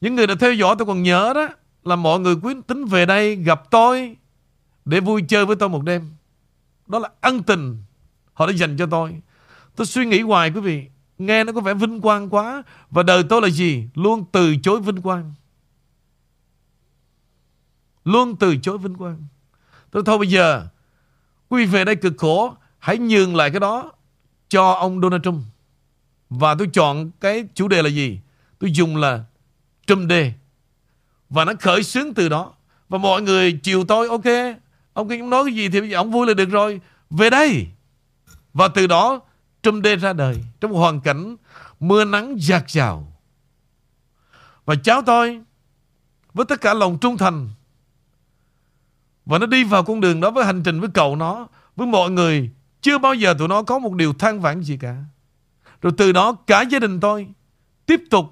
Những 0.02 0.16
người 0.16 0.28
đã 0.28 0.36
theo 0.40 0.54
dõi 0.54 0.76
tôi 0.80 0.86
còn 0.86 1.04
nhớ 1.04 1.34
đó, 1.36 1.48
là 1.84 1.96
mọi 1.96 2.20
người 2.20 2.36
quyết 2.42 2.58
tính 2.68 2.86
về 2.86 3.06
đây 3.06 3.36
gặp 3.36 3.72
tôi 3.72 4.16
để 4.86 5.00
vui 5.00 5.24
chơi 5.28 5.46
với 5.46 5.56
tôi 5.56 5.70
một 5.70 5.84
đêm. 5.84 6.12
Đó 6.90 7.00
là 7.00 7.10
ân 7.22 7.44
tình 7.44 7.78
Họ 8.34 8.48
đã 8.48 8.54
dành 8.54 8.78
cho 8.78 8.86
tôi 8.86 9.22
Tôi 9.76 9.88
suy 9.88 10.06
nghĩ 10.06 10.22
hoài 10.22 10.52
quý 10.52 10.62
vị, 10.62 10.86
Nghe 11.18 11.44
nó 11.44 11.54
có 11.54 11.62
vẻ 11.62 11.74
vinh 11.74 12.02
quang 12.02 12.30
quá 12.30 12.64
Và 12.90 13.04
đời 13.04 13.24
tôi 13.30 13.42
là 13.42 13.50
gì 13.50 13.88
Luôn 13.96 14.26
từ 14.32 14.56
chối 14.64 14.82
vinh 14.82 15.02
quang 15.02 15.34
Luôn 18.06 18.36
từ 18.36 18.58
chối 18.58 18.78
vinh 18.78 18.96
quang. 18.96 19.28
Tôi 19.92 20.04
thôi 20.06 20.18
bây 20.18 20.28
giờ, 20.28 20.68
Quý 21.50 21.66
vị 21.66 21.72
về 21.72 21.86
đây 21.86 21.96
cực 21.96 22.14
khổ, 22.18 22.56
Hãy 22.80 22.98
nhường 22.98 23.36
lại 23.36 23.50
cái 23.50 23.60
đó 23.60 23.92
Cho 24.50 24.72
ông 24.72 25.02
Donald 25.02 25.24
Trump. 25.24 25.44
Và 26.30 26.56
tôi 26.56 26.70
chọn 26.74 27.12
cái 27.20 27.48
chủ 27.56 27.68
đề 27.68 27.82
là 27.82 27.90
gì? 27.90 28.20
Tôi 28.60 28.72
dùng 28.72 28.98
là 28.98 29.24
Trump 29.88 30.10
Day. 30.10 30.34
Và 31.30 31.46
nó 31.46 31.54
khởi 31.60 31.84
xướng 31.84 32.14
từ 32.14 32.30
đó. 32.30 32.54
Và 32.90 32.98
mọi 32.98 33.22
người 33.22 33.60
chiều 33.64 33.86
tôi, 33.86 34.08
ok, 34.08 34.58
Ông 34.94 35.10
Kim 35.10 35.30
nói 35.30 35.44
cái 35.46 35.56
gì 35.56 35.70
thì 35.70 35.80
bây 35.80 35.90
giờ 35.90 35.98
ông 35.98 36.12
vui 36.12 36.28
là 36.28 36.34
được 36.34 36.50
rồi, 36.50 36.82
Về 37.10 37.30
đây. 37.30 37.68
Và 38.54 38.68
từ 38.68 38.88
đó, 38.88 39.22
Trump 39.64 39.84
Day 39.84 39.96
ra 39.96 40.14
đời 40.14 40.44
Trong 40.62 40.72
hoàn 40.72 41.02
cảnh 41.02 41.36
mưa 41.80 42.06
nắng 42.06 42.36
giạt 42.40 42.64
rào 42.68 43.14
Và 44.66 44.76
cháu 44.76 45.02
tôi, 45.02 45.42
Với 46.34 46.46
tất 46.46 46.62
cả 46.62 46.74
lòng 46.74 46.98
trung 47.02 47.18
thành 47.18 47.50
và 49.30 49.38
nó 49.38 49.46
đi 49.46 49.64
vào 49.64 49.84
con 49.84 50.02
đường 50.02 50.22
đó 50.22 50.32
Với 50.32 50.46
hành 50.46 50.64
trình 50.64 50.80
với 50.80 50.90
cậu 50.94 51.16
nó, 51.16 51.48
Với 51.76 51.88
mọi 51.88 52.12
người. 52.12 52.52
Chưa 52.82 52.98
bao 52.98 53.14
giờ 53.14 53.36
tụi 53.40 53.48
nó 53.48 53.64
có 53.64 53.80
một 53.80 53.94
điều 53.94 54.14
than 54.14 54.42
vãn 54.42 54.62
gì 54.62 54.78
cả. 54.78 54.96
Rồi 55.82 55.94
từ 55.98 56.12
đó 56.12 56.38
cả 56.48 56.62
gia 56.62 56.80
đình 56.80 57.00
tôi 57.00 57.28
Tiếp 57.86 58.02
tục 58.10 58.26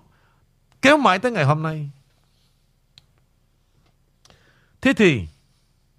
Kéo 0.82 0.98
mãi 0.98 1.20
tới 1.20 1.32
ngày 1.32 1.46
hôm 1.46 1.64
nay. 1.64 1.90
Thế 4.82 4.94
thì, 4.94 5.22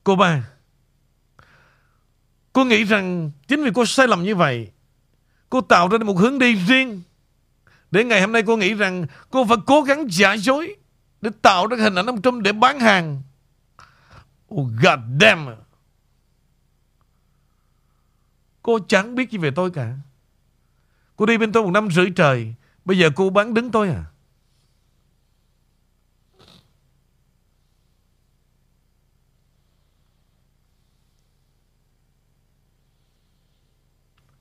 Cô 0.04 0.16
ba, 0.16 0.48
Cô 2.52 2.64
nghĩ 2.64 2.84
rằng 2.84 3.30
Chính 3.48 3.64
vì 3.64 3.70
cô 3.74 3.86
sai 3.86 4.08
lầm 4.08 4.22
như 4.22 4.36
vậy, 4.36 4.70
Cô 5.50 5.60
tạo 5.60 5.88
ra 5.88 5.98
một 5.98 6.18
hướng 6.18 6.38
đi 6.38 6.54
riêng 6.54 7.02
Để 7.90 8.04
ngày 8.04 8.20
hôm 8.20 8.32
nay 8.32 8.42
cô 8.46 8.56
nghĩ 8.56 8.74
rằng 8.74 9.06
Cô 9.30 9.44
phải 9.44 9.58
cố 9.66 9.82
gắng 9.82 10.06
giả 10.10 10.32
dối 10.32 10.76
Để 11.20 11.30
tạo 11.42 11.66
ra 11.66 11.76
hình 11.80 11.94
ảnh 11.94 12.06
ông 12.06 12.22
Trump 12.22 12.42
để 12.42 12.52
bán 12.52 12.80
hàng. 12.80 13.22
Oh 14.54 14.66
god 14.82 14.98
damn 15.20 15.56
Cô 18.62 18.78
chẳng 18.88 19.14
biết 19.14 19.30
gì 19.30 19.38
về 19.38 19.50
tôi 19.56 19.70
cả 19.70 19.94
Cô 21.16 21.26
đi 21.26 21.38
bên 21.38 21.52
tôi 21.52 21.62
một 21.62 21.70
năm 21.70 21.90
rưỡi 21.90 22.10
trời 22.16 22.54
Bây 22.84 22.98
giờ 22.98 23.10
cô 23.16 23.30
bán 23.30 23.54
đứng 23.54 23.70
tôi 23.70 23.88
à 23.88 24.04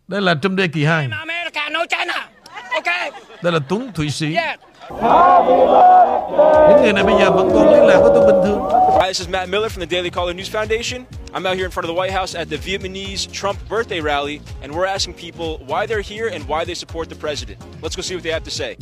Đây 0.07 0.21
là 0.21 0.35
Trump 0.41 0.57
Day 0.57 0.67
kỳ 0.67 0.83
2 0.85 1.09
America, 1.11 1.69
no 1.69 1.85
China. 1.85 2.29
Okay. 2.73 3.11
Đây 3.43 3.53
là 3.53 3.59
Tuấn 3.69 3.91
Thụy 3.95 4.09
Sĩ 4.09 4.33
Yeah. 4.33 4.59
Những 4.89 6.81
người 6.81 6.93
này 6.93 7.03
bây 7.03 7.15
giờ 7.19 7.31
vẫn 7.31 7.49
còn 7.53 7.73
liên 7.73 7.85
lạc 7.85 7.99
với 7.99 8.11
tôi 8.15 8.31
bình 8.31 8.41
thường 8.43 8.61
Hi, 9.01 9.07
this 9.07 9.19
is 9.19 9.27
Matt 9.29 9.49
Miller 9.49 9.71
from 9.71 9.79
the 9.79 9.95
Daily 9.95 10.09
Caller 10.09 10.35
News 10.35 10.49
Foundation. 10.49 11.05
I'm 11.33 11.45
out 11.45 11.57
here 11.57 11.65
in 11.65 11.71
front 11.71 11.85
of 11.85 11.95
the 11.95 12.01
White 12.01 12.11
House 12.11 12.39
at 12.39 12.49
the 12.49 12.57
Vietnamese 12.57 13.31
Trump 13.31 13.57
birthday 13.69 13.99
rally, 14.01 14.39
and 14.61 14.71
we're 14.71 14.85
asking 14.85 15.13
people 15.15 15.57
why 15.67 15.85
they're 15.87 16.01
here 16.01 16.27
and 16.27 16.47
why 16.47 16.65
they 16.65 16.73
support 16.73 17.09
the 17.09 17.15
president. 17.15 17.57
Let's 17.81 17.95
go 17.95 18.01
see 18.01 18.15
what 18.15 18.23
they 18.23 18.31
have 18.31 18.43
to 18.43 18.51
say. 18.51 18.75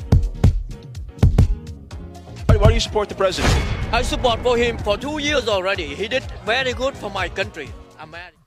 Why, 2.47 2.57
why 2.57 2.67
do 2.67 2.73
you 2.73 2.79
support 2.79 3.09
the 3.09 3.15
president? 3.15 3.53
I 3.91 4.03
support 4.03 4.39
for 4.43 4.57
him 4.57 4.77
for 4.77 4.97
two 4.97 5.17
years 5.19 5.47
already. 5.47 5.95
He 5.95 6.07
did 6.07 6.23
very 6.45 6.73
good 6.73 6.93
for 6.95 7.09
my 7.09 7.29
country. 7.29 7.67
America. 7.99 8.37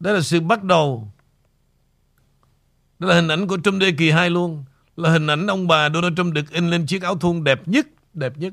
Đây 0.00 0.14
là 0.14 0.20
sự 0.20 0.40
bắt 0.40 0.62
đầu 0.64 1.08
Đây 2.98 3.08
là 3.08 3.14
hình 3.14 3.28
ảnh 3.28 3.46
của 3.46 3.56
Trump 3.64 3.82
Day 3.82 3.92
kỳ 3.98 4.10
2 4.10 4.30
luôn 4.30 4.64
Là 4.98 5.10
hình 5.10 5.26
ảnh 5.26 5.46
ông 5.46 5.68
bà 5.68 5.88
Donald 5.94 6.16
Trump 6.16 6.34
được 6.34 6.50
in 6.50 6.70
lên 6.70 6.86
chiếc 6.86 7.02
áo 7.02 7.18
thun 7.18 7.44
đẹp 7.44 7.68
nhất 7.68 7.86
Đẹp 8.14 8.38
nhất. 8.38 8.52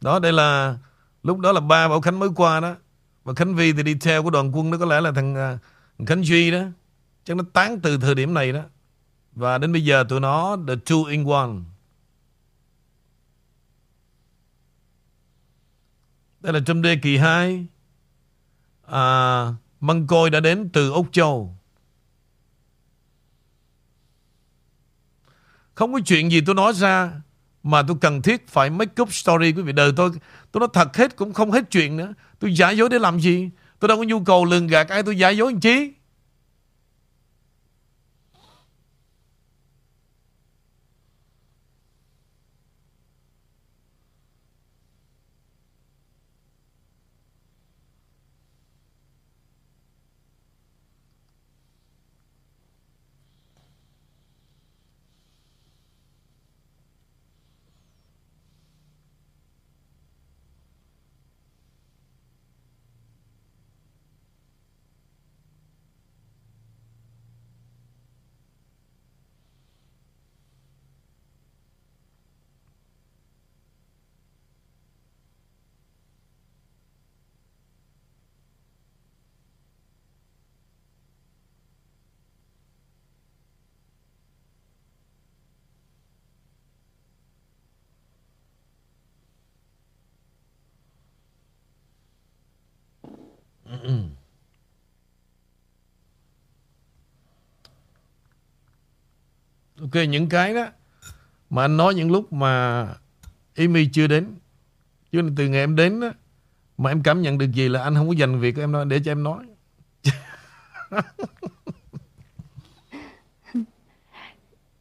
Đó, 0.00 0.18
đây 0.18 0.32
là, 0.32 0.78
Lúc 1.22 1.38
đó 1.38 1.52
là 1.52 1.60
ba 1.60 1.88
Bảo 1.88 2.00
Khánh 2.00 2.18
mới 2.18 2.28
qua 2.36 2.60
đó. 2.60 2.76
Và 3.24 3.34
Khánh 3.34 3.54
Vi 3.54 3.72
thì 3.72 3.82
đi 3.82 3.94
theo 3.94 4.22
của 4.22 4.30
đoàn 4.30 4.56
quân 4.56 4.70
đó, 4.70 4.78
Có 4.78 4.86
lẽ 4.86 5.00
là 5.00 5.12
thằng 5.12 5.34
à, 5.34 5.58
thằng 5.98 6.06
Khánh 6.06 6.24
Duy 6.24 6.50
đó. 6.50 6.62
Chắc 7.24 7.36
nó 7.36 7.44
tán 7.52 7.80
từ 7.80 7.98
thời 7.98 8.14
điểm 8.14 8.34
này 8.34 8.52
đó. 8.52 8.62
Và 9.34 9.58
đến 9.58 9.72
bây 9.72 9.84
giờ 9.84 10.04
tụi 10.08 10.20
nó 10.20 10.56
The 10.68 10.74
two 10.74 11.04
in 11.04 11.24
one. 11.28 11.50
Đây 16.40 16.52
là 16.52 16.60
trong 16.66 16.82
đê 16.82 16.96
kỳ 17.02 17.16
2 17.16 17.66
à, 18.86 19.46
Măng 19.80 20.06
côi 20.06 20.30
đã 20.30 20.40
đến 20.40 20.68
từ 20.72 20.90
Úc 20.90 21.06
Châu. 21.12 21.56
Không 25.74 25.92
có 25.92 26.00
chuyện 26.06 26.30
gì 26.30 26.40
tôi 26.46 26.54
nói 26.54 26.72
ra 26.72 27.12
Mà 27.62 27.82
tôi 27.88 27.96
cần 28.00 28.22
thiết 28.22 28.48
phải 28.48 28.70
make 28.70 29.02
up 29.02 29.12
story 29.12 29.52
Quý 29.52 29.62
vị. 29.62 29.72
Đời 29.72 29.92
tôi 29.96 30.10
Tôi 30.52 30.60
nói 30.60 30.68
thật 30.72 30.96
hết 30.96 31.16
cũng 31.16 31.32
không 31.32 31.50
hết 31.50 31.70
chuyện 31.70 31.96
nữa. 31.96 32.14
Tôi 32.38 32.54
giả 32.54 32.70
dối 32.70 32.88
để 32.88 32.98
làm 32.98 33.20
gì? 33.20 33.50
Tôi 33.78 33.88
đâu 33.88 33.96
có 33.96 34.02
nhu 34.02 34.24
cầu 34.24 34.44
lường 34.44 34.66
gạt 34.66 34.88
ai 34.88 35.02
tôi 35.02 35.18
giả 35.18 35.30
dối 35.30 35.52
làm 35.52 35.60
chi? 35.60 35.92
Ok 99.94 100.08
những 100.08 100.28
cái 100.28 100.54
đó 100.54 100.66
Mà 101.50 101.64
anh 101.64 101.76
nói 101.76 101.94
những 101.94 102.10
lúc 102.10 102.32
mà 102.32 102.86
Amy 103.56 103.88
chưa 103.92 104.06
đến. 104.06 104.26
Chứ 105.12 105.22
từ 105.36 105.48
ngày 105.48 105.60
em 105.60 105.76
đến 105.76 106.00
đó 106.00 106.10
Mà 106.78 106.90
em 106.90 107.02
cảm 107.02 107.22
nhận 107.22 107.38
được 107.38 107.52
gì 107.52 107.68
là 107.68 107.82
anh 107.82 107.94
không 107.94 108.08
có 108.08 108.14
dành 108.14 108.40
việc 108.40 108.54
của 108.54 108.62
em 108.62 108.72
nói 108.72 108.84
Để 108.88 109.00
cho 109.04 109.12
em 109.12 109.22
nói. 109.22 109.44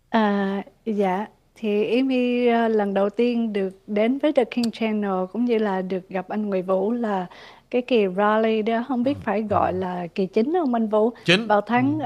À, 0.10 0.64
dạ. 0.86 1.26
Thì 1.56 1.96
Amy 1.96 2.48
ờ, 2.48 2.68
lần 2.68 2.94
đầu 2.94 3.10
tiên 3.10 3.54
được 3.54 3.80
đến 3.88 4.18
với 4.18 4.34
The 4.34 4.44
King 4.44 4.72
Channel 4.72 5.26
cũng 5.32 5.46
như 5.46 5.58
là 5.58 5.82
được 5.82 6.10
gặp 6.10 6.28
anh 6.30 6.50
Nguyễn 6.50 6.66
Vũ 6.66 6.92
là 6.92 7.26
cái 7.72 7.82
kỳ 7.82 8.06
rally 8.18 8.62
đó 8.62 8.86
không 8.88 9.04
biết 9.04 9.18
phải 9.24 9.42
gọi 9.42 9.74
là 9.74 10.08
kỳ 10.16 10.26
chính 10.26 10.54
không 10.54 10.74
anh 10.74 10.88
Vũ? 10.88 11.14
Chính. 11.26 11.48
vào 11.48 11.62
tháng 11.62 12.00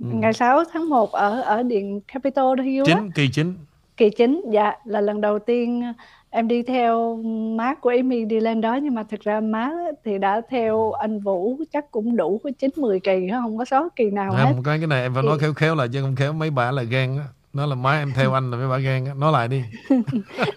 ờ, 0.00 0.08
ngày 0.12 0.32
6 0.32 0.64
tháng 0.72 0.88
1 0.88 1.12
ở 1.12 1.40
ở 1.40 1.62
điện 1.62 2.00
Capitol 2.00 2.60
Hill 2.60 2.84
á. 2.88 2.94
Chính 2.94 3.10
kỳ 3.10 3.28
chính. 3.28 3.54
Kỳ 3.96 4.10
chính 4.10 4.44
dạ 4.52 4.72
là 4.84 5.00
lần 5.00 5.20
đầu 5.20 5.38
tiên 5.38 5.82
em 6.30 6.48
đi 6.48 6.62
theo 6.62 7.16
má 7.56 7.74
của 7.74 7.90
Amy 7.90 8.24
đi 8.24 8.40
lên 8.40 8.60
đó. 8.60 8.74
Nhưng 8.74 8.94
mà 8.94 9.02
thực 9.02 9.20
ra 9.20 9.40
má 9.40 9.70
thì 10.04 10.18
đã 10.18 10.40
theo 10.50 10.92
anh 10.92 11.20
Vũ 11.20 11.56
chắc 11.72 11.90
cũng 11.90 12.16
đủ 12.16 12.40
có 12.44 12.50
chín 12.58 12.70
mười 12.76 13.00
kỳ 13.00 13.28
không 13.30 13.58
có 13.58 13.64
sót 13.64 13.96
kỳ 13.96 14.10
nào 14.10 14.32
hết. 14.32 14.44
Không 14.44 14.62
cái 14.62 14.78
cái 14.78 14.86
này 14.86 15.02
em 15.02 15.14
phải 15.14 15.22
nói 15.22 15.38
khéo 15.38 15.54
khéo 15.54 15.74
lại 15.74 15.88
Chứ 15.92 16.02
không 16.02 16.16
khéo 16.16 16.32
mấy 16.32 16.50
bà 16.50 16.70
là 16.70 16.82
ghen 16.82 17.18
á 17.18 17.24
Nó 17.54 17.66
là 17.66 17.74
má 17.74 17.98
em 17.98 18.12
theo 18.14 18.32
anh 18.32 18.50
là 18.50 18.56
mấy 18.56 18.68
bà 18.68 18.78
ghen 18.78 19.04
á. 19.06 19.14
Nói 19.14 19.32
lại 19.32 19.48
đi. 19.48 19.62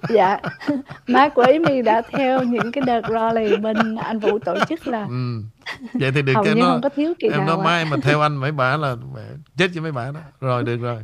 Dạ. 0.09 0.39
Má 1.07 1.29
của 1.29 1.41
Amy 1.41 1.81
đã 1.81 2.01
theo 2.01 2.43
những 2.43 2.71
cái 2.71 2.83
đợt 2.87 3.01
rally 3.09 3.57
bên 3.57 3.95
anh 3.95 4.19
Vũ 4.19 4.39
tổ 4.39 4.55
chức 4.69 4.87
là 4.87 5.05
ừ. 5.09 5.41
Vậy 5.93 6.11
thì 6.11 6.21
được 6.21 6.33
hầu 6.35 6.43
cái 6.43 6.55
nó 6.55 6.65
không 6.65 6.81
có 6.83 6.89
thiếu 6.89 7.13
kỳ 7.19 7.27
Em 7.27 7.45
nói 7.45 7.57
ạ. 7.59 7.63
má 7.63 7.77
em 7.77 7.89
mà 7.89 7.97
theo 8.03 8.21
anh 8.21 8.35
mấy 8.35 8.51
bà 8.51 8.77
là 8.77 8.95
Chết 9.57 9.67
cho 9.75 9.81
mấy 9.81 9.91
bà 9.91 10.11
đó. 10.11 10.19
Rồi 10.41 10.63
được 10.63 10.77
rồi. 10.77 11.01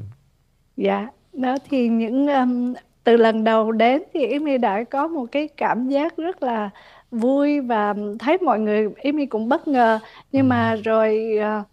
Dạ, 0.77 1.07
đó 1.33 1.55
thì 1.69 1.87
những 1.87 2.27
um, 2.27 2.73
từ 3.03 3.17
lần 3.17 3.43
đầu 3.43 3.71
đến 3.71 4.03
thì 4.13 4.31
Amy 4.31 4.57
đã 4.57 4.83
có 4.83 5.07
một 5.07 5.25
cái 5.31 5.47
cảm 5.57 5.89
giác 5.89 6.17
rất 6.17 6.43
là 6.43 6.69
vui 7.11 7.59
và 7.61 7.93
thấy 8.19 8.37
mọi 8.37 8.59
người 8.59 8.89
Amy 9.03 9.25
cũng 9.25 9.49
bất 9.49 9.67
ngờ. 9.67 9.99
Nhưng 10.31 10.49
mà 10.49 10.75
rồi 10.75 11.37
à, 11.41 11.63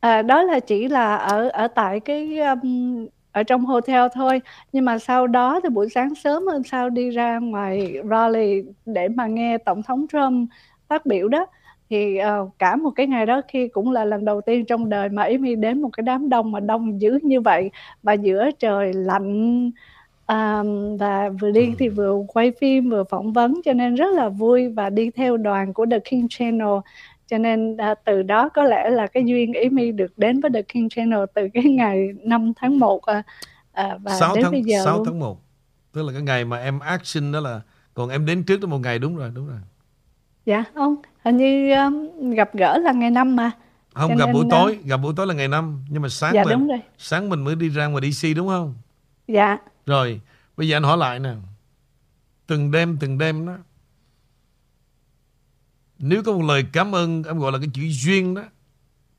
à, 0.00 0.22
đó 0.22 0.42
là 0.42 0.60
chỉ 0.60 0.88
là 0.88 1.16
ở 1.16 1.48
ở 1.48 1.68
tại 1.68 2.00
cái 2.00 2.38
um, 2.38 3.06
ở 3.34 3.42
trong 3.42 3.64
hotel 3.64 4.02
thôi. 4.14 4.40
Nhưng 4.72 4.84
mà 4.84 4.98
sau 4.98 5.26
đó 5.26 5.60
thì 5.62 5.68
buổi 5.68 5.88
sáng 5.94 6.14
sớm 6.14 6.46
hôm 6.46 6.64
sau 6.64 6.90
đi 6.90 7.10
ra 7.10 7.38
ngoài 7.38 7.96
rally 8.10 8.62
để 8.86 9.08
mà 9.08 9.26
nghe 9.26 9.58
tổng 9.58 9.82
thống 9.82 10.06
Trump 10.12 10.50
phát 10.88 11.06
biểu 11.06 11.28
đó. 11.28 11.46
Thì 11.90 12.18
uh, 12.42 12.58
cả 12.58 12.76
một 12.76 12.90
cái 12.90 13.06
ngày 13.06 13.26
đó 13.26 13.40
khi 13.48 13.68
cũng 13.68 13.90
là 13.90 14.04
lần 14.04 14.24
đầu 14.24 14.40
tiên 14.40 14.64
trong 14.64 14.88
đời 14.88 15.08
mà 15.08 15.22
Amy 15.22 15.54
đến 15.54 15.82
một 15.82 15.88
cái 15.92 16.02
đám 16.02 16.28
đông 16.28 16.52
mà 16.52 16.60
đông 16.60 17.00
dữ 17.00 17.18
như 17.22 17.40
vậy. 17.40 17.70
Và 18.02 18.12
giữa 18.12 18.50
trời 18.58 18.92
lạnh 18.92 19.70
um, 20.28 20.96
và 20.96 21.30
vừa 21.40 21.50
đi 21.50 21.74
thì 21.78 21.88
vừa 21.88 22.22
quay 22.28 22.52
phim 22.60 22.90
vừa 22.90 23.04
phỏng 23.04 23.32
vấn 23.32 23.60
cho 23.64 23.72
nên 23.72 23.94
rất 23.94 24.14
là 24.14 24.28
vui. 24.28 24.68
Và 24.68 24.90
đi 24.90 25.10
theo 25.10 25.36
đoàn 25.36 25.72
của 25.72 25.86
The 25.90 25.98
King 25.98 26.26
Channel 26.30 26.78
cho 27.26 27.38
nên 27.38 27.76
à, 27.76 27.94
từ 28.04 28.22
đó 28.22 28.48
có 28.48 28.62
lẽ 28.62 28.90
là 28.90 29.06
cái 29.06 29.22
duyên 29.26 29.52
Amy 29.64 29.92
được 29.92 30.18
đến 30.18 30.40
với 30.40 30.50
The 30.54 30.62
King 30.62 30.88
Channel 30.88 31.20
từ 31.34 31.48
cái 31.54 31.64
ngày 31.64 32.08
5 32.24 32.52
tháng 32.56 32.78
1 32.78 33.02
à, 33.06 33.22
à, 33.72 33.98
và 34.02 34.14
6 34.18 34.34
đến 34.34 34.42
tháng 34.44 34.52
bây 34.52 34.62
giờ 34.62 34.80
6 34.84 34.96
luôn. 34.96 35.04
tháng 35.06 35.18
1 35.20 35.40
tức 35.92 36.02
là 36.06 36.12
cái 36.12 36.22
ngày 36.22 36.44
mà 36.44 36.58
em 36.58 36.78
action 36.78 37.32
đó 37.32 37.40
là 37.40 37.60
còn 37.94 38.08
em 38.10 38.26
đến 38.26 38.42
trước 38.44 38.60
đó 38.60 38.66
một 38.68 38.78
ngày 38.78 38.98
đúng 38.98 39.16
rồi 39.16 39.30
đúng 39.34 39.46
rồi 39.48 39.58
Dạ 40.46 40.64
không, 40.74 40.96
hình 41.24 41.36
như 41.36 41.72
um, 41.74 42.30
gặp 42.30 42.50
gỡ 42.54 42.78
là 42.78 42.92
ngày 42.92 43.10
năm 43.10 43.36
mà. 43.36 43.50
không 43.94 44.10
Cho 44.10 44.16
gặp 44.16 44.32
buổi 44.32 44.44
à, 44.44 44.48
tối 44.50 44.78
gặp 44.84 44.96
buổi 44.96 45.12
tối 45.16 45.26
là 45.26 45.34
ngày 45.34 45.48
năm 45.48 45.84
nhưng 45.90 46.02
mà 46.02 46.08
sáng 46.08 46.34
Dạ, 46.34 46.44
mình 46.44 46.52
đúng 46.58 46.68
rồi. 46.68 46.80
sáng 46.98 47.28
mình 47.28 47.44
mới 47.44 47.54
đi 47.56 47.68
ra 47.68 47.86
ngoài 47.86 48.10
DC 48.12 48.28
đúng 48.36 48.48
không 48.48 48.74
Dạ, 49.28 49.58
rồi 49.86 50.20
bây 50.56 50.68
giờ 50.68 50.76
anh 50.76 50.82
hỏi 50.82 50.96
lại 50.98 51.18
nè 51.18 51.30
từng 52.46 52.70
đêm 52.70 52.96
từng 53.00 53.18
đêm 53.18 53.46
đó 53.46 53.56
nếu 55.98 56.22
có 56.22 56.32
một 56.32 56.42
lời 56.42 56.64
cảm 56.72 56.94
ơn 56.94 57.22
em 57.22 57.38
gọi 57.38 57.52
là 57.52 57.58
cái 57.58 57.68
chữ 57.74 57.82
duyên 57.88 58.34
đó 58.34 58.42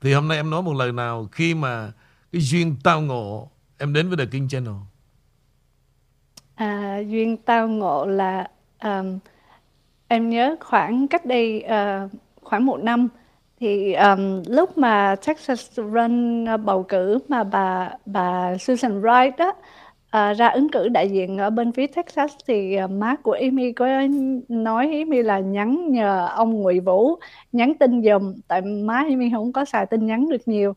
thì 0.00 0.12
hôm 0.12 0.28
nay 0.28 0.36
em 0.36 0.50
nói 0.50 0.62
một 0.62 0.74
lời 0.74 0.92
nào 0.92 1.28
khi 1.32 1.54
mà 1.54 1.92
cái 2.32 2.42
duyên 2.42 2.76
tao 2.84 3.00
ngộ 3.00 3.50
em 3.78 3.92
đến 3.92 4.08
với 4.08 4.16
The 4.16 4.26
King 4.32 4.48
Channel? 4.48 4.74
À, 6.54 6.98
duyên 6.98 7.36
tao 7.36 7.68
ngộ 7.68 8.06
là 8.06 8.50
um, 8.82 9.18
em 10.08 10.30
nhớ 10.30 10.56
khoảng 10.60 11.08
cách 11.08 11.26
đây 11.26 11.64
uh, 11.66 12.10
khoảng 12.42 12.66
một 12.66 12.80
năm 12.82 13.08
thì 13.60 13.92
um, 13.94 14.42
lúc 14.46 14.78
mà 14.78 15.16
Texas 15.26 15.72
run 15.76 16.46
bầu 16.64 16.82
cử 16.82 17.18
mà 17.28 17.44
bà 17.44 17.90
bà 18.06 18.58
Susan 18.58 19.02
Wright 19.02 19.32
đó 19.38 19.52
à, 20.16 20.32
ra 20.32 20.48
ứng 20.48 20.68
cử 20.68 20.88
đại 20.88 21.10
diện 21.10 21.38
ở 21.38 21.50
bên 21.50 21.72
phía 21.72 21.86
Texas 21.86 22.32
thì 22.46 22.76
ờ, 22.76 22.84
uh, 22.84 22.90
má 22.90 23.16
của 23.22 23.32
Amy 23.32 23.72
có 23.72 23.86
nói 24.48 24.90
Amy 24.92 25.22
là 25.22 25.38
nhắn 25.38 25.92
nhờ 25.92 26.28
ông 26.34 26.52
Ngụy 26.62 26.80
Vũ 26.80 27.16
nhắn 27.52 27.74
tin 27.80 28.02
dùm 28.02 28.34
tại 28.48 28.62
má 28.62 28.94
Amy 28.94 29.30
không 29.32 29.52
có 29.52 29.64
xài 29.64 29.86
tin 29.86 30.06
nhắn 30.06 30.28
được 30.28 30.48
nhiều. 30.48 30.74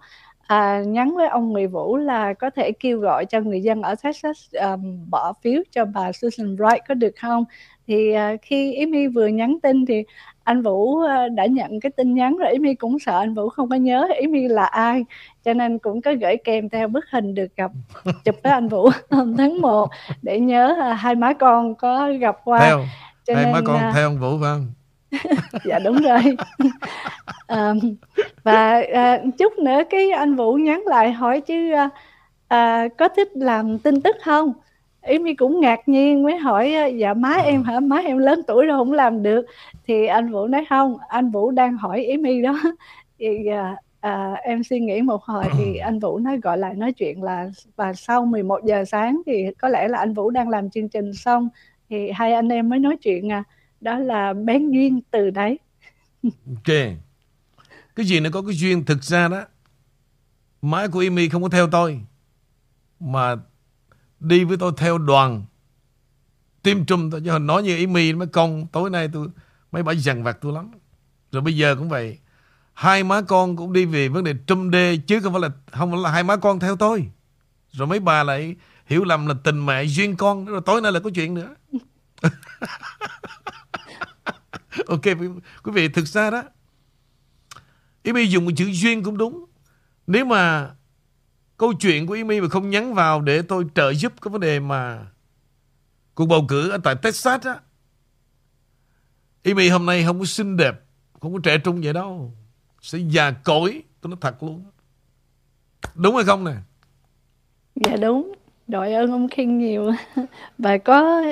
À, 0.48 0.84
nhắn 0.88 1.16
với 1.16 1.28
ông 1.28 1.50
Ngụy 1.50 1.68
Vũ 1.68 1.98
là 1.98 2.34
có 2.34 2.50
thể 2.50 2.72
kêu 2.72 3.00
gọi 3.00 3.26
cho 3.26 3.40
người 3.42 3.62
dân 3.62 3.82
ở 3.82 3.96
Texas 4.04 4.38
um, 4.54 5.10
bỏ 5.10 5.34
phiếu 5.44 5.62
cho 5.72 5.86
bà 5.86 6.12
Susan 6.12 6.56
Wright 6.56 6.80
có 6.88 6.94
được 6.94 7.14
không? 7.22 7.46
Thì 7.88 8.14
uh, 8.16 8.42
khi 8.42 8.76
Amy 8.76 9.08
vừa 9.08 9.28
nhắn 9.28 9.58
tin 9.64 9.86
thì 9.86 10.04
anh 10.50 10.62
Vũ 10.62 10.96
uh, 10.96 11.32
đã 11.36 11.46
nhận 11.46 11.80
cái 11.80 11.92
tin 11.92 12.14
nhắn 12.14 12.38
rồi 12.38 12.52
Amy 12.54 12.76
cũng 12.76 13.00
sợ 13.00 13.20
anh 13.20 13.34
Vũ 13.34 13.50
không 13.50 13.70
có 13.70 13.76
nhớ 13.76 14.08
Amy 14.22 14.48
là 14.48 14.66
ai 14.66 15.06
cho 15.44 15.54
nên 15.54 15.80
cũng 15.80 16.02
có 16.02 16.14
gửi 16.22 16.38
kèm 16.44 16.70
theo 16.70 16.88
bức 16.88 17.06
hình 17.12 17.36
được 17.36 17.56
gặp 17.56 17.72
chụp 18.26 18.36
với 18.44 18.54
anh 18.54 18.68
Vũ 18.68 18.90
hôm 19.10 19.38
tháng 19.38 19.62
1 19.62 19.90
để 20.22 20.40
nhớ 20.40 20.78
uh, 20.92 21.00
hai 21.00 21.16
má 21.16 21.34
con 21.34 21.76
có 21.76 22.12
gặp 22.20 22.38
qua. 22.44 22.60
Theo 22.60 22.86
cho 23.28 23.36
hai 23.36 23.46
má 23.46 23.52
nên, 23.54 23.64
con 23.66 23.78
à, 23.78 23.92
theo 23.96 24.08
ông 24.08 24.20
Vũ 24.20 24.38
phải 24.42 24.50
không? 24.50 24.68
Dạ 25.66 25.80
đúng 25.80 25.98
rồi. 26.02 26.38
Ờm, 27.48 27.80
và 28.44 28.82
à, 28.94 29.20
chút 29.38 29.54
nữa 29.60 29.82
cái 29.90 30.12
anh 30.12 30.36
Vũ 30.36 30.54
nhắn 30.54 30.84
lại 30.88 31.12
hỏi 31.12 31.42
chứ 31.42 31.74
à, 31.74 31.90
à, 32.48 32.88
có 32.98 33.10
thích 33.10 33.30
làm 33.36 33.80
tin 33.80 34.02
tức 34.02 34.16
không 34.24 34.54
Amy 35.02 35.36
cũng 35.36 35.62
ngạc 35.62 35.88
nhiên 35.88 36.24
mới 36.24 36.38
hỏi 36.38 36.96
dạ 36.98 37.14
má 37.14 37.34
em 37.34 37.64
hả 37.64 37.80
má 37.80 37.98
em 37.98 38.18
lớn 38.18 38.42
tuổi 38.48 38.66
rồi 38.66 38.78
không 38.78 38.92
làm 38.92 39.24
được 39.24 39.46
thì 39.88 40.06
anh 40.06 40.32
Vũ 40.32 40.48
nói 40.48 40.66
không 40.70 40.98
anh 41.10 41.32
Vũ 41.32 41.52
đang 41.52 41.78
hỏi 41.78 42.06
Amy 42.06 42.42
đó 42.42 42.60
thì 43.20 43.48
à, 43.48 43.76
à, 44.00 44.34
em 44.34 44.64
suy 44.64 44.80
nghĩ 44.80 45.02
một 45.02 45.24
hồi 45.24 45.44
thì 45.58 45.78
anh 45.78 46.00
Vũ 46.00 46.20
nói 46.20 46.38
gọi 46.38 46.58
lại 46.58 46.74
nói 46.76 46.94
chuyện 46.94 47.24
là 47.24 47.50
và 47.76 47.94
sau 47.94 48.26
11 48.26 48.60
giờ 48.66 48.86
sáng 48.86 49.22
thì 49.26 49.46
có 49.62 49.70
lẽ 49.70 49.88
là 49.88 49.98
anh 49.98 50.14
Vũ 50.14 50.30
đang 50.30 50.50
làm 50.50 50.70
chương 50.70 50.90
trình 50.90 51.14
xong 51.14 51.50
thì 51.90 52.12
hai 52.12 52.34
anh 52.34 52.50
em 52.50 52.70
mới 52.70 52.80
nói 52.80 52.98
chuyện 53.02 53.32
à 53.32 53.44
đó 53.82 54.00
là 54.00 54.34
bén 54.34 54.72
duyên 54.72 55.02
từ 55.12 55.30
đấy 55.30 55.60
Ok. 56.24 56.76
Cái 57.96 58.06
gì 58.06 58.20
nó 58.20 58.30
có 58.34 58.42
cái 58.42 58.56
duyên 58.56 58.86
thực 58.86 59.04
ra 59.04 59.28
đó. 59.28 59.46
Má 60.62 60.88
của 60.88 61.00
Amy 61.00 61.30
không 61.30 61.44
có 61.44 61.50
theo 61.50 61.68
tôi. 61.72 62.00
Mà 63.00 63.36
đi 64.20 64.44
với 64.44 64.58
tôi 64.58 64.72
theo 64.78 64.98
đoàn. 64.98 65.46
Tim 66.64 66.86
trùm 66.86 67.12
tôi. 67.12 67.22
Chứ 67.26 67.40
nói 67.40 67.64
như 67.64 67.78
ý 67.78 67.88
mi 67.88 68.14
mấy 68.14 68.28
con 68.28 68.68
tối 68.68 68.90
nay 68.90 69.10
tôi, 69.14 69.28
mấy 69.72 69.84
bà 69.84 69.94
dằn 69.94 70.24
vặt 70.24 70.38
tôi 70.42 70.54
lắm. 70.54 70.72
Rồi 71.32 71.42
bây 71.42 71.58
giờ 71.58 71.76
cũng 71.76 71.90
vậy. 71.90 72.18
Hai 72.74 73.04
má 73.04 73.22
con 73.22 73.56
cũng 73.58 73.74
đi 73.74 73.86
về 73.86 74.08
vấn 74.08 74.24
đề 74.24 74.34
trùm 74.48 74.70
đê 74.70 74.98
chứ 75.08 75.20
không 75.20 75.34
phải 75.34 75.42
là, 75.42 75.50
không 75.72 75.92
phải 75.92 76.00
là 76.00 76.12
hai 76.12 76.24
má 76.24 76.36
con 76.36 76.60
theo 76.60 76.76
tôi. 76.76 77.10
Rồi 77.72 77.88
mấy 77.88 78.00
bà 78.00 78.24
lại 78.24 78.56
hiểu 78.86 79.04
lầm 79.04 79.28
là 79.28 79.36
tình 79.44 79.66
mẹ 79.66 79.84
duyên 79.84 80.16
con. 80.16 80.46
Rồi 80.46 80.62
tối 80.66 80.82
nay 80.82 80.92
là 80.92 81.00
có 81.00 81.10
chuyện 81.16 81.34
nữa. 81.34 81.56
ok, 84.88 85.04
quý 85.64 85.72
vị, 85.72 85.90
thực 85.90 86.08
ra 86.08 86.30
đó 86.30 86.44
ý 88.04 88.14
mi 88.14 88.26
dùng 88.26 88.46
một 88.46 88.52
chữ 88.56 88.70
duyên 88.72 89.04
cũng 89.04 89.18
đúng 89.18 89.46
Nếu 90.08 90.26
mà 90.26 90.72
Câu 91.60 91.74
chuyện 91.74 92.08
của 92.08 92.14
Amy 92.14 92.42
mà 92.42 92.48
không 92.48 92.70
nhắn 92.70 92.94
vào 92.94 93.22
Để 93.22 93.42
tôi 93.42 93.66
trợ 93.76 93.94
giúp 93.94 94.14
cái 94.22 94.30
vấn 94.30 94.42
đề 94.42 94.60
mà 94.60 95.06
Cuộc 96.16 96.26
bầu 96.26 96.46
cử 96.48 96.70
ở 96.70 96.78
tại 96.84 96.96
Texas 96.96 97.42
á. 97.42 97.56
Amy 99.44 99.70
hôm 99.70 99.86
nay 99.86 100.04
không 100.04 100.20
có 100.20 100.26
xinh 100.26 100.58
đẹp 100.58 100.82
Không 101.22 101.34
có 101.34 101.40
trẻ 101.44 101.58
trung 101.58 101.82
vậy 101.84 101.94
đâu. 101.94 102.34
Sẽ 102.82 102.98
già 102.98 103.32
cỗi 103.32 103.84
Tôi 104.02 104.10
nói 104.10 104.18
thật 104.22 104.44
luôn. 104.44 104.64
Đúng 105.96 106.16
hay 106.16 106.26
không 106.26 106.44
nè? 106.44 106.54
Dạ 107.76 107.96
đúng, 108.02 108.34
đội 108.68 108.94
ơn 108.94 109.12
ông 109.12 109.30
King 109.30 109.58
nhiều. 109.58 109.92
Và 110.58 110.78
có 110.78 111.24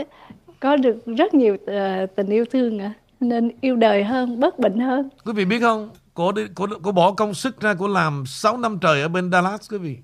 có 0.60 0.76
được 0.76 1.06
rất 1.06 1.34
nhiều 1.34 1.58
ờ, 1.68 2.06
tình 2.06 2.30
yêu 2.30 2.46
thương 2.52 2.80
ạ, 2.80 2.94
nên 3.20 3.52
yêu 3.62 3.76
đời 3.76 4.04
hơn, 4.04 4.40
bớt 4.40 4.60
bệnh 4.60 4.80
hơn. 4.80 5.10
Quý 5.26 5.34
vị 5.34 5.46
biết 5.46 5.60
không? 5.60 5.90
Cô, 6.14 6.32
đi, 6.32 6.46
cô, 6.56 6.68
cô 6.84 6.92
bỏ 6.92 7.12
công 7.12 7.34
sức 7.34 7.62
ra 7.62 7.74
Cô 7.74 7.88
làm 7.88 8.26
6 8.26 8.58
năm 8.58 8.78
trời 8.82 9.02
ở 9.02 9.08
bên 9.08 9.32
Dallas 9.32 9.72
quý 9.72 9.78
vị 9.78 9.98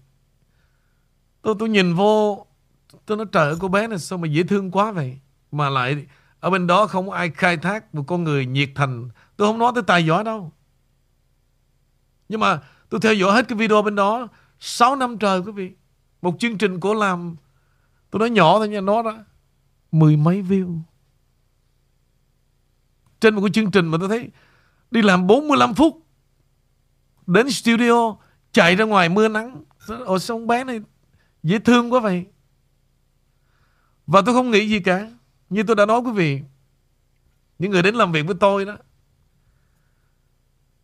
Tôi 1.43 1.55
tôi 1.59 1.69
nhìn 1.69 1.93
vô, 1.93 2.45
Tôi 3.05 3.17
nói, 3.17 3.25
trời 3.31 3.47
ơi, 3.47 3.55
cô 3.59 3.67
bé 3.67 3.87
này 3.87 3.99
sao 3.99 4.19
mà 4.19 4.27
dễ 4.27 4.43
thương 4.43 4.71
quá 4.71 4.91
vậy? 4.91 5.19
Mà 5.51 5.69
lại 5.69 6.05
Ở 6.39 6.49
bên 6.49 6.67
đó 6.67 6.87
không 6.87 7.09
ai 7.09 7.29
khai 7.29 7.57
thác 7.57 7.95
Một 7.95 8.03
con 8.07 8.23
người 8.23 8.45
nhiệt 8.45 8.69
thành. 8.75 9.09
Tôi 9.37 9.47
không 9.47 9.59
nói 9.59 9.71
tới 9.75 9.83
tài 9.83 10.05
giỏi 10.05 10.23
đâu. 10.23 10.51
Nhưng 12.29 12.39
mà 12.39 12.61
tôi 12.89 12.99
theo 13.01 13.13
dõi 13.13 13.33
hết 13.33 13.47
cái 13.47 13.57
video 13.57 13.81
bên 13.81 13.95
đó 13.95 14.27
6 14.59 14.95
năm 14.95 15.17
trời 15.17 15.39
quý 15.39 15.51
vị. 15.51 15.71
Một 16.21 16.35
chương 16.39 16.57
trình 16.57 16.79
của 16.79 16.93
làm, 16.93 17.35
Tôi 18.11 18.19
nói 18.19 18.29
nhỏ 18.29 18.57
thôi 18.57 18.69
nha, 18.69 18.81
Nó 18.81 19.01
đó, 19.01 19.17
Mười 19.91 20.17
mấy 20.17 20.41
view. 20.41 20.79
Trên 23.19 23.35
một 23.35 23.41
cái 23.41 23.51
chương 23.53 23.71
trình 23.71 23.87
mà 23.87 23.97
tôi 23.99 24.09
thấy 24.09 24.29
Đi 24.91 25.01
làm 25.01 25.27
45 25.27 25.73
phút, 25.73 26.05
Đến 27.27 27.51
studio, 27.51 28.15
Chạy 28.51 28.75
ra 28.75 28.85
ngoài 28.85 29.09
mưa 29.09 29.27
nắng. 29.27 29.63
Ồ, 30.05 30.19
sao 30.19 30.39
bé 30.39 30.63
này 30.63 30.81
Dễ 31.43 31.59
thương 31.59 31.93
quá 31.93 31.99
vậy. 31.99 32.25
Và 34.07 34.21
tôi 34.25 34.35
không 34.35 34.51
nghĩ 34.51 34.69
gì 34.69 34.79
cả. 34.79 35.11
Như 35.49 35.63
tôi 35.63 35.75
đã 35.75 35.85
nói 35.85 35.99
quý 35.99 36.11
vị, 36.11 36.41
Những 37.59 37.71
người 37.71 37.81
đến 37.81 37.95
làm 37.95 38.11
việc 38.11 38.25
với 38.25 38.35
tôi 38.39 38.65
đó, 38.65 38.77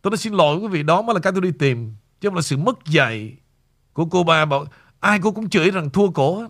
Tôi 0.02 0.10
đã 0.10 0.16
xin 0.16 0.32
lỗi 0.32 0.58
quý 0.58 0.68
vị, 0.68 0.82
Đó 0.82 1.02
mới 1.02 1.14
là 1.14 1.20
cái 1.20 1.32
tôi 1.32 1.40
đi 1.40 1.52
tìm, 1.58 1.94
Chứ 2.20 2.28
không 2.28 2.36
là 2.36 2.42
sự 2.42 2.56
mất 2.56 2.84
dạy 2.86 3.36
Của 3.92 4.04
cô 4.04 4.24
ba 4.24 4.44
bảo, 4.44 4.64
Ai 5.00 5.18
cô 5.22 5.32
cũng 5.32 5.50
chửi 5.50 5.70
rằng 5.70 5.90
thua 5.90 6.10
cổ 6.10 6.44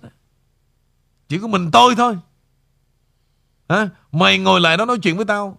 Chỉ 1.29 1.39
có 1.39 1.49
mình 1.49 1.71
tôi 1.73 1.95
thôi. 1.97 2.19
Hả? 3.69 3.89
Mày 4.13 4.39
ngồi 4.39 4.61
lại 4.61 4.77
đó 4.77 4.85
nói 4.85 4.99
chuyện 5.03 5.17
với 5.17 5.25
tao. 5.25 5.59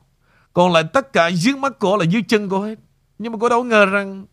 Còn 0.53 0.73
lại 0.73 0.83
tất 0.93 1.13
cả 1.13 1.27
dưới 1.27 1.55
mắt 1.55 1.79
cổ 1.79 1.97
là 1.97 2.05
dưới 2.05 2.23
chân 2.27 2.49
cô 2.49 2.61
hết. 2.61 2.79
Nhưng 3.19 3.31
mà 3.31 3.37
cô 3.41 3.49
đâu 3.49 3.63
ngờ 3.63 3.85
rằng, 3.85 4.25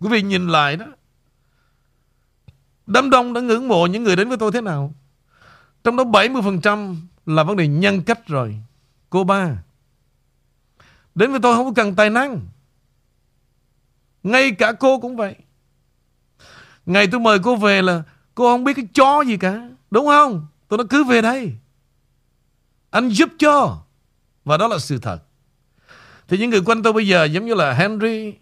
Quý 0.00 0.08
vị 0.08 0.22
nhìn 0.22 0.48
lại 0.48 0.76
đó 0.76 0.86
Đám 2.88 3.10
đông 3.10 3.32
đã 3.32 3.40
ngưỡng 3.40 3.68
mộ 3.68 3.86
những 3.86 4.04
người 4.04 4.16
đến 4.16 4.28
với 4.28 4.38
tôi 4.38 4.52
thế 4.52 4.60
nào? 4.60 4.94
Trong 5.84 5.96
đó 5.96 6.04
70% 6.04 6.96
là 7.26 7.42
vấn 7.42 7.56
đề 7.56 7.68
nhân 7.68 8.02
cách 8.02 8.26
rồi. 8.26 8.56
Cô 9.10 9.24
ba, 9.24 9.62
Đến 11.14 11.30
với 11.30 11.40
tôi 11.40 11.56
không 11.56 11.74
cần 11.74 11.94
tài 11.94 12.10
năng. 12.10 12.40
Ngay 14.22 14.50
cả 14.50 14.72
cô 14.72 15.00
cũng 15.00 15.16
vậy. 15.16 15.34
Ngày 16.86 17.06
tôi 17.06 17.20
mời 17.20 17.38
cô 17.38 17.56
về 17.56 17.82
là 17.82 18.02
Cô 18.34 18.52
không 18.52 18.64
biết 18.64 18.72
cái 18.76 18.86
chó 18.94 19.22
gì 19.22 19.36
cả, 19.36 19.68
Đúng 19.90 20.06
không? 20.06 20.46
Tôi 20.68 20.78
nói 20.78 20.86
cứ 20.90 21.04
về 21.04 21.22
đây. 21.22 21.52
Anh 22.90 23.08
giúp 23.08 23.28
cho. 23.38 23.82
Và 24.44 24.56
đó 24.56 24.68
là 24.68 24.78
sự 24.78 24.98
thật. 24.98 25.18
Thì 26.28 26.38
những 26.38 26.50
người 26.50 26.62
quanh 26.66 26.82
tôi 26.82 26.92
bây 26.92 27.06
giờ 27.06 27.24
giống 27.24 27.46
như 27.46 27.54
là 27.54 27.72
Henry 27.72 28.34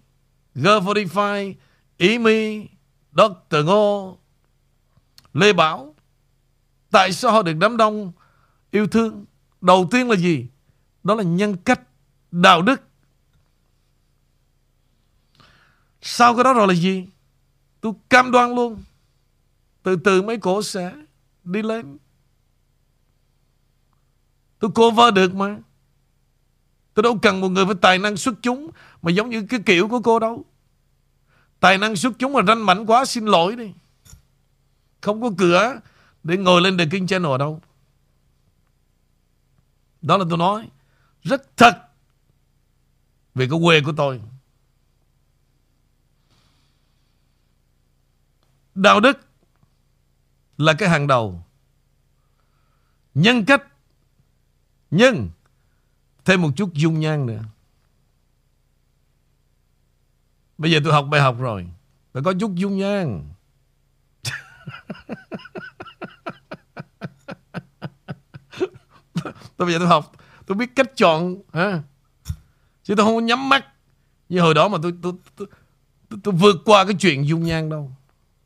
G45 0.55 1.55
Amy 1.99 2.67
Dr. 3.13 3.57
Ngô 3.65 4.19
Lê 5.37 5.53
Bảo, 5.53 5.95
Tại 6.91 7.13
sao 7.13 7.33
họ 7.33 7.43
được 7.43 7.53
đám 7.53 7.77
đông 7.77 8.13
yêu 8.71 8.87
thương? 8.87 9.25
Đầu 9.61 9.89
tiên 9.91 10.11
là 10.11 10.17
gì? 10.17 10.47
Đó 11.03 11.15
là 11.15 11.23
nhân 11.23 11.57
cách, 11.57 11.81
đạo 12.31 12.63
đức. 12.63 12.81
Sau 16.03 16.35
cái 16.35 16.45
đó 16.45 16.53
rồi 16.53 16.67
là 16.67 16.75
gì? 16.75 17.07
Tôi 17.81 17.93
cam 18.11 18.31
đoan 18.31 18.55
luôn. 18.55 18.83
Từ 19.83 19.97
từ 19.97 20.23
mấy 20.23 20.39
cổ 20.39 20.63
sẽ 20.63 20.93
đi 21.45 21.63
lên. 21.63 21.99
Tôi 24.59 24.71
cover 24.71 25.15
được 25.15 25.35
mà. 25.35 25.59
Tôi 26.95 27.03
đâu 27.03 27.19
cần 27.23 27.41
một 27.41 27.49
người 27.49 27.65
với 27.65 27.77
tài 27.81 27.99
năng 27.99 28.17
xuất 28.17 28.35
chúng 28.43 28.71
Mà 29.03 29.11
giống 29.11 29.31
như 29.31 29.47
cái 29.49 29.61
kiểu 29.67 29.89
của 29.89 30.01
cô 30.01 30.19
đâu. 30.19 30.45
Tài 31.61 31.79
năng 31.79 31.97
xuất 31.97 32.13
chúng 32.19 32.33
mà 32.33 32.43
ranh 32.47 32.67
mảnh 32.67 32.87
quá, 32.87 33.05
xin 33.05 33.27
lỗi 33.27 33.57
đi. 33.57 33.73
Không 35.07 35.23
có 35.23 35.31
cửa 35.39 35.81
để 36.23 36.37
ngồi 36.37 36.63
lên 36.63 36.79
The 36.79 36.85
King 36.91 37.07
Channel 37.07 37.39
đâu. 37.39 37.61
Đó 40.03 40.17
là 40.17 40.25
tôi 40.29 40.39
nói. 40.39 40.71
Rất 41.23 41.57
thật 41.57 41.73
về 43.35 43.49
cái 43.51 43.59
quê 43.63 43.81
của 43.81 43.93
tôi. 43.97 44.23
Đạo 48.75 49.01
đức 49.01 49.19
là 50.59 50.75
cái 50.79 50.89
hàng 50.89 51.07
đầu. 51.07 51.45
Nhân 53.15 53.45
cách, 53.45 53.63
nhưng 54.91 55.31
thêm 56.25 56.43
một 56.43 56.51
chút 56.57 56.75
dung 56.75 57.01
nhan 57.01 57.27
nữa. 57.27 57.43
Bây 60.59 60.71
giờ 60.71 60.81
tôi 60.85 60.93
học 60.93 61.07
bài 61.11 61.21
học 61.21 61.37
rồi. 61.39 61.69
Phải 62.13 62.23
có 62.23 62.35
chút 62.41 62.53
dung 62.55 62.79
nhan 62.79 63.29
tôi 69.57 69.67
bây 69.67 69.73
giờ 69.73 69.79
tôi 69.79 69.89
học 69.89 70.13
tôi 70.47 70.57
biết 70.57 70.77
cách 70.77 70.97
chọn 70.97 71.37
ha 71.53 71.83
chứ 72.83 72.95
tôi 72.95 73.07
không 73.07 73.15
có 73.15 73.21
nhắm 73.21 73.49
mắt. 73.49 73.67
Như 74.29 74.41
hồi 74.41 74.55
đó 74.55 74.69
mà 74.69 74.79
tôi 74.83 74.95
tôi 75.03 75.13
tôi, 75.37 75.49
tôi, 76.09 76.21
tôi 76.23 76.35
vượt 76.35 76.57
qua 76.65 76.85
cái 76.85 76.95
chuyện 77.01 77.29
dung 77.29 77.43
nhan 77.43 77.71
đâu. 77.71 77.93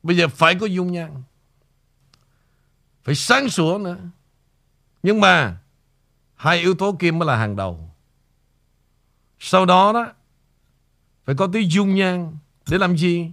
Bây 0.03 0.17
giờ 0.17 0.29
phải 0.29 0.55
có 0.55 0.67
dung 0.67 0.93
nhan. 0.93 1.23
Phải 3.05 3.15
sáng 3.15 3.49
sủa 3.49 3.79
nữa. 3.79 3.97
Nhưng 5.03 5.21
mà 5.21 5.59
hai 6.37 6.59
yếu 6.59 6.75
tố 6.75 6.97
kia 6.99 7.11
mới 7.11 7.27
là 7.27 7.37
hàng 7.37 7.57
đầu. 7.57 7.91
Sau 9.39 9.67
đó 9.67 9.93
đó 9.93 10.07
phải 11.25 11.35
có 11.35 11.47
tí 11.47 11.65
dung 11.65 11.95
nhan 11.95 12.37
để 12.71 12.79
làm 12.79 12.97
gì? 12.97 13.33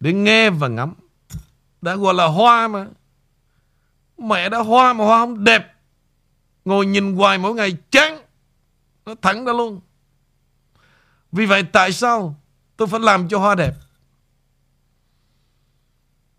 Để 0.00 0.12
nghe 0.12 0.50
và 0.50 0.68
ngắm 0.68 0.94
đã 1.82 1.96
gọi 1.96 2.14
là 2.14 2.26
hoa 2.26 2.68
mà. 2.68 2.86
Mẹ 4.18 4.48
đã 4.48 4.58
hoa 4.58 4.92
mà 4.92 5.04
hoa 5.04 5.18
không 5.18 5.44
đẹp. 5.44 5.74
Ngồi 6.64 6.86
nhìn 6.86 7.16
hoài 7.16 7.38
mỗi 7.38 7.54
ngày 7.54 7.76
chán. 7.90 8.22
Nó 9.06 9.14
thẳng 9.22 9.44
ra 9.44 9.52
luôn. 9.52 9.80
Vì 11.32 11.46
vậy 11.46 11.62
tại 11.62 11.92
sao 11.92 12.36
Tôi 12.76 12.88
phải 12.88 13.00
làm 13.00 13.28
cho 13.28 13.38
hoa 13.38 13.54
đẹp? 13.54 13.74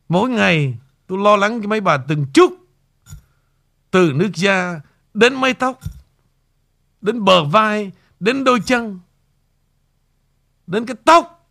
Mỗi 0.09 0.29
ngày 0.29 0.77
Tôi 1.07 1.17
lo 1.17 1.35
lắng 1.35 1.61
cho 1.61 1.67
mấy 1.67 1.81
bà 1.81 1.97
từng 2.07 2.25
chút. 2.33 2.53
Từ 3.91 4.11
nước 4.15 4.29
da 4.35 4.81
Đến 5.13 5.35
mái 5.35 5.53
tóc, 5.53 5.79
Đến 7.01 7.25
bờ 7.25 7.43
vai, 7.43 7.91
Đến 8.19 8.43
đôi 8.43 8.59
chân, 8.65 8.99
Đến 10.67 10.85
cái 10.85 10.95
tóc. 11.05 11.49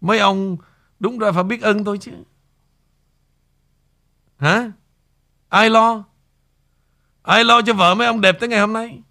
Mấy 0.00 0.18
ông 0.18 0.56
Đúng 1.02 1.18
ra 1.18 1.32
phải 1.32 1.44
biết 1.44 1.62
ơn 1.62 1.84
tôi 1.84 1.98
chứ. 1.98 2.12
Hả? 4.38 4.72
Ai 5.48 5.70
lo? 5.70 6.04
Ai 7.22 7.44
lo 7.44 7.62
cho 7.62 7.74
vợ 7.74 7.94
mấy 7.94 8.06
ông 8.06 8.20
đẹp 8.20 8.36
tới 8.40 8.48
ngày 8.48 8.60
hôm 8.60 8.72
nay? 8.72 9.02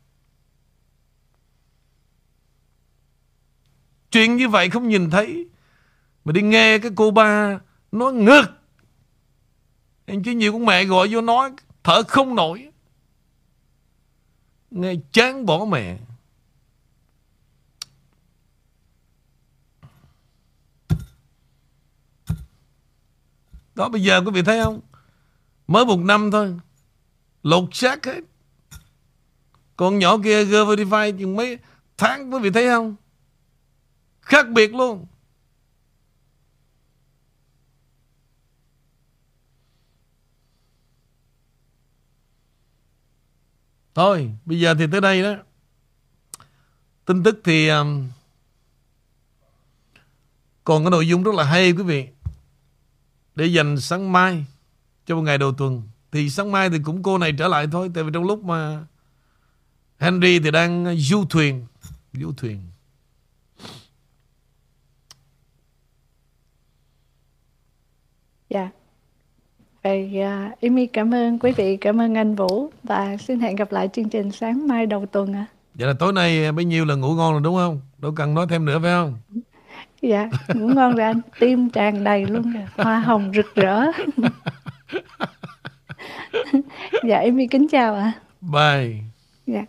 Chuyện 4.12 4.36
như 4.36 4.50
vậy 4.50 4.70
không 4.70 4.88
nhìn 4.88 5.10
thấy, 5.10 5.50
Mà 6.26 6.32
đi 6.32 6.42
nghe 6.42 6.80
cái 6.80 6.92
cô 6.96 7.12
ba 7.12 7.60
Nói 7.92 8.14
ngược. 8.14 8.46
Em 10.06 10.24
chứ 10.24 10.32
nhiều 10.32 10.54
con 10.54 10.66
mẹ 10.66 10.86
gọi 10.86 11.08
vô 11.12 11.22
nói, 11.22 11.52
Thở 11.84 12.04
không 12.04 12.36
nổi. 12.36 12.72
Nghe 14.72 14.94
chán 15.12 15.46
bỏ 15.46 15.66
mẹ. 15.66 15.98
Đó 23.82 23.90
bây 23.90 24.04
giờ 24.04 24.22
quý 24.26 24.32
vị 24.34 24.42
thấy 24.42 24.64
không? 24.64 24.80
Mới 25.68 25.86
một 25.86 26.00
năm 26.00 26.32
thôi. 26.32 26.60
Lột 27.44 27.70
xác 27.72 28.06
hết. 28.06 28.22
Con 29.76 30.00
nhỏ 30.00 30.18
kia 30.24 30.44
Verify 30.44 31.18
chừng 31.18 31.36
mấy 31.36 31.58
tháng 31.98 32.34
quý 32.34 32.40
vị 32.40 32.50
thấy 32.50 32.68
không? 32.68 32.96
Khác 34.22 34.50
biệt 34.50 34.76
luôn. 34.76 35.06
Thôi 43.96 44.32
bây 44.46 44.60
giờ 44.60 44.76
thì 44.80 44.86
tới 44.92 45.02
đây 45.02 45.24
đó. 45.24 45.36
Tin 47.06 47.24
tức 47.24 47.42
thì 47.44 47.68
um, 47.68 48.10
Còn 50.64 50.84
cái 50.84 50.92
nội 50.92 51.08
dung 51.08 51.24
rất 51.24 51.36
là 51.36 51.44
hay 51.44 51.72
quý 51.72 51.84
vị. 51.84 52.08
Để 53.36 53.46
dành 53.46 53.80
sáng 53.80 54.12
mai 54.12 54.46
Cho 55.06 55.16
một 55.16 55.22
ngày 55.22 55.38
đầu 55.38 55.52
tuần 55.54 55.82
thì 56.12 56.30
sáng 56.30 56.52
mai 56.52 56.70
thì 56.70 56.78
cũng 56.84 57.04
cô 57.04 57.18
này 57.18 57.32
trở 57.38 57.48
lại 57.48 57.68
thôi 57.72 57.92
Tại 57.94 58.04
vì 58.04 58.10
trong 58.14 58.24
lúc 58.24 58.44
mà 58.44 58.86
Henry 60.00 60.40
thì 60.40 60.52
đang 60.52 60.96
du 60.98 61.26
thuyền 61.30 61.66
Du 62.14 62.32
thuyền 62.38 62.60
Dạ 68.50 68.70
Vậy 69.84 70.12
uh, 70.20 70.62
Amy 70.62 70.86
cảm 70.88 71.14
ơn 71.14 71.40
quý 71.40 71.52
vị, 71.52 71.78
cảm 71.78 72.02
ơn 72.02 72.18
anh 72.18 72.36
Vũ 72.36 72.70
Và 72.84 73.18
xin 73.18 73.40
hẹn 73.40 73.56
gặp 73.56 73.72
lại 73.72 73.90
chương 73.94 74.10
trình 74.10 74.32
sáng 74.32 74.68
mai 74.68 74.86
đầu 74.86 75.06
tuần 75.06 75.34
ạ 75.34 75.46
à. 75.50 75.62
Vậy 75.74 75.88
là 75.88 75.94
tối 75.94 76.14
nay 76.14 76.52
bấy 76.52 76.66
nhiêu 76.66 76.86
là 76.86 76.96
ngủ 76.96 77.14
ngon 77.16 77.32
rồi 77.32 77.42
đúng 77.44 77.56
không? 77.56 77.82
Đâu 77.98 78.12
cần 78.16 78.34
nói 78.34 78.46
thêm 78.50 78.66
nữa 78.66 78.80
phải 78.82 78.92
không? 78.92 79.42
Dạ, 80.02 80.30
ngủ 80.54 80.68
ngon 80.68 80.96
rồi 80.96 81.06
anh 81.06 81.22
Tim 81.40 81.70
tràn 81.70 82.04
đầy 82.04 82.26
luôn 82.26 82.54
rồi 82.54 82.64
Hoa 82.78 83.00
hồng 83.00 83.32
rực 83.36 83.56
rỡ 83.56 83.82
dạ 87.08 87.18
em 87.18 87.38
đi 87.38 87.48
kính 87.48 87.68
chào 87.68 87.96
ạ. 87.96 88.02
À. 88.02 88.20
Bye. 88.42 88.96
Dạ. 89.48 89.66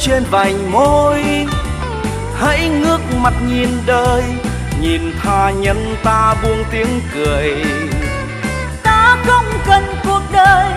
Trên 0.00 0.24
vành 0.30 0.72
môi. 0.72 1.46
Hãy 2.40 2.68
ngước 2.68 3.00
mặt 3.22 3.34
nhìn 3.48 3.68
đời, 3.86 4.22
nhìn 4.80 5.12
tha 5.22 5.50
nhân 5.50 5.96
ta 6.02 6.34
buông 6.42 6.64
tiếng 6.70 7.00
cười. 7.14 7.64
Ta 8.82 9.16
không 9.26 9.44
cần 9.66 9.84
cuộc 10.04 10.22
đời, 10.32 10.70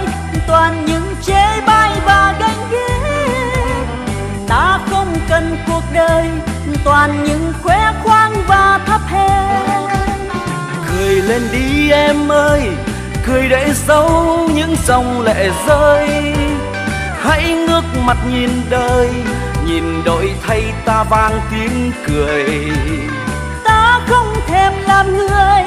toàn 0.47 0.85
những 0.85 1.15
chế 1.25 1.61
bai 1.67 1.91
và 2.05 2.35
ganh 2.39 2.69
ghét. 2.71 3.85
Ta 4.47 4.79
không 4.91 5.15
cần 5.29 5.57
cuộc 5.67 5.83
đời, 5.93 6.25
toàn 6.83 7.23
những 7.23 7.53
khoe 7.63 7.93
khoang 8.03 8.33
và 8.47 8.79
thấp 8.85 9.01
hèn. 9.07 9.81
Cười 10.89 11.15
lên 11.15 11.41
đi 11.51 11.91
em 11.91 12.31
ơi, 12.31 12.61
cười 13.25 13.49
để 13.49 13.73
giấu 13.87 14.49
những 14.55 14.75
dòng 14.87 15.21
lệ 15.21 15.49
rơi. 15.67 16.09
Hãy 17.21 17.56
mặt 18.05 18.17
nhìn 18.31 18.49
đời 18.69 19.09
nhìn 19.65 20.03
đổi 20.03 20.33
thay 20.47 20.63
ta 20.85 21.03
vang 21.03 21.41
tiếng 21.51 21.91
cười. 22.07 22.71
Ta 23.63 23.99
không 24.07 24.33
thèm 24.47 24.73
làm 24.87 25.17
người 25.17 25.63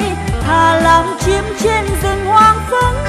thà 0.46 0.80
làm 0.80 1.04
chim 1.20 1.44
trên 1.62 1.84
rừng 2.02 2.24
hoang 2.26 2.58
vắng. 2.70 3.04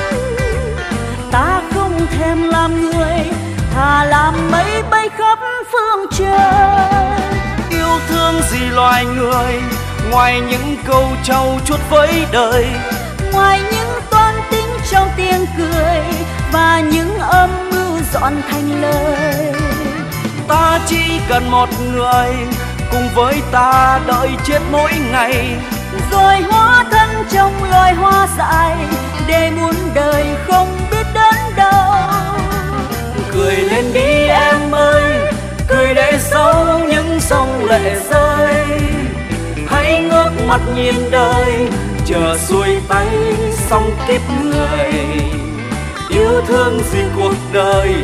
Ta 1.31 1.61
không 1.73 2.07
thèm 2.17 2.49
làm 2.49 2.81
người 2.81 3.19
thà 3.73 4.05
làm 4.05 4.51
mây 4.51 4.83
bay 4.91 5.09
khắp 5.17 5.39
phương 5.71 6.05
trời. 6.11 7.19
Yêu 7.69 7.99
thương 8.09 8.41
gì 8.51 8.65
loài 8.75 9.05
người 9.05 9.61
ngoài 10.11 10.41
những 10.41 10.75
câu 10.87 11.07
trau 11.23 11.59
chuốt 11.65 11.79
với 11.89 12.25
đời. 12.31 12.67
Ngoài 13.33 13.61
những 13.71 14.01
toan 14.11 14.35
tính 14.51 14.69
trong 14.91 15.09
tiếng 15.17 15.45
cười 15.57 16.03
và 16.51 16.79
những 16.79 17.19
âm 17.19 17.49
dọn 18.13 18.41
thành 18.49 18.81
lời. 18.81 19.53
Ta 20.47 20.79
chỉ 20.87 21.19
cần 21.29 21.51
một 21.51 21.69
người 21.93 22.29
cùng 22.91 23.09
với 23.15 23.41
ta 23.51 23.99
đợi 24.07 24.29
chết 24.43 24.59
mỗi 24.71 24.91
ngày. 25.11 25.55
Rồi 26.11 26.41
hóa 26.41 26.85
thân 26.91 27.09
trong 27.31 27.63
loài 27.63 27.93
hoa 27.93 28.27
dại 28.37 28.77
để 29.27 29.51
muôn 29.51 29.75
đời 29.93 30.25
không 30.47 30.67
biết 30.91 31.05
đến 31.13 31.55
đâu 31.55 31.93
cười 33.33 33.55
lên 33.55 33.93
đi 33.93 34.27
em 34.27 34.71
ơi 34.71 35.03
cười 35.67 35.93
để 35.93 36.19
giấu 36.31 36.79
những 36.89 37.19
dòng 37.29 37.65
lệ 37.65 37.95
rơi. 38.09 38.65
Hãy 39.67 40.03
ngước 40.03 40.31
mặt 40.47 40.61
nhìn 40.75 40.95
đời 41.11 41.69
chờ 42.05 42.37
xuôi 42.37 42.69
tay 42.87 43.07
xong 43.69 43.91
kiếp 44.07 44.21
người 44.43 44.93
yêu 46.31 46.41
thương 46.47 46.79
gì 46.91 46.99
cuộc 47.15 47.33
đời. 47.53 47.95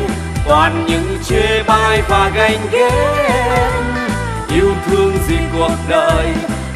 Toàn 0.46 0.86
những 0.88 1.18
chê 1.24 1.62
bai 1.62 2.02
và 2.08 2.30
ganh 2.34 2.58
ghét, 2.72 3.70
yêu 4.54 4.74
thương 4.86 5.12
gì 5.28 5.36
cuộc 5.58 5.72
đời. 5.88 6.26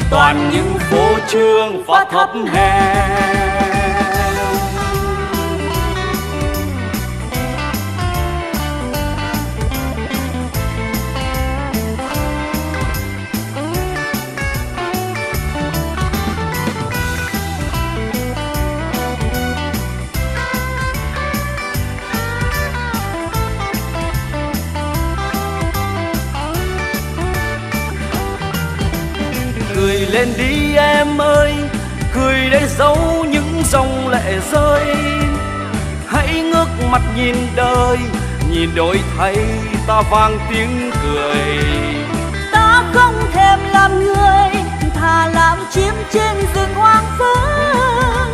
Toàn 0.09 0.49
những 0.53 0.73
phố 0.79 1.07
trương 1.27 1.83
và 1.85 2.05
thấp 2.11 2.29
hèn. 2.53 3.42
Lên 30.13 30.33
đi 30.37 30.75
em 30.75 31.21
ơi 31.21 31.53
cười 32.13 32.49
để 32.51 32.67
giấu 32.77 33.25
những 33.29 33.63
dòng 33.71 34.09
lệ 34.09 34.39
rơi. 34.51 34.95
Hãy 36.07 36.41
ngước 36.41 36.67
mặt 36.91 37.01
nhìn 37.15 37.35
đời 37.55 37.97
nhìn 38.51 38.75
đổi 38.75 38.99
thay 39.17 39.35
ta 39.87 40.01
vang 40.11 40.39
tiếng 40.49 40.91
cười. 41.03 41.63
Ta 42.51 42.83
không 42.93 43.13
thèm 43.33 43.59
làm 43.71 44.03
người 44.03 44.63
thà 44.93 45.27
làm 45.27 45.57
chim 45.71 45.93
trên 46.11 46.35
rừng 46.55 46.73
hoang 46.75 47.05
vắng 47.17 48.31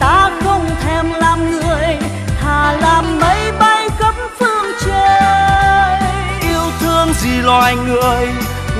ta 0.00 0.30
không 0.44 0.70
thèm 0.80 1.10
làm 1.10 1.50
người 1.50 1.98
thà 2.40 2.72
làm 2.72 3.20
mây 3.20 3.52
bay 3.60 3.88
khắp 3.98 4.14
phương 4.38 4.72
trời. 4.86 5.98
Yêu 6.40 6.62
thương 6.80 7.12
gì 7.12 7.40
loài 7.42 7.76
người 7.76 8.28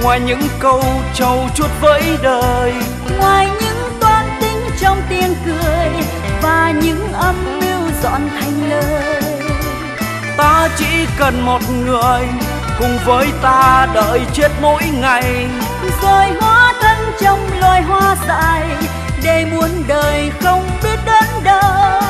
ngoài 0.02 0.20
những 0.20 0.40
câu 0.58 0.82
trau 1.14 1.48
chuốt 1.54 1.70
với 1.80 2.02
đời. 2.22 2.72
Ngoài 3.18 3.48
những 3.60 3.98
toan 4.00 4.26
tính 4.40 4.58
trong 4.80 5.02
tiếng 5.08 5.34
cười 5.46 5.88
và 6.42 6.72
những 6.82 7.12
âm 7.12 7.60
mưu 7.60 7.80
dọn 8.02 8.28
thành 8.40 8.70
lời. 8.70 9.22
Ta 10.36 10.68
chỉ 10.78 11.06
cần 11.18 11.40
một 11.46 11.60
người 11.86 12.22
cùng 12.78 12.98
với 13.04 13.26
ta 13.42 13.88
đợi 13.94 14.20
chết 14.32 14.48
mỗi 14.60 14.82
ngày. 15.00 15.46
Rồi 16.02 16.26
hóa 16.40 16.74
thân 16.80 16.98
trong 17.20 17.60
loài 17.60 17.82
hoa 17.82 18.16
dại 18.28 18.66
để 19.24 19.44
muôn 19.44 19.70
đời 19.88 20.30
không 20.42 20.70
biết 20.82 20.98
đến 21.06 21.44
đâu. 21.44 22.02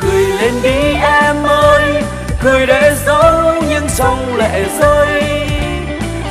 Cười 0.00 0.26
lên 0.26 0.52
đi 0.62 0.94
em 1.00 1.42
ơi 1.46 2.02
cười 2.42 2.66
để 2.66 2.96
giấu 3.06 3.54
những 3.68 3.88
dòng 3.96 4.36
lệ 4.36 4.64
rơi 4.80 5.49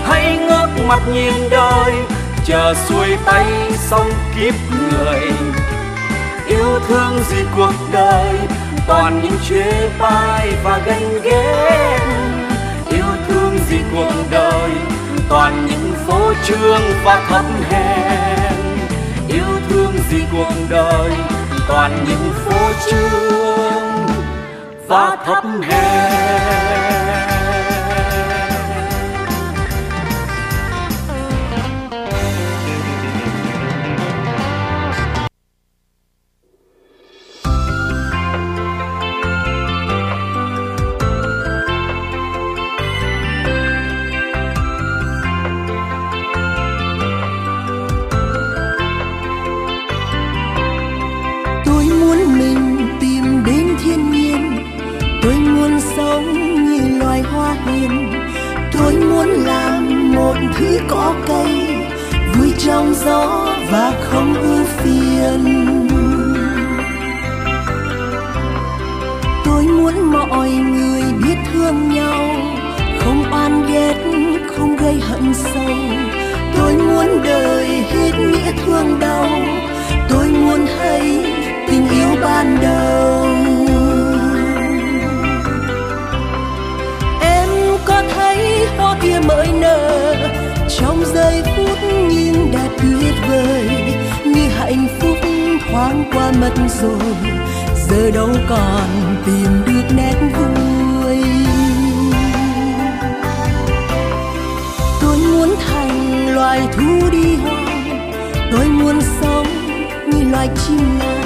hãy 0.10 0.38
ngước 0.38 0.86
mặt 0.88 1.00
nhìn 1.14 1.34
đời, 1.50 1.94
chờ 2.46 2.74
xuôi 2.88 3.18
tay 3.26 3.46
xong 3.90 4.12
kiếp 4.36 4.54
người. 4.80 5.22
Yêu 6.48 6.80
thương 6.88 7.20
gì 7.30 7.44
cuộc 7.58 7.74
đời, 7.92 8.36
toàn 8.88 9.22
những 9.24 9.38
chê 9.50 9.90
bai 10.00 10.50
và 10.64 10.82
ganh 10.86 11.22
ghét. 11.24 12.00
Yêu 12.92 13.06
thương 13.28 13.58
gì 13.70 13.78
cuộc 13.96 14.14
đời, 14.32 14.72
toàn 15.30 15.68
những 15.68 15.94
phố 16.08 16.34
trương 16.46 16.82
và 17.04 17.26
thấp 17.30 17.46
hèn. 17.70 18.54
Yêu 19.28 19.60
thương 19.70 19.94
gì 20.10 20.24
cuộc 20.32 20.54
đời, 20.70 21.12
toàn 21.68 22.06
những 22.08 22.34
phố 22.46 22.60
trương 22.86 24.08
và 24.88 25.18
thấp 25.26 25.44
hèn. 25.62 26.89
Có 60.90 61.14
cây, 61.28 61.78
vui 62.36 62.54
trong 62.66 62.94
gió 63.06 63.46
và 63.72 63.94
không 64.02 64.34
ưu 64.34 64.66
phiền. 64.66 65.88
Tôi 69.46 69.64
muốn 69.64 70.12
mọi 70.12 70.50
người 70.50 71.04
biết 71.24 71.36
thương 71.54 71.94
nhau, 71.94 72.20
không 73.00 73.24
oan 73.32 73.66
ghét, 73.74 73.96
không 74.48 74.78
gây 74.78 75.00
hận 75.00 75.34
sâu. 75.34 75.76
Tôi 76.58 76.74
muốn 76.74 77.24
đời 77.24 77.68
hết 77.68 78.12
nghĩa 78.20 78.52
thương 78.66 79.00
đau, 79.00 79.30
tôi 80.10 80.28
muốn 80.28 80.66
thấy 80.78 81.34
tình 81.68 81.90
yêu 81.90 82.10
ban 82.22 82.58
đầu. 82.62 83.28
Em 87.22 87.50
có 87.86 88.04
thấy 88.16 88.68
hoa 88.78 88.96
kia 89.02 89.20
mới 89.28 89.48
nở 89.62 90.16
trong 90.90 91.06
giây 91.14 91.44
phút 91.56 91.78
nhìn 92.10 92.34
đẹp 92.52 92.70
tuyệt 92.82 93.14
vời, 93.30 93.70
như 94.26 94.48
hạnh 94.50 94.88
phúc 95.00 95.18
thoáng 95.72 96.04
qua 96.14 96.32
mất 96.42 96.54
rồi, 96.82 97.16
giờ 97.90 98.12
đâu 98.12 98.30
còn 98.50 99.16
tìm 99.26 99.62
được 99.66 99.96
nét 99.96 100.16
vui. 100.38 101.24
Tôi 105.02 105.18
muốn 105.18 105.56
thành 105.68 106.28
loài 106.36 106.62
thú 106.72 107.10
đi 107.12 107.36
hoang, 107.36 108.12
tôi 108.52 108.66
muốn 108.66 109.02
sống 109.22 109.48
như 110.08 110.32
loài 110.32 110.50
chim 110.68 111.00
ngàn 111.00 111.24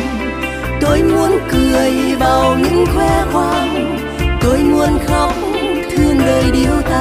tôi 0.82 1.04
muốn 1.04 1.32
cười 1.52 2.16
vào 2.20 2.58
những 2.58 2.86
khoe 2.96 3.26
khoang, 3.32 4.00
tôi 4.42 4.60
muốn 4.60 5.00
khóc 5.08 5.34
thương 5.96 6.18
đời 6.26 6.44
điều 6.52 6.82
ta 6.82 6.93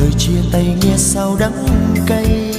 đời 0.00 0.10
chia 0.18 0.40
tay 0.52 0.76
nghe 0.82 0.96
sao 0.96 1.36
đắng 1.40 1.66
cay. 2.06 2.54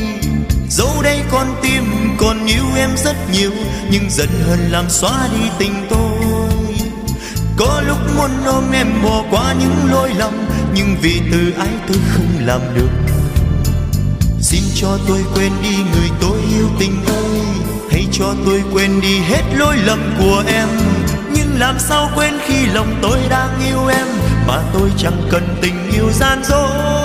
Dẫu 0.69 1.01
đây 1.03 1.21
con 1.31 1.47
tim 1.61 1.83
còn 2.17 2.45
yêu 2.45 2.65
em 2.77 2.89
rất 2.97 3.15
nhiều, 3.31 3.51
nhưng 3.91 4.09
dần 4.09 4.29
hơn 4.47 4.59
làm 4.71 4.89
xóa 4.89 5.27
đi 5.31 5.49
tình 5.59 5.87
tôi. 5.89 6.47
Có 7.57 7.81
lúc 7.87 7.97
muốn 8.17 8.29
ôm 8.45 8.71
em 8.73 8.87
bỏ 9.03 9.23
qua 9.31 9.53
những 9.59 9.91
lỗi 9.91 10.11
lầm, 10.17 10.33
nhưng 10.73 10.95
vì 11.01 11.21
từ 11.31 11.53
ái 11.59 11.69
tôi 11.87 11.97
không 12.11 12.45
làm 12.45 12.61
được. 12.75 12.89
Xin 14.41 14.63
cho 14.75 14.97
tôi 15.07 15.23
quên 15.35 15.51
đi 15.63 15.75
người 15.75 16.09
tôi 16.21 16.37
yêu 16.57 16.67
tình 16.79 17.03
tôi 17.07 17.39
hãy 17.91 18.07
cho 18.11 18.35
tôi 18.45 18.63
quên 18.73 19.01
đi 19.01 19.19
hết 19.19 19.43
lỗi 19.55 19.77
lầm 19.85 20.15
của 20.19 20.43
em. 20.47 20.67
Nhưng 21.33 21.59
làm 21.59 21.79
sao 21.79 22.09
quên 22.15 22.33
khi 22.45 22.65
lòng 22.65 22.99
tôi 23.01 23.17
đang 23.29 23.59
yêu 23.67 23.87
em, 23.87 24.07
mà 24.47 24.61
tôi 24.73 24.91
chẳng 24.97 25.27
cần 25.31 25.55
tình 25.61 25.91
yêu 25.91 26.11
gian 26.11 26.43
dối. 26.43 27.00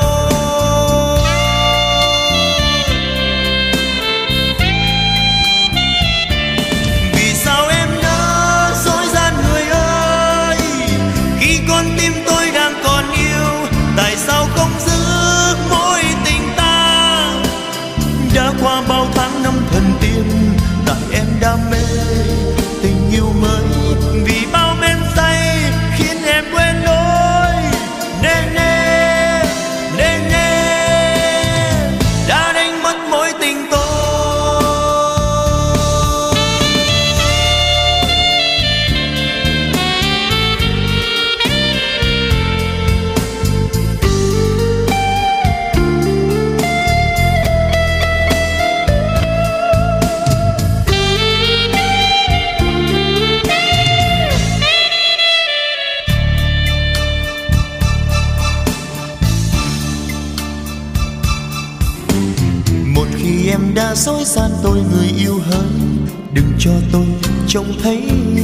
thấy 67.86 68.02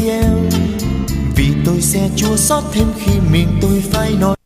em. 0.09 0.49
Vì 1.37 1.47
tôi 1.67 1.81
sẽ 1.81 2.09
chua 2.17 2.37
xót 2.37 2.65
thêm 2.73 2.87
khi 2.99 3.13
mình 3.33 3.49
tôi 3.63 3.83
phải 3.91 4.15
nói 4.21 4.37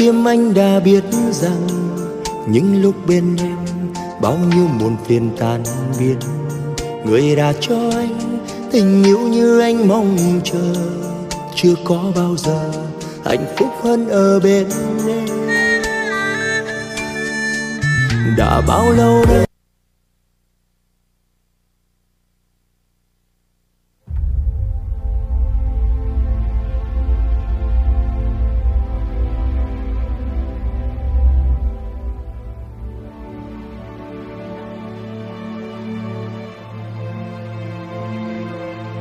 tim 0.00 0.24
anh 0.28 0.54
đã 0.54 0.80
biết 0.80 1.04
rằng 1.30 1.66
những 2.48 2.82
lúc 2.82 2.94
bên 3.06 3.36
em 3.36 3.58
bao 4.22 4.38
nhiêu 4.54 4.66
muôn 4.66 4.96
phiền 5.06 5.30
tan 5.38 5.62
biến 5.98 6.18
người 7.04 7.36
đã 7.36 7.52
cho 7.60 7.90
anh 7.94 8.40
tình 8.72 9.04
yêu 9.04 9.18
như 9.18 9.60
anh 9.60 9.88
mong 9.88 10.40
chờ, 10.44 10.74
chưa 11.54 11.74
có 11.84 12.12
bao 12.16 12.36
giờ 12.36 12.70
hạnh 13.24 13.44
phúc 13.56 13.68
hơn 13.82 14.08
ở 14.08 14.40
bên 14.40 14.66
em. 15.08 15.28
Đã 18.36 18.60
bao 18.68 18.92
lâu 18.92 19.24
đây? 19.28 19.49